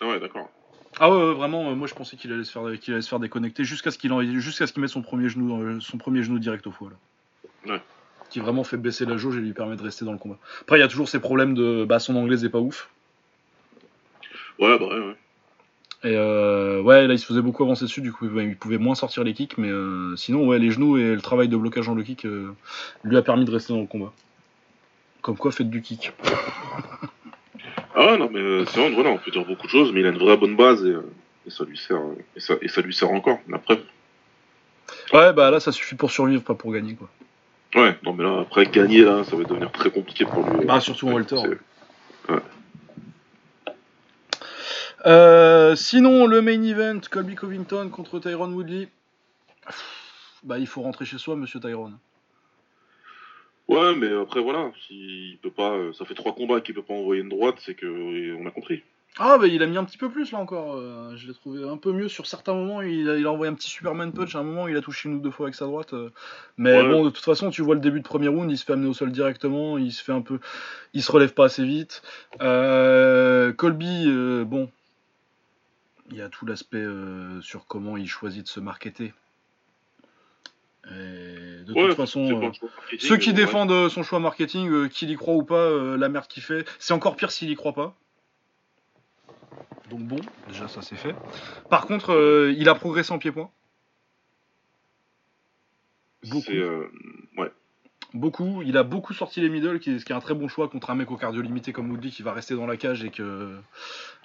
Ah 0.00 0.08
ouais, 0.08 0.20
d'accord. 0.20 0.50
Ah 0.98 1.10
ouais, 1.10 1.16
ouais, 1.16 1.34
vraiment, 1.34 1.74
moi 1.76 1.86
je 1.86 1.94
pensais 1.94 2.16
qu'il 2.16 2.32
allait 2.32 2.44
se 2.44 2.52
faire, 2.52 2.78
qu'il 2.80 2.94
allait 2.94 3.02
se 3.02 3.08
faire 3.08 3.20
déconnecter 3.20 3.64
jusqu'à 3.64 3.90
ce 3.90 3.98
qu'il 3.98 4.12
en- 4.12 4.22
jusqu'à 4.22 4.66
ce 4.66 4.72
qu'il 4.72 4.80
mette 4.82 4.90
son 4.90 5.02
premier 5.02 5.28
genou, 5.28 5.80
son 5.80 5.98
premier 5.98 6.22
genou 6.22 6.38
direct 6.38 6.66
au 6.66 6.70
foie 6.72 6.90
là. 6.90 7.72
Ouais. 7.74 7.82
Qui 8.30 8.40
vraiment 8.40 8.64
fait 8.64 8.76
baisser 8.76 9.06
la 9.06 9.16
jauge 9.16 9.36
et 9.36 9.40
lui 9.40 9.52
permet 9.52 9.76
de 9.76 9.82
rester 9.82 10.04
dans 10.04 10.12
le 10.12 10.18
combat. 10.18 10.38
Après, 10.62 10.78
il 10.78 10.80
y 10.80 10.84
a 10.84 10.88
toujours 10.88 11.08
ces 11.08 11.20
problèmes 11.20 11.54
de, 11.54 11.84
bah, 11.84 11.98
son 11.98 12.16
anglaise 12.16 12.44
est 12.44 12.50
pas 12.50 12.58
ouf. 12.58 12.88
Ouais, 14.58 14.78
bah 14.78 14.86
ouais, 14.86 14.98
ouais. 14.98 15.16
Et 16.04 16.14
euh, 16.14 16.82
ouais, 16.82 17.06
là 17.06 17.14
il 17.14 17.18
se 17.18 17.26
faisait 17.26 17.40
beaucoup 17.40 17.64
avancer 17.64 17.84
dessus, 17.84 18.00
du 18.00 18.12
coup 18.12 18.26
il 18.38 18.56
pouvait 18.56 18.78
moins 18.78 18.94
sortir 18.94 19.24
les 19.24 19.32
kicks, 19.32 19.58
mais 19.58 19.70
euh, 19.70 20.14
sinon 20.16 20.46
ouais, 20.46 20.58
les 20.58 20.70
genoux 20.70 20.98
et 20.98 21.14
le 21.14 21.20
travail 21.20 21.48
de 21.48 21.56
blocage 21.56 21.86
dans 21.86 21.94
le 21.94 22.02
kick 22.02 22.26
euh, 22.26 22.54
lui 23.02 23.16
a 23.16 23.22
permis 23.22 23.44
de 23.44 23.50
rester 23.50 23.72
dans 23.72 23.80
le 23.80 23.86
combat. 23.86 24.12
Comme 25.22 25.36
quoi, 25.36 25.50
faites 25.50 25.70
du 25.70 25.82
kick. 25.82 26.12
Ah 27.94 28.06
ouais, 28.06 28.18
non, 28.18 28.28
mais 28.30 28.40
euh, 28.40 28.64
c'est 28.66 28.78
vrai, 28.78 28.90
voilà, 28.90 29.10
on 29.10 29.18
peut 29.18 29.30
dire 29.30 29.44
beaucoup 29.44 29.66
de 29.66 29.72
choses, 29.72 29.90
mais 29.92 30.00
il 30.00 30.06
a 30.06 30.10
une 30.10 30.18
vraie 30.18 30.36
bonne 30.36 30.54
base 30.54 30.84
et, 30.84 30.90
euh, 30.90 31.10
et 31.46 31.50
ça 31.50 31.64
lui 31.64 31.78
sert, 31.78 32.00
et 32.36 32.40
ça, 32.40 32.54
et 32.60 32.68
ça 32.68 32.82
lui 32.82 32.94
sert 32.94 33.10
encore. 33.10 33.38
Mais 33.46 33.56
après, 33.56 33.80
Ouais, 35.12 35.32
bah 35.32 35.50
là 35.50 35.60
ça 35.60 35.72
suffit 35.72 35.96
pour 35.96 36.10
survivre, 36.10 36.42
pas 36.42 36.54
pour 36.54 36.72
gagner 36.72 36.94
quoi. 36.94 37.08
Ouais, 37.74 37.98
non, 38.04 38.12
mais 38.12 38.24
là, 38.24 38.40
après 38.40 38.66
gagner 38.66 39.02
là, 39.02 39.24
ça 39.24 39.36
va 39.36 39.44
devenir 39.44 39.72
très 39.72 39.90
compliqué 39.90 40.24
pour 40.24 40.48
lui. 40.48 40.64
Bah 40.66 40.80
surtout 40.80 41.08
en 41.08 41.14
ouais. 41.14 41.58
Euh, 45.06 45.76
sinon, 45.76 46.26
le 46.26 46.42
main 46.42 46.62
event, 46.62 47.00
Colby 47.08 47.36
Covington 47.36 47.88
contre 47.90 48.18
Tyron 48.18 48.52
Woodley. 48.52 48.88
Bah, 50.42 50.58
il 50.58 50.66
faut 50.66 50.82
rentrer 50.82 51.04
chez 51.04 51.18
soi, 51.18 51.36
monsieur 51.36 51.60
Tyron. 51.60 51.92
Ouais, 53.68 53.94
mais 53.96 54.12
après 54.12 54.40
voilà, 54.40 54.70
s'il 54.86 55.38
peut 55.38 55.50
pas, 55.50 55.72
euh, 55.72 55.92
ça 55.92 56.04
fait 56.04 56.14
trois 56.14 56.34
combats 56.34 56.60
qu'il 56.60 56.74
peut 56.74 56.82
pas 56.82 56.94
envoyer 56.94 57.22
une 57.22 57.28
droite, 57.28 57.56
c'est 57.64 57.74
que 57.74 57.86
euh, 57.86 58.36
on 58.40 58.46
a 58.46 58.50
compris. 58.50 58.82
Ah, 59.18 59.38
bah, 59.38 59.46
il 59.46 59.62
a 59.62 59.66
mis 59.66 59.78
un 59.78 59.84
petit 59.84 59.96
peu 59.96 60.10
plus 60.10 60.30
là 60.32 60.38
encore. 60.38 60.74
Euh, 60.74 61.16
je 61.16 61.26
l'ai 61.26 61.32
trouvé 61.34 61.66
un 61.66 61.78
peu 61.78 61.90
mieux 61.92 62.08
sur 62.08 62.26
certains 62.26 62.52
moments. 62.52 62.82
Il 62.82 63.08
a, 63.08 63.16
il 63.16 63.26
a 63.26 63.32
envoyé 63.32 63.50
un 63.50 63.54
petit 63.54 63.70
Superman 63.70 64.12
punch. 64.12 64.34
À 64.34 64.40
un 64.40 64.42
moment, 64.42 64.68
il 64.68 64.76
a 64.76 64.82
touché 64.82 65.08
une 65.08 65.14
ou 65.16 65.20
deux 65.20 65.30
fois 65.30 65.46
avec 65.46 65.54
sa 65.54 65.64
droite. 65.64 65.94
euh. 65.94 66.10
Mais 66.58 66.76
Ouais. 66.82 66.88
bon, 66.90 67.04
de 67.04 67.10
toute 67.10 67.24
façon, 67.24 67.50
tu 67.50 67.62
vois 67.62 67.74
le 67.74 67.80
début 67.80 68.00
de 68.00 68.04
premier 68.06 68.28
round, 68.28 68.50
il 68.50 68.58
se 68.58 68.64
fait 68.64 68.74
amener 68.74 68.88
au 68.88 68.92
sol 68.94 69.10
directement. 69.12 69.78
Il 69.78 69.90
se 69.92 70.04
fait 70.04 70.12
un 70.12 70.20
peu. 70.20 70.38
Il 70.92 71.02
se 71.02 71.10
relève 71.10 71.32
pas 71.32 71.46
assez 71.46 71.64
vite. 71.64 72.02
Euh, 72.42 73.52
Colby, 73.54 74.06
bon. 74.44 74.70
Il 76.10 76.16
y 76.18 76.22
a 76.22 76.28
tout 76.28 76.44
l'aspect 76.46 76.84
sur 77.40 77.66
comment 77.66 77.96
il 77.96 78.08
choisit 78.08 78.44
de 78.44 78.48
se 78.48 78.60
marketer. 78.60 79.12
Et 80.88 81.64
de 81.64 81.72
Ouais, 81.74 81.88
toute 81.88 81.96
façon. 81.96 82.44
euh, 82.44 82.50
ceux 82.98 83.16
qui 83.16 83.30
ouais. 83.30 83.34
défendent 83.34 83.88
son 83.88 84.02
choix 84.04 84.20
marketing, 84.20 84.68
euh, 84.70 84.88
qu'il 84.88 85.10
y 85.10 85.16
croit 85.16 85.34
ou 85.34 85.42
pas, 85.42 85.54
euh, 85.56 85.96
la 85.96 86.08
merde 86.08 86.28
qu'il 86.28 86.42
fait, 86.44 86.64
c'est 86.78 86.92
encore 86.94 87.16
pire 87.16 87.32
s'il 87.32 87.50
y 87.50 87.54
croit 87.56 87.72
pas. 87.72 87.96
Donc 89.90 90.00
bon, 90.00 90.18
déjà 90.48 90.68
ça 90.68 90.82
c'est 90.82 90.96
fait. 90.96 91.14
Par 91.70 91.86
contre, 91.86 92.12
euh, 92.12 92.54
il 92.56 92.68
a 92.68 92.74
progressé 92.74 93.12
en 93.12 93.18
pied-point. 93.18 93.50
Beaucoup. 96.24 96.52
Euh, 96.52 96.90
ouais. 97.38 97.50
Beaucoup. 98.12 98.62
Il 98.62 98.76
a 98.76 98.82
beaucoup 98.82 99.12
sorti 99.12 99.40
les 99.40 99.48
middle, 99.48 99.78
qui 99.78 99.90
est, 99.90 99.98
ce 99.98 100.04
qui 100.04 100.12
est 100.12 100.16
un 100.16 100.20
très 100.20 100.34
bon 100.34 100.48
choix 100.48 100.68
contre 100.68 100.90
un 100.90 100.96
mec 100.96 101.10
au 101.10 101.16
cardio 101.16 101.40
limité 101.40 101.72
comme 101.72 101.90
Woodley 101.90 102.10
qui 102.10 102.22
va 102.22 102.32
rester 102.32 102.54
dans 102.54 102.66
la 102.66 102.76
cage 102.76 103.04
et 103.04 103.10
que. 103.10 103.56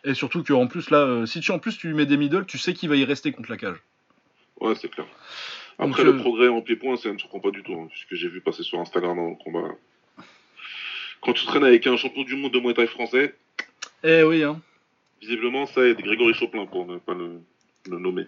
Et 0.03 0.16
surtout 0.16 0.43
qu'en 0.43 0.66
plus 0.66 0.89
là, 0.89 0.99
euh, 0.99 1.26
si 1.28 1.41
tu 1.41 1.51
en 1.51 1.59
plus 1.59 1.78
tu 1.78 1.88
lui 1.88 1.93
mets 1.93 2.07
des 2.07 2.18
middle, 2.18 2.45
tu 2.45 2.57
sais 2.57 2.74
qu'il 2.74 2.89
va 2.89 2.95
y 2.95 3.05
rester 3.05 3.32
contre 3.32 3.51
la 3.51 3.57
cage. 3.57 3.78
Ouais, 4.59 4.74
c'est 4.76 4.89
clair. 4.89 5.07
Après, 5.78 6.03
le 6.03 6.18
progrès 6.18 6.47
en 6.47 6.62
pied-point, 6.62 6.95
ça 6.95 7.09
ne 7.09 7.14
me 7.14 7.20
surprend 7.20 7.39
pas 7.39 7.49
du 7.49 7.64
tout, 7.64 7.74
hein, 7.74 7.88
puisque 7.89 8.14
j'ai 8.14 8.30
vu 8.30 8.41
passer 8.41 8.62
sur 8.62 8.80
Instagram 8.80 9.16
dans 9.16 9.30
le 9.30 9.36
combat. 9.36 9.68
quand 11.22 11.34
tu 11.34 11.45
traînes 11.45 11.64
avec 11.64 11.88
un 11.88 11.97
champion 11.97 12.24
du 12.24 12.36
monde 12.36 12.51
de 12.51 12.59
Muay 12.59 12.76
Thai 12.76 12.86
français, 12.86 13.36
Eh 14.03 14.22
oui, 14.24 14.43
hein. 14.43 14.62
Visiblement, 15.22 15.65
ça 15.67 15.86
aide 15.86 16.01
Grégory 16.01 16.34
Choplin 16.34 16.65
pour 16.65 16.86
ne 16.86 16.97
pas 16.97 17.13
le, 17.13 17.39
le 17.89 17.97
nommer. 17.99 18.26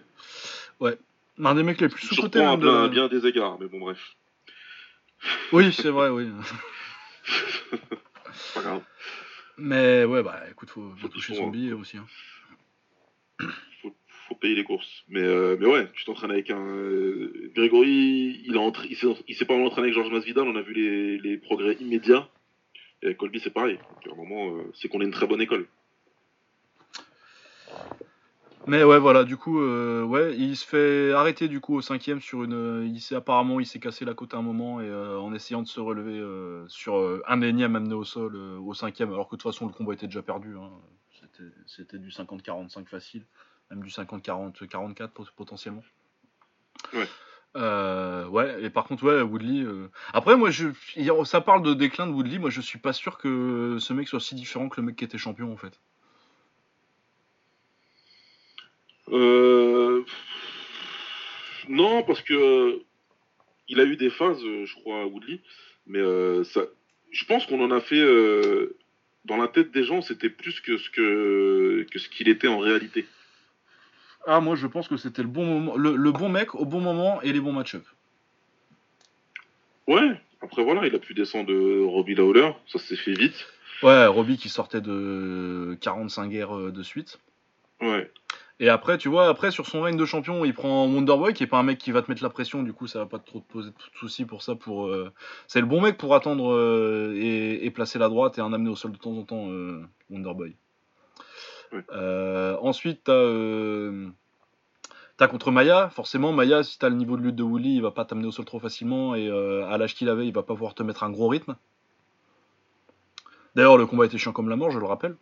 Un 1.38 1.54
des 1.56 1.64
mecs 1.64 1.80
les 1.80 1.88
plus 1.88 2.06
sous-cotés. 2.06 2.38
bien, 2.38 2.56
de- 2.56 2.88
bien 2.88 3.08
des 3.08 3.26
égards, 3.26 3.58
mais 3.60 3.66
bon, 3.66 3.80
bref. 3.80 3.98
Oui, 5.52 5.72
c'est 5.72 5.90
vrai, 5.90 6.08
oui. 6.10 6.28
Pas 8.54 8.62
grave. 8.62 8.82
Mais 9.56 10.04
ouais, 10.04 10.22
bah 10.22 10.42
écoute, 10.50 10.70
faut, 10.70 10.90
faut 10.96 11.08
toucher 11.08 11.34
son 11.34 11.48
billet 11.48 11.72
aussi. 11.72 11.96
hein. 11.96 12.06
faut, 13.82 13.94
faut 14.28 14.34
payer 14.36 14.54
les 14.54 14.64
courses. 14.64 15.04
Mais, 15.08 15.22
euh, 15.22 15.56
mais 15.58 15.66
ouais, 15.66 15.90
tu 15.94 16.04
t'entraînes 16.04 16.30
avec 16.30 16.50
un. 16.50 16.60
euh, 16.64 17.50
Grégory, 17.54 18.42
il, 18.44 19.34
s'est 19.36 19.44
pas 19.44 19.54
entraîné 19.54 19.86
avec 19.88 19.94
Georges 19.94 20.12
Masvidal, 20.12 20.44
on 20.46 20.56
a 20.56 20.62
vu 20.62 20.74
les, 20.74 21.18
les 21.18 21.36
progrès 21.38 21.74
immédiats. 21.80 22.28
Et 23.02 23.06
avec 23.06 23.18
Colby, 23.18 23.40
c'est 23.42 23.52
pareil. 23.52 23.78
Donc, 23.78 24.06
à 24.06 24.12
un 24.12 24.16
moment, 24.16 24.56
euh, 24.56 24.70
c'est 24.74 24.88
qu'on 24.88 25.00
est 25.00 25.04
une 25.04 25.10
très 25.10 25.26
bonne 25.26 25.40
école. 25.40 25.66
Mais 28.66 28.82
ouais, 28.82 28.98
voilà, 28.98 29.24
du 29.24 29.36
coup, 29.36 29.60
euh, 29.60 30.02
ouais, 30.04 30.34
il 30.38 30.56
se 30.56 30.64
fait 30.66 31.12
arrêter 31.12 31.48
du 31.48 31.60
coup 31.60 31.74
au 31.76 31.82
cinquième 31.82 32.20
sur 32.22 32.44
une. 32.44 32.88
Il 32.90 33.00
s'est 33.00 33.14
apparemment, 33.14 33.60
il 33.60 33.66
s'est 33.66 33.78
cassé 33.78 34.06
la 34.06 34.14
côte 34.14 34.32
à 34.32 34.38
un 34.38 34.42
moment 34.42 34.80
et 34.80 34.88
euh, 34.88 35.18
en 35.18 35.34
essayant 35.34 35.60
de 35.60 35.66
se 35.68 35.80
relever 35.80 36.18
euh, 36.18 36.66
sur 36.68 36.96
euh, 36.96 37.22
un 37.28 37.42
énième 37.42 37.76
amené 37.76 37.94
au 37.94 38.04
sol 38.04 38.34
euh, 38.36 38.58
au 38.58 38.72
cinquième, 38.72 39.12
alors 39.12 39.28
que 39.28 39.36
de 39.36 39.42
toute 39.42 39.52
façon 39.52 39.66
le 39.66 39.72
combat 39.72 39.92
était 39.92 40.06
déjà 40.06 40.22
perdu. 40.22 40.56
hein. 40.56 40.70
C'était- 41.20 41.52
C'était 41.66 41.98
du 41.98 42.10
50-45 42.10 42.88
facile, 42.88 43.26
même 43.70 43.82
du 43.82 43.90
50-40-44 43.90 45.08
pot- 45.08 45.26
potentiellement. 45.36 45.82
Ouais. 46.94 47.06
Euh, 47.56 48.26
ouais, 48.28 48.62
et 48.64 48.70
par 48.70 48.84
contre, 48.84 49.04
ouais, 49.04 49.20
Woodley. 49.20 49.62
euh, 49.62 49.90
Après, 50.14 50.36
moi, 50.36 50.50
je, 50.50 50.68
ça 51.24 51.40
parle 51.42 51.62
de 51.62 51.74
déclin 51.74 52.06
de 52.06 52.12
Woodley. 52.12 52.38
Moi, 52.38 52.50
je 52.50 52.60
suis 52.62 52.78
pas 52.78 52.92
sûr 52.94 53.18
que 53.18 53.76
ce 53.78 53.92
mec 53.92 54.08
soit 54.08 54.20
si 54.20 54.34
différent 54.34 54.68
que 54.70 54.80
le 54.80 54.86
mec 54.86 54.96
qui 54.96 55.04
était 55.04 55.18
champion 55.18 55.52
en 55.52 55.56
fait. 55.56 55.78
Euh... 59.10 60.04
Non, 61.68 62.02
parce 62.02 62.22
que 62.22 62.34
euh, 62.34 62.84
il 63.68 63.80
a 63.80 63.84
eu 63.84 63.96
des 63.96 64.10
phases, 64.10 64.42
euh, 64.44 64.66
je 64.66 64.74
crois, 64.74 65.02
à 65.02 65.06
Woodley, 65.06 65.40
mais 65.86 65.98
euh, 65.98 66.44
ça, 66.44 66.62
je 67.10 67.24
pense 67.24 67.46
qu'on 67.46 67.62
en 67.64 67.70
a 67.70 67.80
fait 67.80 68.00
euh, 68.00 68.76
dans 69.24 69.36
la 69.36 69.48
tête 69.48 69.72
des 69.72 69.84
gens, 69.84 70.02
c'était 70.02 70.28
plus 70.28 70.60
que 70.60 70.76
ce 70.76 70.90
que 70.90 71.86
que 71.90 71.98
ce 71.98 72.08
qu'il 72.08 72.28
était 72.28 72.48
en 72.48 72.58
réalité. 72.58 73.06
Ah, 74.26 74.40
moi 74.40 74.56
je 74.56 74.66
pense 74.66 74.88
que 74.88 74.96
c'était 74.96 75.22
le 75.22 75.28
bon 75.28 75.44
moment, 75.44 75.76
le, 75.76 75.96
le 75.96 76.12
bon 76.12 76.28
mec 76.28 76.54
au 76.54 76.64
bon 76.64 76.80
moment 76.80 77.20
et 77.22 77.32
les 77.32 77.40
bons 77.40 77.52
match-up. 77.52 77.84
Ouais. 79.86 80.20
Après 80.40 80.62
voilà, 80.62 80.86
il 80.86 80.94
a 80.94 80.98
pu 80.98 81.14
descendre 81.14 81.46
de 81.46 81.82
Robbie 81.82 82.14
Lawler, 82.14 82.50
ça 82.66 82.78
s'est 82.78 82.96
fait 82.96 83.12
vite. 83.14 83.46
Ouais, 83.82 84.06
Robbie 84.06 84.36
qui 84.36 84.48
sortait 84.48 84.80
de 84.80 85.76
45 85.80 86.28
guerres 86.28 86.72
de 86.72 86.82
suite. 86.82 87.18
Ouais. 87.80 88.10
Et 88.60 88.68
après, 88.68 88.98
tu 88.98 89.08
vois, 89.08 89.28
après 89.28 89.50
sur 89.50 89.66
son 89.66 89.82
règne 89.82 89.96
de 89.96 90.04
champion, 90.04 90.44
il 90.44 90.54
prend 90.54 90.86
Wonderboy 90.86 91.34
qui 91.34 91.42
est 91.42 91.48
pas 91.48 91.58
un 91.58 91.64
mec 91.64 91.78
qui 91.78 91.90
va 91.90 92.02
te 92.02 92.10
mettre 92.10 92.22
la 92.22 92.30
pression, 92.30 92.62
du 92.62 92.72
coup 92.72 92.86
ça 92.86 93.00
va 93.00 93.06
pas 93.06 93.18
trop 93.18 93.40
te 93.40 93.52
poser 93.52 93.70
de 93.70 93.74
soucis 93.94 94.24
pour 94.24 94.42
ça. 94.42 94.54
Pour, 94.54 94.86
euh, 94.86 95.12
C'est 95.48 95.60
le 95.60 95.66
bon 95.66 95.80
mec 95.80 95.98
pour 95.98 96.14
attendre 96.14 96.52
euh, 96.52 97.14
et, 97.16 97.66
et 97.66 97.70
placer 97.72 97.98
la 97.98 98.08
droite 98.08 98.38
et 98.38 98.40
en 98.40 98.52
amener 98.52 98.70
au 98.70 98.76
sol 98.76 98.92
de 98.92 98.96
temps 98.96 99.16
en 99.16 99.24
temps, 99.24 99.50
euh, 99.50 99.82
Wonderboy. 100.10 100.56
Euh, 101.90 102.56
ensuite, 102.60 103.04
t'as. 103.04 103.90
T'as 105.16 105.28
contre 105.28 105.52
Maya, 105.52 105.90
forcément 105.90 106.32
Maya, 106.32 106.64
si 106.64 106.76
t'as 106.76 106.88
le 106.88 106.96
niveau 106.96 107.16
de 107.16 107.22
lutte 107.22 107.36
de 107.36 107.44
Woolly, 107.44 107.76
il 107.76 107.82
va 107.82 107.92
pas 107.92 108.04
t'amener 108.04 108.26
au 108.26 108.32
sol 108.32 108.44
trop 108.44 108.58
facilement 108.58 109.14
et 109.14 109.30
à 109.30 109.78
l'âge 109.78 109.94
qu'il 109.94 110.08
avait, 110.08 110.26
il 110.26 110.34
va 110.34 110.42
pas 110.42 110.54
pouvoir 110.54 110.74
te 110.74 110.82
mettre 110.82 111.04
un 111.04 111.10
gros 111.10 111.28
rythme. 111.28 111.54
D'ailleurs, 113.54 113.78
le 113.78 113.86
combat 113.86 114.06
était 114.06 114.18
chiant 114.18 114.32
comme 114.32 114.48
la 114.48 114.56
mort, 114.56 114.72
je 114.72 114.78
le 114.78 114.86
rappelle. 114.86 115.16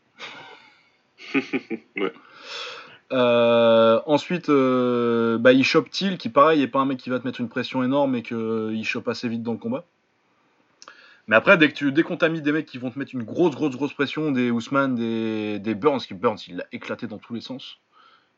Ouais. 1.97 2.13
Euh, 3.13 4.01
ensuite, 4.07 4.49
euh, 4.49 5.39
bah, 5.39 5.53
il 5.53 5.65
chope 5.65 5.91
Till, 5.91 6.17
qui 6.19 6.29
pareil 6.31 6.63
est 6.63 6.69
pas 6.69 6.81
un 6.81 6.87
mec 6.87 6.99
qui 6.99 7.11
va 7.11 7.19
te 7.19 7.27
mettre 7.27 7.41
une 7.41 7.49
pression 7.49 7.83
énorme 7.85 8.15
et 8.15 8.23
qu'il 8.23 8.85
chope 8.85 9.09
assez 9.09 9.29
vite 9.29 9.43
dans 9.43 9.53
le 9.53 9.59
combat. 9.59 9.85
Mais 11.29 11.37
après, 11.37 11.57
dès 11.57 11.69
que 11.69 11.75
tu, 11.75 11.93
dès 11.93 12.03
qu'on 12.03 12.17
t'a 12.17 12.29
mis 12.29 12.41
des 12.43 12.53
mecs 12.53 12.67
qui 12.67 12.79
vont 12.79 12.91
te 12.91 12.99
mettre 12.99 13.15
une 13.15 13.23
grosse, 13.23 13.55
grosse, 13.55 13.77
grosse 13.77 13.93
pression, 13.93 14.33
des 14.33 14.51
Ousmane, 14.51 14.95
des, 14.97 15.59
des 15.59 15.75
Burns, 15.75 16.01
qui 16.01 16.15
Burns, 16.15 16.39
il 16.49 16.57
l'a 16.57 16.65
éclaté 16.73 17.07
dans 17.07 17.19
tous 17.19 17.35
les 17.35 17.41
sens. 17.41 17.79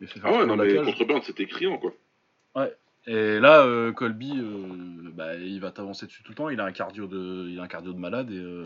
Il 0.01 0.07
fait 0.09 0.21
faire 0.21 0.31
Ah 0.35 0.39
ouais, 0.41 0.47
non 0.47 0.57
mais 0.57 0.77
contre 0.83 1.05
Burns, 1.05 1.23
c'était 1.23 1.47
criant 1.47 1.79
quoi. 1.79 1.93
Et 3.07 3.39
là, 3.39 3.61
euh, 3.67 3.93
Colby, 3.93 4.33
euh, 4.39 5.11
bah, 5.15 5.35
il 5.35 5.61
va 5.61 5.71
t'avancer 5.71 6.07
dessus 6.07 6.23
tout 6.23 6.33
le 6.33 6.37
temps. 6.37 6.49
Il 6.49 6.59
a 6.59 6.65
un 6.65 6.73
cardio 6.73 7.07
de, 7.07 7.49
il 7.51 7.61
a 7.61 7.63
un 7.63 7.69
cardio 7.69 7.93
de 7.93 7.99
malade 7.99 8.31
et, 8.31 8.39
euh, 8.39 8.65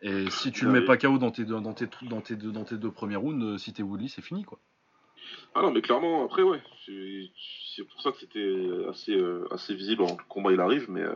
et 0.00 0.30
si 0.30 0.52
tu 0.52 0.64
le 0.64 0.70
Ouais. 0.70 0.78
mets 0.80 0.86
pas 0.86 0.96
KO 0.96 1.18
dans 1.18 1.32
tes, 1.32 1.44
deux- 1.44 1.60
dans 1.60 1.72
tes, 1.72 1.88
dans 2.08 2.20
tes, 2.20 2.36
deux, 2.36 2.52
dans 2.52 2.62
tes 2.62 2.76
deux 2.76 2.92
premiers 2.92 3.16
rounds, 3.16 3.44
euh, 3.44 3.58
si 3.58 3.72
t'es 3.72 3.82
Woodley, 3.82 4.06
c'est 4.08 4.22
fini 4.22 4.44
quoi. 4.44 4.60
Ah 5.54 5.62
non, 5.62 5.70
mais 5.70 5.82
clairement, 5.82 6.24
après, 6.24 6.42
ouais. 6.42 6.60
C'est 6.86 7.84
pour 7.84 8.00
ça 8.00 8.12
que 8.12 8.18
c'était 8.18 8.88
assez, 8.88 9.12
euh, 9.12 9.46
assez 9.50 9.74
visible 9.74 10.02
le 10.02 10.28
combat 10.28 10.52
il 10.52 10.60
arrive. 10.60 10.90
Mais 10.90 11.02
euh, 11.02 11.14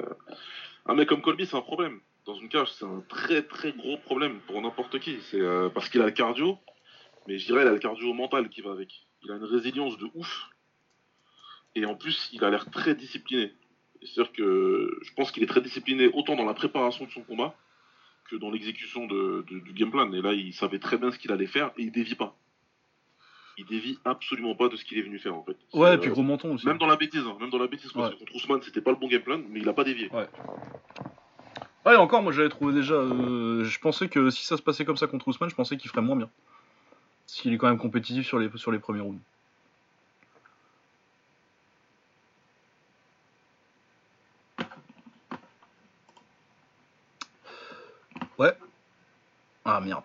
un 0.86 0.94
mec 0.94 1.08
comme 1.08 1.22
Colby, 1.22 1.46
c'est 1.46 1.56
un 1.56 1.62
problème. 1.62 2.00
Dans 2.24 2.34
une 2.34 2.48
cage, 2.48 2.72
c'est 2.72 2.84
un 2.84 3.02
très 3.08 3.42
très 3.42 3.72
gros 3.72 3.98
problème 3.98 4.40
pour 4.46 4.60
n'importe 4.60 4.98
qui. 4.98 5.18
C'est 5.30 5.40
euh, 5.40 5.68
parce 5.68 5.88
qu'il 5.88 6.02
a 6.02 6.06
le 6.06 6.12
cardio, 6.12 6.58
mais 7.26 7.38
je 7.38 7.46
dirais 7.46 7.62
il 7.62 7.68
a 7.68 7.72
le 7.72 7.78
cardio 7.78 8.12
mental 8.12 8.48
qui 8.48 8.60
va 8.60 8.72
avec. 8.72 9.06
Il 9.22 9.30
a 9.30 9.36
une 9.36 9.44
résilience 9.44 9.96
de 9.98 10.06
ouf. 10.14 10.50
Et 11.74 11.84
en 11.84 11.94
plus, 11.94 12.30
il 12.32 12.42
a 12.44 12.50
l'air 12.50 12.70
très 12.70 12.94
discipliné. 12.94 13.52
C'est-à-dire 14.02 14.32
que 14.32 14.98
je 15.02 15.12
pense 15.14 15.30
qu'il 15.30 15.42
est 15.42 15.46
très 15.46 15.60
discipliné 15.60 16.08
autant 16.08 16.36
dans 16.36 16.44
la 16.44 16.54
préparation 16.54 17.04
de 17.06 17.10
son 17.10 17.22
combat 17.22 17.54
que 18.30 18.36
dans 18.36 18.50
l'exécution 18.50 19.06
du 19.06 19.72
game 19.74 19.90
plan. 19.90 20.10
Et 20.12 20.22
là, 20.22 20.32
il 20.32 20.52
savait 20.52 20.78
très 20.78 20.98
bien 20.98 21.10
ce 21.10 21.18
qu'il 21.18 21.32
allait 21.32 21.46
faire 21.46 21.72
et 21.76 21.82
il 21.82 21.92
dévie 21.92 22.14
pas. 22.14 22.36
Il 23.58 23.64
dévie 23.66 23.98
absolument 24.04 24.54
pas 24.54 24.68
de 24.68 24.76
ce 24.76 24.84
qu'il 24.84 24.98
est 24.98 25.02
venu 25.02 25.18
faire 25.18 25.34
en 25.34 25.42
fait. 25.42 25.56
Ouais, 25.72 25.94
et 25.94 25.98
puis 25.98 26.10
euh, 26.10 26.12
gros 26.12 26.22
menton 26.22 26.52
aussi. 26.54 26.66
même 26.66 26.76
dans 26.78 26.86
la 26.86 26.96
bêtise, 26.96 27.22
hein, 27.26 27.36
même 27.40 27.48
dans 27.50 27.58
la 27.58 27.66
bêtise, 27.66 27.90
parce 27.92 28.10
Ouais. 28.10 28.14
que 28.14 28.18
contre 28.20 28.34
Ousmane, 28.36 28.62
c'était 28.62 28.82
pas 28.82 28.90
le 28.90 28.96
bon 28.98 29.08
game 29.08 29.22
plan, 29.22 29.40
mais 29.48 29.60
il 29.60 29.68
a 29.68 29.72
pas 29.72 29.84
dévié. 29.84 30.10
Ouais, 30.12 30.28
et 31.94 31.96
encore, 31.96 32.22
moi 32.22 32.32
j'avais 32.32 32.48
trouvé 32.48 32.74
déjà. 32.74 32.94
euh, 32.94 33.64
je 33.64 33.78
pensais 33.78 34.08
que 34.08 34.28
si 34.30 34.44
ça 34.44 34.56
se 34.56 34.62
passait 34.62 34.84
comme 34.84 34.96
ça 34.96 35.06
contre 35.06 35.28
Ousmane, 35.28 35.48
je 35.50 35.54
pensais 35.54 35.76
qu'il 35.76 35.88
ferait 35.88 36.02
moins 36.02 36.16
bien. 36.16 36.28
Parce 37.26 37.40
qu'il 37.40 37.52
est 37.54 37.58
quand 37.58 37.68
même 37.68 37.78
compétitif 37.78 38.26
sur 38.26 38.38
les, 38.38 38.50
sur 38.56 38.72
les 38.72 38.78
premiers 38.78 39.00
rounds. 39.00 39.20
Ouais. 48.38 48.52
Ah 49.64 49.80
merde. 49.80 50.02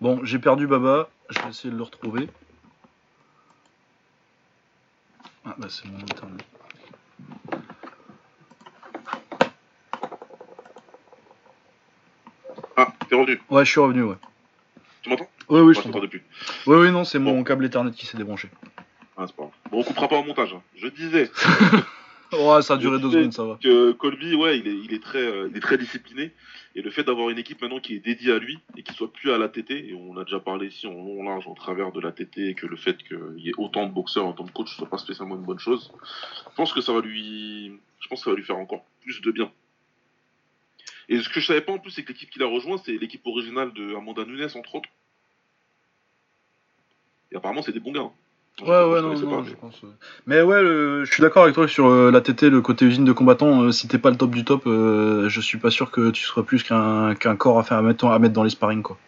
Bon, 0.00 0.20
j'ai 0.24 0.38
perdu 0.38 0.66
Baba. 0.66 1.08
Je 1.30 1.40
vais 1.40 1.48
essayer 1.50 1.70
de 1.70 1.76
le 1.76 1.82
retrouver. 1.82 2.28
Ah 5.44 5.54
bah 5.58 5.66
c'est 5.70 5.86
mon 5.86 5.98
internet. 5.98 6.44
Ah, 12.76 12.88
t'es 13.08 13.14
revenu. 13.14 13.40
Ouais, 13.50 13.64
je 13.64 13.70
suis 13.70 13.80
revenu, 13.80 14.02
ouais. 14.02 14.16
Tu 15.02 15.10
m'entends? 15.10 15.28
Oui, 15.48 15.60
oui, 15.60 15.74
je 15.74 15.80
t'entends. 15.80 16.06
plus. 16.06 16.24
Oui, 16.66 16.76
oui, 16.76 16.90
non, 16.92 17.04
c'est 17.04 17.18
mon 17.18 17.42
câble 17.42 17.64
Ethernet 17.64 17.90
qui 17.92 18.06
s'est 18.06 18.16
débranché. 18.18 18.50
Ah, 19.16 19.24
c'est 19.26 19.34
pas 19.34 19.42
grave. 19.42 19.52
Bon, 19.70 19.80
on 19.80 19.84
coupera 19.84 20.08
pas 20.08 20.16
au 20.18 20.24
montage. 20.24 20.52
hein. 20.54 20.62
Je 20.76 20.86
disais 20.88 21.30
Ouais, 22.32 22.62
ça 22.62 22.74
a 22.74 22.76
duré 22.76 22.98
deux 22.98 23.10
secondes, 23.10 23.32
ça 23.32 23.44
va. 23.44 23.58
que 23.62 23.92
Colby, 23.92 24.34
ouais, 24.34 24.58
il 24.58 24.68
est, 24.68 24.76
il 24.76 24.92
est 24.92 25.02
très, 25.02 25.22
euh, 25.22 25.48
il 25.50 25.56
est 25.56 25.60
très 25.60 25.78
discipliné. 25.78 26.32
Et 26.74 26.82
le 26.82 26.90
fait 26.90 27.02
d'avoir 27.02 27.30
une 27.30 27.38
équipe 27.38 27.62
maintenant 27.62 27.80
qui 27.80 27.94
est 27.94 28.00
dédiée 28.00 28.32
à 28.32 28.38
lui 28.38 28.58
et 28.76 28.82
qui 28.82 28.92
soit 28.92 29.12
plus 29.12 29.32
à 29.32 29.38
la 29.38 29.48
TT, 29.48 29.88
et 29.90 29.94
on 29.94 30.16
a 30.18 30.24
déjà 30.24 30.38
parlé 30.38 30.66
ici 30.68 30.86
en 30.86 30.92
long, 30.92 31.22
large, 31.24 31.48
en 31.48 31.54
travers 31.54 31.90
de 31.90 32.00
la 32.00 32.12
TT, 32.12 32.50
et 32.50 32.54
que 32.54 32.66
le 32.66 32.76
fait 32.76 32.98
qu'il 33.02 33.38
y 33.38 33.48
ait 33.48 33.54
autant 33.56 33.86
de 33.86 33.92
boxeurs 33.92 34.26
en 34.26 34.32
tant 34.34 34.44
que 34.44 34.52
coach 34.52 34.76
soit 34.76 34.88
pas 34.88 34.98
spécialement 34.98 35.36
une 35.36 35.44
bonne 35.44 35.58
chose, 35.58 35.90
je 36.50 36.54
pense 36.54 36.72
que 36.72 36.80
ça 36.82 36.92
va 36.92 37.00
lui, 37.00 37.72
je 38.00 38.08
pense 38.08 38.20
que 38.20 38.24
ça 38.24 38.30
va 38.30 38.36
lui 38.36 38.44
faire 38.44 38.58
encore 38.58 38.84
plus 39.00 39.20
de 39.22 39.30
bien. 39.30 39.50
Et 41.08 41.18
ce 41.20 41.28
que 41.30 41.40
je 41.40 41.46
savais 41.46 41.62
pas 41.62 41.72
en 41.72 41.78
plus, 41.78 41.90
c'est 41.90 42.02
que 42.02 42.12
l'équipe 42.12 42.28
qu'il 42.30 42.42
a 42.42 42.46
rejoint, 42.46 42.76
c'est 42.76 42.98
l'équipe 42.98 43.26
originale 43.26 43.72
de 43.72 43.94
Amanda 43.94 44.24
Nunes, 44.26 44.46
entre 44.54 44.74
autres. 44.74 44.90
Et 47.32 47.36
apparemment, 47.36 47.62
c'est 47.62 47.72
des 47.72 47.80
bons 47.80 47.92
gars. 47.92 48.02
hein. 48.02 48.12
Ouais, 48.60 48.66
ouais, 48.68 49.00
non, 49.02 49.14
non, 49.14 49.36
pas, 49.38 49.44
je 49.44 49.50
mais- 49.50 49.56
pense. 49.56 49.80
euh. 49.84 49.88
Mais 50.26 50.42
ouais, 50.42 50.60
le- 50.62 51.04
je 51.04 51.12
suis 51.12 51.22
d'accord 51.22 51.44
avec 51.44 51.54
toi 51.54 51.68
sur 51.68 51.86
euh, 51.86 52.10
la 52.10 52.20
TT, 52.20 52.50
le 52.50 52.60
côté 52.60 52.84
usine 52.86 53.04
de 53.04 53.12
combattant. 53.12 53.62
euh, 53.62 53.70
si 53.70 53.86
t'es 53.86 53.98
pas 53.98 54.10
le 54.10 54.16
top 54.16 54.30
du 54.32 54.44
top, 54.44 54.66
euh, 54.66 55.28
je 55.28 55.40
suis 55.40 55.58
pas 55.58 55.70
sûr 55.70 55.90
que 55.92 56.10
tu 56.10 56.24
seras 56.24 56.42
plus 56.42 56.62
qu'un 56.64 57.14
qu'un 57.14 57.36
corps 57.36 57.58
à 57.60 57.62
faire 57.62 57.78
à 57.78 57.82
mettre, 57.82 58.06
à 58.06 58.18
mettre 58.18 58.34
dans 58.34 58.42
les 58.42 58.50
sparring, 58.50 58.82
quoi. 58.82 58.98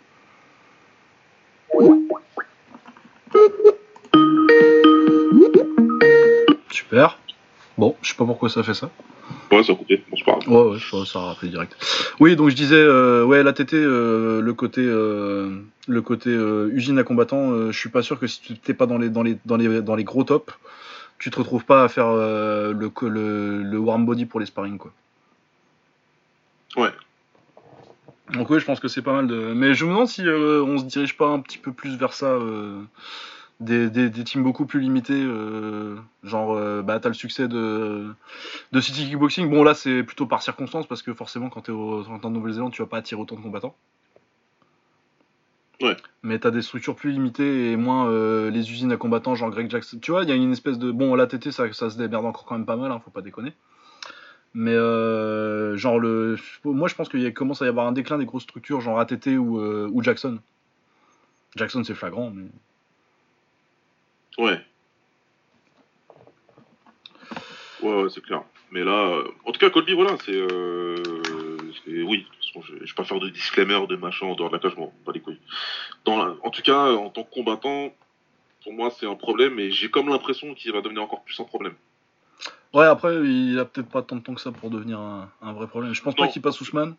Super. 6.71 7.19
Bon, 7.81 7.97
je 8.03 8.11
sais 8.11 8.15
pas 8.15 8.27
pourquoi 8.27 8.51
ça 8.51 8.63
fait 8.63 8.75
ça. 8.75 8.91
Ouais, 9.51 9.65
ça 9.65 9.73
a 9.73 9.75
coupé. 9.75 10.05
C'est 10.15 10.23
pas 10.23 10.33
grave. 10.33 10.49
Ouais, 10.49 10.73
ouais, 10.75 11.07
ça 11.07 11.19
a 11.19 11.23
rappelé 11.23 11.49
direct. 11.51 11.75
Oui, 12.21 12.37
donc 12.37 12.51
je 12.51 12.55
disais, 12.55 12.77
euh, 12.77 13.25
ouais, 13.25 13.43
la 13.43 13.55
TT, 13.55 13.75
euh, 13.75 14.43
le 14.43 14.53
côté, 14.53 14.83
euh, 14.85 15.63
le 15.89 16.03
côté 16.03 16.29
usine 16.29 16.99
à 16.99 17.05
combattant, 17.05 17.53
euh, 17.53 17.73
je 17.73 17.79
suis 17.79 17.89
pas 17.89 18.03
sûr 18.03 18.21
que 18.21 18.27
si 18.27 18.43
tu 18.43 18.59
t'es 18.59 18.75
pas 18.75 18.85
dans 18.85 18.99
les, 18.99 19.09
dans 19.09 19.23
les, 19.23 19.39
dans 19.47 19.57
les, 19.57 19.81
dans 19.81 19.95
les 19.95 20.05
gros 20.05 20.25
tops, 20.25 20.53
tu 21.19 21.31
te 21.31 21.39
retrouves 21.39 21.65
pas 21.65 21.83
à 21.83 21.89
faire 21.89 22.13
le, 22.13 22.75
le, 22.75 23.63
le 23.63 23.79
warm 23.79 24.05
body 24.05 24.27
pour 24.27 24.41
les 24.41 24.47
sparring, 24.47 24.77
quoi. 24.77 24.93
Ouais. 26.77 26.91
Donc 28.35 28.51
oui, 28.51 28.61
je 28.61 28.67
pense 28.67 28.79
que 28.79 28.89
c'est 28.89 29.01
pas 29.01 29.15
mal 29.15 29.27
de. 29.27 29.55
Mais 29.55 29.73
je 29.73 29.87
me 29.87 29.91
demande 29.91 30.09
si 30.09 30.21
on 30.29 30.77
se 30.77 30.85
dirige 30.85 31.17
pas 31.17 31.29
un 31.29 31.41
petit 31.41 31.57
peu 31.57 31.73
plus 31.73 31.97
vers 31.97 32.13
ça. 32.13 32.37
Des, 33.61 33.91
des, 33.91 34.09
des 34.09 34.25
teams 34.25 34.43
beaucoup 34.43 34.65
plus 34.65 34.81
limités, 34.81 35.23
euh, 35.23 35.97
genre 36.25 36.55
euh, 36.55 36.81
bah 36.81 36.99
t'as 36.99 37.11
le 37.11 37.15
succès 37.15 37.47
de, 37.47 38.07
de 38.73 38.81
City 38.81 39.05
Kickboxing. 39.05 39.51
Bon 39.51 39.63
là 39.63 39.75
c'est 39.75 40.03
plutôt 40.03 40.25
par 40.25 40.41
circonstance 40.41 40.87
parce 40.87 41.03
que 41.03 41.13
forcément 41.13 41.51
quand 41.51 41.61
t'es 41.61 41.73
en 41.73 42.31
Nouvelle-Zélande 42.31 42.73
tu 42.73 42.81
vas 42.81 42.89
pas 42.89 42.97
attirer 42.97 43.21
autant 43.21 43.37
de 43.37 43.43
combattants. 43.43 43.77
Ouais. 45.83 45.95
Mais 46.23 46.39
t'as 46.39 46.51
des 46.51 46.63
structures 46.63 46.97
plus 46.97 47.11
limitées 47.11 47.73
et 47.73 47.77
moins 47.77 48.09
euh, 48.09 48.51
les 48.51 48.73
usines 48.73 48.93
à 48.93 48.97
combattants, 48.97 49.35
genre 49.35 49.51
Greg 49.51 49.71
Jackson. 49.71 49.99
Tu 50.01 50.11
vois, 50.11 50.23
il 50.23 50.31
y 50.31 50.33
a 50.33 50.37
une 50.37 50.53
espèce 50.53 50.79
de. 50.79 50.91
Bon, 50.91 51.15
l'ATT, 51.15 51.51
ça, 51.51 51.71
ça 51.75 51.91
se 51.91 51.99
démerde 51.99 52.25
encore 52.25 52.47
quand 52.47 52.57
même 52.57 52.67
pas 52.67 52.77
mal, 52.77 52.91
hein, 52.91 53.01
faut 53.05 53.11
pas 53.11 53.21
déconner. 53.21 53.53
Mais 54.55 54.75
genre, 55.77 56.01
le... 56.01 56.37
moi 56.65 56.89
je 56.89 56.95
pense 56.95 57.11
qu'il 57.11 57.35
commence 57.35 57.61
à 57.61 57.67
y 57.67 57.69
avoir 57.69 57.87
un 57.87 57.93
déclin 57.93 58.17
des 58.17 58.25
grosses 58.25 58.45
structures, 58.45 58.81
genre 58.81 58.99
ATT 58.99 59.37
ou, 59.37 59.61
ou 59.61 60.03
Jackson. 60.03 60.39
Jackson, 61.57 61.85
c'est 61.85 61.95
flagrant, 61.95 62.31
mais. 62.35 62.47
Ouais. 64.39 64.61
Ouais, 67.83 68.03
ouais, 68.03 68.11
c'est 68.11 68.23
clair. 68.23 68.43
Mais 68.71 68.85
là, 68.85 68.93
euh, 68.93 69.25
en 69.45 69.53
tout 69.53 69.59
cas, 69.59 69.71
Colby, 69.71 69.95
voilà, 69.95 70.17
c'est. 70.25 70.33
Euh, 70.35 70.97
oui, 71.87 72.19
de 72.19 72.25
toute 72.25 72.37
façon, 72.37 72.63
je, 72.63 72.75
je 72.85 72.91
vais 72.91 72.95
pas 72.97 73.05
faire 73.05 73.19
de 73.21 73.29
disclaimer, 73.29 73.87
de 73.89 73.97
machin 73.97 74.27
en 74.27 74.35
dehors 74.35 74.51
de 74.51 74.55
la 74.55 74.61
cage, 74.61 74.73
je 74.75 74.81
m'en 74.81 74.93
les 75.13 75.21
couilles. 75.21 75.41
Dans 76.05 76.17
la- 76.17 76.35
en 76.43 76.51
tout 76.51 76.63
cas, 76.63 76.93
en 76.93 77.09
tant 77.11 77.25
que 77.25 77.31
combattant, 77.35 77.93
pour 78.63 78.73
moi, 78.73 78.91
c'est 78.91 79.07
un 79.07 79.15
problème 79.17 79.59
et 79.59 79.71
j'ai 79.71 79.91
comme 79.91 80.09
l'impression 80.09 80.55
qu'il 80.55 80.73
va 80.73 80.83
devenir 80.83 81.03
encore 81.03 81.23
plus 81.25 81.39
un 81.41 81.45
problème. 81.45 81.75
Ouais, 82.73 82.85
après, 82.85 83.17
il 83.25 83.59
a 83.59 83.65
peut-être 83.65 83.89
pas 83.89 84.03
tant 84.03 84.17
de 84.17 84.21
temps 84.21 84.35
que 84.35 84.41
ça 84.41 84.53
pour 84.53 84.71
devenir 84.71 85.01
un, 85.01 85.31
un 85.43 85.53
vrai 85.53 85.67
problème. 85.67 85.93
Je 85.95 86.03
pense 86.03 86.15
pas 86.15 86.29
qu'il 86.29 86.43
passe 86.43 86.61
Ousmane. 86.61 86.95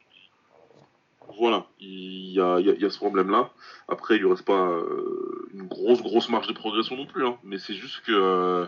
Voilà, 1.37 1.65
il 1.79 2.31
y 2.31 2.39
a, 2.39 2.89
ce 2.89 2.97
problème-là. 2.97 3.51
Après, 3.87 4.15
il 4.15 4.21
lui 4.21 4.29
reste 4.29 4.45
pas 4.45 4.69
euh, 4.69 5.49
une 5.53 5.67
grosse, 5.67 6.01
grosse 6.01 6.29
marge 6.29 6.47
de 6.47 6.53
progression 6.53 6.95
non 6.95 7.05
plus, 7.05 7.25
hein. 7.25 7.37
mais 7.43 7.57
c'est 7.57 7.73
juste 7.73 8.01
que. 8.01 8.11
euh, 8.11 8.65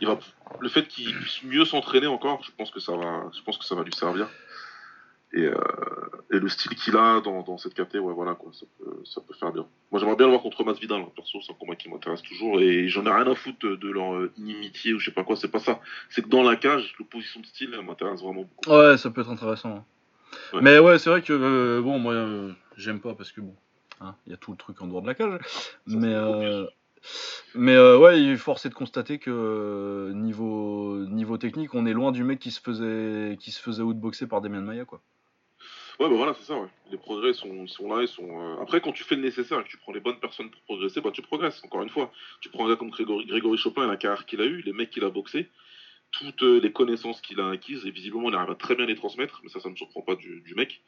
il 0.00 0.06
va, 0.06 0.16
le 0.60 0.68
fait 0.68 0.86
qu'il 0.86 1.12
puisse 1.12 1.42
mieux 1.42 1.64
s'entraîner 1.64 2.06
encore, 2.06 2.42
je 2.44 2.52
pense 2.56 2.70
que 2.70 2.78
ça 2.78 2.96
va, 2.96 3.28
je 3.36 3.42
pense 3.42 3.58
que 3.58 3.64
ça 3.64 3.74
va 3.74 3.82
lui 3.82 3.92
servir. 3.92 4.28
Et, 5.32 5.42
euh, 5.42 5.54
le 6.28 6.48
style 6.48 6.74
qu'il 6.76 6.96
a 6.96 7.20
dans, 7.20 7.58
cette 7.58 7.74
KT, 7.74 7.96
voilà, 7.96 8.34
quoi, 8.34 8.52
ça 8.52 9.20
peut, 9.20 9.34
faire 9.34 9.52
bien. 9.52 9.66
Moi, 9.90 10.00
j'aimerais 10.00 10.16
bien 10.16 10.26
le 10.26 10.30
voir 10.30 10.42
contre 10.42 10.62
Masvidal, 10.62 11.00
hein. 11.00 11.08
perso, 11.16 11.40
c'est 11.42 11.52
un 11.52 11.56
combat 11.56 11.74
qui 11.74 11.90
m'intéresse 11.90 12.22
toujours, 12.22 12.60
et 12.60 12.88
j'en 12.88 13.04
ai 13.06 13.10
rien 13.10 13.26
à 13.26 13.34
foutre 13.34 13.58
de, 13.76 13.90
leur 13.90 14.28
inimitié 14.36 14.94
ou 14.94 15.00
je 15.00 15.06
sais 15.06 15.14
pas 15.14 15.24
quoi, 15.24 15.34
c'est 15.34 15.50
pas 15.50 15.58
ça. 15.58 15.80
C'est 16.10 16.22
que 16.22 16.28
dans 16.28 16.44
la 16.44 16.54
cage, 16.54 16.94
l'opposition 17.00 17.40
de 17.40 17.46
style, 17.46 17.76
m'intéresse 17.84 18.22
vraiment 18.22 18.42
beaucoup. 18.42 18.70
Ouais, 18.70 18.96
ça 18.96 19.10
peut 19.10 19.22
être 19.22 19.30
intéressant. 19.30 19.84
Ouais. 20.52 20.60
Mais 20.62 20.78
ouais, 20.78 20.98
c'est 20.98 21.10
vrai 21.10 21.22
que 21.22 21.32
euh, 21.32 21.80
bon, 21.82 21.98
moi, 21.98 22.14
euh, 22.14 22.52
j'aime 22.76 23.00
pas 23.00 23.14
parce 23.14 23.32
que 23.32 23.40
bon, 23.40 23.54
hein, 24.00 24.14
il 24.26 24.30
y 24.30 24.34
a 24.34 24.36
tout 24.36 24.50
le 24.50 24.56
truc 24.56 24.80
en 24.82 24.86
dehors 24.86 25.02
de 25.02 25.06
la 25.06 25.14
cage. 25.14 25.38
mais 25.86 26.14
euh, 26.14 26.64
mais 27.54 27.78
ouais, 27.78 28.20
il 28.20 28.30
est 28.30 28.36
forcé 28.36 28.68
de 28.68 28.74
constater 28.74 29.18
que 29.18 30.10
niveau 30.14 31.04
niveau 31.06 31.38
technique, 31.38 31.74
on 31.74 31.86
est 31.86 31.92
loin 31.92 32.12
du 32.12 32.24
mec 32.24 32.38
qui 32.38 32.50
se 32.50 32.60
faisait 32.60 33.36
qui 33.40 33.50
se 33.52 33.60
faisait 33.60 33.82
outboxer 33.82 34.26
par 34.26 34.40
Demian 34.40 34.62
Maia 34.62 34.84
quoi. 34.84 35.00
Ouais, 36.00 36.08
bah 36.08 36.14
voilà, 36.14 36.32
c'est 36.34 36.44
ça, 36.44 36.54
ouais. 36.54 36.68
Les 36.92 36.96
progrès 36.96 37.32
sont, 37.32 37.52
là, 37.52 38.02
ils 38.02 38.06
sont. 38.08 38.28
euh, 38.30 38.62
Après, 38.62 38.80
quand 38.80 38.92
tu 38.92 39.02
fais 39.02 39.16
le 39.16 39.22
nécessaire 39.22 39.58
et 39.58 39.64
que 39.64 39.68
tu 39.68 39.78
prends 39.78 39.92
les 39.92 39.98
bonnes 39.98 40.20
personnes 40.20 40.48
pour 40.48 40.60
progresser, 40.62 41.00
bah 41.00 41.10
tu 41.12 41.22
progresses, 41.22 41.60
encore 41.64 41.82
une 41.82 41.88
fois. 41.88 42.12
Tu 42.40 42.50
prends 42.50 42.66
un 42.66 42.68
gars 42.68 42.76
comme 42.76 42.90
Grégory, 42.90 43.26
Grégory 43.26 43.58
Chopin 43.58 43.82
et 43.82 43.88
la 43.88 43.96
carrière 43.96 44.24
qu'il 44.24 44.40
a 44.40 44.44
eue, 44.44 44.62
les 44.64 44.72
mecs 44.72 44.90
qu'il 44.90 45.02
a 45.02 45.10
boxé, 45.10 45.48
toutes 46.10 46.42
euh, 46.42 46.60
les 46.60 46.72
connaissances 46.72 47.20
qu'il 47.20 47.40
a 47.40 47.48
acquises, 47.50 47.84
et 47.86 47.90
visiblement, 47.90 48.28
il 48.30 48.34
arrive 48.34 48.50
à 48.50 48.54
très 48.54 48.74
bien 48.74 48.86
les 48.86 48.96
transmettre, 48.96 49.40
mais 49.42 49.48
ça, 49.50 49.60
ça 49.60 49.68
ne 49.68 49.72
me 49.72 49.76
surprend 49.76 50.02
pas 50.02 50.14
du, 50.16 50.40
du 50.42 50.54
mec. 50.54 50.80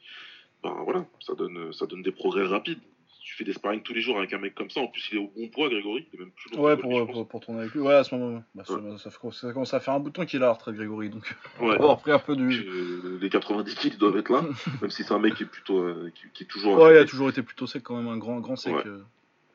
Ben 0.63 0.75
voilà, 0.83 1.05
ça 1.19 1.33
donne, 1.35 1.57
euh, 1.57 1.71
ça 1.71 1.85
donne 1.87 2.01
des 2.03 2.11
progrès 2.11 2.45
rapides. 2.45 2.79
Tu 3.23 3.35
fais 3.35 3.43
des 3.43 3.53
sparring 3.53 3.81
tous 3.83 3.93
les 3.93 4.01
jours 4.01 4.17
avec 4.17 4.33
un 4.33 4.39
mec 4.39 4.55
comme 4.55 4.69
ça, 4.71 4.79
en 4.81 4.87
plus, 4.87 5.07
il 5.11 5.17
est 5.17 5.21
au 5.21 5.27
bon 5.35 5.47
poids, 5.47 5.69
Grégory, 5.69 6.07
il 6.11 6.15
est 6.19 6.23
même 6.23 6.31
plus 6.31 6.51
lourd 6.51 6.61
Ouais, 6.61 6.75
que 6.75 6.81
pour, 6.81 7.27
pour, 7.27 7.39
tourner 7.39 7.61
avec 7.61 7.73
lui. 7.73 7.79
Ouais, 7.79 7.93
à 7.93 8.03
ce 8.03 8.13
moment, 8.15 8.43
bah, 8.55 8.63
ça, 8.65 8.73
Ouais. 8.73 8.97
ça, 8.97 9.09
ça 9.31 9.53
commence 9.53 9.73
à 9.73 9.79
faire 9.79 9.93
un 9.93 9.99
bouton 9.99 10.25
qu'il 10.25 10.41
a 10.41 10.47
la 10.47 10.53
retraite 10.53 10.75
Grégory, 10.75 11.09
donc 11.09 11.23
Ouais. 11.59 11.75
on 11.79 11.83
va 11.87 11.93
repris 11.93 12.11
un 12.11 12.19
peu 12.19 12.35
du. 12.35 12.49
Euh, 12.67 13.19
Les 13.21 13.29
90 13.29 13.75
kills, 13.75 13.97
doivent 13.97 14.17
être 14.17 14.29
là, 14.31 14.41
même 14.81 14.89
si 14.89 15.03
c'est 15.03 15.13
un 15.13 15.19
mec 15.19 15.35
qui 15.35 15.43
est 15.43 15.45
plutôt, 15.45 15.79
euh, 15.79 16.11
qui, 16.15 16.23
qui 16.33 16.43
est 16.43 16.47
toujours. 16.47 16.77
Ouais, 16.79 16.95
il 16.95 16.97
a 16.97 17.05
toujours 17.05 17.29
été 17.29 17.43
plutôt 17.43 17.67
sec 17.67 17.83
quand 17.83 17.95
même, 17.95 18.07
un 18.07 18.17
grand 18.17 18.39
grand 18.39 18.55
sec. 18.55 18.73
Ouais. 18.75 18.87
euh. 18.87 19.03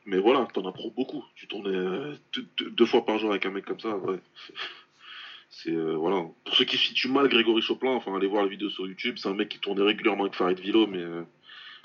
Mais 0.07 0.19
voilà, 0.21 0.47
t'en 0.55 0.65
apprends 0.67 0.91
beaucoup. 0.97 1.25
Tu 1.35 1.49
tournais 1.49 1.75
euh, 1.75 2.15
deux, 2.33 2.47
deux- 2.59 2.71
deux 2.71 2.87
fois 2.87 3.05
par 3.05 3.19
jour 3.19 3.31
avec 3.31 3.45
un 3.47 3.51
mec 3.51 3.65
comme 3.65 3.81
ça, 3.81 3.97
ouais. 3.97 4.21
C'est 5.49 5.71
euh, 5.71 5.95
voilà. 5.97 6.23
Pour 6.45 6.55
ceux 6.55 6.65
qui 6.65 6.77
situent 6.77 7.09
mal 7.11 7.29
Grégory 7.29 7.63
Choplin, 7.63 7.91
enfin 7.93 8.15
allez 8.17 8.27
voir 8.27 8.43
la 8.43 8.49
vidéo 8.49 8.69
sur 8.71 8.87
YouTube. 8.87 9.17
C'est 9.19 9.29
un 9.29 9.35
mec 9.35 9.49
qui 9.49 9.59
tournait 9.59 9.83
régulièrement 9.83 10.25
avec 10.25 10.35
Farid 10.35 10.59
Vilo, 10.59 10.87
mais 10.87 10.99
euh, 11.03 11.23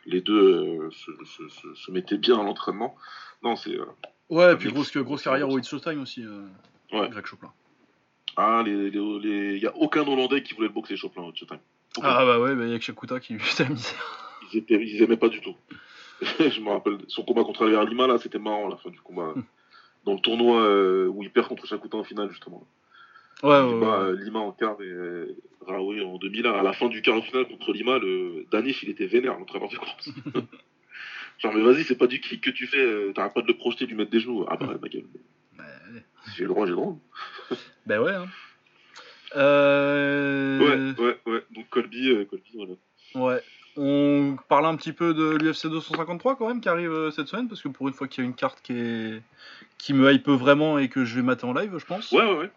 les 0.05 0.22
deux 0.22 0.34
euh, 0.39 0.89
se, 0.91 1.12
se- 1.26 1.47
se- 1.49 1.74
se 1.76 1.91
mettaient 1.91 2.18
bien 2.18 2.39
à 2.39 2.43
l'entraînement. 2.43 2.95
Non, 3.43 3.55
c'est 3.55 3.78
Ouais, 4.30 4.53
et 4.53 4.55
puis 4.55 4.72
grosse 4.72 4.95
grosse 4.97 5.24
carrière 5.24 5.49
au 5.49 5.57
It's 5.59 5.70
Showtime 5.70 6.01
aussi. 6.01 6.26
Ouais. 6.91 7.09
Greg 7.09 7.26
Choplin. 7.26 7.51
ah 8.38 8.64
les 8.66 8.89
les 8.89 9.20
les- 9.20 9.57
y 9.59 9.68
a 9.68 9.76
aucun 9.78 10.01
Hollandais 10.07 10.41
qui 10.43 10.53
voulait 10.53 10.68
le 10.68 10.74
boxer 10.74 10.95
Choplin 10.97 11.24
au. 11.24 11.34
Ah 12.01 12.26
bah 12.26 12.39
ouais, 12.39 12.55
bah, 12.55 12.64
il 12.66 12.72
y 12.72 12.74
a 12.74 12.80
que 12.80 12.84
Shakuta 12.86 13.20
qui 13.20 13.34
lui 13.34 13.41
la 13.59 13.70
misère. 13.70 14.28
Ils 14.53 14.59
étaient 14.59 14.82
ils 14.82 15.01
aimaient 15.03 15.18
pas 15.18 15.30
du 15.30 15.41
tout. 15.41 15.55
Je 16.39 16.59
me 16.62 16.70
rappelle 16.70 16.97
son 17.07 17.24
combat 17.24 17.43
contre 17.43 17.64
Albert 17.66 17.84
Lima 17.86 18.07
là, 18.07 18.18
c'était 18.18 18.39
marrant 18.39 18.68
la 18.68 18.78
fin 18.78 18.89
du 18.89 18.99
combat. 19.01 19.34
Dans 20.05 20.14
le 20.14 20.20
tournoi 20.20 21.07
où 21.09 21.22
il 21.24 21.32
perd 21.32 21.47
contre 21.47 21.66
Shakuta 21.68 21.97
en 21.97 22.03
finale 22.03 22.30
justement. 22.32 22.66
Ouais, 23.43 23.62
ouais, 23.62 23.88
euh, 23.88 24.16
Lima 24.16 24.39
en 24.39 24.51
quart 24.51 24.78
et 24.82 24.86
euh, 24.86 25.36
Raoui 25.66 26.01
en 26.01 26.18
demi 26.18 26.42
là. 26.42 26.59
À 26.59 26.63
la 26.63 26.74
fin 26.74 26.89
du 26.89 27.01
quart 27.01 27.16
de 27.16 27.22
finale 27.22 27.47
contre 27.47 27.74
Lima, 27.74 27.97
le 27.97 28.46
Danish 28.51 28.84
il 28.84 28.89
était 28.89 29.08
vénère 29.08 29.38
l'entraîneur 29.38 29.70
de 29.70 29.78
course. 29.78 30.09
Genre 31.39 31.54
mais 31.54 31.62
vas-y 31.62 31.84
c'est 31.84 31.97
pas 31.97 32.08
du 32.08 32.20
kick 32.20 32.42
que 32.42 32.51
tu 32.51 32.68
fais, 32.68 32.82
euh, 32.82 33.13
t'arrêtes 33.13 33.34
pas 33.34 33.42
de 33.42 33.47
le 33.47 33.58
projeter, 33.58 33.86
de 33.86 33.89
lui 33.89 33.97
mettre 33.97 34.12
des 34.12 34.20
genoux. 34.20 34.46
Ah 34.47 34.58
bah 34.58 34.68
ma 34.80 34.88
gueule. 34.89 35.05
Bah, 35.58 35.63
j'ai 36.36 36.43
le 36.43 36.50
droit, 36.50 36.66
j'ai 36.66 36.72
le 36.72 36.78
droit. 36.78 36.97
Bah 37.88 38.00
ouais. 38.00 38.13
Hein. 38.13 38.28
Euh... 39.36 40.59
Ouais, 40.59 41.04
ouais, 41.04 41.18
ouais. 41.26 41.43
Donc 41.51 41.68
Colby, 41.70 42.09
euh, 42.09 42.26
Colby 42.26 42.51
voilà. 42.54 42.74
Ouais. 43.16 43.42
On 43.78 44.38
parle 44.50 44.66
un 44.66 44.76
petit 44.76 44.92
peu 44.92 45.13
de 45.13 45.38
l'UFC 45.38 45.68
253 45.68 46.36
quand 46.36 46.47
même 46.47 46.62
qui 46.62 46.70
arrive 46.70 46.92
euh, 46.92 47.12
cette 47.12 47.28
semaine 47.28 47.47
parce 47.47 47.62
que 47.62 47.70
pour 47.70 47.88
une 47.88 47.93
fois 47.93 48.08
qu'il 48.08 48.24
y 48.24 48.28
a 48.28 48.30
une 48.30 48.36
carte 48.36 48.62
qui 48.62 48.74
est 48.74 49.22
qui 49.78 49.93
me 49.93 50.12
hype 50.12 50.28
vraiment 50.28 50.78
et 50.78 50.89
que 50.89 51.05
je 51.05 51.16
vais 51.16 51.22
mater 51.22 51.46
en 51.46 51.54
live, 51.54 51.76
je 51.78 51.86
pense. 51.86 52.12
Ouais, 52.12 52.24
ouais, 52.24 52.38
ouais. 52.38 52.51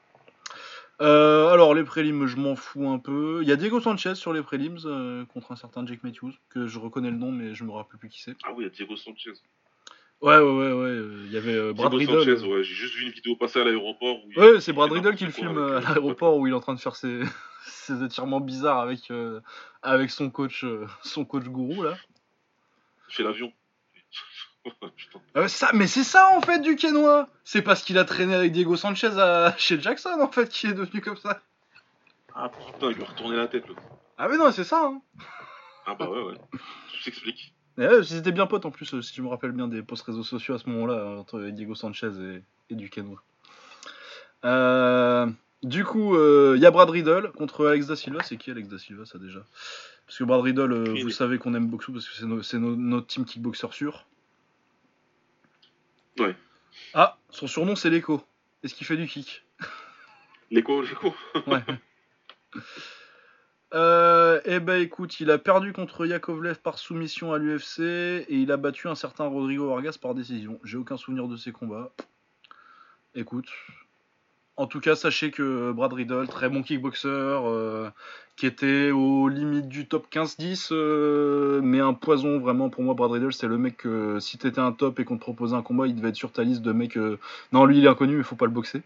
Euh, 1.00 1.48
alors 1.48 1.74
les 1.74 1.82
prélims, 1.82 2.26
je 2.26 2.36
m'en 2.36 2.54
fous 2.56 2.88
un 2.88 2.98
peu. 2.98 3.40
Il 3.42 3.48
y 3.48 3.52
a 3.52 3.56
Diego 3.56 3.80
Sanchez 3.80 4.14
sur 4.14 4.32
les 4.32 4.42
prélims 4.42 4.78
euh, 4.84 5.24
contre 5.26 5.50
un 5.52 5.56
certain 5.56 5.84
Jake 5.86 6.04
Matthews 6.04 6.32
que 6.50 6.66
je 6.68 6.78
reconnais 6.78 7.10
le 7.10 7.16
nom 7.16 7.32
mais 7.32 7.52
je 7.54 7.64
me 7.64 7.72
rappelle 7.72 7.98
plus 7.98 8.08
qui 8.08 8.20
c'est. 8.22 8.36
Ah 8.44 8.50
oui, 8.52 8.58
il 8.60 8.62
y 8.64 8.66
a 8.66 8.70
Diego 8.70 8.96
Sanchez. 8.96 9.32
Ouais 10.20 10.38
ouais 10.38 10.42
ouais 10.42 10.72
ouais. 10.72 10.88
euh, 10.90 11.22
Il 11.26 11.32
y 11.32 11.36
avait 11.36 11.54
euh, 11.54 11.72
Brad 11.72 11.92
Diego 11.94 12.18
Riddle. 12.18 12.38
Sanchez, 12.38 12.48
ouais. 12.48 12.62
J'ai 12.62 12.74
juste 12.74 12.94
vu 12.94 13.04
une 13.06 13.10
vidéo 13.12 13.34
passer 13.36 13.60
à 13.60 13.64
l'aéroport. 13.64 14.18
Ouais, 14.36 14.60
c'est 14.60 14.72
Brad 14.72 14.92
Riddle 14.92 15.16
qui 15.16 15.24
le 15.24 15.32
filme 15.32 15.58
à 15.58 15.80
l'aéroport 15.80 16.36
où 16.36 16.46
il 16.46 16.50
est 16.50 16.56
en 16.56 16.60
train 16.60 16.74
de 16.74 16.80
faire 16.80 16.94
ses, 16.94 17.20
ses 17.66 18.04
étirements 18.04 18.40
bizarres 18.40 18.78
avec, 18.78 19.10
avec 19.82 20.10
son 20.10 20.30
coach 20.30 20.64
son 21.02 21.24
coach 21.24 21.44
gourou 21.44 21.82
là. 21.82 21.96
Fait 23.08 23.24
l'avion. 23.24 23.52
Euh, 25.36 25.48
ça, 25.48 25.70
mais 25.74 25.88
c'est 25.88 26.04
ça 26.04 26.28
en 26.36 26.40
fait 26.40 26.60
du 26.60 26.76
Kenois 26.76 27.28
C'est 27.42 27.60
parce 27.62 27.82
qu'il 27.82 27.98
a 27.98 28.04
traîné 28.04 28.34
avec 28.34 28.52
Diego 28.52 28.76
Sanchez 28.76 29.08
à- 29.18 29.52
chez 29.58 29.80
Jackson 29.80 30.16
en 30.20 30.30
fait 30.30 30.48
qu'il 30.48 30.70
est 30.70 30.74
devenu 30.74 31.00
comme 31.00 31.16
ça. 31.16 31.40
Ah 32.36 32.48
putain, 32.50 32.90
il 32.90 32.96
lui 32.96 33.02
a 33.02 33.06
retourné 33.06 33.36
la 33.36 33.48
tête, 33.48 33.66
le 33.66 33.74
Ah 34.16 34.28
mais 34.28 34.36
non, 34.36 34.52
c'est 34.52 34.62
ça 34.64 34.80
hein 34.84 35.00
Ah 35.86 35.96
bah 35.96 36.08
ouais, 36.08 36.22
ouais. 36.22 36.34
Tout 36.52 37.02
s'explique. 37.02 37.52
Ils 37.78 38.16
étaient 38.16 38.30
bien 38.30 38.46
potes 38.46 38.64
en 38.64 38.70
plus, 38.70 38.94
euh, 38.94 39.02
si 39.02 39.12
je 39.16 39.22
me 39.22 39.28
rappelle 39.28 39.50
bien 39.50 39.66
des 39.66 39.82
posts 39.82 40.04
réseaux 40.04 40.22
sociaux 40.22 40.54
à 40.54 40.58
ce 40.60 40.68
moment-là, 40.70 40.94
euh, 40.94 41.18
entre 41.18 41.40
Diego 41.40 41.74
Sanchez 41.74 42.10
et, 42.20 42.42
et 42.72 42.76
du 42.76 42.88
Kenois. 42.88 43.20
Euh, 44.44 45.26
du 45.62 45.84
coup, 45.84 46.16
il 46.16 46.60
y 46.60 46.66
a 46.66 46.70
Brad 46.70 46.90
Riddle 46.90 47.32
contre 47.36 47.66
Alex 47.66 47.86
Da 47.88 47.96
Silva. 47.96 48.22
C'est 48.22 48.36
qui 48.36 48.50
Alex 48.52 48.68
Da 48.68 48.78
Silva 48.78 49.04
ça 49.04 49.18
déjà? 49.18 49.40
Parce 50.06 50.18
que 50.18 50.24
Brad 50.24 50.42
Riddle, 50.42 50.72
euh, 50.72 50.84
vous 51.02 51.10
savez 51.10 51.38
qu'on 51.38 51.54
aime 51.54 51.66
beaucoup 51.66 51.90
parce 51.92 52.06
que 52.08 52.14
c'est 52.14 52.26
no- 52.26 52.42
c'est 52.42 52.58
no- 52.58 52.76
notre 52.76 53.06
team 53.08 53.24
kickboxer 53.24 53.66
sûr. 53.72 54.06
Ouais. 56.18 56.36
Ah, 56.92 57.18
son 57.30 57.46
surnom 57.46 57.76
c'est 57.76 57.90
l'écho. 57.90 58.22
Est-ce 58.62 58.74
qu'il 58.74 58.86
fait 58.86 58.96
du 58.96 59.06
kick 59.06 59.44
L'écho, 60.50 60.82
l'écho. 60.82 61.14
Ouais. 61.46 61.62
Euh, 63.74 64.40
eh 64.44 64.60
ben 64.60 64.80
écoute, 64.80 65.18
il 65.18 65.32
a 65.32 65.38
perdu 65.38 65.72
contre 65.72 66.06
Yakovlev 66.06 66.60
par 66.60 66.78
soumission 66.78 67.32
à 67.32 67.38
l'UFC 67.38 67.80
et 67.80 68.26
il 68.28 68.52
a 68.52 68.56
battu 68.56 68.86
un 68.86 68.94
certain 68.94 69.26
Rodrigo 69.26 69.68
Vargas 69.68 69.98
par 70.00 70.14
décision. 70.14 70.60
J'ai 70.62 70.76
aucun 70.76 70.96
souvenir 70.96 71.26
de 71.26 71.36
ces 71.36 71.50
combats. 71.50 71.92
Écoute, 73.16 73.48
en 74.56 74.66
tout 74.66 74.80
cas, 74.80 74.94
sachez 74.94 75.30
que 75.30 75.72
Brad 75.72 75.92
Riddle, 75.92 76.28
très 76.28 76.48
bon 76.48 76.62
kickboxer, 76.62 77.08
euh, 77.08 77.90
qui 78.36 78.46
était 78.46 78.90
aux 78.92 79.28
limites 79.28 79.68
du 79.68 79.86
top 79.86 80.06
15-10, 80.12 80.68
euh, 80.72 81.60
mais 81.62 81.80
un 81.80 81.92
poison 81.92 82.38
vraiment 82.38 82.70
pour 82.70 82.82
moi. 82.84 82.94
Brad 82.94 83.10
Riddle, 83.10 83.32
c'est 83.32 83.48
le 83.48 83.58
mec 83.58 83.76
que 83.78 84.20
si 84.20 84.38
t'étais 84.38 84.60
un 84.60 84.72
top 84.72 85.00
et 85.00 85.04
qu'on 85.04 85.16
te 85.16 85.20
proposait 85.22 85.56
un 85.56 85.62
combat, 85.62 85.86
il 85.88 85.96
devait 85.96 86.10
être 86.10 86.16
sur 86.16 86.30
ta 86.30 86.44
liste 86.44 86.62
de 86.62 86.72
mecs. 86.72 86.96
euh, 86.96 87.18
Non, 87.52 87.64
lui 87.64 87.78
il 87.78 87.84
est 87.84 87.88
inconnu, 87.88 88.16
mais 88.16 88.22
faut 88.22 88.36
pas 88.36 88.44
le 88.46 88.52
boxer. 88.52 88.82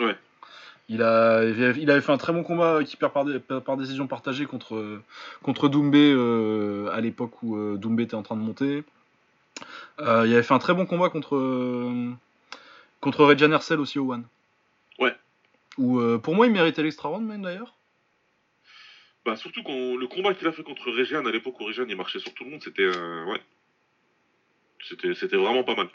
Ouais. 0.00 0.16
Il, 0.88 1.02
a, 1.04 1.44
il 1.44 1.88
avait 1.90 2.00
fait 2.00 2.10
un 2.10 2.18
très 2.18 2.32
bon 2.32 2.42
combat 2.42 2.82
qui 2.82 2.96
perd 2.96 3.12
par, 3.12 3.24
par 3.62 3.76
décision 3.76 4.08
partagée 4.08 4.46
contre, 4.46 5.00
contre 5.42 5.68
Doumbé 5.68 6.12
à 6.92 7.00
l'époque 7.00 7.40
où 7.44 7.76
Doumbé 7.76 8.02
était 8.02 8.16
en 8.16 8.24
train 8.24 8.34
de 8.34 8.40
monter. 8.42 8.82
il 10.00 10.04
avait 10.08 10.42
fait 10.42 10.54
un 10.54 10.58
très 10.58 10.74
bon 10.74 10.86
combat 10.86 11.08
contre, 11.08 11.38
contre 13.00 13.24
Rejan 13.24 13.52
Hercel 13.52 13.78
aussi 13.78 14.00
au 14.00 14.12
One. 14.12 14.24
Ouais. 15.00 15.16
Où, 15.78 16.18
pour 16.18 16.34
moi, 16.34 16.46
il 16.46 16.52
méritait 16.52 16.82
l'extra 16.82 17.08
round, 17.08 17.26
même 17.26 17.42
d'ailleurs. 17.42 17.74
Bah, 19.24 19.36
surtout 19.36 19.62
quand 19.62 19.96
le 19.96 20.06
combat 20.06 20.34
qu'il 20.34 20.46
a 20.46 20.52
fait 20.52 20.62
contre 20.62 20.90
Rejan 20.90 21.26
à 21.26 21.30
l'époque 21.30 21.60
où 21.60 21.70
il 21.70 21.96
marchait 21.96 22.20
sur 22.20 22.32
tout 22.34 22.44
le 22.44 22.50
monde, 22.50 22.62
c'était. 22.62 22.86
ouais. 22.86 23.40
C'était 24.82 25.36
vraiment 25.36 25.62
pas 25.62 25.74
mal. 25.74 25.88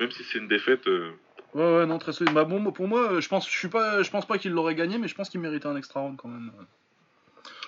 Même 0.00 0.10
si 0.10 0.24
c'est 0.24 0.38
une 0.38 0.48
défaite. 0.48 0.86
Euh, 0.86 1.12
ouais, 1.54 1.76
ouais, 1.76 1.86
non, 1.86 1.98
très 1.98 2.12
solide. 2.12 2.34
Bah, 2.34 2.44
bon, 2.44 2.72
pour 2.72 2.88
moi, 2.88 3.20
je 3.20 3.28
pense, 3.28 3.48
je 3.48 3.56
suis 3.56 3.68
pas, 3.68 4.02
je 4.02 4.10
pense 4.10 4.26
pas 4.26 4.38
qu'il 4.38 4.52
l'aurait 4.52 4.74
gagné, 4.74 4.98
mais 4.98 5.08
je 5.08 5.14
pense 5.14 5.28
qu'il 5.28 5.40
méritait 5.40 5.66
un 5.66 5.76
extra 5.76 6.00
round 6.00 6.16
quand 6.16 6.28
même. 6.28 6.52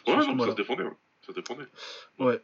Ouais, 0.07 0.17
non, 0.17 0.39
ça 0.45 0.51
se 0.51 0.57
défendait. 0.57 0.85
Ouais. 0.85 0.97
Ça 1.23 1.29
se 1.29 1.33
défendait. 1.33 1.67
Ouais. 2.19 2.41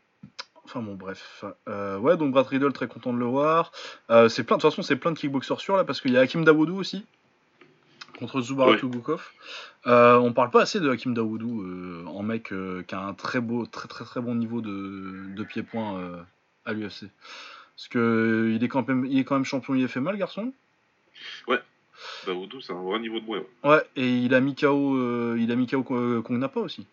Enfin 0.65 0.81
bon, 0.81 0.95
bref. 0.95 1.45
Euh, 1.69 1.99
ouais, 1.99 2.17
donc 2.17 2.33
Brad 2.33 2.47
Riddle, 2.47 2.73
très 2.73 2.87
content 2.87 3.13
de 3.13 3.19
le 3.19 3.25
voir. 3.25 3.73
Euh, 4.11 4.29
c'est 4.29 4.45
plein, 4.45 4.57
de 4.57 4.63
toute 4.63 4.71
façon, 4.71 4.83
c'est 4.83 4.97
plein 4.97 5.13
de 5.13 5.19
kickboxers 5.19 5.61
sur 5.61 5.77
là, 5.77 5.85
parce 5.85 6.01
qu'il 6.01 6.13
y 6.13 6.17
a 6.17 6.21
Hakim 6.21 6.45
Dawoudou 6.45 6.77
aussi, 6.77 7.05
contre 8.19 8.41
Zubarat 8.41 8.73
ouais. 8.73 8.81
on 9.85 10.33
parle 10.33 10.51
pas 10.51 10.63
assez 10.63 10.79
de 10.81 10.89
Hakim 10.89 11.15
Dawoudou 11.15 12.07
en 12.07 12.23
mec 12.23 12.53
qui 12.87 12.95
a 12.95 13.01
un 13.01 13.15
très 13.15 13.41
beau, 13.41 13.67
très 13.67 13.89
très 13.89 14.05
très 14.05 14.21
bon 14.21 14.35
niveau 14.35 14.61
de, 14.61 15.35
de 15.35 15.45
pied-point 15.45 16.25
à 16.65 16.73
l'UFC. 16.73 17.07
Parce 17.77 17.89
que 17.89 18.53
il 18.55 18.63
est 18.63 18.69
quand 18.69 18.87
même, 18.87 19.05
il 19.07 19.19
est 19.19 19.25
quand 19.25 19.35
même 19.35 19.45
champion 19.45 19.75
IFMA, 19.75 20.13
le 20.13 20.19
garçon. 20.19 20.53
Ouais. 21.49 21.61
Daoudou, 22.27 22.61
c'est 22.61 22.73
un 22.73 22.83
vrai 22.83 22.99
niveau 22.99 23.21
de 23.21 23.27
Ouais. 23.27 23.45
ouais, 23.65 23.83
et 23.97 24.19
il 24.19 24.35
a 24.35 24.41
mis 24.41 24.55
KO, 24.55 24.97
euh, 24.97 25.37
il 25.39 25.51
a 25.53 25.57
mis 25.57 25.67
KO 25.67 25.83
Kong 25.83 26.49
pas 26.49 26.61
aussi. 26.61 26.87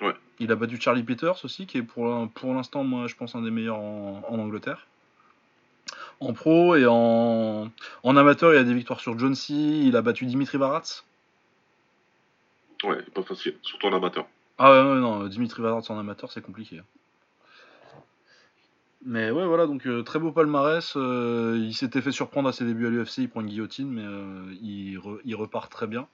Ouais. 0.00 0.14
Il 0.38 0.52
a 0.52 0.56
battu 0.56 0.80
Charlie 0.80 1.02
Peters 1.02 1.44
aussi, 1.44 1.66
qui 1.66 1.78
est 1.78 1.82
pour, 1.82 2.28
pour 2.34 2.54
l'instant, 2.54 2.84
moi, 2.84 3.06
je 3.06 3.14
pense, 3.14 3.34
un 3.34 3.42
des 3.42 3.50
meilleurs 3.50 3.78
en, 3.78 4.22
Angleterre. 4.28 4.86
En 6.20 6.32
pro 6.32 6.76
et 6.76 6.86
en, 6.86 7.70
en 8.02 8.16
amateur, 8.16 8.54
il 8.54 8.58
a 8.58 8.64
des 8.64 8.74
victoires 8.74 9.00
sur 9.00 9.18
John 9.18 9.34
C. 9.34 9.54
Il 9.54 9.96
a 9.96 10.02
battu 10.02 10.26
Dimitri 10.26 10.58
Varatz. 10.58 11.04
Ouais, 12.84 13.02
pas 13.14 13.22
facile, 13.22 13.56
surtout 13.62 13.86
en 13.86 13.94
amateur. 13.94 14.26
Ah 14.58 14.70
ouais, 14.70 15.00
non, 15.00 15.26
Dimitri 15.26 15.62
Varatz 15.62 15.90
en 15.90 15.98
amateur, 15.98 16.30
c'est 16.32 16.42
compliqué. 16.42 16.78
Hein. 16.78 16.84
Mais 19.06 19.30
ouais, 19.30 19.46
voilà, 19.46 19.66
donc 19.66 19.86
euh, 19.86 20.02
très 20.02 20.18
beau 20.18 20.32
palmarès. 20.32 20.94
Euh, 20.96 21.56
il 21.60 21.74
s'était 21.74 22.02
fait 22.02 22.10
surprendre 22.10 22.48
à 22.48 22.52
ses 22.52 22.64
débuts 22.64 22.88
à 22.88 22.90
l'UFC, 22.90 23.18
il 23.18 23.28
prend 23.28 23.40
une 23.40 23.46
guillotine, 23.46 23.88
mais 23.88 24.04
euh, 24.04 24.52
il, 24.60 24.98
il, 25.24 25.34
repart 25.36 25.70
très 25.70 25.86
bien. 25.86 26.08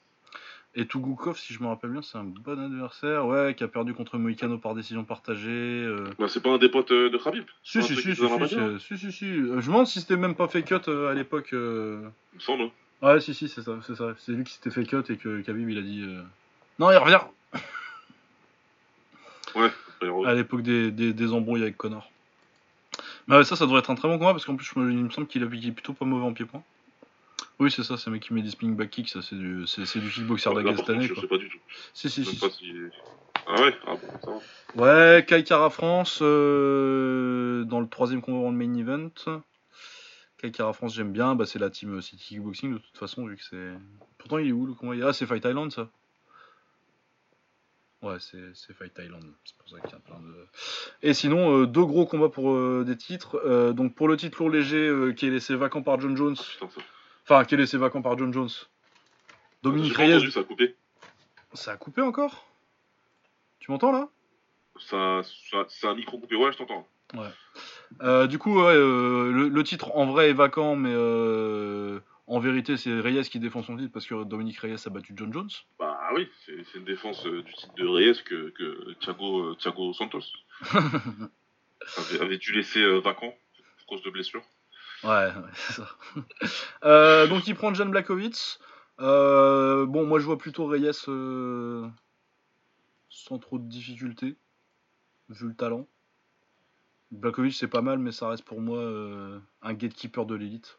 Et 0.75 0.87
Tugukov, 0.87 1.39
si 1.39 1.53
je 1.53 1.63
me 1.63 1.69
rappelle 1.69 1.91
bien, 1.91 2.01
c'est 2.01 2.17
un 2.17 2.25
bon 2.25 2.59
adversaire, 2.59 3.27
ouais, 3.27 3.55
qui 3.55 3.63
a 3.63 3.69
perdu 3.69 3.93
contre 3.93 4.17
Moïcano 4.17 4.57
par 4.57 4.75
décision 4.75 5.05
partagée. 5.05 5.87
Bah, 6.19 6.29
c'est 6.29 6.43
pas 6.43 6.51
un 6.51 6.59
des 6.59 6.71
potes 6.71 6.93
de 6.93 7.19
Khabib 7.19 7.45
Si, 7.63 7.83
si, 7.83 7.95
si, 7.95 8.15
si, 8.15 8.99
si, 8.99 9.13
si, 9.13 9.27
Je 9.27 9.41
me 9.41 9.61
demande 9.61 9.87
si 9.87 10.01
c'était 10.01 10.17
même 10.17 10.35
pas 10.35 10.49
fait 10.49 10.63
cut 10.63 10.77
à 10.89 11.13
l'époque. 11.13 11.49
Il 11.53 11.59
me 11.59 12.11
semble. 12.39 12.71
Ouais, 13.03 13.21
si, 13.21 13.35
si, 13.35 13.49
c'est 13.49 13.61
ça, 13.61 13.79
c'est 13.87 13.97
ça. 13.97 14.15
C'est 14.19 14.33
lui 14.33 14.45
qui 14.45 14.55
s'était 14.55 14.71
fait 14.71 14.85
cut 14.85 15.03
et 15.11 15.17
que 15.19 15.43
Khabib, 15.43 15.69
il 15.69 15.79
a 15.79 15.83
dit 15.83 16.07
Non, 16.79 16.91
il 16.91 16.97
revient 16.97 17.21
Ouais, 19.55 19.71
à 20.25 20.33
l'époque 20.33 20.63
des, 20.63 20.91
des, 20.91 21.13
des 21.13 21.33
embrouilles 21.35 21.63
avec 21.63 21.77
Connor. 21.77 22.11
Bah 23.29 23.45
ça, 23.45 23.57
ça 23.57 23.67
devrait 23.67 23.81
être 23.81 23.91
un 23.91 23.95
très 23.95 24.09
bon 24.09 24.19
combat 24.19 24.33
parce 24.33 24.45
qu'en 24.45 24.57
plus, 24.57 24.71
il 24.77 24.83
me 24.83 25.11
semble 25.11 25.27
qu'il 25.27 25.43
est 25.43 25.73
plutôt 25.73 25.93
pas 25.93 26.05
mauvais 26.05 26.25
en 26.25 26.33
pied-point. 26.33 26.63
Oui, 27.63 27.71
c'est 27.71 27.85
ça, 27.85 27.97
c'est 27.97 28.09
un 28.09 28.13
mec 28.13 28.25
qui 28.25 28.35
met 28.35 28.43
des 28.43 28.51
spinning 28.51 28.75
back 28.75 28.91
kicks, 28.91 29.09
ça 29.09 29.23
c'est 29.23 29.37
du, 29.37 29.65
c'est, 29.69 30.01
du 30.01 30.11
kickboxer 30.11 30.51
ah, 30.51 30.55
d'Agastané. 30.55 31.07
Je 31.07 31.15
sais 31.15 31.29
pas 31.29 31.39
du 31.39 31.49
tout. 31.49 31.59
Si, 31.95 32.11
si, 32.11 32.25
si. 32.25 32.41
Ah 33.47 33.63
ouais 33.63 33.77
Ah 33.87 33.95
bon, 33.95 34.09
ça 34.21 34.31
va. 34.75 35.15
Ouais, 35.15 35.25
Kai 35.25 35.45
Kara 35.45 35.71
France 35.71 36.19
euh, 36.23 37.63
dans 37.63 37.79
le 37.79 37.89
troisième 37.89 38.21
combat 38.21 38.49
en 38.49 38.51
main 38.51 38.75
event. 38.75 39.13
Kai 40.39 40.51
Kara 40.51 40.73
France, 40.73 40.93
j'aime 40.93 41.13
bien, 41.13 41.37
bah, 41.37 41.47
c'est 41.47 41.61
la 41.61 41.71
team 41.71 42.03
City 42.03 42.35
Kickboxing 42.35 42.73
de 42.73 42.79
toute 42.79 42.99
façon, 42.99 43.29
vu 43.29 43.37
que 43.37 43.45
c'est. 43.45 43.73
Pourtant, 44.19 44.39
il 44.39 44.49
est 44.49 44.53
où 44.53 44.67
le 44.67 44.75
combat? 44.75 44.97
Ah, 45.07 45.13
c'est 45.13 45.27
Fight 45.27 45.45
Island 45.45 45.71
ça 45.71 45.89
Ouais, 48.03 48.17
c'est 48.19 48.75
Fight 48.75 48.93
Thailand. 48.93 49.21
C'est 49.45 49.57
pour 49.57 49.69
ça 49.69 49.79
qu'il 49.79 49.93
y 49.93 49.95
a 49.95 50.01
plein 50.01 50.19
de. 50.19 50.47
Et 51.03 51.15
sinon, 51.15 51.57
euh, 51.61 51.67
deux 51.69 51.85
gros 51.85 52.05
combats 52.05 52.29
pour 52.29 52.51
euh, 52.51 52.83
des 52.85 52.97
titres. 52.97 53.41
Euh, 53.47 53.73
donc 53.73 53.95
pour 53.95 54.09
le 54.09 54.17
titre 54.17 54.39
lourd 54.41 54.51
léger 54.51 55.15
qui 55.17 55.29
est 55.29 55.31
laissé 55.31 55.55
vacant 55.55 55.83
par 55.83 56.01
John 56.01 56.17
Jones. 56.17 56.35
Ah, 56.61 56.67
enfin, 57.33 57.45
qui 57.45 57.55
est 57.55 57.59
laissé 57.59 57.77
vacant 57.77 58.03
par 58.03 58.17
John 58.19 58.33
Jones. 58.33 58.51
Dominique 59.63 59.97
Reyes. 59.97 60.31
ça 60.31 60.41
a 60.41 60.45
coupé. 60.45 60.75
Ça 61.55 61.73
a 61.73 61.77
coupé 61.77 62.01
encore? 62.01 62.47
Tu 63.61 63.71
m'entends 63.71 63.93
là? 63.93 64.09
Ça, 64.81 65.23
ça, 65.51 65.65
C'est 65.69 65.87
un 65.87 65.95
micro 65.95 66.19
coupé, 66.19 66.35
ouais, 66.37 66.53
je 66.53 66.59
t'entends. 66.59 66.87
Ouais. 67.15 68.27
du 68.29 68.39
coup, 68.39 68.63
ouais, 68.63 68.75
le, 68.75 69.49
le, 69.49 69.65
titre 69.65 69.95
en 69.95 70.07
vrai 70.07 70.31
est 70.31 70.35
vacant, 70.35 70.77
mais 70.77 70.95
en 72.27 72.39
vérité, 72.39 72.77
c'est 72.77 73.01
Reyes 73.01 73.25
qui 73.25 73.39
défend 73.39 73.63
son 73.63 73.77
titre 73.77 73.93
parce 73.93 74.07
que 74.07 74.25
Dominique 74.25 74.59
Reyes 74.59 74.77
a 74.87 74.91
battu 74.91 75.13
John 75.17 75.33
Jones. 75.33 75.51
Bah 75.79 75.99
oui, 76.15 76.29
c'est 76.47 76.79
une 76.79 76.85
défense 76.85 77.27
euh, 77.27 77.43
du 77.43 77.53
titre 77.53 77.75
de 77.75 77.87
Reyes 77.87 78.23
que, 78.25 78.51
que 78.51 78.95
Thiago, 79.01 79.51
euh, 79.51 79.57
Thiago 79.57 79.93
Santos 79.93 80.23
avait, 82.21 82.39
dû 82.39 82.53
laisser 82.53 82.81
euh, 82.81 83.01
vacant 83.01 83.35
à 83.59 83.85
cause 83.87 84.03
de 84.03 84.11
blessure. 84.11 84.43
Ouais, 85.05 85.29
c'est 85.55 85.83
ça. 86.83 87.27
donc 87.27 87.47
il 87.47 87.55
prend 87.55 87.75
Jan 87.75 87.87
Blakowicz. 87.87 88.59
bon, 88.99 90.07
moi 90.07 90.19
je 90.21 90.25
vois 90.25 90.39
plutôt 90.39 90.67
Reyes 90.67 90.93
sans 93.09 93.39
trop 93.39 93.59
de 93.59 93.69
difficultés, 93.69 94.37
vu 95.29 95.49
le 95.49 95.55
talent. 95.55 95.87
Blakowicz 97.11 97.59
c'est 97.59 97.69
pas 97.69 97.83
mal, 97.83 97.99
mais 97.99 98.13
ça 98.13 98.29
reste 98.29 98.45
pour 98.45 98.61
moi 98.61 98.83
un 99.63 99.75
gatekeeper 99.75 100.27
de 100.27 100.35
l'élite. 100.35 100.79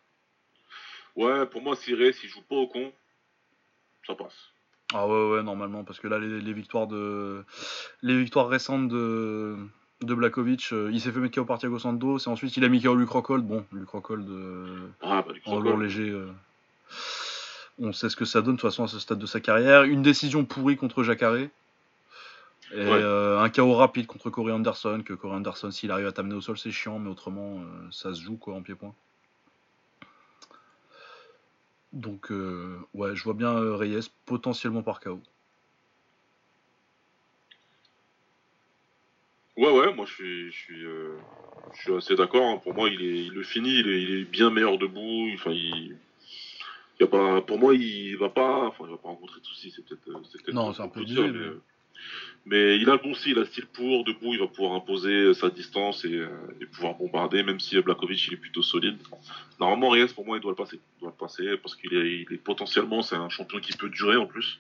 Ouais, 1.16 1.45
pour 1.45 1.62
moi, 1.62 1.76
si 1.76 1.94
Reyes 1.94 2.16
il 2.24 2.30
joue 2.30 2.41
pas 2.41 2.56
au 2.56 2.68
con, 2.68 2.91
ça 4.06 4.16
passe. 4.16 4.50
Ah 4.94 5.08
ouais, 5.08 5.32
ouais, 5.32 5.44
normalement, 5.44 5.84
parce 5.84 6.00
que 6.00 6.08
là, 6.08 6.20
les, 6.20 6.54
victoires 6.54 6.88
de 6.88 7.45
les 8.02 8.18
victoires 8.18 8.48
récentes 8.48 8.90
de 8.90 9.58
de 10.05 10.13
Blakovic, 10.13 10.69
euh, 10.71 10.89
il 10.91 11.01
s'est 11.01 11.11
fait 11.11 11.19
mettre 11.19 11.35
KO 11.35 11.45
par 11.45 11.59
Thiago 11.59 11.80
Santos, 11.80 12.19
et 12.19 12.27
ensuite 12.27 12.55
il 12.57 12.63
a 12.63 12.69
mis 12.69 12.81
KO 12.81 12.95
Luc 12.95 13.09
Rockhold. 13.09 13.45
Bon, 13.45 13.65
Luc 13.71 13.89
Rockhold 13.89 14.30
euh, 14.30 14.88
ah, 15.01 15.23
bah, 15.27 15.34
en 15.45 15.59
lourd 15.59 15.77
léger, 15.77 16.09
euh, 16.09 16.27
on 17.80 17.91
sait 17.93 18.09
ce 18.09 18.15
que 18.15 18.25
ça 18.25 18.41
donne 18.41 18.55
de 18.55 18.61
toute 18.61 18.69
façon 18.69 18.84
à 18.84 18.88
ce 18.88 18.99
stade 18.99 19.19
de 19.19 19.25
sa 19.25 19.39
carrière. 19.39 19.84
Une 19.84 20.01
décision 20.01 20.45
pourrie 20.45 20.77
contre 20.77 21.03
Jacare. 21.03 21.38
Et 22.75 22.81
un 22.81 23.49
KO 23.49 23.73
rapide 23.73 24.07
contre 24.07 24.31
Corey 24.31 24.51
Anderson, 24.51 25.03
que 25.05 25.13
Corey 25.13 25.35
Anderson, 25.35 25.69
s'il 25.69 25.91
arrive 25.91 26.07
à 26.07 26.11
t'amener 26.11 26.34
au 26.34 26.41
sol, 26.41 26.57
c'est 26.57 26.71
chiant, 26.71 26.97
mais 26.97 27.09
autrement, 27.09 27.61
ça 27.91 28.15
se 28.15 28.21
joue 28.21 28.35
quoi 28.35 28.55
en 28.55 28.61
pied-point. 28.61 28.95
Donc, 31.91 32.31
ouais, 32.95 33.15
je 33.15 33.23
vois 33.23 33.35
bien 33.35 33.53
Reyes 33.75 34.09
potentiellement 34.25 34.81
par 34.81 35.01
KO. 35.01 35.21
Ouais, 39.55 39.69
ouais, 39.69 39.93
moi 39.93 40.05
je 40.05 40.13
suis, 40.13 40.51
je 40.51 40.57
suis, 40.57 40.85
euh, 40.85 41.15
je 41.75 41.81
suis 41.81 41.93
assez 41.93 42.15
d'accord. 42.15 42.45
Hein. 42.45 42.57
Pour 42.63 42.73
moi, 42.73 42.89
il, 42.89 43.01
est, 43.01 43.25
il 43.25 43.34
le 43.34 43.43
finit, 43.43 43.80
il 43.80 43.88
est, 43.88 44.01
il 44.01 44.11
est 44.21 44.23
bien 44.25 44.49
meilleur 44.49 44.77
debout. 44.77 45.30
Enfin, 45.34 45.51
il, 45.51 45.95
y 46.99 47.03
a 47.03 47.07
pas, 47.07 47.41
pour 47.41 47.59
moi, 47.59 47.75
il 47.75 48.15
va 48.17 48.30
pas, 48.30 48.67
enfin, 48.67 48.85
il 48.85 48.91
va 48.91 48.97
pas 48.97 49.09
rencontrer 49.09 49.39
de 49.39 49.45
soucis. 49.45 49.71
C'est 49.75 49.85
peut-être, 49.85 50.03
peut 50.05 50.51
non, 50.51 50.73
c'est 50.73 50.81
un 50.81 50.89
peu 50.89 51.05
dur, 51.05 51.27
mais... 51.27 51.49
Mais 52.45 52.77
il 52.77 52.89
a 52.89 52.93
le 52.93 52.99
bon 52.99 53.13
style, 53.13 53.31
il 53.31 53.38
a 53.38 53.41
le 53.41 53.45
style 53.45 53.67
pour, 53.67 54.03
debout, 54.03 54.34
il 54.34 54.39
va 54.39 54.47
pouvoir 54.47 54.73
imposer 54.73 55.34
sa 55.34 55.49
distance 55.49 56.03
et, 56.03 56.13
euh, 56.13 56.27
pouvoir 56.73 56.95
bombarder, 56.95 57.41
même 57.41 57.59
si 57.59 57.80
Blakovic 57.80 58.27
il 58.27 58.34
est 58.34 58.38
plutôt 58.38 58.61
solide. 58.61 58.97
Normalement, 59.61 59.89
Reyes, 59.89 60.13
pour 60.13 60.25
moi, 60.25 60.38
il 60.38 60.41
doit 60.41 60.51
le 60.51 60.57
passer. 60.57 60.80
Il 60.97 61.01
doit 61.01 61.11
le 61.11 61.17
passer 61.17 61.57
parce 61.57 61.75
qu'il 61.75 61.93
est, 61.93 62.25
il 62.30 62.34
est 62.34 62.43
potentiellement, 62.43 63.01
c'est 63.01 63.15
un 63.15 63.30
champion 63.30 63.59
qui 63.59 63.71
peut 63.77 63.89
durer 63.89 64.17
en 64.17 64.25
plus. 64.25 64.59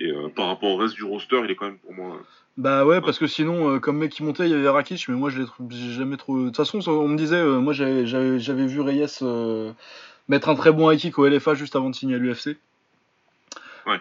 Et 0.00 0.10
euh, 0.10 0.28
par 0.28 0.46
rapport 0.48 0.70
au 0.70 0.76
reste 0.76 0.94
du 0.94 1.04
roster, 1.04 1.40
il 1.44 1.50
est 1.50 1.54
quand 1.54 1.66
même 1.66 1.78
pour 1.78 1.92
moi. 1.92 2.20
Bah 2.58 2.84
ouais, 2.84 3.00
parce 3.00 3.18
que 3.18 3.26
sinon, 3.26 3.70
euh, 3.70 3.78
comme 3.78 3.96
mec 3.98 4.12
qui 4.12 4.22
montait, 4.22 4.44
il 4.44 4.50
y 4.50 4.54
avait 4.54 4.68
Rakic, 4.68 5.08
mais 5.08 5.14
moi, 5.14 5.30
je 5.30 5.40
l'ai 5.40 5.92
jamais 5.92 6.18
trop. 6.18 6.38
De 6.38 6.46
toute 6.46 6.56
façon, 6.56 6.80
on 6.86 7.08
me 7.08 7.16
disait, 7.16 7.42
moi, 7.42 7.72
j'avais 7.72 8.66
vu 8.66 8.80
Reyes 8.80 9.22
mettre 10.28 10.48
un 10.48 10.54
très 10.54 10.72
bon 10.72 10.90
high 10.90 10.98
kick 10.98 11.18
au 11.18 11.26
LFA 11.26 11.54
juste 11.54 11.74
avant 11.74 11.90
de 11.90 11.94
signer 11.94 12.16
à 12.16 12.18
l'UFC. 12.18 12.58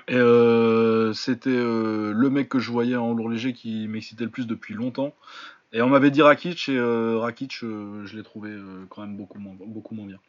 Et 0.09 0.15
euh, 0.15 1.13
c'était 1.13 1.49
euh, 1.49 2.11
le 2.13 2.29
mec 2.29 2.49
que 2.49 2.59
je 2.59 2.71
voyais 2.71 2.97
en 2.97 3.13
lourd 3.13 3.29
léger 3.29 3.53
qui 3.53 3.88
m'excitait 3.88 4.25
le 4.25 4.29
plus 4.29 4.45
depuis 4.45 4.73
longtemps. 4.73 5.13
Et 5.71 5.81
on 5.81 5.89
m'avait 5.89 6.11
dit 6.11 6.21
Rakic, 6.21 6.69
et 6.69 6.77
euh, 6.77 7.19
Rakic, 7.19 7.59
je 7.59 8.15
l'ai 8.15 8.23
trouvé 8.23 8.51
quand 8.89 9.01
même 9.01 9.15
beaucoup 9.15 9.39
moins, 9.39 9.53
beaucoup 9.65 9.95
moins 9.95 10.05
bien. 10.05 10.19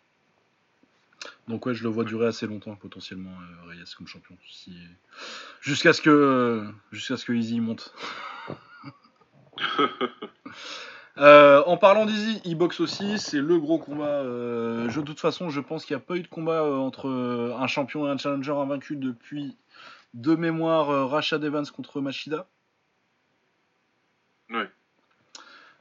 Donc 1.46 1.66
ouais, 1.66 1.74
je 1.74 1.82
le 1.82 1.88
vois 1.88 2.04
durer 2.04 2.26
assez 2.26 2.46
longtemps 2.46 2.76
potentiellement 2.76 3.34
Reyes 3.66 3.84
comme 3.96 4.06
champion, 4.06 4.36
jusqu'à 5.60 5.92
ce 5.92 6.00
que 6.02 6.66
jusqu'à 6.92 7.16
ce 7.16 7.24
que 7.24 7.32
Easy 7.32 7.60
monte. 7.60 7.94
Euh, 11.20 11.64
en 11.66 11.76
parlant 11.76 12.06
d'Easy, 12.06 12.40
e-box 12.46 12.78
aussi, 12.78 13.18
c'est 13.18 13.40
le 13.40 13.58
gros 13.58 13.78
combat. 13.78 14.20
Euh, 14.22 14.88
je, 14.88 15.00
de 15.00 15.06
toute 15.06 15.18
façon, 15.18 15.50
je 15.50 15.60
pense 15.60 15.84
qu'il 15.84 15.96
n'y 15.96 16.00
a 16.00 16.04
pas 16.04 16.14
eu 16.14 16.22
de 16.22 16.28
combat 16.28 16.62
euh, 16.62 16.76
entre 16.76 17.08
euh, 17.08 17.56
un 17.58 17.66
champion 17.66 18.06
et 18.06 18.10
un 18.10 18.16
challenger 18.18 18.52
invaincu 18.52 18.94
depuis, 18.94 19.56
de 20.14 20.36
mémoire, 20.36 20.90
euh, 20.90 21.06
Rashad 21.06 21.42
Evans 21.42 21.66
contre 21.66 22.00
Machida. 22.00 22.46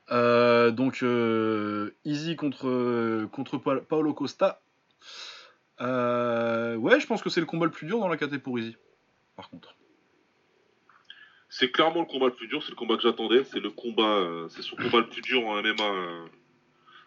Euh, 0.09 0.71
donc, 0.71 1.03
euh, 1.03 1.93
Easy 2.03 2.35
contre, 2.35 2.67
euh, 2.67 3.27
contre 3.27 3.59
Pa- 3.59 3.81
Paolo 3.81 4.15
Costa. 4.15 4.59
Euh, 5.81 6.75
ouais, 6.75 6.99
je 6.99 7.05
pense 7.07 7.21
que 7.21 7.29
c'est 7.29 7.39
le 7.39 7.45
combat 7.45 7.65
le 7.65 7.71
plus 7.71 7.85
dur 7.85 7.99
dans 7.99 8.07
la 8.07 8.17
catégorie 8.17 8.75
par 9.35 9.49
contre. 9.49 9.75
C'est 11.49 11.71
clairement 11.71 12.01
le 12.01 12.07
combat 12.07 12.25
le 12.25 12.33
plus 12.33 12.47
dur, 12.47 12.61
c'est 12.61 12.71
le 12.71 12.75
combat 12.75 12.97
que 12.97 13.03
j'attendais, 13.03 13.43
c'est 13.45 13.59
le 13.59 13.69
combat, 13.69 14.03
euh, 14.03 14.49
c'est 14.49 14.61
son 14.61 14.75
combat 14.75 14.99
le 14.99 15.07
plus 15.07 15.21
dur 15.21 15.45
en 15.47 15.61
MMA 15.61 15.83
euh, 15.83 16.25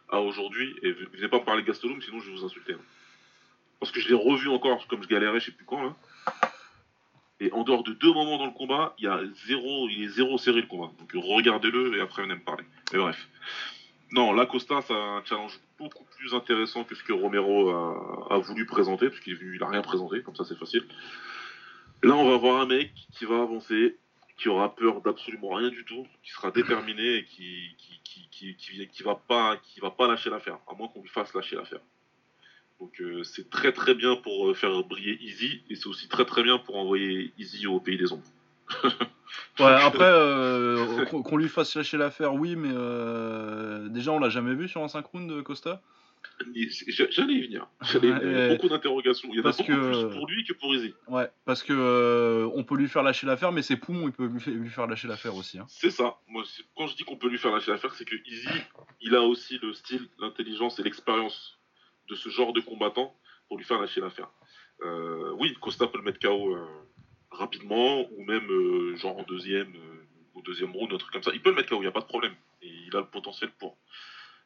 à 0.09 0.21
aujourd'hui. 0.21 0.75
Et 0.83 0.93
venez 0.93 1.29
pas 1.29 1.41
me 1.41 1.45
parler 1.45 1.63
de 1.63 1.67
Gastelum, 1.67 2.01
sinon 2.01 2.21
je 2.21 2.31
vais 2.31 2.37
vous 2.39 2.45
insulter. 2.45 2.73
hein. 2.73 2.81
Parce 3.81 3.93
que 3.93 4.01
je 4.01 4.09
l'ai 4.09 4.15
revu 4.15 4.49
encore, 4.49 4.87
comme 4.87 5.03
je 5.03 5.09
galérais, 5.09 5.41
je 5.41 5.47
sais 5.47 5.53
plus 5.53 5.67
quand. 5.67 5.95
Et 7.41 7.51
en 7.53 7.65
dehors 7.65 7.83
de 7.83 7.93
deux 7.93 8.13
moments 8.13 8.39
dans 8.39 8.47
le 8.47 8.53
combat, 8.53 8.95
il 8.99 9.05
y 9.05 9.09
a 9.09 9.21
zéro, 9.47 9.89
il 9.89 10.05
est 10.05 10.09
zéro 10.09 10.39
série 10.39 10.61
le 10.63 10.67
combat. 10.67 10.91
Donc 10.99 11.11
regardez-le 11.15 11.97
et 11.97 12.01
après 12.01 12.23
venez 12.23 12.35
me 12.35 12.41
parler. 12.41 12.65
Mais 12.93 12.99
bref. 12.99 13.29
Non, 14.13 14.33
la 14.33 14.47
Costa, 14.47 14.81
c'est 14.83 14.95
un 14.95 15.23
challenge 15.25 15.59
beaucoup 15.81 16.05
plus 16.05 16.35
intéressant 16.35 16.85
que 16.85 16.95
ce 16.95 17.03
que 17.03 17.13
Romero 17.13 17.71
a, 18.31 18.39
voulu 18.39 18.67
présenter, 18.67 19.09
parce 19.09 19.21
qu'il 19.21 19.33
est 19.33 19.37
venu- 19.37 19.57
il 19.57 19.63
a 19.63 19.69
rien 19.69 19.83
présenté, 19.83 20.23
comme 20.23 20.37
ça 20.37 20.45
c'est 20.45 20.59
facile. 20.59 20.85
Là, 22.03 22.15
on 22.15 22.29
va 22.31 22.37
voir 22.37 22.61
un 22.61 22.67
mec 22.67 22.93
qui 23.13 23.25
va 23.25 23.43
avancer, 23.43 23.99
qui 24.39 24.49
aura 24.49 24.75
peur 24.75 25.01
d'absolument 25.03 25.51
rien 25.51 25.69
du 25.71 25.85
tout, 25.85 26.07
qui 26.23 26.31
sera 26.31 26.51
déterminé 26.51 27.17
et 27.17 27.25
qui 27.25 27.75
qui, 27.79 28.01
qui, 28.05 28.29
qui, 28.31 28.57
qui, 28.57 28.89
qui 28.89 29.03
va 29.03 29.15
pas 29.17 29.57
qui 29.59 29.81
va 29.81 29.91
pas 29.91 30.07
lâcher 30.07 30.31
l'affaire, 30.31 30.59
à 30.69 30.75
moins 30.75 30.89
qu'on 30.89 31.03
lui 31.03 31.09
fasse 31.09 31.35
lâcher 31.35 31.57
l'affaire. 31.57 31.81
Donc 32.79 33.01
euh, 33.01 33.23
c'est 33.25 33.51
très 33.51 33.73
très 33.73 33.95
bien 33.95 34.17
pour 34.17 34.49
euh, 34.49 34.55
faire 34.55 34.83
briller 34.85 35.19
Easy 35.21 35.63
et 35.69 35.75
c'est 35.75 35.87
aussi 35.89 36.09
très 36.09 36.25
très 36.25 36.43
bien 36.43 36.57
pour 36.59 36.77
envoyer 36.77 37.33
Easy 37.39 37.67
au 37.67 37.81
pays 37.81 37.99
des 37.99 38.13
ombres. 38.13 38.25
Ouais, 39.59 39.67
après, 39.67 40.05
euh, 40.05 41.05
qu'on 41.11 41.23
qu'on 41.23 41.37
lui 41.37 41.49
fasse 41.49 41.75
lâcher 41.75 41.97
l'affaire, 41.99 42.35
oui, 42.35 42.57
mais 42.57 42.71
euh, 42.73 43.89
déjà, 43.89 44.13
on 44.13 44.19
l'a 44.19 44.29
jamais 44.31 44.55
vu 44.55 44.69
sur 44.69 44.83
un 44.83 44.89
synchrone 44.89 45.27
de 45.27 45.41
Costa? 45.43 45.83
J'allais 47.11 47.35
y 47.35 47.43
venir. 47.43 47.67
J'allais 47.83 48.13
Ouais. 48.13 48.49
beaucoup 48.49 48.69
d'interrogations. 48.69 49.29
Il 49.33 49.39
y 49.39 49.41
en 49.41 49.45
a 49.47 49.51
beaucoup 49.53 49.63
que- 49.65 50.07
plus 50.07 50.15
pour 50.17 50.27
lui 50.29 50.45
que 50.45 50.53
pour 50.55 50.75
Easy. 50.75 50.95
Ouais, 51.09 51.31
parce 51.45 51.63
que 51.63 51.73
euh, 51.75 52.49
on 52.55 52.65
peut 52.65 52.77
lui 52.77 52.89
faire 52.89 53.03
lâcher 53.03 53.27
l'affaire, 53.27 53.53
mais 53.53 53.63
ses 53.63 53.77
poumons, 53.77 54.07
il 54.09 54.13
peut 54.13 54.27
lui, 54.27 54.41
fa- 54.41 54.51
lui 54.51 54.69
faire 54.69 54.87
lâcher 54.87 55.09
l'affaire 55.09 55.35
aussi. 55.35 55.59
hein. 55.59 55.67
C'est 55.69 55.91
ça. 55.91 56.17
Moi, 56.29 56.43
quand 56.77 56.87
je 56.87 56.97
dis 56.97 57.05
qu'on 57.05 57.17
peut 57.17 57.29
lui 57.29 57.39
faire 57.39 57.53
lâcher 57.53 57.71
l'affaire, 57.71 57.95
c'est 57.95 58.05
que 58.05 58.17
Easy, 58.27 58.49
il 59.01 59.15
a 59.15 59.23
aussi 59.23 59.59
le 59.63 59.73
style, 59.73 60.09
l'intelligence 60.19 60.79
et 60.79 60.83
l'expérience 60.83 61.59
de 62.09 62.15
ce 62.15 62.29
genre 62.29 62.53
de 62.53 62.61
combattant 62.61 63.15
pour 63.49 63.57
lui 63.59 63.65
faire 63.65 63.81
lâcher 63.81 64.01
l'affaire. 64.01 64.31
Euh, 64.83 65.33
oui, 65.39 65.55
Costa 65.61 65.87
peut 65.87 65.99
le 65.99 66.05
mettre 66.05 66.21
KO 66.21 66.55
euh, 66.55 66.67
rapidement, 67.31 68.07
ou 68.13 68.25
même 68.25 68.51
euh, 68.51 68.97
genre 68.97 69.19
en 69.19 69.23
deuxième, 69.23 69.75
euh, 69.75 70.07
au 70.35 70.43
deuxième 70.43 70.73
round, 70.73 70.93
un 70.93 70.99
truc 70.99 71.13
comme 71.13 71.23
ça. 71.23 71.33
Il 71.35 71.41
peut 71.43 71.51
le 71.51 71.57
mettre 71.57 71.69
KO, 71.69 71.77
il 71.77 71.83
n'y 71.83 71.87
a 71.87 71.93
pas 71.93 72.01
de 72.01 72.07
problème. 72.07 72.35
Et 72.63 72.69
il 72.69 72.97
a 72.97 73.01
le 73.01 73.07
potentiel 73.07 73.51
pour. 73.59 73.77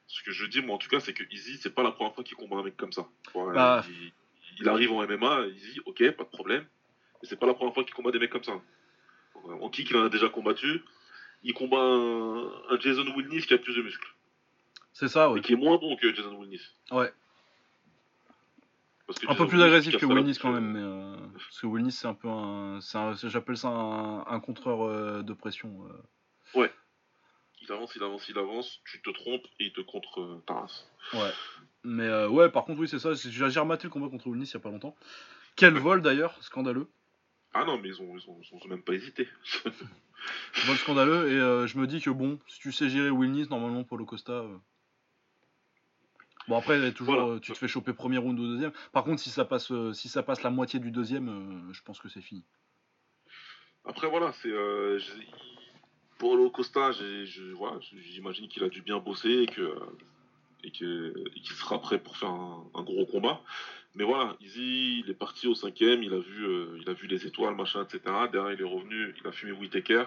Ce 0.07 0.23
que 0.23 0.33
je 0.33 0.45
dis, 0.45 0.61
moi, 0.61 0.75
en 0.75 0.79
tout 0.79 0.89
cas, 0.89 1.01
c'est 1.01 1.15
que 1.15 1.25
Easy, 1.33 1.57
c'est 1.57 1.75
pas 1.75 1.83
la 1.83 1.91
première 1.91 2.15
fois 2.15 2.23
qu'il 2.23 2.37
combat 2.37 2.57
un 2.57 2.63
mec 2.63 2.77
comme 2.77 2.93
ça. 2.93 3.09
Bah. 3.35 3.85
il, 3.89 4.13
il 4.61 4.69
arrive 4.69 4.93
en 4.93 5.03
MMA, 5.07 5.47
Easy, 5.47 5.81
ok, 5.87 6.11
pas 6.13 6.25
de 6.25 6.29
problème. 6.29 6.67
Mais 7.23 7.29
c'est 7.29 7.39
pas 7.39 7.47
la 7.47 7.55
première 7.55 7.73
fois 7.73 7.85
qu'il 7.85 7.95
combat 7.95 8.11
des 8.11 8.19
mecs 8.19 8.31
comme 8.31 8.45
ça. 8.45 8.61
En 9.35 9.71
kick, 9.71 9.91
il 9.91 9.97
en 9.97 10.05
a 10.05 10.09
déjà 10.09 10.29
combattu. 10.29 10.83
Il 11.43 11.55
combat 11.55 11.81
un, 11.81 12.53
un 12.71 12.79
Jason 12.81 13.07
Wilnis 13.17 13.47
qui 13.47 13.55
a 13.55 13.59
plus 13.59 13.75
de 13.75 13.83
muscles. 13.83 14.15
C'est 14.93 15.09
ça, 15.09 15.29
ouais. 15.29 15.37
Mais 15.37 15.41
qui 15.41 15.55
est 15.55 15.57
moins 15.57 15.77
bon 15.79 15.97
que 15.97 16.15
Jason 16.15 16.37
Wilnis. 16.37 16.63
Ouais. 16.91 17.13
Un 19.29 19.35
peu 19.35 19.47
plus 19.47 19.63
agressif 19.63 19.97
que 19.99 20.07
bouche, 20.07 20.39
quand 20.39 20.51
euh, 20.51 20.61
même, 20.61 20.73
mais 20.73 20.81
euh, 20.81 21.17
parce 21.35 21.61
que 21.61 21.67
Wilnis 21.67 21.93
c'est 21.93 22.07
un 22.07 22.15
peu 22.15 22.29
un, 22.29 22.81
j'appelle 23.23 23.57
ça 23.57 23.69
un, 23.69 24.27
un 24.27 24.41
contreur 24.41 24.83
euh, 24.83 25.23
de 25.23 25.33
pression. 25.35 25.87
euh. 26.57 26.69
Il 27.61 27.73
avance, 27.73 27.93
il 27.97 28.03
avance, 28.03 28.29
il 28.29 28.39
avance, 28.39 28.81
tu 28.91 29.01
te 29.01 29.11
trompes 29.11 29.47
et 29.59 29.67
il 29.67 29.73
te 29.73 29.81
contre 29.81 30.21
euh, 30.21 30.43
ta 30.47 30.55
race. 30.55 30.87
Ouais. 31.15 31.31
Mais 31.83 32.05
euh, 32.05 32.29
ouais, 32.29 32.51
par 32.51 32.65
contre 32.65 32.81
oui 32.81 32.89
c'est 32.89 32.99
ça. 32.99 33.13
J'ai 33.15 33.61
rematé 33.61 33.85
le 33.85 33.91
combat 33.91 34.09
contre 34.09 34.27
Wilnis 34.27 34.49
il 34.51 34.55
y 34.55 34.57
a 34.57 34.61
pas 34.61 34.71
longtemps. 34.71 34.95
Quel 35.57 35.75
vol 35.75 36.03
d'ailleurs, 36.03 36.37
scandaleux. 36.43 36.89
Ah 37.53 37.65
non, 37.65 37.79
mais 37.79 37.89
ils 37.89 38.01
ont, 38.03 38.17
ils 38.17 38.29
ont, 38.29 38.39
ils 38.43 38.55
ont 38.55 38.69
même 38.69 38.83
pas 38.83 38.95
hésité. 38.95 39.29
Vol 40.67 40.77
scandaleux 40.77 41.31
et 41.31 41.35
euh, 41.39 41.67
je 41.67 41.79
me 41.79 41.87
dis 41.87 42.01
que 42.01 42.11
bon, 42.11 42.41
si 42.49 42.59
tu 42.59 42.73
sais 42.73 42.89
gérer 42.89 43.11
Wilnis, 43.11 43.47
normalement 43.51 43.85
Paulo 43.85 44.05
Costa. 44.07 44.45
Bon 46.49 46.57
après 46.59 46.93
toujours 46.93 47.15
Voilà. 47.15 47.29
euh, 47.31 47.39
tu 47.41 47.53
te 47.53 47.59
fais 47.59 47.69
choper 47.69 47.93
premier 47.93 48.19
round 48.19 48.39
ou 48.39 48.47
deuxième. 48.47 48.73
Par 48.93 49.05
contre 49.05 49.21
si 49.21 49.31
ça 49.31 49.45
passe 49.45 49.71
euh, 49.73 49.93
si 49.93 50.09
ça 50.09 50.23
passe 50.23 50.43
la 50.43 50.51
moitié 50.51 50.79
du 50.81 50.91
deuxième, 50.91 51.29
euh, 51.29 51.73
je 51.73 51.83
pense 51.83 51.99
que 52.01 52.09
c'est 52.09 52.21
fini. 52.21 52.45
Après, 53.87 54.09
voilà, 54.09 54.33
c'est. 54.33 54.49
Euh, 54.51 54.99
j'ai- 54.99 55.29
Paulo 56.19 56.49
Costa, 56.49 56.91
voilà, 57.57 57.79
j'imagine 57.81 58.49
qu'il 58.49 58.63
a 58.65 58.69
dû 58.69 58.81
bien 58.83 58.99
bosser 58.99 59.43
et 59.43 59.47
que 59.47 59.75
et 60.63 60.71
qu'il 60.71 61.13
sera 61.57 61.79
prêt 61.81 61.99
pour 61.99 62.17
faire 62.17 62.31
un, 62.31 62.65
un 62.75 62.83
gros 62.83 63.05
combat. 63.05 63.43
Mais 63.95 64.05
voilà, 64.05 64.35
Easy, 64.41 65.01
il 65.05 65.11
est 65.11 65.15
parti 65.15 65.47
au 65.47 65.55
cinquième, 65.55 66.03
il 66.03 66.15
a 66.15 66.19
vu, 66.19 66.47
euh, 66.47 66.79
il 66.81 66.89
a 66.89 66.95
vu 66.95 67.07
les 67.07 67.27
étoiles, 67.27 67.55
machin, 67.55 67.85
etc. 67.85 68.01
Derrière, 68.33 68.53
il 68.53 68.61
est 68.61 68.65
revenu, 68.69 69.15
il 69.21 69.27
a 69.27 69.33
fumé 69.33 69.53
Whitaker, 69.53 70.05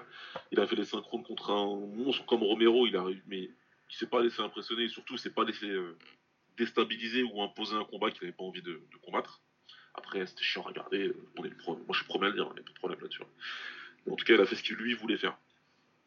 il 0.51 0.59
a 0.59 0.65
fait 0.65 0.75
les 0.75 0.85
synchrones 0.85 1.23
contre 1.23 1.51
un 1.51 1.65
monstre 1.95 2.25
comme 2.25 2.41
Romero, 2.43 2.87
il 2.87 2.95
a, 2.97 3.05
mais 3.27 3.43
il 3.89 3.95
s'est 3.95 4.07
pas 4.07 4.21
laissé 4.21 4.41
impressionner, 4.41 4.85
et 4.85 4.89
surtout, 4.89 5.13
il 5.13 5.19
s'est 5.19 5.29
pas 5.29 5.43
laissé 5.45 5.67
euh, 5.69 5.95
déstabiliser 6.57 7.23
ou 7.23 7.41
imposer 7.41 7.75
un 7.75 7.83
combat 7.85 8.11
qu'il 8.11 8.23
n'avait 8.23 8.35
pas 8.35 8.43
envie 8.43 8.61
de, 8.61 8.71
de 8.73 8.97
combattre. 9.03 9.41
Après, 9.93 10.25
c'était 10.27 10.43
chiant 10.43 10.63
à 10.63 10.67
regarder, 10.67 11.07
euh, 11.07 11.15
on 11.37 11.43
est 11.43 11.49
pro- 11.49 11.75
moi 11.75 11.85
je 11.91 11.97
suis 11.97 12.05
promets 12.05 12.27
à 12.27 12.29
le 12.29 12.35
dire, 12.35 12.47
il 12.51 12.53
n'y 12.53 12.59
a 12.59 12.63
pas 12.63 12.71
de 12.71 12.77
problème 12.77 12.99
là-dessus. 13.01 13.21
Mais 14.05 14.13
en 14.13 14.15
tout 14.15 14.25
cas, 14.25 14.33
il 14.35 14.41
a 14.41 14.45
fait 14.45 14.55
ce 14.55 14.63
qu'il 14.63 14.75
lui 14.75 14.93
voulait 14.93 15.17
faire. 15.17 15.37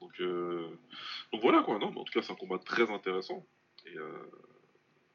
Donc, 0.01 0.13
euh, 0.21 0.67
donc 1.33 1.43
voilà 1.43 1.63
quoi, 1.63 1.79
non, 1.79 1.91
mais 1.91 1.99
en 2.01 2.05
tout 2.05 2.13
cas, 2.13 2.23
c'est 2.23 2.33
un 2.33 2.37
combat 2.37 2.59
très 2.59 2.91
intéressant. 2.91 3.45
Et, 3.87 3.97
euh, 3.97 4.13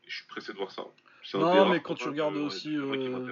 et 0.06 0.10
je 0.10 0.16
suis 0.18 0.26
pressé 0.28 0.52
de 0.53 0.57
voir 0.57 0.72
ça. 0.72 0.84
Non, 1.34 1.70
mais 1.70 1.82
quand 1.82 1.95
tu 1.95 2.07
regardes 2.07 2.36
que- 2.36 2.40
aussi, 2.40 2.76
euh. 2.78 3.30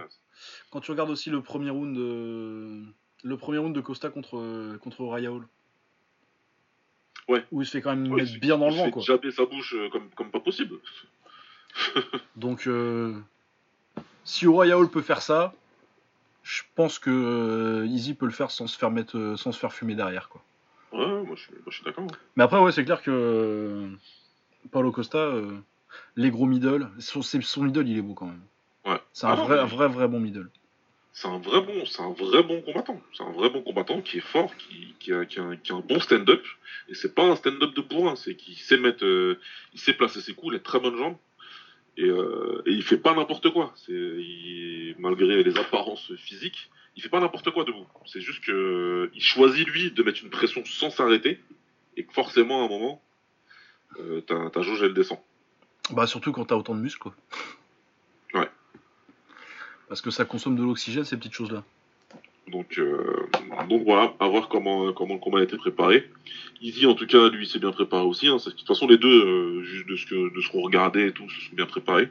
Quand 0.72 0.80
tu 0.82 0.90
regardes 0.92 1.12
aussi 1.12 1.30
le 1.30 1.42
premier 1.44 1.70
round 1.70 1.96
de, 1.96 2.84
le 3.24 3.38
premier 3.38 3.60
round 3.60 3.76
de 3.76 3.82
Costa 3.82 4.10
contre, 4.10 4.78
contre 4.78 5.06
Raya 5.06 5.32
Hall. 5.32 5.48
Ouais. 7.30 7.46
Où 7.52 7.62
il 7.62 7.66
se 7.66 7.72
fait 7.72 7.82
quand 7.82 7.96
même 7.96 8.12
Ouais, 8.12 8.22
mettre 8.24 8.34
il- 8.34 8.40
bien 8.40 8.58
dans 8.58 8.68
le 8.68 8.74
il 8.74 8.78
vent, 8.80 8.86
fait 8.86 8.92
quoi. 8.92 9.02
jabber 9.04 9.32
sa 9.32 9.46
bouche 9.46 9.76
comme, 9.92 10.10
comme 10.12 10.32
pas 10.32 10.40
possible. 10.40 10.80
Donc, 12.36 12.68
euh, 12.68 13.14
si 14.24 14.48
Hall 14.48 14.90
peut 14.90 15.02
faire 15.02 15.22
ça, 15.22 15.54
je 16.44 16.62
pense 16.76 17.00
que 17.00 17.10
euh, 17.10 17.86
Easy 17.88 18.14
peut 18.14 18.26
le 18.26 18.32
faire 18.32 18.52
sans 18.52 18.68
se 18.68 18.78
faire 18.78 18.92
mettre, 18.92 19.18
euh, 19.18 19.38
sans 19.38 19.52
se 19.52 19.60
faire 19.60 19.74
fumer 19.74 19.96
derrière, 19.96 20.30
quoi. 20.30 20.44
Ouais, 20.92 21.24
moi 21.24 21.36
je 21.36 21.42
suis, 21.44 21.54
moi, 21.54 21.62
je 21.70 21.76
suis 21.76 21.84
d'accord. 21.86 22.06
Mais 22.36 22.44
après, 22.44 22.60
ouais, 22.60 22.72
c'est 22.72 22.86
clair 22.86 23.02
que 23.02 23.12
euh, 23.12 23.90
Paulo 24.72 24.92
Costa, 24.92 25.34
les 26.16 26.30
gros 26.32 26.46
middle, 26.46 26.90
son, 27.00 27.22
middle, 27.64 27.88
il 27.88 27.98
est 27.98 28.02
beau 28.02 28.14
quand 28.14 28.28
même. 28.28 28.44
Ouais. 28.86 29.02
C'est 29.14 29.26
un 29.26 29.32
Ah 29.32 29.36
vrai, 29.36 29.60
un 29.60 29.66
vrai, 29.66 29.88
vrai 29.88 30.08
bon 30.08 30.20
middle. 30.20 30.50
C'est 31.16 31.28
un 31.28 31.38
vrai 31.38 31.62
bon, 31.62 31.86
c'est 31.86 32.02
un 32.02 32.12
vrai 32.12 32.42
bon 32.42 32.62
combattant. 32.62 33.00
C'est 33.16 33.24
un 33.24 33.32
vrai 33.32 33.50
bon 33.50 33.62
combattant 33.62 34.02
qui 34.02 34.18
est 34.18 34.22
fort, 34.22 34.56
qui, 34.58 34.96
qui, 35.00 35.14
a, 35.14 35.26
qui 35.26 35.40
a 35.40 35.44
un- 35.44 35.56
qui 35.58 35.72
a 35.72 35.76
un 35.76 35.80
bon 35.82 36.00
stand-up. 36.00 36.44
Et 36.90 36.96
c'est 36.96 37.14
pas 37.14 37.24
un 37.24 37.36
stand-up 37.36 37.74
de 37.76 37.82
bourrin, 37.82 38.16
c'est 38.16 38.36
qu'il 38.36 38.56
sait 38.58 38.78
mettre, 38.78 39.06
euh, 39.06 39.40
il 39.74 39.80
sait 39.80 39.94
placer 39.94 40.22
ses 40.22 40.34
coups, 40.34 40.54
il 40.54 40.58
a 40.58 40.60
très 40.60 40.80
bonnes 40.80 40.98
jambes. 40.98 41.18
Et, 41.98 42.06
euh, 42.06 42.62
et 42.66 42.72
il 42.72 42.84
fait 42.84 42.98
pas 42.98 43.14
n'importe 43.14 43.52
quoi. 43.52 43.74
Il- 43.88 44.96
malgré 44.98 45.44
les 45.44 45.58
apparences 45.58 46.14
physiques, 46.16 46.70
il 46.96 47.04
fait 47.04 47.10
pas 47.10 47.20
n'importe 47.20 47.52
quoi 47.52 47.64
debout. 47.66 47.86
C'est 48.06 48.22
juste 48.22 48.44
que 48.44 49.12
il 49.14 49.22
choisit 49.22 49.68
lui 49.68 49.92
de 49.92 50.04
mettre 50.04 50.24
une 50.24 50.30
pression 50.30 50.64
sans 50.66 50.90
s'arrêter, 50.90 51.40
et 51.98 52.04
que 52.04 52.14
forcément 52.14 52.62
à 52.62 52.66
un 52.66 52.70
moment, 52.70 53.02
euh, 54.00 54.22
ta, 54.22 54.50
ta 54.50 54.62
jauge 54.62 54.82
elle 54.82 54.94
descend. 54.94 55.20
Bah, 55.92 56.08
surtout 56.08 56.32
quand 56.32 56.46
t'as 56.46 56.56
autant 56.56 56.76
de 56.76 56.80
muscles, 56.80 57.00
quoi. 57.00 57.16
Ouais. 58.34 58.50
Parce 59.88 60.02
que 60.02 60.10
ça 60.10 60.26
consomme 60.26 60.56
de 60.56 60.64
l'oxygène, 60.64 61.04
ces 61.04 61.18
petites 61.18 61.34
choses-là. 61.34 61.64
Donc, 62.48 62.78
euh, 62.80 63.23
donc 63.70 63.84
voilà, 63.86 64.14
à 64.20 64.28
voir 64.28 64.48
comment, 64.50 64.92
comment 64.94 65.14
le 65.16 65.20
combat 65.20 65.40
a 65.40 65.44
été 65.44 65.58
préparé. 65.58 66.10
Easy, 66.62 66.86
en 66.86 66.94
tout 66.96 67.06
cas, 67.06 67.30
lui, 67.30 67.48
s'est 67.48 67.60
bien 67.60 67.72
préparé 67.72 68.04
aussi. 68.06 68.28
hein. 68.28 68.38
De 68.38 68.52
toute 68.52 68.68
façon, 68.68 68.88
les 68.88 68.98
deux, 68.98 69.26
euh, 69.26 69.64
juste 69.64 69.88
de 69.88 69.96
ce 69.96 70.06
que 70.06 70.34
de 70.36 70.42
ce 70.42 70.50
qu'on 70.50 70.62
regardait 70.62 71.08
et 71.08 71.12
tout, 71.12 71.30
se 71.30 71.42
sont 71.42 71.56
bien 71.56 71.66
préparés. 71.66 72.10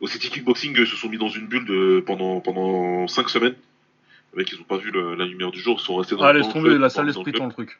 Au 0.00 0.06
City 0.06 0.30
Kickboxing, 0.30 0.78
euh, 0.78 0.86
se 0.86 0.96
sont 0.96 1.08
mis 1.08 1.18
dans 1.18 1.28
une 1.28 1.46
bulle 1.46 1.66
de, 1.66 2.02
pendant 2.06 2.40
pendant 2.40 3.06
cinq 3.08 3.28
semaines. 3.28 3.56
Mecs, 4.34 4.50
ils 4.52 4.60
ont 4.60 4.64
pas 4.64 4.76
vu 4.78 4.90
le- 4.90 5.14
la 5.16 5.26
lumière 5.26 5.50
du 5.50 5.60
jour, 5.60 5.78
ils 5.80 5.84
sont 5.84 5.96
restés 5.96 6.14
dans 6.14 6.22
Ah, 6.22 6.32
dans 6.32 6.38
laisse 6.38 6.46
le 6.46 6.52
tomber, 6.52 6.78
la 6.78 6.88
salle 6.88 7.08
esprit 7.08 7.32
le 7.32 7.40
le 7.44 7.50
truc. 7.50 7.78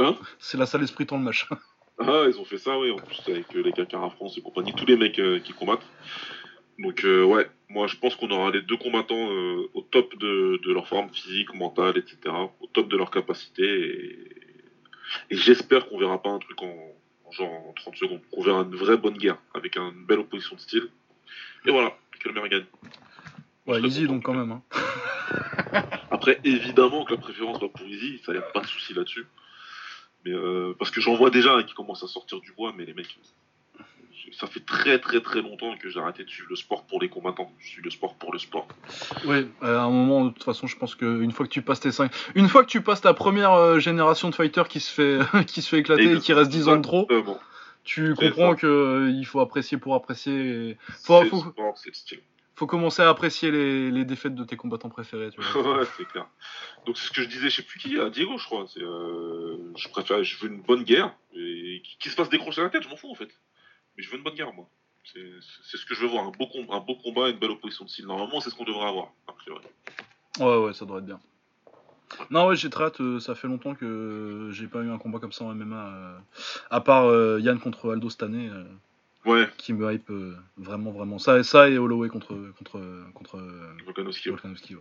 Hein? 0.00 0.16
C'est 0.38 0.58
la 0.58 0.66
salle 0.66 0.82
esprit 0.82 1.06
le 1.10 1.18
machin. 1.18 1.46
Ah, 1.98 2.24
ils 2.28 2.38
ont 2.40 2.44
fait 2.44 2.58
ça, 2.58 2.76
oui, 2.78 2.90
en 2.90 2.96
plus 2.96 3.22
avec 3.28 3.54
euh, 3.54 3.62
les 3.62 3.72
Kakara 3.72 4.10
France 4.10 4.36
et 4.36 4.40
compagnie, 4.40 4.74
tous 4.74 4.86
les 4.86 4.96
mecs 4.96 5.18
euh, 5.20 5.38
qui 5.38 5.52
combattent. 5.52 5.86
Donc, 6.78 7.04
euh, 7.04 7.24
ouais, 7.24 7.48
moi 7.68 7.86
je 7.86 7.96
pense 7.96 8.16
qu'on 8.16 8.30
aura 8.30 8.50
les 8.50 8.62
deux 8.62 8.76
combattants 8.76 9.30
euh, 9.30 9.70
au 9.74 9.82
top 9.82 10.16
de, 10.18 10.60
de 10.64 10.72
leur 10.72 10.88
forme 10.88 11.08
physique, 11.10 11.54
mentale, 11.54 11.98
etc., 11.98 12.34
au 12.60 12.66
top 12.66 12.88
de 12.88 12.96
leur 12.96 13.10
capacité. 13.10 13.62
Et, 13.62 14.28
et 15.30 15.36
j'espère 15.36 15.88
qu'on 15.88 15.98
verra 15.98 16.20
pas 16.20 16.30
un 16.30 16.38
truc 16.38 16.60
en, 16.62 16.94
en 17.26 17.32
genre 17.32 17.52
en 17.68 17.72
30 17.74 17.96
secondes. 17.96 18.20
On 18.32 18.42
verra 18.42 18.62
une 18.62 18.74
vraie 18.74 18.96
bonne 18.96 19.16
guerre, 19.16 19.38
avec 19.54 19.76
une 19.76 20.04
belle 20.06 20.20
opposition 20.20 20.56
de 20.56 20.60
style. 20.60 20.88
Et 21.66 21.70
voilà, 21.70 21.96
meilleur 22.26 22.48
gagne. 22.48 22.66
Ouais, 23.66 23.80
Easy 23.80 24.06
donc 24.06 24.22
quand 24.22 24.34
même. 24.34 24.52
Hein. 24.52 24.62
Après, 26.10 26.38
évidemment 26.44 27.04
que 27.04 27.14
la 27.14 27.20
préférence 27.20 27.60
va 27.60 27.68
pour 27.68 27.86
Easy, 27.86 28.20
ça 28.24 28.34
y 28.34 28.36
a 28.36 28.42
pas 28.42 28.60
de 28.60 28.66
souci 28.66 28.92
là-dessus. 28.92 29.26
Mais 30.24 30.32
euh, 30.32 30.74
parce 30.78 30.90
que 30.90 31.00
j'en 31.00 31.14
vois 31.14 31.30
déjà 31.30 31.62
qui 31.62 31.74
commencent 31.74 32.02
à 32.02 32.08
sortir 32.08 32.40
du 32.40 32.52
bois, 32.52 32.72
mais 32.76 32.84
les 32.84 32.94
mecs, 32.94 33.18
ça 34.32 34.46
fait 34.46 34.64
très 34.64 34.98
très 34.98 35.20
très 35.20 35.42
longtemps 35.42 35.76
que 35.76 35.88
j'ai 35.88 36.00
arrêté 36.00 36.24
de 36.24 36.30
suivre 36.30 36.48
le 36.50 36.56
sport 36.56 36.84
pour 36.84 37.00
les 37.00 37.08
combattants. 37.08 37.50
Je 37.58 37.68
suis 37.68 37.82
le 37.82 37.90
sport 37.90 38.14
pour 38.14 38.32
le 38.32 38.38
sport. 38.38 38.66
Oui, 39.24 39.48
à 39.60 39.82
un 39.82 39.90
moment, 39.90 40.24
de 40.26 40.30
toute 40.30 40.44
façon, 40.44 40.66
je 40.66 40.76
pense 40.76 40.94
qu'une 40.94 41.32
fois 41.32 41.46
que 41.46 41.52
tu 41.52 41.62
passes 41.62 41.80
tes 41.80 41.92
5... 41.92 42.10
Une 42.34 42.48
fois 42.48 42.64
que 42.64 42.68
tu 42.68 42.80
passes 42.80 43.00
ta 43.00 43.14
première 43.14 43.52
euh, 43.52 43.78
génération 43.78 44.30
de 44.30 44.34
fighters 44.34 44.68
qui 44.68 44.80
se 44.80 44.90
fait, 44.90 45.44
qui 45.46 45.62
se 45.62 45.68
fait 45.68 45.78
éclater 45.78 46.12
et, 46.12 46.18
qui 46.18 46.32
reste 46.32 46.50
10 46.50 46.68
ans 46.68 46.76
de 46.76 46.82
trop, 46.82 47.06
tu 47.84 48.14
comprends 48.14 48.54
qu'il 48.54 48.68
euh, 48.68 49.24
faut 49.24 49.40
apprécier 49.40 49.76
pour 49.76 49.94
apprécier. 49.94 50.78
Faut, 51.02 51.22
faut... 52.56 52.66
commencer 52.66 53.02
à 53.02 53.10
apprécier 53.10 53.50
les, 53.50 53.90
les, 53.90 54.04
défaites 54.06 54.34
de 54.34 54.44
tes 54.44 54.56
combattants 54.56 54.88
préférés. 54.88 55.30
Tu 55.30 55.40
vois. 55.40 55.78
ouais, 55.78 55.84
c'est 55.96 56.08
clair. 56.08 56.26
Donc 56.86 56.96
c'est 56.96 57.08
ce 57.08 57.12
que 57.12 57.22
je 57.22 57.28
disais, 57.28 57.50
je 57.50 57.56
sais 57.56 57.62
plus 57.62 57.78
qui, 57.78 57.98
à 58.00 58.08
Diego, 58.08 58.38
je 58.38 58.44
crois. 58.46 58.64
Euh, 58.78 59.58
je 59.76 59.88
préfère, 59.88 60.24
je 60.24 60.38
veux 60.38 60.50
une 60.50 60.62
bonne 60.62 60.82
guerre 60.82 61.14
et 61.34 61.82
qui, 61.98 62.08
se 62.08 62.14
fasse 62.14 62.30
décrocher 62.30 62.62
la 62.62 62.70
tête, 62.70 62.82
je 62.82 62.88
m'en 62.88 62.96
fous 62.96 63.10
en 63.10 63.14
fait. 63.14 63.28
Mais 63.96 64.02
je 64.02 64.10
veux 64.10 64.16
une 64.16 64.24
bonne 64.24 64.34
guerre, 64.34 64.52
moi. 64.52 64.68
C'est 65.04 65.76
ce 65.76 65.84
que 65.84 65.94
je 65.94 66.00
veux 66.00 66.08
voir, 66.08 66.24
un 66.24 66.30
beau, 66.30 66.48
un 66.70 66.80
beau 66.80 66.96
combat, 66.96 67.28
une 67.28 67.38
belle 67.38 67.50
opposition 67.50 67.84
de 67.84 67.90
style. 67.90 68.06
Normalement, 68.06 68.40
c'est 68.40 68.50
ce 68.50 68.54
qu'on 68.54 68.64
devrait 68.64 68.88
avoir, 68.88 69.12
a 69.28 69.32
priori. 69.32 69.64
Ouais, 70.40 70.56
ouais, 70.56 70.72
ça 70.72 70.84
devrait 70.84 71.00
être 71.00 71.06
bien. 71.06 71.20
Non, 72.30 72.46
ouais, 72.46 72.56
j'ai 72.56 72.70
très 72.70 72.84
hâte. 72.84 73.00
Euh, 73.00 73.20
ça 73.20 73.34
fait 73.34 73.48
longtemps 73.48 73.74
que 73.74 74.48
j'ai 74.52 74.66
pas 74.66 74.80
eu 74.80 74.90
un 74.90 74.98
combat 74.98 75.18
comme 75.18 75.32
ça 75.32 75.44
en 75.44 75.54
MMA. 75.54 75.86
Euh, 75.86 76.18
à 76.70 76.80
part 76.80 77.04
Yann 77.40 77.58
contre 77.58 77.92
Aldo 77.92 78.08
cette 78.10 78.22
année 78.22 78.50
ouais. 79.24 79.48
qui 79.58 79.72
me 79.72 79.92
hype 79.92 80.10
euh, 80.10 80.36
vraiment, 80.56 80.90
vraiment. 80.90 81.18
Ça, 81.18 81.42
ça 81.42 81.68
et 81.68 81.78
Holloway 81.78 82.08
contre, 82.08 82.34
contre, 82.58 82.80
contre 83.14 83.38
Volkanovski. 83.84 84.28
Volkanovski 84.30 84.76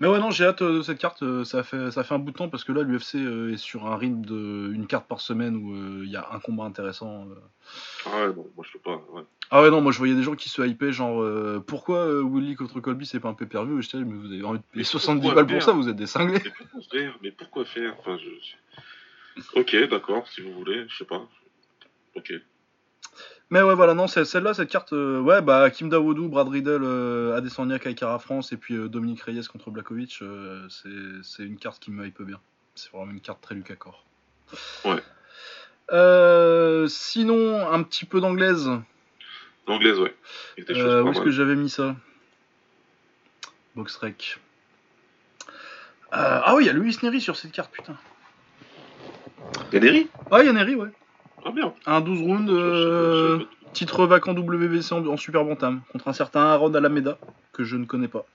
Mais 0.00 0.08
ouais, 0.08 0.18
non, 0.18 0.30
j'ai 0.30 0.44
hâte 0.44 0.62
euh, 0.62 0.78
de 0.78 0.82
cette 0.82 0.98
carte. 0.98 1.22
Euh, 1.22 1.44
ça 1.44 1.62
fait, 1.62 1.90
ça 1.90 2.04
fait 2.04 2.14
un 2.14 2.18
bout 2.18 2.32
de 2.32 2.36
temps 2.36 2.48
parce 2.48 2.64
que 2.64 2.72
là, 2.72 2.82
l'UFC 2.82 3.16
est 3.52 3.56
sur 3.56 3.86
un 3.86 3.96
rythme 3.96 4.24
de 4.24 4.70
une 4.72 4.86
carte 4.86 5.06
par 5.06 5.20
semaine 5.20 5.56
où 5.56 6.02
il 6.02 6.10
y 6.10 6.16
a 6.16 6.28
un 6.32 6.38
combat 6.40 6.64
intéressant. 6.64 7.26
Ah 8.06 8.26
ouais, 8.26 8.34
non, 8.34 8.46
moi 8.56 8.64
je 8.66 8.72
peux 8.72 8.78
pas. 8.78 9.02
Ouais. 9.12 9.22
Ah 9.50 9.62
ouais, 9.62 9.70
non, 9.70 9.80
moi 9.80 9.92
je 9.92 9.98
voyais 9.98 10.14
des 10.14 10.22
gens 10.22 10.34
qui 10.34 10.48
se 10.48 10.62
hypaient, 10.62 10.92
genre 10.92 11.24
pourquoi 11.62 12.06
Willy 12.22 12.54
contre 12.56 12.80
Colby 12.80 13.04
c'est 13.04 13.20
pas 13.20 13.28
un 13.28 13.34
pay-per-view? 13.34 13.80
Et 13.80 14.04
mais 14.04 14.16
vous 14.16 14.32
avez 14.32 14.44
envie 14.44 14.58
de 14.58 14.64
payer 14.72 14.84
70 14.84 15.32
balles 15.32 15.46
pour 15.46 15.62
ça, 15.62 15.72
vous 15.72 15.88
êtes 15.88 15.96
des 15.96 16.06
cinglés. 16.06 16.40
Mais 16.44 16.50
pourquoi 16.50 16.82
faire, 16.90 17.18
mais 17.22 17.30
pourquoi 17.32 17.64
faire? 17.64 17.96
Enfin, 17.98 18.18
je... 18.18 19.60
Ok, 19.60 19.76
d'accord, 19.88 20.26
si 20.28 20.40
vous 20.40 20.52
voulez, 20.52 20.86
je 20.88 20.98
sais 20.98 21.04
pas. 21.04 21.26
Ok. 22.16 22.32
Mais 23.50 23.62
ouais, 23.62 23.74
voilà, 23.74 23.94
non, 23.94 24.06
celle-là, 24.06 24.54
cette 24.54 24.70
carte, 24.70 24.92
euh, 24.92 25.20
ouais, 25.20 25.42
bah, 25.42 25.70
Kim 25.70 25.88
Dawoudou, 25.88 26.28
Brad 26.28 26.48
Riddle, 26.48 26.84
euh, 26.84 27.36
Adesanya, 27.36 27.80
Kaikara 27.80 28.20
France, 28.20 28.52
et 28.52 28.56
puis 28.56 28.74
euh, 28.74 28.88
Dominique 28.88 29.22
Reyes 29.22 29.42
contre 29.48 29.72
Blakovic, 29.72 30.20
euh, 30.22 30.68
c'est 31.22 31.42
une 31.42 31.58
carte 31.58 31.82
qui 31.82 31.90
me 31.90 32.06
hype 32.06 32.22
bien. 32.22 32.40
C'est 32.76 32.92
vraiment 32.92 33.10
une 33.10 33.20
carte 33.20 33.40
très 33.40 33.56
Lucas 33.56 33.74
Core. 33.74 34.04
Ouais. 34.84 35.02
sinon, 36.88 37.68
un 37.68 37.82
petit 37.82 38.04
peu 38.04 38.20
d'anglaise. 38.20 38.70
D'anglaise, 39.66 39.98
ouais. 39.98 40.14
où 40.56 41.10
est-ce 41.10 41.20
que 41.20 41.30
j'avais 41.30 41.56
mis 41.56 41.70
ça? 41.70 41.96
Boxrec. 43.74 44.38
ah 46.12 46.54
oui, 46.54 46.64
il 46.64 46.66
y 46.68 46.70
a 46.70 46.72
Louis 46.72 46.96
Neri 47.02 47.20
sur 47.20 47.34
cette 47.34 47.50
carte, 47.50 47.72
putain. 47.72 47.96
Il 49.72 49.74
y 49.74 49.76
a 49.78 49.80
Neri? 49.80 50.08
Ouais, 50.30 50.44
il 50.44 50.46
y 50.46 50.48
a 50.48 50.52
Neri, 50.52 50.76
ouais. 50.76 50.90
Ah 51.44 51.52
bien. 51.52 51.74
Un 51.86 52.00
12 52.00 52.20
rounds, 52.20 52.50
euh, 52.50 53.44
titre 53.72 54.06
vacant 54.06 54.34
WBC 54.34 54.92
en, 54.92 55.16
Super 55.16 55.44
Bantam, 55.44 55.82
contre 55.92 56.08
un 56.08 56.12
certain 56.12 56.40
Aaron 56.40 56.74
Alameda, 56.74 57.18
que 57.52 57.64
je 57.64 57.76
ne 57.76 57.84
connais 57.84 58.08
pas, 58.08 58.26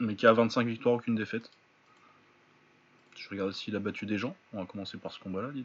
mais 0.00 0.14
qui 0.14 0.26
a 0.26 0.32
25 0.32 0.66
victoires, 0.66 0.96
aucune 0.96 1.14
défaite. 1.14 1.50
Je 3.16 3.28
regarde 3.30 3.52
s'il 3.52 3.76
a 3.76 3.78
battu 3.78 4.06
des 4.06 4.18
gens. 4.18 4.34
On 4.52 4.60
va 4.60 4.66
commencer 4.66 4.98
par 4.98 5.12
ce 5.12 5.20
combat-là, 5.20 5.50
dis 5.52 5.64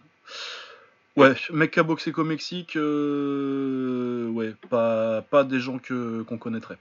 Ouais, 1.15 1.35
mec 1.51 1.71
qui 1.71 1.79
a 1.79 1.83
boxé 1.83 2.11
qu'au 2.11 2.23
Mexique, 2.23 2.75
euh, 2.75 4.29
ouais, 4.29 4.53
pas, 4.69 5.23
pas 5.23 5.43
des 5.43 5.59
gens 5.59 5.79
que, 5.79 6.21
qu'on 6.21 6.37
connaîtrait. 6.37 6.77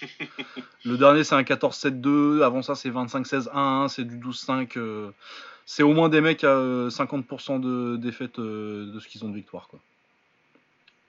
Le 0.86 0.96
dernier, 0.96 1.22
c'est 1.24 1.34
un 1.34 1.42
14-7-2. 1.42 2.42
Avant 2.42 2.62
ça, 2.62 2.74
c'est 2.74 2.88
25-16-1. 2.88 3.88
C'est 3.88 4.04
du 4.04 4.16
12-5 4.16 5.12
c'est 5.72 5.84
au 5.84 5.92
moins 5.92 6.08
des 6.08 6.20
mecs 6.20 6.42
à 6.42 6.56
50% 6.88 7.64
euh, 7.64 7.92
de 7.92 7.96
défaite 7.96 8.40
euh, 8.40 8.92
de 8.92 8.98
ce 8.98 9.06
qu'ils 9.06 9.24
ont 9.24 9.28
de 9.28 9.36
victoire. 9.36 9.68
Quoi. 9.68 9.78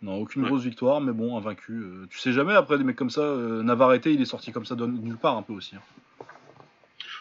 Non, 0.04 0.18
aucune 0.18 0.44
grosse 0.44 0.62
victoire, 0.62 1.02
mais 1.02 1.14
bon, 1.14 1.36
un 1.36 1.42
vaincu. 1.42 1.74
Euh, 1.74 2.06
tu 2.12 2.20
sais 2.20 2.32
jamais, 2.32 2.54
après 2.54 2.78
des 2.78 2.84
mecs 2.84 2.96
comme 2.96 3.10
ça, 3.10 3.24
Navarrete, 3.24 4.06
il 4.06 4.22
est 4.22 4.26
sorti 4.26 4.52
comme 4.52 4.68
ça 4.68 4.76
de 4.76 4.86
nulle 4.86 5.18
part 5.18 5.36
un 5.36 5.42
peu 5.42 5.54
aussi. 5.54 5.76
Hein. 5.76 6.26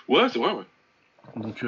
Ouais, 0.07 0.29
c'est 0.29 0.39
vrai, 0.39 0.53
ouais. 0.53 0.67
Donc 1.37 1.65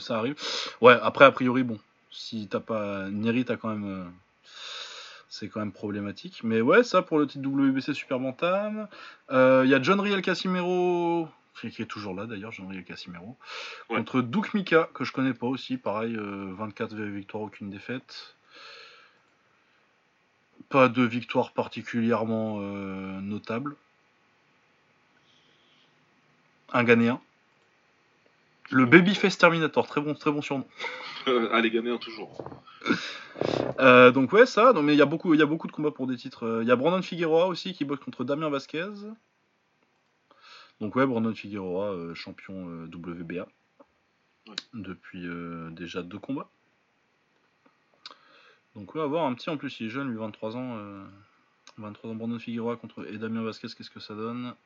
ça 0.00 0.18
arrive. 0.18 0.34
Ouais, 0.80 0.98
après, 1.00 1.24
a 1.24 1.30
priori, 1.30 1.62
bon, 1.62 1.78
si 2.10 2.48
t'as 2.48 2.58
pas 2.58 3.08
Neri, 3.08 3.44
t'as 3.44 3.56
quand 3.56 3.68
même. 3.68 4.10
c'est 5.28 5.48
quand 5.48 5.60
même 5.60 5.70
problématique. 5.70 6.40
Mais 6.42 6.60
ouais, 6.60 6.82
ça 6.82 7.00
pour 7.02 7.20
le 7.20 7.28
titre 7.28 7.48
WBC 7.48 7.94
Super 7.94 8.18
Bantam. 8.18 8.88
Il 9.30 9.68
y 9.68 9.74
a 9.74 9.80
John 9.80 10.00
Riel 10.00 10.20
Casimero 10.20 11.28
qui 11.60 11.82
est 11.82 11.86
toujours 11.86 12.14
là 12.14 12.26
d'ailleurs, 12.26 12.52
Jean-Marie 12.52 12.84
Casimiro, 12.84 13.36
contre 13.88 14.20
Douk 14.20 14.54
Mika, 14.54 14.88
que 14.94 15.04
je 15.04 15.12
connais 15.12 15.34
pas 15.34 15.46
aussi, 15.46 15.76
pareil, 15.76 16.16
24 16.16 16.94
euh, 16.94 17.10
victoires, 17.10 17.42
aucune 17.44 17.70
défaite. 17.70 18.36
Pas 20.68 20.88
de 20.88 21.02
victoire 21.02 21.52
particulièrement 21.52 22.58
euh, 22.60 23.20
notable. 23.20 23.76
Un 26.72 26.84
Ghanéen. 26.84 27.20
Le 28.70 28.86
Babyface 28.86 29.36
Terminator, 29.36 29.86
très 29.86 30.00
bon, 30.00 30.14
très 30.14 30.32
bon 30.32 30.40
surnom. 30.40 30.66
Allez, 31.52 31.70
Ghanéen 31.70 31.98
toujours. 31.98 32.42
Euh, 33.78 34.10
donc 34.10 34.32
ouais, 34.32 34.46
ça, 34.46 34.72
non, 34.72 34.82
mais 34.82 34.94
il 34.94 34.98
y, 34.98 35.02
a 35.02 35.06
beaucoup, 35.06 35.34
y 35.34 35.42
a 35.42 35.46
beaucoup 35.46 35.66
de 35.66 35.72
combats 35.72 35.90
pour 35.90 36.06
des 36.06 36.16
titres. 36.16 36.60
Il 36.62 36.68
y 36.68 36.70
a 36.70 36.76
Brandon 36.76 37.02
Figueroa 37.02 37.46
aussi 37.46 37.74
qui 37.74 37.84
boxe 37.84 38.02
contre 38.02 38.24
Damien 38.24 38.48
Vasquez. 38.48 38.88
Donc 40.82 40.96
ouais, 40.96 41.06
Brandon 41.06 41.32
Figueroa, 41.32 41.92
euh, 41.92 42.12
champion 42.12 42.68
euh, 42.68 42.86
WBA 42.92 43.46
depuis 44.74 45.28
euh, 45.28 45.70
déjà 45.70 46.02
deux 46.02 46.18
combats. 46.18 46.50
Donc 48.74 48.96
on 48.96 48.98
va 48.98 49.06
voir 49.06 49.26
un 49.26 49.34
petit 49.34 49.48
en 49.48 49.56
plus, 49.56 49.78
il 49.78 49.86
est 49.86 49.90
jeune, 49.90 50.10
lui 50.10 50.18
23 50.18 50.56
ans. 50.56 51.04
23 51.78 52.10
ans 52.10 52.14
Brandon 52.16 52.36
Figueroa 52.40 52.76
contre 52.76 53.06
Edamien 53.06 53.44
Vasquez, 53.44 53.68
qu'est-ce 53.68 53.90
que 53.90 54.00
ça 54.00 54.16
donne? 54.16 54.56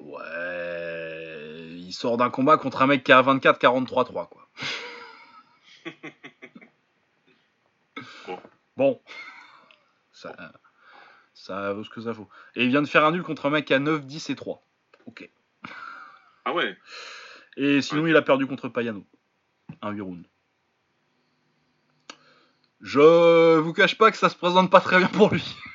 Ouais, 0.00 1.68
il 1.76 1.92
sort 1.92 2.16
d'un 2.16 2.30
combat 2.30 2.56
contre 2.58 2.82
un 2.82 2.88
mec 2.88 3.04
qui 3.04 3.12
a 3.12 3.22
24 3.22 3.60
43-3 3.60 4.28
quoi. 4.28 4.48
bon. 8.26 8.40
bon. 8.76 9.00
Ça, 10.12 10.34
ça 11.42 11.72
vaut 11.72 11.82
ce 11.82 11.90
que 11.90 12.00
ça 12.00 12.12
vaut. 12.12 12.28
Et 12.54 12.62
il 12.62 12.68
vient 12.68 12.82
de 12.82 12.86
faire 12.86 13.04
un 13.04 13.10
nul 13.10 13.24
contre 13.24 13.46
un 13.46 13.50
mec 13.50 13.68
à 13.72 13.80
9, 13.80 14.06
10 14.06 14.30
et 14.30 14.36
3. 14.36 14.64
Ok. 15.06 15.28
Ah 16.44 16.52
ouais 16.52 16.78
Et 17.56 17.82
sinon, 17.82 18.06
il 18.06 18.14
a 18.14 18.22
perdu 18.22 18.46
contre 18.46 18.68
Payano. 18.68 19.04
Un 19.80 19.90
8 19.90 20.00
rounds. 20.02 20.28
Je 22.80 23.58
vous 23.58 23.72
cache 23.72 23.98
pas 23.98 24.12
que 24.12 24.16
ça 24.16 24.28
se 24.28 24.36
présente 24.36 24.70
pas 24.70 24.80
très 24.80 24.98
bien 24.98 25.08
pour 25.08 25.32
lui. 25.32 25.44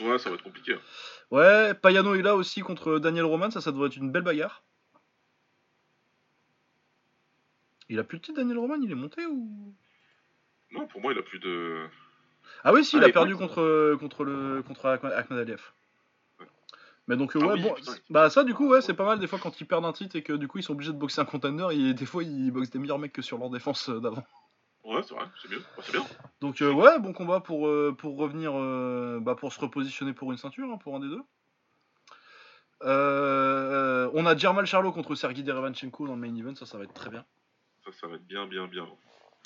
Ouais, 0.00 0.18
ça 0.18 0.30
va 0.30 0.34
être 0.34 0.42
compliqué. 0.42 0.76
Ouais, 1.30 1.74
Payano 1.74 2.16
est 2.16 2.22
là 2.22 2.34
aussi 2.34 2.60
contre 2.60 2.98
Daniel 2.98 3.24
Roman, 3.24 3.52
ça, 3.52 3.60
ça 3.60 3.70
devrait 3.70 3.86
être 3.86 3.96
une 3.96 4.10
belle 4.10 4.24
bagarre. 4.24 4.64
Il 7.88 8.00
a 8.00 8.02
plus 8.02 8.18
de 8.18 8.24
titre, 8.24 8.38
Daniel 8.38 8.58
Roman 8.58 8.80
Il 8.82 8.90
est 8.90 8.96
monté 8.96 9.24
ou? 9.26 9.76
Non, 10.72 10.88
pour 10.88 11.00
moi, 11.00 11.12
il 11.12 11.18
a 11.20 11.22
plus 11.22 11.38
de. 11.38 11.86
Ah 12.64 12.72
oui, 12.72 12.84
si, 12.84 12.96
il 12.96 13.04
a 13.04 13.08
perdu 13.10 13.36
contre, 13.36 13.96
contre, 13.98 14.24
le, 14.24 14.62
contre 14.62 14.86
Ahmed. 14.86 15.58
Mais 17.08 17.16
donc, 17.16 17.32
ah 17.34 17.38
ouais, 17.38 17.60
bon, 17.60 17.74
bah 18.10 18.30
ça, 18.30 18.44
du 18.44 18.54
coup, 18.54 18.68
ouais, 18.68 18.80
c'est 18.80 18.94
pas 18.94 19.04
mal 19.04 19.18
des 19.18 19.26
fois 19.26 19.38
quand 19.40 19.60
ils 19.60 19.66
perdent 19.66 19.84
un 19.84 19.92
titre 19.92 20.14
et 20.14 20.22
que 20.22 20.32
du 20.32 20.46
coup 20.46 20.58
ils 20.58 20.62
sont 20.62 20.72
obligés 20.72 20.92
de 20.92 20.98
boxer 20.98 21.20
un 21.20 21.24
contender 21.24 21.66
et 21.72 21.94
des 21.94 22.06
fois 22.06 22.22
ils 22.22 22.50
boxent 22.52 22.70
des 22.70 22.78
meilleurs 22.78 22.98
mecs 22.98 23.12
que 23.12 23.22
sur 23.22 23.38
leur 23.38 23.50
défense 23.50 23.88
euh, 23.88 23.98
d'avant. 23.98 24.24
Ouais, 24.84 25.02
c'est 25.02 25.14
vrai, 25.14 25.24
c'est 25.40 25.48
bien. 25.48 25.58
c'est 25.80 25.92
bien. 25.92 26.04
Donc, 26.40 26.62
euh, 26.62 26.72
ouais, 26.72 26.98
bon 27.00 27.12
combat 27.12 27.40
pour, 27.40 27.66
euh, 27.66 27.94
pour 27.96 28.16
revenir, 28.16 28.52
bah, 29.20 29.34
pour 29.34 29.52
se 29.52 29.60
repositionner 29.60 30.12
pour 30.12 30.30
une 30.30 30.38
ceinture, 30.38 30.68
hein, 30.70 30.78
pour 30.78 30.94
un 30.94 31.00
des 31.00 31.08
deux. 31.08 31.22
on 32.82 34.26
a 34.26 34.36
Jermal 34.36 34.66
Charlot 34.66 34.92
contre 34.92 35.16
Sergei 35.16 35.42
Derevanchenko 35.42 36.06
dans 36.06 36.14
le 36.14 36.20
main 36.20 36.34
event, 36.36 36.54
ça, 36.54 36.66
ça 36.66 36.78
va 36.78 36.84
être 36.84 36.94
très 36.94 37.10
bien. 37.10 37.24
Ça, 37.84 37.92
ça 37.92 38.06
va 38.06 38.14
être 38.14 38.26
bien, 38.26 38.46
bien, 38.46 38.68
bien. 38.68 38.86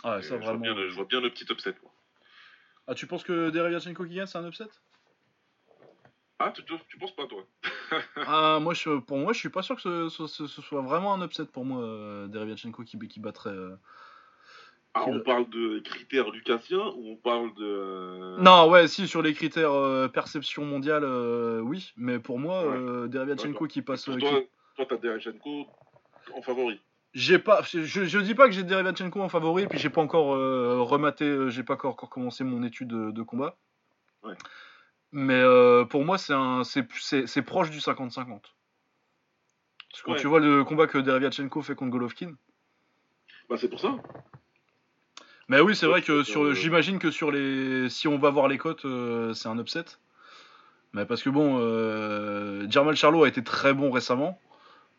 Ah, 0.04 0.20
ça, 0.22 0.36
vraiment... 0.36 0.62
je, 0.62 0.70
vois 0.70 0.74
bien 0.74 0.88
je 0.88 0.94
vois 0.94 1.04
bien 1.06 1.20
le 1.20 1.30
petit 1.30 1.50
upset, 1.50 1.74
moi. 1.82 1.90
Ah, 2.88 2.94
tu 2.94 3.06
penses 3.06 3.24
que 3.24 3.50
Derevyachenko 3.50 4.04
qui 4.04 4.14
gagne, 4.14 4.26
c'est 4.26 4.38
un 4.38 4.46
upset? 4.46 4.68
Ah, 6.38 6.52
tu, 6.54 6.62
tu, 6.64 6.98
penses 6.98 7.14
pas, 7.16 7.26
toi? 7.26 7.44
Ah, 8.28 8.58
moi, 8.60 8.74
je, 8.74 8.98
pour 8.98 9.18
moi, 9.18 9.32
je 9.32 9.38
suis 9.38 9.48
pas 9.48 9.62
sûr 9.62 9.76
que 9.76 9.82
ce, 9.82 10.08
ce- 10.08 10.26
ce- 10.26 10.46
ce 10.46 10.62
soit 10.62 10.82
vraiment 10.82 11.14
un 11.14 11.24
upset 11.24 11.46
pour 11.46 11.64
moi, 11.64 11.82
euh, 11.82 12.28
qui, 12.84 12.98
qui 13.08 13.20
battrait. 13.20 13.50
euh. 13.50 13.76
Ah, 14.94 15.02
Qui 15.04 15.10
on 15.10 15.14
le- 15.14 15.22
parle 15.22 15.48
de 15.50 15.80
critères 15.80 16.30
lucassiens 16.30 16.86
ou 16.96 17.12
on 17.12 17.16
parle 17.16 17.54
de. 17.54 17.64
euh, 17.64 18.36
Non, 18.38 18.68
ouais, 18.70 18.88
si, 18.88 19.08
sur 19.08 19.22
les 19.22 19.34
critères 19.34 19.72
euh, 19.72 20.08
perception 20.08 20.64
mondiale, 20.64 21.04
oui, 21.62 21.92
mais 21.96 22.18
pour 22.18 22.38
moi, 22.38 22.64
Ouais. 22.66 23.08
qui 23.66 23.82
passe. 23.82 24.04
Pour 24.04 24.16
toi, 24.18 24.40
qui- 24.40 24.48
toi, 24.76 24.86
t'as 24.88 24.96
Derechenko 24.96 25.66
en 26.34 26.42
favori? 26.42 26.80
J'ai 27.18 27.38
pas, 27.38 27.62
je, 27.62 27.82
je 27.82 28.18
dis 28.18 28.34
pas 28.34 28.44
que 28.44 28.52
j'ai 28.52 28.62
Dereviatchenko 28.62 29.22
en 29.22 29.30
favori, 29.30 29.66
puis 29.68 29.78
j'ai 29.78 29.88
pas 29.88 30.02
encore 30.02 30.34
euh, 30.34 30.82
rematé, 30.82 31.24
euh, 31.24 31.48
j'ai 31.48 31.62
pas 31.62 31.72
encore, 31.72 31.96
commencé 31.96 32.44
mon 32.44 32.62
étude 32.62 32.88
de, 32.88 33.10
de 33.10 33.22
combat. 33.22 33.56
Ouais. 34.22 34.34
Mais 35.12 35.40
euh, 35.40 35.86
pour 35.86 36.04
moi, 36.04 36.18
c'est 36.18 36.34
un, 36.34 36.62
c'est, 36.62 36.86
c'est, 37.00 37.26
c'est 37.26 37.40
proche 37.40 37.70
du 37.70 37.78
50-50. 37.78 38.26
Parce 38.26 38.42
que 40.02 40.02
quand 40.04 40.12
Ouais. 40.12 40.18
tu 40.18 40.26
vois 40.26 40.40
le 40.40 40.62
combat 40.64 40.86
que 40.86 40.98
Dereviatchenko 40.98 41.62
fait 41.62 41.74
contre 41.74 41.92
Golovkin. 41.92 42.34
Bah, 43.48 43.56
c'est 43.58 43.70
pour 43.70 43.80
ça. 43.80 43.94
Mais 45.48 45.60
oui, 45.60 45.74
c'est 45.74 45.86
vrai 45.86 46.02
que 46.02 46.22
sur, 46.22 46.52
j'imagine 46.52 46.98
que 46.98 47.10
sur 47.10 47.30
les, 47.30 47.88
si 47.88 48.08
on 48.08 48.18
va 48.18 48.28
voir 48.28 48.46
les 48.46 48.58
cotes, 48.58 48.84
euh, 48.84 49.32
c'est 49.32 49.48
un 49.48 49.58
upset. 49.58 49.86
Mais 50.92 51.06
parce 51.06 51.22
que 51.22 51.30
bon, 51.30 52.68
Jermel 52.70 52.94
Charlo 52.94 53.24
a 53.24 53.28
été 53.28 53.42
très 53.42 53.72
bon 53.72 53.90
récemment. 53.90 54.38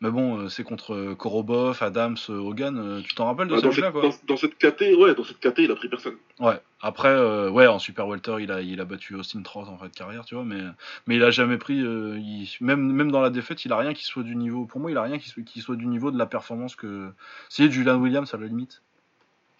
Mais 0.00 0.10
bon, 0.12 0.38
euh, 0.38 0.48
c'est 0.48 0.62
contre 0.62 0.94
euh, 0.94 1.14
Korobov, 1.16 1.82
Adams, 1.82 2.16
euh, 2.30 2.38
Hogan. 2.38 3.02
tu 3.04 3.14
t'en 3.16 3.26
rappelles 3.26 3.48
de 3.48 3.56
ce 3.56 3.70
cette, 3.72 3.90
quoi 3.90 4.02
dans, 4.02 4.12
dans 4.28 4.36
cette 4.36 4.56
KT, 4.56 4.94
ouais, 4.96 5.14
dans 5.16 5.24
cette 5.24 5.40
KT, 5.40 5.58
il 5.58 5.70
a 5.72 5.74
pris 5.74 5.88
personne. 5.88 6.14
Ouais. 6.38 6.60
Après, 6.80 7.08
euh, 7.08 7.50
ouais, 7.50 7.66
en 7.66 7.80
super 7.80 8.06
welter, 8.06 8.36
il 8.38 8.52
a, 8.52 8.60
il 8.62 8.80
a 8.80 8.84
battu 8.84 9.16
Austin 9.16 9.42
Trout 9.42 9.66
en 9.68 9.76
fait 9.76 9.88
de 9.88 9.94
carrière, 9.94 10.24
tu 10.24 10.36
vois. 10.36 10.44
Mais, 10.44 10.62
mais 11.08 11.16
il 11.16 11.24
a 11.24 11.30
jamais 11.32 11.58
pris, 11.58 11.80
euh, 11.84 12.16
il- 12.16 12.48
même, 12.60 12.92
même 12.92 13.10
dans 13.10 13.20
la 13.20 13.30
défaite, 13.30 13.64
il 13.64 13.72
a 13.72 13.76
rien 13.76 13.92
qui 13.92 14.04
soit 14.04 14.22
du 14.22 14.36
niveau. 14.36 14.66
Pour 14.66 14.78
moi, 14.80 14.92
il 14.92 14.96
a 14.96 15.02
rien 15.02 15.18
qui 15.18 15.28
soit, 15.28 15.42
qui 15.42 15.60
soit 15.60 15.74
du 15.74 15.86
niveau 15.88 16.12
de 16.12 16.18
la 16.18 16.26
performance 16.26 16.76
que. 16.76 17.10
Si 17.48 17.68
Julian 17.68 17.96
Williams 17.96 18.32
à 18.32 18.36
la 18.36 18.46
limite. 18.46 18.82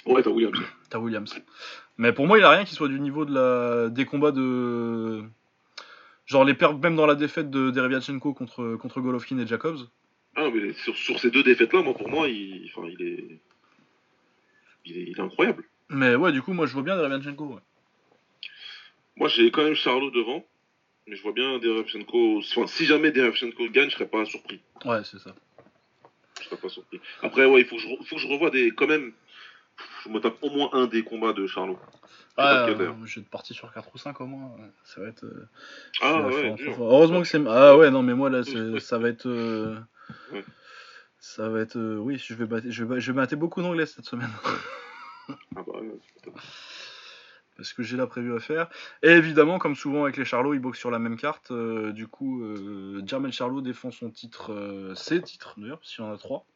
Ouais, 0.06 0.23
t'as 0.23 0.31
Williams. 0.31 0.56
T'as 0.90 0.98
Williams. 1.01 1.35
Mais 1.98 2.12
pour 2.12 2.28
moi, 2.28 2.39
il 2.39 2.44
a 2.44 2.51
rien 2.51 2.65
qui 2.65 2.77
soit 2.77 2.86
du 2.89 3.01
niveau 3.01 3.24
de 3.24 3.35
la 3.35 3.89
des 3.90 4.05
combats 4.05 4.31
de 4.31 5.24
genre 6.27 6.44
les 6.44 6.55
pertes 6.55 6.81
même 6.81 6.94
dans 6.94 7.06
la 7.06 7.16
défaite 7.16 7.51
de 7.51 7.70
Dereviatchenko 7.73 8.32
contre 8.35 8.77
contre 8.77 9.01
Golovkin 9.01 9.39
et 9.39 9.47
Jacobs. 9.48 9.81
Ah, 10.40 10.48
mais 10.55 10.73
sur, 10.74 10.97
sur 10.97 11.19
ces 11.19 11.31
deux 11.31 11.43
défaites-là, 11.43 11.82
moi, 11.82 11.94
pour 11.94 12.09
moi, 12.09 12.28
il, 12.28 12.70
enfin, 12.73 12.86
il, 12.89 13.02
est... 13.06 13.40
il 14.85 14.97
est. 14.98 15.02
il 15.10 15.19
est 15.19 15.20
incroyable. 15.20 15.65
Mais 15.89 16.15
ouais, 16.15 16.31
du 16.32 16.43
coup, 16.43 16.52
moi 16.52 16.66
je 16.66 16.74
vois 16.74 16.82
bien 16.82 16.97
Dereviatchenko. 16.97 17.44
Ouais. 17.47 17.60
Moi, 19.16 19.28
j'ai 19.28 19.51
quand 19.51 19.65
même 19.65 19.74
Charlot 19.74 20.10
devant. 20.10 20.44
Mais 21.06 21.16
je 21.16 21.23
vois 21.23 21.32
bien 21.32 21.59
Derevchenko. 21.59 22.39
Enfin, 22.39 22.66
si 22.66 22.85
jamais 22.85 23.10
Derevchenko 23.10 23.69
gagne, 23.70 23.89
je 23.89 23.94
serais 23.94 24.06
pas 24.06 24.24
surpris. 24.27 24.60
Ouais, 24.85 25.02
c'est 25.05 25.19
ça. 25.19 25.35
Je 26.39 26.44
serais 26.44 26.56
pas 26.59 26.69
surpris. 26.69 27.01
Après, 27.23 27.47
ouais, 27.47 27.62
il 27.62 27.66
faut 27.66 27.77
que 27.77 27.82
je, 27.82 27.89
faut 28.05 28.16
que 28.16 28.20
je 28.23 28.28
revoie 28.28 28.51
des. 28.51 28.70
Quand 28.73 28.86
même. 28.86 29.12
Je 30.05 30.10
me 30.10 30.19
tape 30.20 30.36
au 30.43 30.51
moins 30.51 30.69
un 30.73 30.86
des 30.86 31.02
combats 31.02 31.32
de 31.32 31.47
Charlot. 31.47 31.78
Je 32.36 32.43
lequel, 32.43 32.77
d'ailleurs. 32.78 32.94
euh, 33.02 33.06
je 33.06 33.19
vais 33.20 33.27
te 33.27 33.31
partir 33.31 33.56
sur 33.56 33.73
4 33.73 33.89
ou 33.94 33.98
5 33.98 34.20
au 34.20 34.27
moins. 34.27 34.51
Ça 34.85 35.01
va 35.01 35.09
être. 35.09 35.24
euh, 35.24 35.48
Ah, 36.02 36.20
ouais, 36.28 36.55
Heureusement 36.78 37.23
que 37.23 37.27
c'est. 37.27 37.40
Ah 37.48 37.77
ouais, 37.77 37.90
non, 37.90 38.02
mais 38.02 38.15
moi 38.15 38.28
là, 38.31 38.43
ça 38.78 38.98
va 38.98 39.09
être. 39.09 39.27
euh, 39.27 39.77
Ouais. 40.32 40.44
Ça 41.18 41.48
va 41.48 41.60
être. 41.60 41.76
euh, 41.76 41.97
Oui, 41.98 42.18
je 42.18 42.35
vais, 42.35 42.47
battre- 42.47 42.66
je, 42.70 42.85
vais, 42.85 42.89
ba- 42.94 42.98
je 43.01 43.12
vais 43.12 43.16
mater 43.16 43.36
beaucoup 43.36 43.60
d'anglais 43.62 43.86
cette 43.86 44.05
semaine. 44.06 44.30
Ah, 45.56 45.62
bah, 45.66 45.78
ouais. 45.80 46.32
parce 47.59 47.74
que 47.74 47.82
j'ai 47.82 47.98
la 47.98 48.06
prévu 48.06 48.35
à 48.35 48.39
faire. 48.40 48.70
Et 49.02 49.10
évidemment, 49.10 49.59
comme 49.59 49.74
souvent 49.76 50.05
avec 50.05 50.16
les 50.16 50.24
Charlots, 50.24 50.55
ils 50.55 50.59
boxent 50.59 50.78
sur 50.78 50.90
la 50.90 50.98
même 50.98 51.18
carte. 51.18 51.51
euh, 51.51 51.93
du 51.93 52.06
coup, 52.06 52.43
euh, 52.43 53.02
Jermel 53.05 53.30
Charlot 53.32 53.60
défend 53.60 53.90
son 53.90 54.09
titre, 54.09 54.55
euh, 54.55 54.94
ses 54.94 55.20
titres 55.20 55.52
d'ailleurs, 55.59 55.78
parce 55.80 55.94
qu'il 55.94 56.02
y 56.02 56.09
en 56.09 56.12
a 56.14 56.16
trois. 56.16 56.47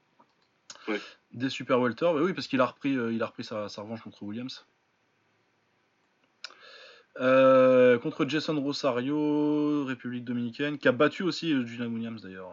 Ouais. 0.88 0.98
Des 1.34 1.50
Super 1.50 1.80
Welter. 1.80 2.06
Bah 2.14 2.20
oui, 2.22 2.32
parce 2.32 2.46
qu'il 2.46 2.62
a 2.62 2.66
repris, 2.66 2.96
euh, 2.96 3.12
il 3.12 3.22
a 3.22 3.26
repris 3.26 3.44
sa, 3.44 3.68
sa 3.68 3.82
revanche 3.82 4.00
contre 4.00 4.22
Williams. 4.22 4.64
Euh, 7.20 7.98
contre 7.98 8.26
Jason 8.26 8.58
Rosario, 8.58 9.84
République 9.84 10.24
Dominicaine, 10.24 10.78
qui 10.78 10.88
a 10.88 10.92
battu 10.92 11.22
aussi 11.24 11.52
euh, 11.52 11.64
Julian 11.66 11.88
Williams 11.92 12.22
d'ailleurs. 12.22 12.48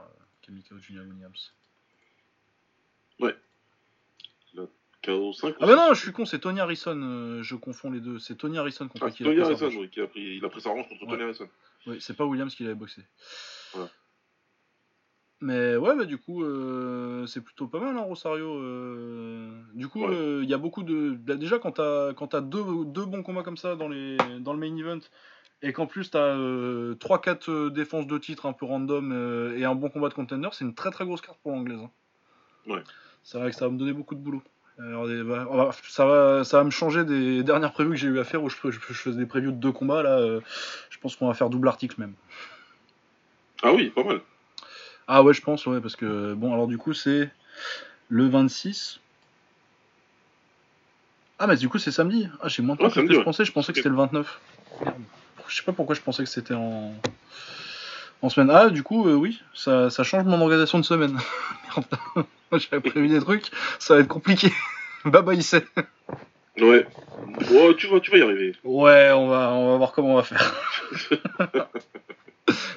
Julian 0.79 1.03
Williams. 1.03 1.53
KO 5.01 5.31
5 5.31 5.55
Ah 5.61 5.65
bah 5.65 5.75
non, 5.77 5.93
je 5.93 6.01
suis 6.01 6.11
con, 6.11 6.25
c'est 6.25 6.39
Tony 6.39 6.59
Harrison, 6.59 6.99
euh, 7.01 7.41
je 7.41 7.55
confonds 7.55 7.89
les 7.89 8.01
deux. 8.01 8.19
C'est 8.19 8.35
Tony 8.35 8.57
Harrison 8.57 8.89
contre 8.89 9.05
Ah, 9.05 9.11
qui 9.11 9.23
il 9.23 9.27
a 9.27 9.31
pris 9.31 9.55
sa 9.55 9.63
Harrison, 9.65 9.79
oui, 9.79 9.89
qui 9.89 10.01
a 10.01 10.07
pris, 10.07 10.21
il 10.35 10.43
a 10.43 10.49
pris 10.49 10.59
sa 10.59 10.71
revanche 10.71 10.89
contre 10.89 11.03
Ouais. 11.03 11.09
Tony 11.11 11.23
Harrison. 11.23 11.47
Oui, 11.87 11.97
c'est 12.01 12.17
pas 12.17 12.25
Williams 12.25 12.53
qui 12.53 12.63
l'avait 12.63 12.75
boxé. 12.75 13.01
Mais 15.41 15.77
ouais, 15.77 15.95
bah 15.95 16.03
du 16.03 16.17
coup, 16.17 16.43
euh, 16.43 17.25
c'est 17.27 17.39
plutôt 17.39 17.67
pas 17.67 17.79
mal, 17.79 17.95
hein, 17.97 18.01
Rosario. 18.01 18.59
euh. 18.59 19.49
Du 19.73 19.87
coup, 19.87 20.01
Ouais. 20.05 20.13
euh, 20.13 20.43
il 20.43 20.49
y 20.49 20.53
a 20.53 20.57
beaucoup 20.57 20.83
de. 20.83 21.11
bah, 21.11 21.35
déjà, 21.35 21.59
quand 21.59 21.71
t'as 21.71 22.13
quand 22.13 22.27
t'as 22.27 22.41
deux, 22.41 22.61
deux 22.83 23.05
bons 23.05 23.23
combats 23.23 23.43
comme 23.43 23.55
ça 23.55 23.77
dans, 23.77 23.87
les, 23.87 24.17
dans 24.41 24.51
le 24.51 24.59
main 24.59 24.75
event, 24.75 24.99
et 25.61 25.73
qu'en 25.73 25.87
plus 25.87 26.09
t'as 26.11 26.35
3-4 26.35 27.69
défenses 27.69 28.07
de 28.07 28.17
titre 28.17 28.45
un 28.45 28.53
peu 28.53 28.65
random 28.65 29.11
euh, 29.11 29.57
et 29.57 29.65
un 29.65 29.75
bon 29.75 29.89
combat 29.89 30.09
de 30.09 30.13
contender, 30.13 30.49
c'est 30.53 30.63
une 30.65 30.73
très 30.75 30.91
très 30.91 31.05
grosse 31.05 31.21
carte 31.21 31.37
pour 31.43 31.51
l'anglaise. 31.51 31.79
hein. 31.81 31.89
Ouais. 32.67 32.83
C'est 33.23 33.37
vrai 33.39 33.49
que 33.51 33.55
ça 33.55 33.65
va 33.65 33.71
me 33.71 33.77
donner 33.77 33.93
beaucoup 33.93 34.15
de 34.15 34.19
boulot. 34.21 34.41
Alors, 34.77 35.07
bah, 35.25 35.71
ça, 35.89 36.05
va, 36.05 36.43
ça 36.45 36.57
va 36.59 36.63
me 36.63 36.69
changer 36.69 37.03
des 37.03 37.43
dernières 37.43 37.73
previews 37.73 37.91
que 37.91 37.97
j'ai 37.97 38.07
eu 38.07 38.17
à 38.19 38.23
faire 38.23 38.41
où 38.41 38.49
je, 38.49 38.55
je, 38.63 38.69
je 38.71 38.93
faisais 38.93 39.17
des 39.17 39.25
previews 39.25 39.51
de 39.51 39.57
deux 39.57 39.73
combats. 39.73 40.01
Là, 40.03 40.19
euh, 40.19 40.39
je 40.89 40.97
pense 40.99 41.17
qu'on 41.17 41.27
va 41.27 41.33
faire 41.33 41.49
double 41.49 41.67
article 41.67 41.99
même. 41.99 42.13
Ah 43.61 43.73
oui, 43.73 43.89
pas 43.89 44.05
mal. 44.05 44.21
Ah 45.09 45.21
ouais, 45.21 45.33
je 45.33 45.41
pense, 45.41 45.65
ouais, 45.65 45.81
parce 45.81 45.97
que 45.97 46.33
bon, 46.33 46.53
alors 46.53 46.67
du 46.67 46.77
coup, 46.77 46.93
c'est 46.93 47.29
le 48.07 48.29
26. 48.29 49.01
Ah, 51.39 51.47
mais 51.47 51.57
du 51.57 51.67
coup, 51.67 51.77
c'est 51.77 51.91
samedi. 51.91 52.29
Ah, 52.41 52.47
j'ai 52.47 52.61
moins 52.61 52.75
de 52.75 52.79
temps 52.79 52.85
Ouais, 52.85 52.89
que 52.91 52.95
samedi, 52.95 53.13
je 53.13 53.17
ouais. 53.19 53.23
pensais. 53.25 53.43
Je 53.43 53.51
pensais 53.51 53.73
que 53.73 53.79
c'était 53.79 53.89
le 53.89 53.95
29. 53.95 54.39
Merde. 54.85 54.95
Je 55.49 55.55
sais 55.57 55.63
pas 55.63 55.73
pourquoi 55.73 55.95
je 55.95 56.01
pensais 56.01 56.23
que 56.23 56.29
c'était 56.29 56.53
en 56.53 56.93
en 58.21 58.29
semaine. 58.29 58.49
Ah, 58.51 58.69
du 58.69 58.83
coup, 58.83 59.07
euh, 59.07 59.13
oui, 59.13 59.41
ça, 59.53 59.89
ça 59.89 60.03
change 60.03 60.25
mon 60.25 60.39
organisation 60.41 60.77
de 60.79 60.83
semaine. 60.85 61.17
Merde. 61.75 62.25
J'avais 62.51 62.81
prévu 62.89 63.07
des 63.07 63.19
trucs. 63.19 63.45
Ça 63.79 63.95
va 63.95 64.01
être 64.01 64.07
compliqué. 64.07 64.51
Baba, 65.05 65.33
il 65.33 65.43
sait. 65.43 65.65
Ouais. 66.59 66.85
Ouais, 67.51 67.75
tu 67.77 67.87
vas, 67.87 67.99
tu 68.01 68.11
vas 68.11 68.17
y 68.17 68.21
arriver. 68.21 68.55
Ouais, 68.65 69.11
on 69.13 69.27
va, 69.27 69.51
on 69.53 69.71
va 69.71 69.77
voir 69.77 69.91
comment 69.93 70.13
on 70.13 70.15
va 70.17 70.23
faire. 70.23 70.53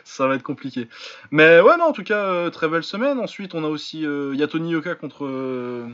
ça 0.05 0.27
va 0.29 0.35
être 0.37 0.43
compliqué. 0.43 0.89
Mais 1.31 1.61
ouais, 1.61 1.77
non, 1.79 1.87
en 1.87 1.93
tout 1.93 2.05
cas, 2.05 2.25
euh, 2.27 2.51
très 2.51 2.69
belle 2.69 2.85
semaine. 2.85 3.19
Ensuite, 3.19 3.55
on 3.55 3.65
a 3.65 3.69
aussi. 3.69 4.07
euh, 4.07 4.31
Il 4.35 4.41
y 4.41 4.43
a 4.43 4.49
Tony 4.49 4.71
Yoka 4.71 4.95
contre. 4.95 5.25
euh, 5.25 5.89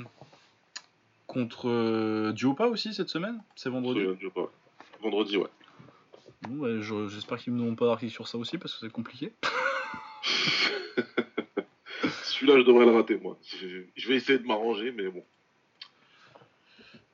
contre 1.27 1.69
euh, 1.69 2.33
Diopa 2.33 2.67
aussi 2.67 2.93
cette 2.95 3.09
semaine. 3.11 3.39
C'est 3.55 3.71
vendredi. 3.71 4.01
Vendredi, 5.03 5.37
ouais. 5.37 5.47
Bon, 6.43 6.81
je- 6.81 7.09
J'espère 7.09 7.39
qu'ils 7.39 7.55
ne 7.55 7.59
demandent 7.59 7.77
pas 7.79 7.87
d'article 7.87 8.13
sur 8.13 8.29
ça 8.29 8.39
aussi 8.39 8.59
parce 8.59 8.75
que 8.75 8.81
c'est 8.81 8.93
compliqué. 8.93 9.33
Celui-là, 12.25 12.59
je 12.59 12.65
devrais 12.65 12.85
le 12.85 12.93
rater, 12.93 13.17
moi. 13.19 13.37
Je, 13.43 14.09
vais 14.09 14.15
essayer 14.15 14.39
de 14.39 14.47
m'arranger, 14.47 14.93
mais 14.93 15.09
bon. 15.09 15.25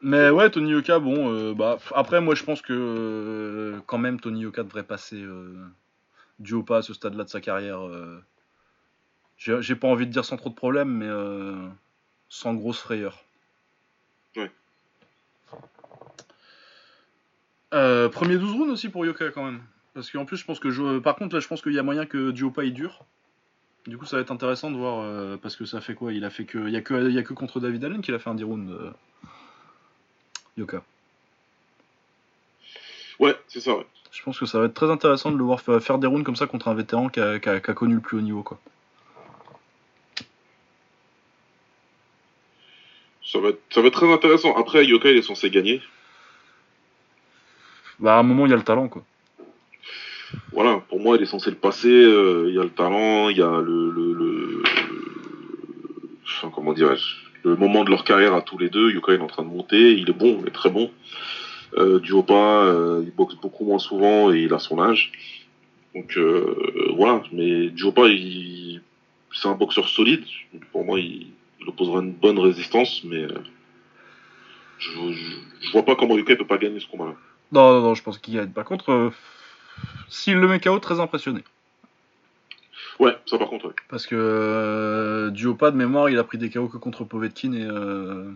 Mais 0.02 0.28
ouais, 0.28 0.50
Tony 0.50 0.72
Yoka, 0.72 0.98
bon, 0.98 1.32
euh, 1.32 1.54
bah, 1.54 1.78
après, 1.94 2.20
moi 2.20 2.34
je 2.34 2.42
pense 2.44 2.60
que 2.60 2.74
euh, 2.74 3.80
quand 3.86 3.96
même 3.96 4.20
Tony 4.20 4.42
Yoka 4.42 4.62
devrait 4.62 4.82
passer 4.82 5.22
euh, 5.22 5.66
Diopa 6.38 6.78
à 6.78 6.82
ce 6.82 6.92
stade-là 6.92 7.24
de 7.24 7.30
sa 7.30 7.40
carrière. 7.40 7.80
J'ai 9.38 9.76
pas 9.76 9.88
envie 9.88 10.06
de 10.06 10.12
dire 10.12 10.26
sans 10.26 10.36
trop 10.36 10.50
de 10.50 10.54
problèmes, 10.54 10.90
mais 10.90 11.08
sans 12.28 12.52
grosse 12.52 12.80
frayeur. 12.80 13.24
Ouais. 14.36 14.50
Euh, 17.72 18.08
premier 18.08 18.36
12 18.36 18.52
rounds 18.52 18.70
aussi 18.72 18.88
pour 18.88 19.04
Yoka 19.06 19.30
quand 19.30 19.44
même. 19.44 19.62
Parce 19.94 20.10
qu'en 20.10 20.24
plus, 20.24 20.36
je 20.36 20.44
pense 20.44 20.58
que 20.60 20.70
je... 20.70 20.98
par 20.98 21.16
contre, 21.16 21.34
là, 21.34 21.40
je 21.40 21.48
pense 21.48 21.62
qu'il 21.62 21.72
y 21.72 21.78
a 21.78 21.82
moyen 21.82 22.04
que 22.06 22.30
Diopa 22.30 22.64
il 22.64 22.74
dure. 22.74 23.04
Du 23.86 23.98
coup, 23.98 24.06
ça 24.06 24.16
va 24.16 24.22
être 24.22 24.30
intéressant 24.30 24.70
de 24.70 24.76
voir 24.76 25.00
euh, 25.02 25.36
parce 25.36 25.56
que 25.56 25.64
ça 25.64 25.80
fait 25.80 25.94
quoi? 25.94 26.12
Il 26.12 26.24
a 26.24 26.30
fait 26.30 26.44
que, 26.44 26.58
il 26.58 26.70
y 26.72 26.76
a 26.76 26.80
que, 26.80 27.08
il 27.08 27.14
y 27.14 27.18
a 27.18 27.22
que 27.22 27.32
contre 27.34 27.60
David 27.60 27.84
Allen 27.84 28.00
qu'il 28.02 28.14
a 28.14 28.18
fait 28.18 28.30
un 28.30 28.34
10 28.34 28.44
rounds. 28.44 28.70
euh, 28.72 28.90
Yoka. 30.56 30.82
Ouais, 33.20 33.36
c'est 33.48 33.60
ça, 33.60 33.74
ouais. 33.76 33.86
Je 34.10 34.22
pense 34.22 34.38
que 34.38 34.46
ça 34.46 34.58
va 34.60 34.66
être 34.66 34.74
très 34.74 34.90
intéressant 34.90 35.30
de 35.32 35.36
le 35.36 35.44
voir 35.44 35.60
fa- 35.60 35.80
faire 35.80 35.98
des 35.98 36.06
rounds 36.06 36.24
comme 36.24 36.36
ça 36.36 36.46
contre 36.46 36.68
un 36.68 36.74
vétéran 36.74 37.08
qui 37.08 37.20
a, 37.20 37.38
qui 37.38 37.48
a- 37.48 37.60
qui 37.60 37.70
a 37.70 37.74
connu 37.74 37.94
le 37.94 38.00
plus 38.00 38.18
haut 38.18 38.22
niveau. 38.22 38.42
Quoi. 38.42 38.58
Ça 43.24 43.38
va, 43.40 43.48
être, 43.50 43.60
ça 43.70 43.80
va 43.80 43.88
être 43.88 43.94
très 43.94 44.12
intéressant. 44.12 44.56
Après, 44.56 44.84
Yoka, 44.86 45.10
il 45.10 45.16
est 45.16 45.22
censé 45.22 45.50
gagner. 45.50 45.80
Bah, 48.04 48.16
à 48.16 48.18
un 48.18 48.22
moment, 48.22 48.44
il 48.44 48.50
y 48.50 48.52
a 48.52 48.56
le 48.56 48.62
talent. 48.62 48.90
Voilà, 50.52 50.82
pour 50.90 51.00
moi, 51.00 51.16
il 51.16 51.22
est 51.22 51.26
censé 51.26 51.48
le 51.48 51.56
passer. 51.56 51.88
euh, 51.88 52.50
Il 52.50 52.54
y 52.54 52.58
a 52.58 52.62
le 52.62 52.68
talent, 52.68 53.30
il 53.30 53.38
y 53.38 53.42
a 53.42 53.62
le. 53.62 53.90
le, 53.90 54.62
comment 56.54 56.74
dirais-je 56.74 57.16
Le 57.44 57.56
moment 57.56 57.82
de 57.82 57.88
leur 57.88 58.04
carrière 58.04 58.34
à 58.34 58.42
tous 58.42 58.58
les 58.58 58.68
deux. 58.68 58.90
Yoka, 58.90 59.14
il 59.14 59.20
est 59.20 59.22
en 59.22 59.26
train 59.26 59.42
de 59.42 59.48
monter. 59.48 59.94
Il 59.94 60.10
est 60.10 60.12
bon, 60.12 60.38
il 60.42 60.46
est 60.46 60.52
très 60.52 60.68
bon. 60.68 60.90
Euh, 61.78 61.98
Duopa, 61.98 62.34
euh, 62.34 63.02
il 63.06 63.10
boxe 63.10 63.36
beaucoup 63.40 63.64
moins 63.64 63.78
souvent 63.78 64.30
et 64.34 64.40
il 64.40 64.52
a 64.52 64.58
son 64.58 64.78
âge. 64.82 65.10
Donc 65.94 66.18
euh, 66.18 66.54
voilà, 66.98 67.22
mais 67.32 67.70
Duopa, 67.70 68.02
c'est 69.32 69.48
un 69.48 69.54
boxeur 69.54 69.88
solide. 69.88 70.24
Pour 70.72 70.84
moi, 70.84 71.00
il... 71.00 71.28
opposera 71.66 72.00
une 72.00 72.12
bonne 72.12 72.38
résistance, 72.38 73.02
mais 73.04 73.22
euh, 73.22 73.28
je... 74.78 74.90
je... 75.62 75.72
vois 75.72 75.86
pas 75.86 75.96
comment 75.96 76.18
Yuka 76.18 76.36
peut 76.36 76.46
pas 76.46 76.58
gagner 76.58 76.80
ce 76.80 76.86
combat-là. 76.86 77.14
Non, 77.54 77.72
non, 77.74 77.80
non, 77.82 77.94
je 77.94 78.02
pense 78.02 78.18
qu'il 78.18 78.34
gagne. 78.34 78.50
Par 78.50 78.64
contre, 78.64 78.90
euh, 78.90 79.10
s'il 80.08 80.38
le 80.38 80.48
met 80.48 80.58
KO, 80.60 80.78
très 80.80 80.98
impressionné. 80.98 81.42
Ouais, 82.98 83.16
ça 83.26 83.38
par 83.38 83.48
contre, 83.48 83.66
ouais. 83.68 83.74
Parce 83.88 84.06
que 84.06 84.16
euh, 84.18 85.30
Duopa, 85.30 85.70
de 85.70 85.76
mémoire, 85.76 86.08
il 86.10 86.18
a 86.18 86.24
pris 86.24 86.36
des 86.38 86.50
KO 86.50 86.68
que 86.68 86.76
contre 86.76 87.04
Povetkin 87.04 87.52
et, 87.52 87.64
euh, 87.64 88.30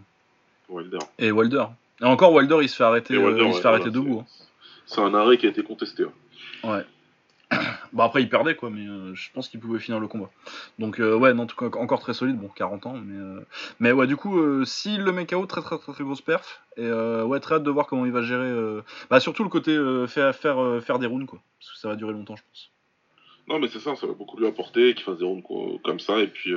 Wilder. 0.68 0.98
et 1.18 1.30
Wilder. 1.32 1.64
Et 2.00 2.04
encore, 2.04 2.32
Wilder, 2.32 2.58
il 2.62 2.68
se 2.68 2.76
fait 2.76 2.84
arrêter, 2.84 3.16
Wilder, 3.16 3.40
euh, 3.42 3.46
il 3.46 3.50
se 3.52 3.56
ouais, 3.56 3.62
fait 3.62 3.68
arrêter 3.68 3.90
voilà, 3.90 4.04
debout. 4.04 4.20
hein. 4.20 4.26
C'est 4.86 5.00
un 5.00 5.14
arrêt 5.14 5.36
qui 5.36 5.46
a 5.46 5.50
été 5.50 5.62
contesté. 5.62 6.04
Ouais. 6.64 6.84
Bon, 7.92 8.02
après, 8.02 8.22
il 8.22 8.28
perdait, 8.28 8.54
quoi, 8.54 8.70
mais 8.70 8.86
euh, 8.86 9.14
je 9.14 9.30
pense 9.32 9.48
qu'il 9.48 9.60
pouvait 9.60 9.78
finir 9.78 10.00
le 10.00 10.08
combat. 10.08 10.30
Donc, 10.78 11.00
euh, 11.00 11.14
ouais, 11.16 11.32
non, 11.34 11.44
en 11.44 11.46
tout 11.46 11.56
cas, 11.56 11.76
encore 11.78 12.00
très 12.00 12.14
solide, 12.14 12.38
bon, 12.38 12.48
40 12.48 12.86
ans, 12.86 12.94
mais. 12.94 13.16
euh, 13.18 13.40
Mais 13.80 13.92
ouais, 13.92 14.06
du 14.06 14.16
coup, 14.16 14.38
euh, 14.38 14.64
s'il 14.64 15.02
le 15.02 15.12
met 15.12 15.26
KO, 15.26 15.46
très, 15.46 15.62
très, 15.62 15.78
très, 15.78 15.92
très 15.92 16.04
grosse 16.04 16.20
perf. 16.20 16.62
Et 16.76 16.90
ouais, 16.90 17.40
très 17.40 17.56
hâte 17.56 17.64
de 17.64 17.70
voir 17.70 17.86
comment 17.86 18.06
il 18.06 18.12
va 18.12 18.22
gérer. 18.22 18.52
Bah, 19.10 19.20
surtout 19.20 19.42
le 19.42 19.48
côté 19.48 19.76
faire, 20.06 20.34
faire, 20.34 20.82
faire 20.82 20.98
des 20.98 21.06
rounds, 21.06 21.26
quoi. 21.26 21.40
Parce 21.58 21.72
que 21.72 21.78
ça 21.78 21.88
va 21.88 21.96
durer 21.96 22.12
longtemps, 22.12 22.36
je 22.36 22.42
pense. 22.48 22.70
Non, 23.48 23.58
mais 23.58 23.68
c'est 23.68 23.80
ça, 23.80 23.96
ça 23.96 24.06
va 24.06 24.12
beaucoup 24.12 24.38
lui 24.38 24.46
apporter 24.46 24.94
qu'il 24.94 25.04
fasse 25.04 25.18
des 25.18 25.24
rounds 25.24 25.42
quoi, 25.42 25.58
comme 25.82 25.98
ça, 25.98 26.20
et 26.20 26.26
puis 26.28 26.52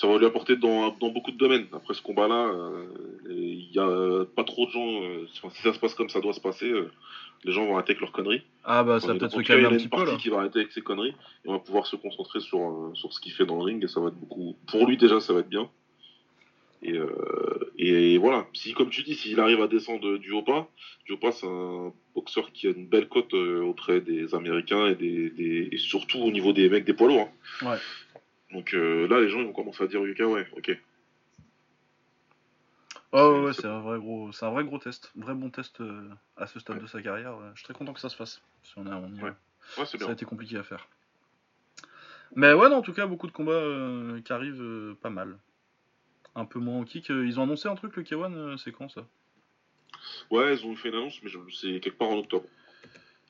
ça 0.00 0.06
va 0.06 0.16
lui 0.18 0.26
apporter 0.26 0.54
dans, 0.56 0.90
dans 1.00 1.10
beaucoup 1.10 1.32
de 1.32 1.36
domaines. 1.38 1.66
Après 1.72 1.92
ce 1.94 2.02
combat-là, 2.02 2.46
euh, 2.54 2.84
il 3.28 3.72
y 3.72 3.78
a 3.80 4.24
pas 4.36 4.44
trop 4.44 4.66
de 4.66 4.70
gens. 4.70 5.02
euh, 5.02 5.26
enfin, 5.36 5.50
si 5.54 5.60
ça 5.62 5.72
se 5.72 5.78
passe 5.80 5.94
comme 5.94 6.08
ça 6.08 6.20
doit 6.20 6.32
se 6.34 6.40
passer, 6.40 6.70
euh, 6.70 6.90
les 7.44 7.52
gens 7.52 7.64
vont 7.66 7.74
arrêter 7.74 7.90
avec 7.92 8.00
leurs 8.00 8.12
conneries. 8.12 8.42
Ah, 8.64 8.84
bah, 8.84 9.00
ça 9.00 9.08
peut-être 9.14 9.32
se 9.32 9.36
cas, 9.42 9.54
il 9.56 9.60
y 9.60 9.62
calmer 9.62 9.66
en 9.66 9.70
un 9.70 9.72
a 9.72 9.76
petit 9.76 9.84
une 9.84 9.90
peu, 9.90 9.96
partie 9.96 10.12
là. 10.12 10.18
qui 10.18 10.28
va 10.28 10.38
arrêter 10.38 10.60
avec 10.60 10.72
ses 10.72 10.82
conneries, 10.82 11.14
et 11.44 11.48
on 11.48 11.52
va 11.52 11.58
pouvoir 11.58 11.86
se 11.86 11.96
concentrer 11.96 12.38
sur, 12.40 12.90
sur 12.94 13.12
ce 13.12 13.18
qu'il 13.20 13.32
fait 13.32 13.44
dans 13.46 13.56
le 13.56 13.62
ring, 13.64 13.82
et 13.82 13.88
ça 13.88 13.98
va 14.00 14.08
être 14.08 14.14
beaucoup. 14.20 14.54
Pour 14.68 14.86
lui, 14.86 14.96
déjà, 14.96 15.18
ça 15.20 15.32
va 15.32 15.40
être 15.40 15.48
bien. 15.48 15.68
Et, 16.80 16.92
euh, 16.92 17.08
et 17.76 18.18
voilà, 18.18 18.46
si 18.52 18.72
comme 18.72 18.88
tu 18.90 19.02
dis, 19.02 19.16
s'il 19.16 19.40
arrive 19.40 19.60
à 19.60 19.66
descendre 19.66 20.16
du 20.16 20.30
haut 20.30 20.42
pas, 20.42 20.68
du 21.06 21.12
haut 21.12 21.16
pas 21.16 21.32
c'est 21.32 21.46
un 21.48 21.92
boxeur 22.14 22.52
qui 22.52 22.68
a 22.68 22.70
une 22.70 22.86
belle 22.86 23.08
cote 23.08 23.34
auprès 23.34 24.00
des 24.00 24.32
Américains 24.32 24.86
et, 24.86 24.94
des, 24.94 25.28
des- 25.30 25.68
et 25.72 25.76
surtout 25.76 26.18
au 26.20 26.30
niveau 26.30 26.52
des 26.52 26.68
mecs 26.68 26.84
des 26.84 26.92
poids 26.92 27.08
lourds. 27.08 27.28
hein. 27.62 27.70
Ouais. 27.72 27.76
Donc 28.52 28.74
euh, 28.74 29.06
là, 29.08 29.20
les 29.20 29.28
gens 29.28 29.40
ils 29.40 29.46
vont 29.46 29.52
commencer 29.52 29.84
à 29.84 29.86
dire 29.86 30.00
Yuka, 30.06 30.26
ouais, 30.26 30.46
ok. 30.56 30.68
Ouais, 33.12 33.20
ouais, 33.22 33.40
ouais, 33.40 33.52
c'est- 33.52 33.66
un 33.66 33.80
vrai 33.80 33.98
gros, 33.98 34.32
c'est 34.32 34.44
un 34.44 34.50
vrai 34.50 34.64
gros 34.64 34.78
test, 34.78 35.10
vrai 35.16 35.34
bon 35.34 35.50
test 35.50 35.80
euh, 35.80 36.08
à 36.36 36.46
ce 36.46 36.60
stade 36.60 36.78
de 36.80 36.86
sa 36.86 37.00
carrière. 37.02 37.36
ouais. 37.38 37.46
Je 37.54 37.58
suis 37.60 37.64
très 37.64 37.74
content 37.74 37.92
que 37.94 38.00
ça 38.00 38.08
se 38.08 38.16
fasse. 38.16 38.42
Si 38.62 38.72
on, 38.76 38.86
a, 38.86 38.96
on 38.96 39.08
y 39.14 39.22
Ouais. 39.22 39.32
Ouais, 39.78 39.86
ça 39.86 40.08
a 40.08 40.12
été 40.12 40.24
compliqué 40.24 40.56
à 40.56 40.62
faire. 40.62 40.88
Mais 42.34 42.52
ouais, 42.52 42.68
non, 42.68 42.76
en 42.76 42.82
tout 42.82 42.92
cas, 42.92 43.06
beaucoup 43.06 43.26
de 43.26 43.32
combats 43.32 43.52
euh, 43.52 44.20
qui 44.20 44.32
arrivent 44.32 44.60
euh, 44.62 44.94
pas 45.00 45.10
mal. 45.10 45.38
Un 46.34 46.44
peu 46.44 46.58
moins 46.58 46.78
en 46.80 46.84
kick. 46.84 47.10
euh, 47.10 47.26
Ils 47.26 47.40
ont 47.40 47.44
annoncé 47.44 47.68
un 47.68 47.74
truc, 47.74 47.96
le 47.96 48.02
K1, 48.02 48.32
euh, 48.34 48.56
c'est 48.58 48.72
quand 48.72 48.88
ça? 48.88 49.06
Ouais, 50.30 50.54
ils 50.54 50.66
ont 50.66 50.76
fait 50.76 50.90
une 50.90 50.96
annonce, 50.96 51.22
mais 51.22 51.30
je- 51.30 51.38
c'est 51.50 51.80
quelque 51.80 51.96
part 51.98 52.08
en 52.10 52.18
octobre. 52.18 52.46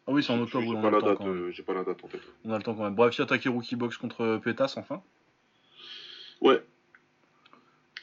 Ah 0.08 0.12
oui, 0.12 0.22
c'est 0.22 0.32
en 0.32 0.40
octobre, 0.40 0.64
J'ai 0.66 0.80
pas 0.80 0.90
la 0.90 1.00
date, 1.02 1.20
euh, 1.20 1.50
j'ai 1.52 1.62
pas 1.62 1.74
la 1.74 1.84
date 1.84 2.02
en 2.02 2.08
tête. 2.08 2.22
On 2.44 2.52
a 2.52 2.56
le 2.56 2.62
temps 2.62 2.74
quand 2.74 2.82
même. 2.84 2.94
Bref, 2.94 3.14
il 3.16 3.20
y 3.20 3.22
a 3.24 3.26
Takeru 3.26 3.60
qui 3.62 3.76
boxe 3.76 3.98
contre 3.98 4.38
Pétas 4.42 4.74
enfin. 4.78 5.02
Ouais, 6.40 6.62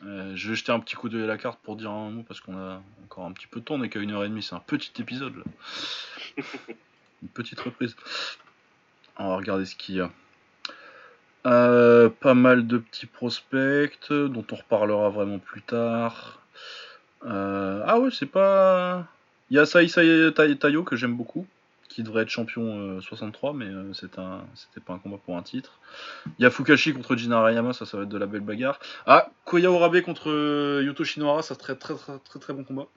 Euh, 0.06 0.34
je 0.36 0.50
vais 0.50 0.56
jeter 0.56 0.72
un 0.72 0.80
petit 0.82 0.96
coup 0.96 1.10
d'œil 1.10 1.24
à 1.24 1.28
la 1.28 1.38
carte 1.38 1.60
pour 1.64 1.76
dire 1.78 1.90
un 1.90 2.10
mot 2.12 2.24
parce 2.24 2.42
qu'on 2.42 2.56
a 2.58 2.82
encore 3.06 3.26
un 3.26 3.32
petit 3.32 3.48
peu 3.48 3.60
de 3.62 3.66
temps, 3.66 3.76
on 3.76 3.84
est 3.84 3.90
qu'à 3.90 4.00
une 4.00 4.12
heure 4.12 4.24
et 4.24 4.30
demie, 4.30 4.44
c'est 4.44 4.54
un 4.56 4.60
petit 4.60 4.92
épisode 5.02 5.36
là. 5.38 5.44
une 7.24 7.30
petite 7.30 7.60
reprise. 7.62 7.96
On 9.18 9.30
va 9.30 9.38
regarder 9.38 9.66
ce 9.66 9.76
qu'il 9.76 9.96
y 9.96 10.02
a. 10.02 10.12
Euh, 11.48 12.10
pas 12.10 12.34
mal 12.34 12.68
de 12.68 12.78
petits 12.78 13.06
prospects 13.06 14.12
dont 14.12 14.46
on 14.52 14.56
reparlera 14.56 15.10
vraiment 15.10 15.40
plus 15.40 15.62
tard. 15.62 16.42
Euh, 17.26 17.82
ah 17.86 18.00
ouais, 18.00 18.10
c'est 18.12 18.26
pas. 18.26 19.08
Il 19.50 19.56
y 19.56 19.60
a 19.60 19.66
Tai- 19.66 20.58
Tayo 20.58 20.84
que 20.84 20.96
j'aime 20.96 21.16
beaucoup, 21.16 21.48
qui 21.96 22.04
devrait 22.04 22.24
être 22.24 22.30
champion 22.30 22.78
euh, 22.98 23.00
63, 23.00 23.54
mais 23.54 23.66
euh, 23.68 23.94
c'est 23.94 24.20
un... 24.20 24.46
c'était 24.54 24.82
pas 24.82 24.92
un 24.94 25.00
combat 25.00 25.18
pour 25.18 25.38
un 25.38 25.44
titre. 25.44 25.80
Il 26.38 26.44
y 26.44 26.46
a 26.46 26.50
Fukashi 26.52 26.94
contre 26.94 27.16
Jin 27.16 27.32
Arayama, 27.32 27.72
ça, 27.72 27.86
ça 27.86 27.96
va 27.96 28.04
être 28.04 28.10
de 28.10 28.18
la 28.18 28.26
belle 28.26 28.42
bagarre. 28.42 28.80
Ah, 29.06 29.30
Koya 29.46 29.72
Orabe 29.72 30.02
contre 30.02 30.30
euh, 30.30 30.84
Yuto 30.84 31.06
Shinohara, 31.06 31.42
ça 31.42 31.56
serait 31.56 31.76
très 31.78 31.96
très 31.96 32.20
très 32.20 32.40
très 32.40 32.54
bon 32.54 32.66
combat. 32.66 32.88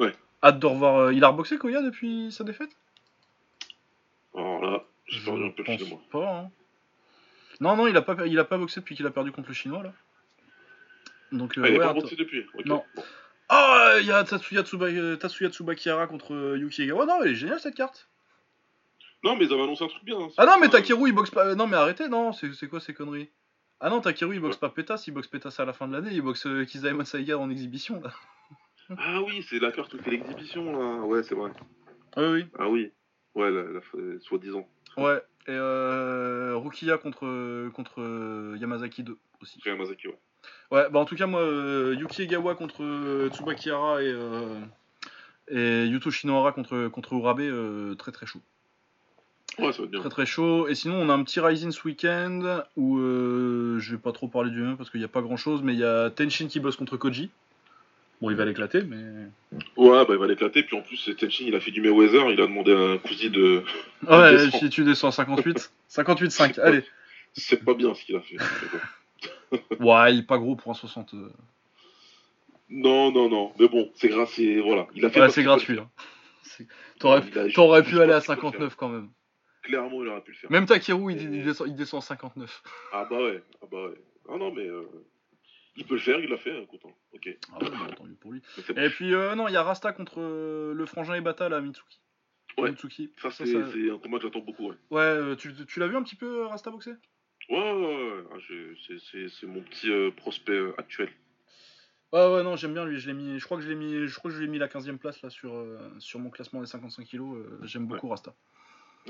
Ouais. 0.00 0.12
Hâte 0.42 0.58
de 0.58 0.66
revoir. 0.66 0.96
euh, 0.96 1.12
Il 1.14 1.22
a 1.22 1.28
reboxé 1.28 1.56
Koya 1.56 1.82
depuis 1.82 2.32
sa 2.32 2.42
défaite? 2.42 2.70
Alors 4.36 4.60
là, 4.60 4.82
j'ai 5.06 5.24
perdu 5.24 5.44
un 5.44 5.50
peu 5.50 5.58
le 5.58 5.64
pense 5.64 5.76
fil 5.76 5.84
de 5.86 5.90
moi. 5.90 6.00
pas. 6.10 6.36
hein. 6.40 6.50
Non, 7.60 7.76
non, 7.76 7.86
il 7.86 7.96
a 7.96 8.02
pas, 8.02 8.26
il 8.26 8.38
a 8.40 8.44
pas 8.44 8.58
boxé 8.58 8.80
depuis 8.80 8.96
qu'il 8.96 9.06
a 9.06 9.10
perdu 9.10 9.30
contre 9.30 9.48
le 9.48 9.54
chinois 9.54 9.84
là. 9.84 9.92
Donc, 11.30 11.56
euh, 11.58 11.62
Ah, 11.64 11.68
il 11.68 11.72
ouais, 11.74 11.78
pas 11.78 11.90
attends. 11.90 12.00
boxé 12.00 12.16
depuis. 12.16 12.44
Non. 12.64 12.82
Bon. 12.96 13.02
Ah, 13.54 13.96
il 14.00 14.06
y 14.06 14.10
a 14.12 14.24
Tatsuya, 14.24 14.62
Tsuba... 14.62 14.86
euh, 14.86 15.16
Tatsuya 15.16 15.50
Tsubakihara 15.50 16.06
contre 16.06 16.32
euh, 16.34 16.56
Yuki 16.58 16.82
Egawa. 16.84 17.04
Non, 17.04 17.22
elle 17.22 17.32
est 17.32 17.34
géniale 17.34 17.60
cette 17.60 17.74
carte. 17.74 18.08
Non, 19.24 19.36
mais 19.36 19.44
ils 19.44 19.52
avaient 19.52 19.62
annoncé 19.62 19.84
un 19.84 19.88
truc 19.88 20.04
bien. 20.04 20.18
hein. 20.18 20.28
Ah 20.38 20.46
non, 20.46 20.52
mais 20.58 20.68
pas- 20.68 20.78
Takeru 20.78 21.08
il 21.08 21.12
boxe 21.12 21.30
pas. 21.30 21.46
euh, 21.46 21.54
Non, 21.54 21.66
mais 21.66 21.76
arrêtez, 21.76 22.08
non, 22.08 22.32
c'est 22.32 22.68
quoi 22.68 22.80
ces 22.80 22.94
conneries? 22.94 23.30
Ah 23.78 23.90
non, 23.90 24.00
Takeru 24.00 24.34
il 24.36 24.40
boxe 24.40 24.56
pas 24.56 24.70
Pétas, 24.70 25.04
il 25.06 25.12
boxe 25.12 25.26
Pétas 25.28 25.54
à 25.58 25.64
la 25.66 25.72
fin 25.74 25.86
de 25.86 25.92
l'année, 25.92 26.10
il 26.12 26.22
boxe 26.22 26.46
euh, 26.46 26.64
Kizaemon 26.64 27.04
Saiga 27.04 27.36
en 27.38 27.50
exhibition 27.50 28.00
là. 28.00 28.12
Ah 28.98 29.22
oui, 29.22 29.42
c'est 29.48 29.58
la 29.60 29.70
carte 29.72 29.94
où 29.94 29.98
fait 30.02 30.10
l'exhibition 30.10 30.64
là. 30.78 31.02
Ouais, 31.06 31.22
c'est 31.22 31.34
vrai. 31.34 31.50
Oui, 32.16 32.24
oui. 32.24 32.46
Ah 32.58 32.68
oui. 32.68 32.90
Ouais, 33.34 33.50
la, 33.50 33.62
la, 33.62 33.80
soi-disant. 34.20 34.66
Ouais, 34.96 35.18
et 35.46 35.50
euh, 35.52 36.54
Rukiya 36.56 36.98
contre, 36.98 37.70
contre 37.70 38.00
euh, 38.02 38.56
Yamazaki 38.60 39.02
2 39.04 39.16
aussi. 39.40 39.60
Yamazaki, 39.64 40.08
ouais. 40.08 40.18
Ouais, 40.72 40.88
bah 40.90 41.00
en 41.00 41.04
tout 41.04 41.16
cas, 41.16 41.26
moi, 41.26 41.42
euh, 41.42 41.94
Yuki 42.00 42.22
Egawa 42.22 42.54
contre 42.54 42.82
euh, 42.82 43.28
Tsubakihara 43.28 44.02
et, 44.02 44.06
euh, 44.10 44.58
et 45.48 45.84
Yuto 45.84 46.10
Shinohara 46.10 46.52
contre, 46.52 46.88
contre 46.88 47.12
Urabe, 47.12 47.96
très 47.98 48.10
très 48.10 48.24
chaud. 48.24 48.40
Ouais, 49.58 49.70
ça 49.70 49.78
va 49.78 49.84
être 49.84 49.90
bien. 49.90 50.00
Très 50.00 50.08
très 50.08 50.24
chaud. 50.24 50.66
Et 50.68 50.74
sinon, 50.74 50.94
on 50.94 51.10
a 51.10 51.12
un 51.12 51.22
petit 51.24 51.40
Rising 51.40 51.72
ce 51.72 51.86
week-end 51.86 52.62
où 52.78 52.98
euh, 52.98 53.78
je 53.80 53.92
vais 53.92 54.00
pas 54.00 54.12
trop 54.12 54.28
parler 54.28 54.50
du 54.50 54.62
même 54.62 54.78
parce 54.78 54.88
qu'il 54.88 55.00
n'y 55.00 55.04
a 55.04 55.08
pas 55.08 55.20
grand 55.20 55.36
chose, 55.36 55.60
mais 55.62 55.74
il 55.74 55.78
y 55.78 55.84
a 55.84 56.08
Tenshin 56.08 56.46
qui 56.46 56.58
bosse 56.58 56.76
contre 56.76 56.96
Koji. 56.96 57.28
Bon, 58.22 58.30
il 58.30 58.36
va 58.36 58.46
l'éclater, 58.46 58.82
mais. 58.82 58.96
Ouais, 59.76 60.06
bah 60.06 60.14
il 60.14 60.16
va 60.16 60.26
l'éclater. 60.26 60.62
Puis 60.62 60.74
en 60.74 60.80
plus, 60.80 61.10
Tenshin, 61.18 61.44
il 61.48 61.54
a 61.54 61.60
fait 61.60 61.70
du 61.70 61.82
Mayweather. 61.82 62.30
Il 62.30 62.40
a 62.40 62.46
demandé 62.46 62.72
un 62.72 62.96
cousin 62.96 63.28
de. 63.28 63.62
Ouais, 64.08 64.50
si 64.58 64.70
tu 64.70 64.84
descends 64.84 65.08
à 65.08 65.12
58. 65.12 65.70
58-5, 65.90 66.60
allez. 66.62 66.82
C'est 67.34 67.62
pas 67.62 67.74
bien 67.74 67.92
ce 67.92 68.04
qu'il 68.06 68.16
a 68.16 68.20
fait. 68.20 68.36
Ouais, 69.80 70.14
il 70.14 70.20
est 70.20 70.26
pas 70.26 70.38
gros 70.38 70.56
pour 70.56 70.70
un 70.70 70.74
60. 70.74 71.14
euh. 71.14 71.30
Non, 72.70 73.12
non, 73.12 73.28
non. 73.28 73.52
Mais 73.58 73.68
bon, 73.68 73.90
c'est 73.94 74.08
grâce. 74.08 74.32
c'est- 74.32 74.60
Voilà. 74.60 74.86
Il 74.94 75.04
a 75.04 75.10
fait. 75.10 75.20
Ouais, 75.20 75.28
c'est 75.30 75.42
gratuit. 75.42 75.78
hein. 75.78 75.90
T'aurais 76.98 77.82
pu 77.82 77.98
aller 78.00 78.12
à 78.12 78.20
parce 78.20 78.26
qu'il 78.26 78.36
peut 78.36 78.42
le 78.42 78.50
59 78.52 78.76
quand 78.76 78.88
même. 78.88 79.10
Clairement, 79.62 80.02
il 80.02 80.08
aurait 80.08 80.22
pu 80.22 80.32
le 80.32 80.36
faire. 80.36 80.50
Même 80.50 80.66
Takeru, 80.66 81.12
il, 81.12 81.22
il 81.34 81.44
descend, 81.44 81.68
il 81.68 81.74
descend 81.76 82.02
à 82.02 82.04
59. 82.06 82.62
Ah 82.92 83.06
bah 83.08 83.16
ouais. 83.22 83.42
Ah 83.62 83.66
bah 83.70 83.88
ouais. 83.88 83.94
Ah 84.28 84.36
non, 84.36 84.52
mais. 84.52 84.66
euh, 84.66 84.82
Il 85.76 85.84
peut 85.86 85.94
le 85.94 86.00
faire, 86.00 86.18
il 86.20 86.28
l'a 86.28 86.36
fait. 86.36 86.50
Hein. 86.56 86.64
ok. 87.14 87.38
Ah 87.52 87.58
ouais, 87.62 87.70
bah, 87.70 87.94
tant 87.96 88.04
mieux 88.04 88.14
pour 88.14 88.32
lui. 88.32 88.42
Et 88.76 88.88
puis, 88.90 89.14
euh, 89.14 89.34
non, 89.34 89.48
il 89.48 89.52
y 89.54 89.56
a 89.56 89.62
Rasta 89.62 89.92
contre 89.92 90.20
euh, 90.20 90.74
le 90.74 90.86
frangin 90.86 91.14
Ebata, 91.14 91.48
là, 91.48 91.60
Mitsuki. 91.60 92.00
Ouais. 92.58 92.70
Mitsuki. 92.70 93.12
Ça, 93.22 93.30
c'est 93.30 93.46
ça- 93.46 93.58
un 93.58 93.98
combat 93.98 94.18
que 94.18 94.24
j'attends 94.24 94.40
beaucoup, 94.40 94.68
ouais. 94.68 94.76
Ouais, 94.90 95.36
tu, 95.36 95.52
tu 95.66 95.80
l'as 95.80 95.86
vu 95.88 95.96
un 95.96 96.02
petit 96.02 96.16
peu, 96.16 96.44
Rasta 96.46 96.70
boxer? 96.70 96.92
Ouais, 97.52 97.72
ouais, 97.72 98.24
ouais. 98.32 99.28
c'est- 99.28 99.46
mon 99.46 99.60
petit 99.60 99.90
euh, 99.90 100.10
prospect 100.10 100.52
euh, 100.52 100.74
actuel. 100.78 101.10
Ouais, 102.10 102.32
ouais, 102.32 102.42
non, 102.42 102.56
j'aime 102.56 102.72
bien 102.72 102.86
lui. 102.86 102.98
Je, 102.98 103.06
l'ai 103.08 103.12
mis, 103.12 103.38
je 103.38 103.44
crois 103.44 103.58
que 103.58 103.62
je 103.62 103.68
l'ai 103.68 103.74
mis, 103.74 104.06
je 104.06 104.14
crois 104.14 104.30
que 104.30 104.34
je 104.34 104.40
lui 104.40 104.48
ai 104.48 104.50
mis 104.50 104.56
la 104.58 104.68
15ème 104.68 104.96
place 104.96 105.20
là 105.20 105.28
sur, 105.28 105.52
euh, 105.54 105.78
sur 105.98 106.18
mon 106.18 106.30
classement 106.30 106.60
des 106.60 106.66
55 106.66 107.04
kilos. 107.04 107.36
j'aime 107.62 107.86
beaucoup 107.86 108.08
Rasta. 108.08 108.32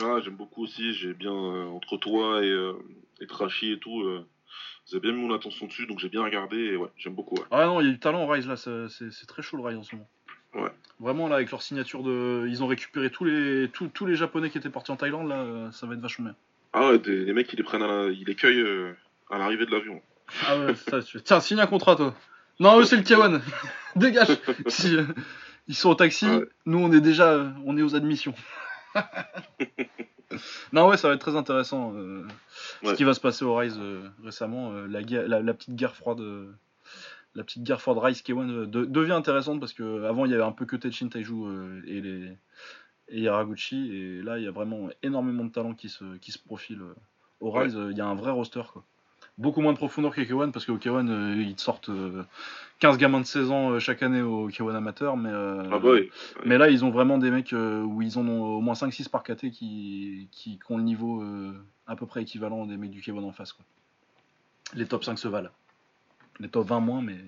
Ah, 0.01 0.19
j'aime 0.25 0.35
beaucoup 0.35 0.65
aussi. 0.65 0.93
J'ai 0.93 1.15
bien, 1.15 1.33
entre 1.33 1.97
toi 1.99 2.45
et, 2.45 2.73
et 3.21 3.27
Trashy 3.29 3.73
et 3.73 3.79
tout, 3.79 4.03
vous 4.03 4.97
avez 4.97 5.01
bien 5.01 5.13
mis 5.13 5.25
mon 5.25 5.35
attention 5.35 5.67
dessus, 5.67 5.87
donc 5.87 6.01
j'ai 6.01 6.09
bien 6.09 6.25
regardé 6.25 6.57
et 6.57 6.77
ouais, 6.77 6.89
j'aime 6.97 7.15
beaucoup, 7.15 7.37
ouais. 7.37 7.45
Ah 7.53 7.67
non, 7.67 7.81
il 7.81 7.87
y 7.87 7.91
a 7.91 7.93
du 7.93 8.01
talent 8.01 8.25
au 8.25 8.27
Rise 8.27 8.49
là, 8.49 8.57
c'est, 8.57 9.27
très 9.27 9.43
chaud 9.43 9.57
le 9.57 9.63
Rise 9.63 9.79
en 9.79 9.83
ce 9.85 9.95
moment. 9.95 10.09
Ouais. 10.55 10.71
Vraiment 10.99 11.29
là, 11.29 11.37
avec 11.37 11.51
leur 11.51 11.63
signature 11.63 12.03
de. 12.03 12.47
Ils 12.49 12.63
ont 12.63 12.67
récupéré 12.67 13.11
tous 13.11 13.25
les, 13.25 13.69
tous, 13.73 13.89
tous 13.89 14.05
les 14.05 14.17
Japonais 14.17 14.51
qui 14.51 14.59
étaient 14.59 14.69
partis 14.71 14.91
en 14.91 14.97
Thaïlande 14.97 15.29
là, 15.29 15.71
ça 15.73 15.87
va 15.87 15.95
être 15.95 16.01
vachement 16.01 16.27
bien. 16.27 16.37
Ah 16.73 16.89
ouais, 16.89 16.99
des- 16.99 17.25
les 17.25 17.33
mecs, 17.33 17.53
ils 17.53 17.57
les 17.57 17.63
prennent 17.63 17.83
à 17.83 17.87
la- 17.87 18.09
ils 18.11 18.25
les 18.25 18.35
cueillent 18.35 18.61
euh, 18.61 18.93
à 19.31 19.39
l'arrivée 19.39 19.67
de 19.67 19.71
l'avion. 19.71 20.01
Ah 20.47 20.59
ouais, 20.59 20.75
ça, 20.75 21.03
tu... 21.03 21.21
Tiens, 21.23 21.41
signe 21.41 21.61
un 21.61 21.67
contrat 21.67 21.97
toi. 21.97 22.15
Non, 22.61 22.79
eux 22.81 22.85
c'est 22.85 22.97
le 22.97 23.03
K1. 23.03 23.41
Dégage. 23.97 24.29
Si, 24.69 24.97
euh, 24.97 25.05
ils 25.69 25.75
sont 25.75 25.91
au 25.91 25.95
taxi, 25.95 26.27
Ouais. 26.27 26.47
nous 26.67 26.79
on 26.79 26.91
est 26.93 27.01
déjà, 27.01 27.33
euh, 27.33 27.51
on 27.67 27.77
est 27.77 27.83
aux 27.83 27.95
admissions. 27.95 28.35
non 30.73 30.89
ouais, 30.89 30.97
ça 30.97 31.09
va 31.09 31.15
être 31.15 31.21
très 31.21 31.37
intéressant. 31.37 31.93
euh, 31.95 32.27
Ce 32.85 32.95
qui 32.95 33.05
va 33.05 33.15
se 33.15 33.21
passer 33.21 33.45
au 33.45 33.55
Rise 33.55 33.79
récemment, 34.25 34.73
la, 34.73 35.03
guerre- 35.03 35.29
la, 35.29 35.41
la 35.43 35.55
petite 35.55 35.75
guerre 35.77 35.95
froide, 35.95 36.21
la 37.35 37.45
petite 37.45 37.63
guerre 37.63 37.81
froide 37.81 37.99
Rise 37.99 38.23
K1 38.23 38.51
euh, 38.51 38.67
de- 38.67 38.85
devient 38.85 39.13
intéressante 39.13 39.61
parce 39.61 39.73
que 39.73 40.05
avant 40.05 40.25
il 40.25 40.31
y 40.33 40.35
avait 40.35 40.43
un 40.43 40.53
peu 40.53 40.65
que 40.67 40.77
Tenchin 40.77 41.09
Taiju 41.09 41.83
et 41.87 42.01
les 42.01 42.37
et 43.13 43.21
Yaraguchi. 43.21 43.95
Et 43.95 44.23
là, 44.23 44.39
il 44.39 44.45
y 44.45 44.49
a 44.49 44.51
vraiment 44.51 44.89
énormément 45.03 45.45
de 45.45 45.51
talent 45.51 45.75
qui 45.75 45.89
se, 45.89 46.17
qui 46.17 46.33
se 46.33 46.39
profile 46.39 46.81
euh, 46.83 46.95
au 47.41 47.51
Rise. 47.51 47.79
Il 47.91 47.97
y 47.97 48.01
a 48.01 48.07
un 48.07 48.15
vrai 48.15 48.33
roster. 48.33 48.63
Quoi. 48.73 48.83
Beaucoup 49.39 49.61
moins 49.61 49.73
de 49.73 49.79
profondeur 49.79 50.15
qu'au 50.15 50.23
K1 50.23 50.51
parce 50.51 50.67
qu'au 50.67 50.77
K1, 50.77 51.09
euh, 51.09 51.43
ils 51.43 51.55
te 51.55 51.61
sortent 51.61 51.91
15 52.81 52.99
gamins 52.99 53.21
de 53.21 53.27
16 53.27 53.51
ans 53.51 53.79
chaque 53.79 54.03
année 54.03 54.23
au 54.23 54.51
K1 54.51 54.75
amateur. 54.75 55.17
Mais, 55.17 55.31
ah 55.33 55.79
bah 55.79 55.91
mais 56.45 56.59
là, 56.59 56.69
ils 56.69 56.85
ont 56.85 56.91
vraiment 56.91 57.19
des 57.19 57.31
mecs 57.31 57.53
où 57.53 58.03
ils 58.03 58.19
en 58.19 58.27
ont 58.27 58.43
au 58.57 58.61
moins 58.61 58.75
5-6 58.75 59.09
par 59.09 59.23
KT 59.23 59.51
qui, 59.51 60.29
qui, 60.33 60.59
ont 60.69 60.77
le 60.77 60.83
niveau 60.83 61.25
à 61.87 61.97
peu 61.97 62.07
près 62.07 62.23
équivalent 62.23 62.67
des 62.67 62.77
mecs 62.77 62.91
du 62.91 63.01
K1 63.01 63.23
en 63.23 63.33
face. 63.33 63.53
Quoi. 63.53 63.65
Les 64.75 64.87
top 64.87 65.05
5 65.05 65.19
se 65.19 65.29
valent. 65.29 65.51
Les 66.41 66.49
top 66.49 66.67
20 66.67 66.81
moins, 66.81 67.03
mais. 67.03 67.19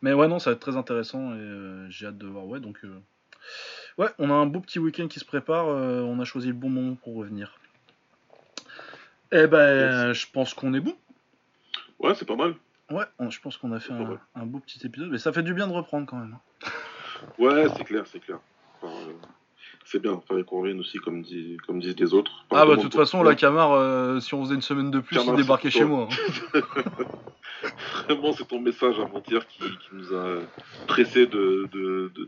Mais 0.00 0.12
ouais, 0.12 0.28
non, 0.28 0.38
ça 0.38 0.50
va 0.50 0.54
être 0.54 0.60
très 0.60 0.76
intéressant 0.76 1.34
et 1.34 1.86
j'ai 1.88 2.06
hâte 2.06 2.18
de 2.18 2.26
voir. 2.26 2.46
Ouais, 2.46 2.60
donc. 2.60 2.78
Ouais, 3.98 4.08
on 4.18 4.30
a 4.30 4.34
un 4.34 4.46
beau 4.46 4.60
petit 4.60 4.78
week-end 4.78 5.08
qui 5.08 5.18
se 5.18 5.24
prépare. 5.24 5.68
Euh, 5.68 6.02
on 6.02 6.20
a 6.20 6.24
choisi 6.24 6.48
le 6.48 6.54
bon 6.54 6.70
moment 6.70 6.94
pour 6.94 7.16
revenir. 7.16 7.58
Eh 9.32 9.46
ben, 9.46 10.12
je 10.12 10.26
pense 10.32 10.54
qu'on 10.54 10.72
est 10.72 10.80
bon. 10.80 10.94
Ouais, 11.98 12.14
c'est 12.14 12.24
pas 12.24 12.36
mal. 12.36 12.54
Ouais, 12.90 13.04
je 13.28 13.38
pense 13.40 13.58
qu'on 13.58 13.72
a 13.72 13.80
fait 13.80 13.92
un, 13.92 14.46
beau 14.46 14.60
petit 14.60 14.86
épisode. 14.86 15.10
Mais 15.10 15.18
ça 15.18 15.32
fait 15.32 15.42
du 15.42 15.52
bien 15.52 15.66
de 15.66 15.72
reprendre 15.72 16.06
quand 16.06 16.16
même. 16.16 16.36
Hein. 16.64 16.70
Ouais, 17.38 17.66
c'est 17.76 17.84
clair, 17.84 18.04
c'est 18.06 18.20
clair. 18.20 18.38
Euh, 18.84 19.12
c'est 19.90 20.00
bien, 20.00 20.20
fallait 20.28 20.44
qu'on 20.44 20.60
revienne 20.60 20.80
aussi, 20.80 20.98
comme, 20.98 21.24
comme 21.66 21.80
disent 21.80 21.98
les 21.98 22.12
autres. 22.12 22.44
ah, 22.50 22.66
bah, 22.66 22.76
de 22.76 22.82
toute 22.82 22.94
façon, 22.94 23.22
la 23.22 23.34
Camar, 23.34 23.72
euh, 23.72 24.20
si 24.20 24.34
on 24.34 24.44
faisait 24.44 24.54
une 24.54 24.62
semaine 24.62 24.90
de 24.90 25.00
plus, 25.00 25.18
il 25.24 25.34
débarquait 25.34 25.70
chez 25.70 25.84
moi. 25.84 26.08
Hein. 26.54 26.60
Vraiment, 28.04 28.32
c'est 28.32 28.46
ton 28.46 28.60
message 28.60 29.00
avant-hier 29.00 29.46
qui, 29.48 29.64
nous 29.92 30.14
a 30.14 30.36
pressé 30.86 31.26
de, 31.26 31.68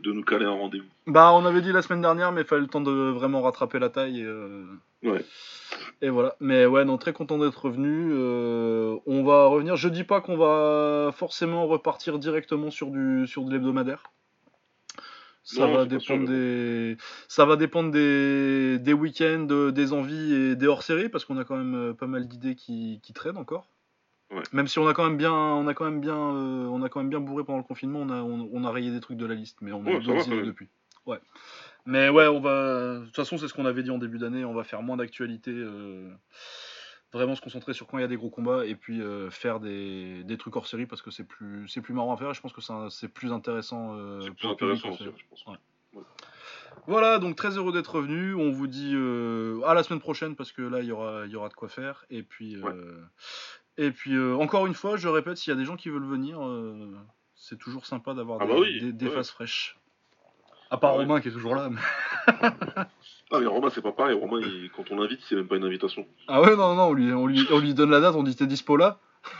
nous 0.05 0.23
caler 0.23 0.45
un 0.45 0.51
rendez-vous. 0.51 0.87
Bah, 1.07 1.31
on 1.33 1.45
avait 1.45 1.61
dit 1.61 1.71
la 1.71 1.81
semaine 1.81 2.01
dernière, 2.01 2.31
mais 2.31 2.41
il 2.41 2.47
fallait 2.47 2.61
le 2.61 2.67
temps 2.67 2.81
de 2.81 2.91
vraiment 2.91 3.41
rattraper 3.41 3.79
la 3.79 3.89
taille. 3.89 4.21
Et, 4.21 4.25
euh, 4.25 4.65
Ouais. 5.03 5.25
Et 6.01 6.09
voilà. 6.09 6.35
Mais 6.39 6.65
ouais, 6.65 6.85
non, 6.85 6.97
très 6.97 7.13
content 7.13 7.37
d'être 7.37 7.65
revenu. 7.65 8.11
Euh, 8.11 8.97
on 9.05 9.23
va 9.23 9.47
revenir. 9.47 9.75
Je 9.75 9.89
dis 9.89 10.03
pas 10.03 10.21
qu'on 10.21 10.37
va 10.37 11.11
forcément 11.11 11.65
repartir 11.65 12.19
directement 12.19 12.69
sur 12.69 12.91
du 12.91 13.25
sur 13.25 13.43
de 13.43 13.51
l'hebdomadaire. 13.51 14.03
Ça, 15.43 15.65
va 15.65 15.85
dépendre 15.85 16.27
des... 16.27 16.97
ça 17.27 17.45
va 17.45 17.55
dépendre 17.55 17.91
des, 17.91 18.77
des 18.79 18.93
week-ends, 18.93 19.71
des 19.73 19.93
envies 19.93 20.33
et 20.33 20.55
des 20.55 20.67
hors-séries, 20.67 21.09
parce 21.09 21.25
qu'on 21.25 21.37
a 21.37 21.43
quand 21.43 21.57
même 21.57 21.75
euh, 21.75 21.93
pas 21.93 22.07
mal 22.07 22.27
d'idées 22.27 22.55
qui, 22.55 22.99
qui 23.01 23.13
traînent 23.13 23.37
encore. 23.37 23.67
Même 24.53 24.67
si 24.67 24.79
on 24.79 24.87
a 24.87 24.93
quand 24.93 25.03
même 25.03 25.17
bien, 25.17 25.33
on 25.33 25.67
a 25.67 25.73
quand 25.73 25.83
même 25.83 25.99
bien, 25.99 26.15
euh, 26.15 26.65
on 26.65 26.81
a 26.83 26.89
quand 26.89 27.01
même 27.01 27.09
bien 27.09 27.19
bourré 27.19 27.43
pendant 27.43 27.57
le 27.57 27.65
confinement, 27.65 27.99
on 27.99 28.09
a, 28.09 28.21
on, 28.21 28.63
a 28.63 28.71
rayé 28.71 28.89
des 28.89 29.01
trucs 29.01 29.17
de 29.17 29.25
la 29.25 29.35
liste, 29.35 29.57
mais 29.61 29.73
on 29.73 29.85
a 29.85 29.99
d'autres 29.99 30.27
idées 30.27 30.43
depuis. 30.43 30.69
Ouais. 31.05 31.19
Mais 31.85 32.09
ouais, 32.09 32.27
on 32.27 32.39
va. 32.39 32.99
De 32.99 33.05
toute 33.05 33.15
façon, 33.15 33.37
c'est 33.37 33.47
ce 33.47 33.53
qu'on 33.53 33.65
avait 33.65 33.83
dit 33.83 33.91
en 33.91 33.97
début 33.97 34.19
d'année. 34.19 34.45
On 34.45 34.53
va 34.53 34.63
faire 34.63 34.83
moins 34.83 34.97
d'actualité. 34.97 35.51
Euh, 35.51 36.09
vraiment 37.13 37.35
se 37.35 37.41
concentrer 37.41 37.73
sur 37.73 37.87
quand 37.87 37.97
il 37.97 38.01
y 38.01 38.05
a 38.05 38.07
des 38.07 38.17
gros 38.17 38.29
combats 38.29 38.65
et 38.65 38.75
puis 38.75 39.01
euh, 39.01 39.29
faire 39.29 39.59
des, 39.59 40.23
des, 40.23 40.37
trucs 40.37 40.55
hors 40.55 40.67
série 40.67 40.85
parce 40.85 41.01
que 41.01 41.11
c'est 41.11 41.25
plus, 41.25 41.67
c'est 41.67 41.81
plus 41.81 41.93
marrant 41.93 42.13
à 42.13 42.17
faire. 42.17 42.29
Et 42.29 42.33
je 42.33 42.41
pense 42.41 42.53
que 42.53 42.61
c'est 42.89 43.09
plus 43.09 43.33
intéressant. 43.33 43.97
c'est 44.21 44.31
plus 44.31 44.47
intéressant 44.47 44.89
aussi, 44.89 45.03
je 45.03 45.25
pense. 45.29 45.45
Voilà, 46.87 47.19
donc 47.19 47.35
très 47.35 47.57
heureux 47.57 47.73
d'être 47.73 47.95
revenu. 47.95 48.33
On 48.33 48.51
vous 48.51 48.67
dit 48.67 48.95
à 49.65 49.73
la 49.73 49.83
semaine 49.83 49.99
prochaine 49.99 50.35
parce 50.35 50.51
que 50.51 50.61
là, 50.61 50.79
il 50.79 50.87
y 50.87 50.91
aura, 50.91 51.25
y 51.27 51.35
aura 51.35 51.49
de 51.49 51.53
quoi 51.53 51.69
faire. 51.69 52.05
Et 52.09 52.23
puis, 52.23 52.57
et 53.77 53.91
puis, 53.91 54.15
euh, 54.15 54.35
encore 54.35 54.67
une 54.67 54.73
fois, 54.73 54.97
je 54.97 55.07
répète, 55.07 55.37
s'il 55.37 55.51
y 55.51 55.55
a 55.55 55.57
des 55.57 55.65
gens 55.65 55.75
qui 55.75 55.89
veulent 55.89 56.05
venir, 56.05 56.43
euh, 56.45 56.93
c'est 57.35 57.57
toujours 57.57 57.85
sympa 57.85 58.13
d'avoir 58.13 58.39
ah 58.41 58.45
des, 58.45 58.91
bah 58.91 59.11
faces 59.11 59.31
fraîches. 59.31 59.77
À 60.71 60.77
part 60.77 60.91
ah 60.91 60.97
Romain 60.97 61.19
qui 61.19 61.27
est 61.27 61.31
toujours 61.31 61.53
là. 61.53 61.69
Mais... 61.69 61.81
ah, 63.31 63.39
mais 63.39 63.45
Romain, 63.45 63.69
c'est 63.69 63.81
pas 63.81 63.91
pareil. 63.91 64.17
Romain, 64.17 64.39
quand 64.75 64.89
on 64.89 64.95
l'invite, 64.95 65.19
c'est 65.27 65.35
même 65.35 65.47
pas 65.47 65.57
une 65.57 65.65
invitation. 65.65 66.07
Ah 66.29 66.41
ouais, 66.41 66.55
non, 66.55 66.75
non, 66.75 66.85
on 66.85 66.93
lui, 66.93 67.11
on 67.11 67.27
lui, 67.27 67.45
on 67.51 67.59
lui 67.59 67.73
donne 67.73 67.91
la 67.91 67.99
date, 67.99 68.15
on 68.15 68.23
dit 68.23 68.37
t'es 68.37 68.47
dispo 68.47 68.77
là? 68.77 68.97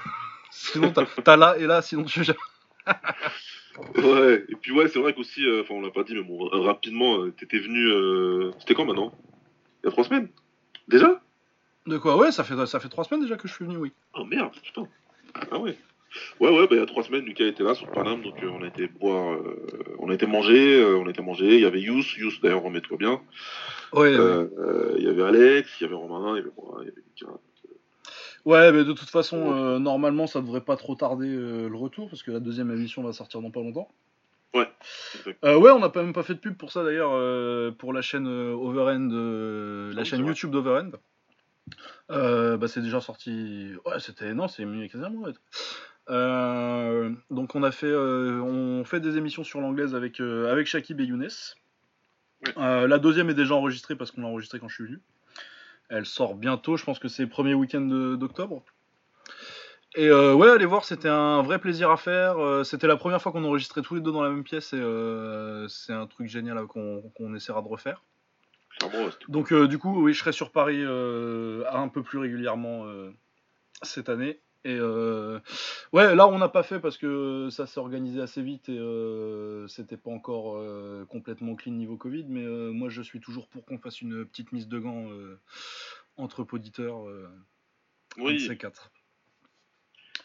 sinon, 0.52 0.92
t'as 0.92 1.38
là 1.38 1.58
et 1.58 1.66
là, 1.66 1.82
sinon 1.82 2.04
tu 2.04 2.22
ouais, 3.96 4.46
et 4.50 4.56
puis 4.56 4.74
ouais, 4.74 4.90
c'est 4.90 5.00
vrai 5.00 5.14
qu'aussi, 5.14 5.46
euh, 5.46 5.62
enfin, 5.62 5.76
on 5.76 5.82
l'a 5.82 5.92
pas 5.92 6.04
dit, 6.04 6.16
mais 6.16 6.24
bon, 6.24 6.50
rapidement, 6.52 7.30
t'étais 7.32 7.60
venu. 7.60 8.52
C'était 8.60 8.74
quand 8.74 8.86
maintenant? 8.86 9.14
Il 9.84 9.88
y 9.88 9.90
a 9.90 9.92
trois 9.92 10.04
semaines 10.04 10.28
Déjà? 10.88 11.22
De 11.88 11.98
quoi? 11.98 12.18
Ouais, 12.18 12.32
ça 12.32 12.44
fait, 12.44 12.66
ça 12.66 12.80
fait 12.80 12.90
trois 12.90 13.06
semaines 13.06 13.22
déjà 13.22 13.38
que 13.38 13.48
je 13.48 13.54
suis 13.54 13.64
venu, 13.64 13.78
oui. 13.78 13.94
Oh 14.14 14.26
merde, 14.26 14.52
putain. 14.62 14.88
Ah 15.52 15.60
ouais. 15.60 15.78
Ouais, 16.40 16.50
ouais, 16.50 16.68
bah, 16.68 16.76
il 16.76 16.80
y 16.80 16.82
a 16.82 16.86
trois 16.86 17.04
semaines, 17.04 17.26
Lucas 17.26 17.46
était 17.46 17.64
là 17.64 17.74
sur 17.74 17.90
Paname, 17.92 18.22
donc 18.22 18.42
euh, 18.44 18.50
on 18.50 18.64
a 18.64 18.68
été 18.68 18.88
boire, 18.88 19.34
euh, 19.34 19.96
on 20.00 20.10
a 20.10 20.14
été 20.14 20.26
manger, 20.26 20.82
euh, 20.82 20.98
on 20.98 21.08
a 21.08 21.10
été 21.10 21.22
manger. 21.22 21.56
Il 21.56 21.62
y 21.62 21.66
avait 21.66 21.82
Yous, 21.82 22.04
Yous 22.18 22.32
d'ailleurs, 22.42 22.64
remets-toi 22.64 22.98
bien. 22.98 23.22
Ouais, 23.94 24.14
Il 24.14 25.04
y 25.04 25.08
avait 25.08 25.24
Alex, 25.24 25.70
il 25.80 25.84
y 25.84 25.86
avait 25.86 25.96
Romain, 25.96 26.36
il 26.36 26.38
y 26.38 26.42
avait 26.42 26.52
moi, 26.58 26.80
il 26.82 26.88
y 26.88 26.92
avait 26.92 27.02
Lucas. 27.02 27.40
Ouais, 28.44 28.72
mais 28.72 28.84
de 28.84 28.94
toute 28.94 29.10
façon, 29.10 29.80
normalement, 29.80 30.28
ça 30.28 30.42
devrait 30.42 30.62
pas 30.62 30.76
trop 30.76 30.96
tarder 30.96 31.28
le 31.28 31.76
retour, 31.76 32.10
parce 32.10 32.24
que 32.24 32.32
la 32.32 32.40
deuxième 32.40 32.72
émission 32.72 33.04
va 33.04 33.14
sortir 33.14 33.42
dans 33.42 33.52
pas 33.52 33.62
longtemps. 33.62 33.90
Ouais. 34.54 34.68
ouais, 35.44 35.72
on 35.72 35.80
n'a 35.80 35.90
pas 35.90 36.04
même 36.04 36.12
pas 36.12 36.24
fait 36.24 36.34
de 36.34 36.40
pub 36.40 36.58
pour 36.58 36.72
ça 36.72 36.84
d'ailleurs, 36.84 37.12
pour 37.76 37.94
la 37.94 38.02
chaîne 38.02 38.28
Overend, 38.28 39.10
la 39.94 40.04
chaîne 40.04 40.26
YouTube 40.26 40.52
d'Overend. 40.52 40.92
Euh, 42.10 42.58
bah, 42.58 42.68
c'est 42.68 42.82
déjà 42.82 43.02
sorti. 43.02 43.74
Ouais, 43.86 44.00
c'était. 44.00 44.34
Non, 44.34 44.48
c'est 44.48 44.66
mieux 44.66 44.88
quasiment. 44.88 45.22
Ouais. 45.22 45.34
Euh, 46.10 47.12
donc 47.30 47.56
on 47.56 47.64
a 47.64 47.72
fait, 47.72 47.86
euh, 47.88 48.42
on 48.42 48.84
fait 48.84 49.00
des 49.00 49.18
émissions 49.18 49.44
sur 49.44 49.62
l'anglaise 49.62 49.96
avec 49.96 50.20
avec 50.20 50.68
Shakib 50.68 51.00
et 51.00 51.06
Younes. 51.06 51.30
la 52.58 52.98
deuxième 52.98 53.30
est 53.30 53.36
déjà 53.36 53.56
enregistrée 53.56 53.96
parce 53.96 54.12
qu'on 54.12 54.22
l'a 54.22 54.28
enregistrée 54.28 54.60
quand 54.60 54.68
je 54.68 54.76
suis 54.76 54.84
venu. 54.86 55.02
Elle 55.90 56.06
sort 56.06 56.36
bientôt, 56.36 56.78
je 56.78 56.86
pense 56.86 57.00
que 57.00 57.08
c'est 57.08 57.24
le 57.24 57.30
premier 57.30 57.54
week-end 57.54 57.82
d'octobre. 57.82 58.64
Et 59.96 60.10
ouais, 60.10 60.50
allez 60.50 60.66
voir, 60.66 60.86
c'était 60.86 61.10
un 61.10 61.42
vrai 61.42 61.60
plaisir 61.60 61.92
à 61.92 61.98
faire. 61.98 62.66
c'était 62.66 62.88
la 62.88 62.96
première 62.96 63.22
fois 63.22 63.32
qu'on 63.32 63.44
enregistrait 63.44 63.82
tous 63.82 63.96
les 63.96 64.02
deux 64.02 64.12
dans 64.12 64.24
la 64.24 64.30
même 64.30 64.44
pièce 64.44 64.74
et 64.74 65.66
c'est 65.68 65.94
un 65.94 66.08
truc 66.08 66.28
génial 66.28 66.66
qu'on 66.68 67.36
essaiera 67.36 67.62
de 67.62 67.68
refaire. 67.68 68.02
Donc 69.28 69.52
euh, 69.52 69.68
du 69.68 69.78
coup, 69.78 70.02
oui, 70.04 70.14
je 70.14 70.20
serai 70.20 70.32
sur 70.32 70.52
Paris 70.52 70.82
euh, 70.82 71.64
un 71.72 71.88
peu 71.88 72.04
plus 72.04 72.18
régulièrement 72.18 72.86
euh, 72.86 73.12
cette 73.84 74.10
année. 74.10 74.40
Et 74.64 74.80
ouais, 74.80 76.16
là 76.16 76.28
on 76.28 76.38
n'a 76.38 76.50
pas 76.50 76.64
fait 76.64 76.80
parce 76.80 76.98
que 76.98 77.50
ça 77.50 77.66
s'est 77.66 77.80
organisé 77.80 78.22
assez 78.22 78.44
vite 78.44 78.70
et 78.70 78.80
c'était 79.68 79.98
pas 79.98 80.12
encore 80.12 80.64
complètement 81.08 81.56
clean 81.56 81.74
niveau 81.74 81.98
Covid. 81.98 82.26
Mais 82.30 82.46
moi 82.72 82.90
je 82.90 83.02
suis 83.02 83.20
toujours 83.20 83.48
pour 83.48 83.66
qu'on 83.66 83.80
fasse 83.80 84.02
une 84.02 84.26
petite 84.26 84.52
mise 84.52 84.68
de 84.68 84.80
gants 84.80 85.08
entre 86.18 86.46
auditeurs. 86.52 87.06
oui. 88.18 88.40
Ces 88.40 88.58
quatre. 88.58 88.92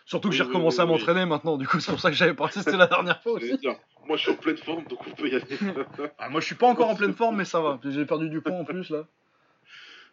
Surtout 0.04 0.28
que 0.28 0.34
j'ai 0.34 0.44
recommencé 0.44 0.80
à 0.80 0.86
m'entraîner 0.86 1.24
maintenant, 1.24 1.56
du 1.56 1.66
coup 1.66 1.80
c'est 1.80 1.90
pour 1.90 2.00
ça 2.00 2.10
que 2.10 2.16
j'avais 2.16 2.34
participé 2.34 2.76
la 2.76 2.86
dernière 2.86 3.22
fois 3.22 3.32
aussi. 3.32 3.58
Moi, 4.06 4.16
je 4.16 4.22
suis 4.22 4.30
en 4.30 4.36
pleine 4.36 4.56
forme, 4.56 4.84
donc 4.84 5.00
on 5.06 5.10
peut 5.10 5.28
y 5.28 5.34
aller. 5.34 5.46
ah, 6.18 6.28
moi, 6.28 6.40
je 6.40 6.46
suis 6.46 6.54
pas 6.54 6.68
encore 6.68 6.88
en 6.88 6.94
pleine 6.96 7.12
forme, 7.12 7.36
mais 7.36 7.44
ça 7.44 7.60
va. 7.60 7.80
J'ai 7.84 8.06
perdu 8.06 8.28
du 8.28 8.40
poids 8.40 8.54
en 8.54 8.64
plus, 8.64 8.90
là. 8.90 9.04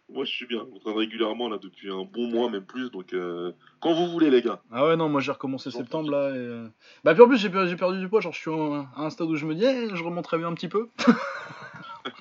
Moi, 0.09 0.25
je 0.25 0.31
suis 0.31 0.45
bien. 0.45 0.65
On 0.73 0.79
traîne 0.79 0.97
régulièrement, 0.97 1.49
là, 1.49 1.57
depuis 1.57 1.89
un 1.91 2.03
bon 2.03 2.27
mois, 2.27 2.49
même 2.49 2.65
plus. 2.65 2.91
Donc, 2.91 3.13
euh, 3.13 3.51
quand 3.79 3.93
vous 3.93 4.07
voulez, 4.11 4.29
les 4.29 4.41
gars. 4.41 4.61
Ah 4.71 4.85
ouais, 4.85 4.95
non, 4.95 5.09
moi, 5.09 5.21
j'ai 5.21 5.31
recommencé 5.31 5.71
septembre, 5.71 6.11
là. 6.11 6.29
Et... 6.29 6.37
Euh, 6.37 6.67
bah, 7.03 7.13
puis 7.13 7.23
en 7.23 7.27
plus, 7.27 7.37
j'ai 7.37 7.49
perdu, 7.49 7.99
du 7.99 8.09
poids. 8.09 8.21
Genre, 8.21 8.33
je 8.33 8.39
suis 8.39 8.51
à 8.51 8.87
un 8.97 9.09
stade 9.09 9.27
où 9.27 9.35
je 9.35 9.45
me 9.45 9.55
dis, 9.55 9.65
eh, 9.65 9.95
je 9.95 10.03
remonterai 10.03 10.37
bien 10.37 10.47
un 10.47 10.53
petit 10.53 10.67
peu. 10.67 10.89
ouais, 11.07 12.13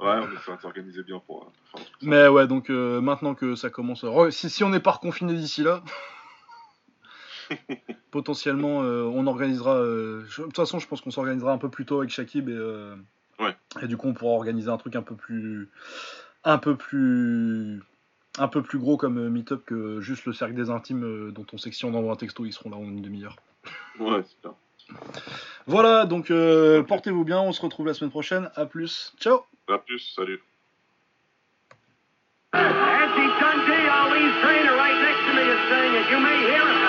on 0.00 0.32
essaie 0.32 0.56
de 0.56 0.60
s'organiser 0.60 1.02
bien 1.02 1.20
pour. 1.26 1.44
Euh, 1.76 1.80
mais 2.02 2.28
ouais, 2.28 2.46
donc 2.46 2.70
maintenant 2.70 3.34
que 3.34 3.54
ça 3.54 3.70
commence. 3.70 4.04
Si, 4.30 4.48
si 4.48 4.64
on 4.64 4.70
n'est 4.70 4.80
pas 4.80 4.92
reconfiné 4.92 5.34
d'ici 5.34 5.62
là. 5.62 5.82
potentiellement, 8.10 8.82
euh, 8.82 9.04
on 9.04 9.26
organisera. 9.26 9.76
Euh, 9.76 10.22
de 10.22 10.42
toute 10.42 10.56
façon, 10.56 10.78
je 10.78 10.86
pense 10.86 11.00
qu'on 11.00 11.10
s'organisera 11.10 11.52
un 11.52 11.58
peu 11.58 11.68
plus 11.68 11.84
tôt 11.84 11.98
avec 11.98 12.10
Shakib 12.10 12.48
et, 12.48 12.52
euh, 12.52 12.96
et 13.82 13.86
du 13.86 13.96
coup, 13.96 14.08
on 14.08 14.14
pourra 14.14 14.34
organiser 14.34 14.68
un 14.68 14.76
truc 14.76 14.96
un 14.96 15.02
peu 15.02 15.14
plus, 15.14 15.68
un 16.44 16.58
peu 16.58 16.76
plus, 16.76 17.82
un 18.38 18.48
peu 18.48 18.62
plus 18.62 18.78
gros 18.78 18.96
comme 18.96 19.28
meet-up 19.28 19.64
que 19.64 20.00
juste 20.00 20.26
le 20.26 20.32
cercle 20.32 20.54
des 20.54 20.70
intimes 20.70 21.32
dont 21.32 21.46
on 21.52 21.58
sait 21.58 21.70
que 21.70 21.76
si 21.76 21.84
on 21.84 21.94
envoie 21.94 22.12
un 22.12 22.16
texto, 22.16 22.44
ils 22.44 22.52
seront 22.52 22.70
là 22.70 22.76
en 22.76 22.84
une 22.84 23.02
demi-heure. 23.02 23.36
Ouais, 23.98 24.22
c'est 24.24 24.48
Voilà, 25.66 26.06
donc 26.06 26.32
portez-vous 26.86 27.24
bien, 27.24 27.40
on 27.40 27.52
se 27.52 27.60
retrouve 27.60 27.86
la 27.86 27.94
semaine 27.94 28.10
prochaine. 28.10 28.50
À 28.56 28.66
plus, 28.66 29.12
ciao. 29.18 29.44
À 29.68 29.78
plus, 29.78 30.00
salut. 30.14 30.40
Trainer 34.42 34.70
right 34.70 34.98
next 35.02 35.20
to 35.26 35.32
me 35.34 35.42
is 35.42 35.60
saying 35.68 35.94
it. 35.94 36.10
You 36.10 36.18
may 36.18 36.38
hear 36.48 36.64
him. 36.66 36.80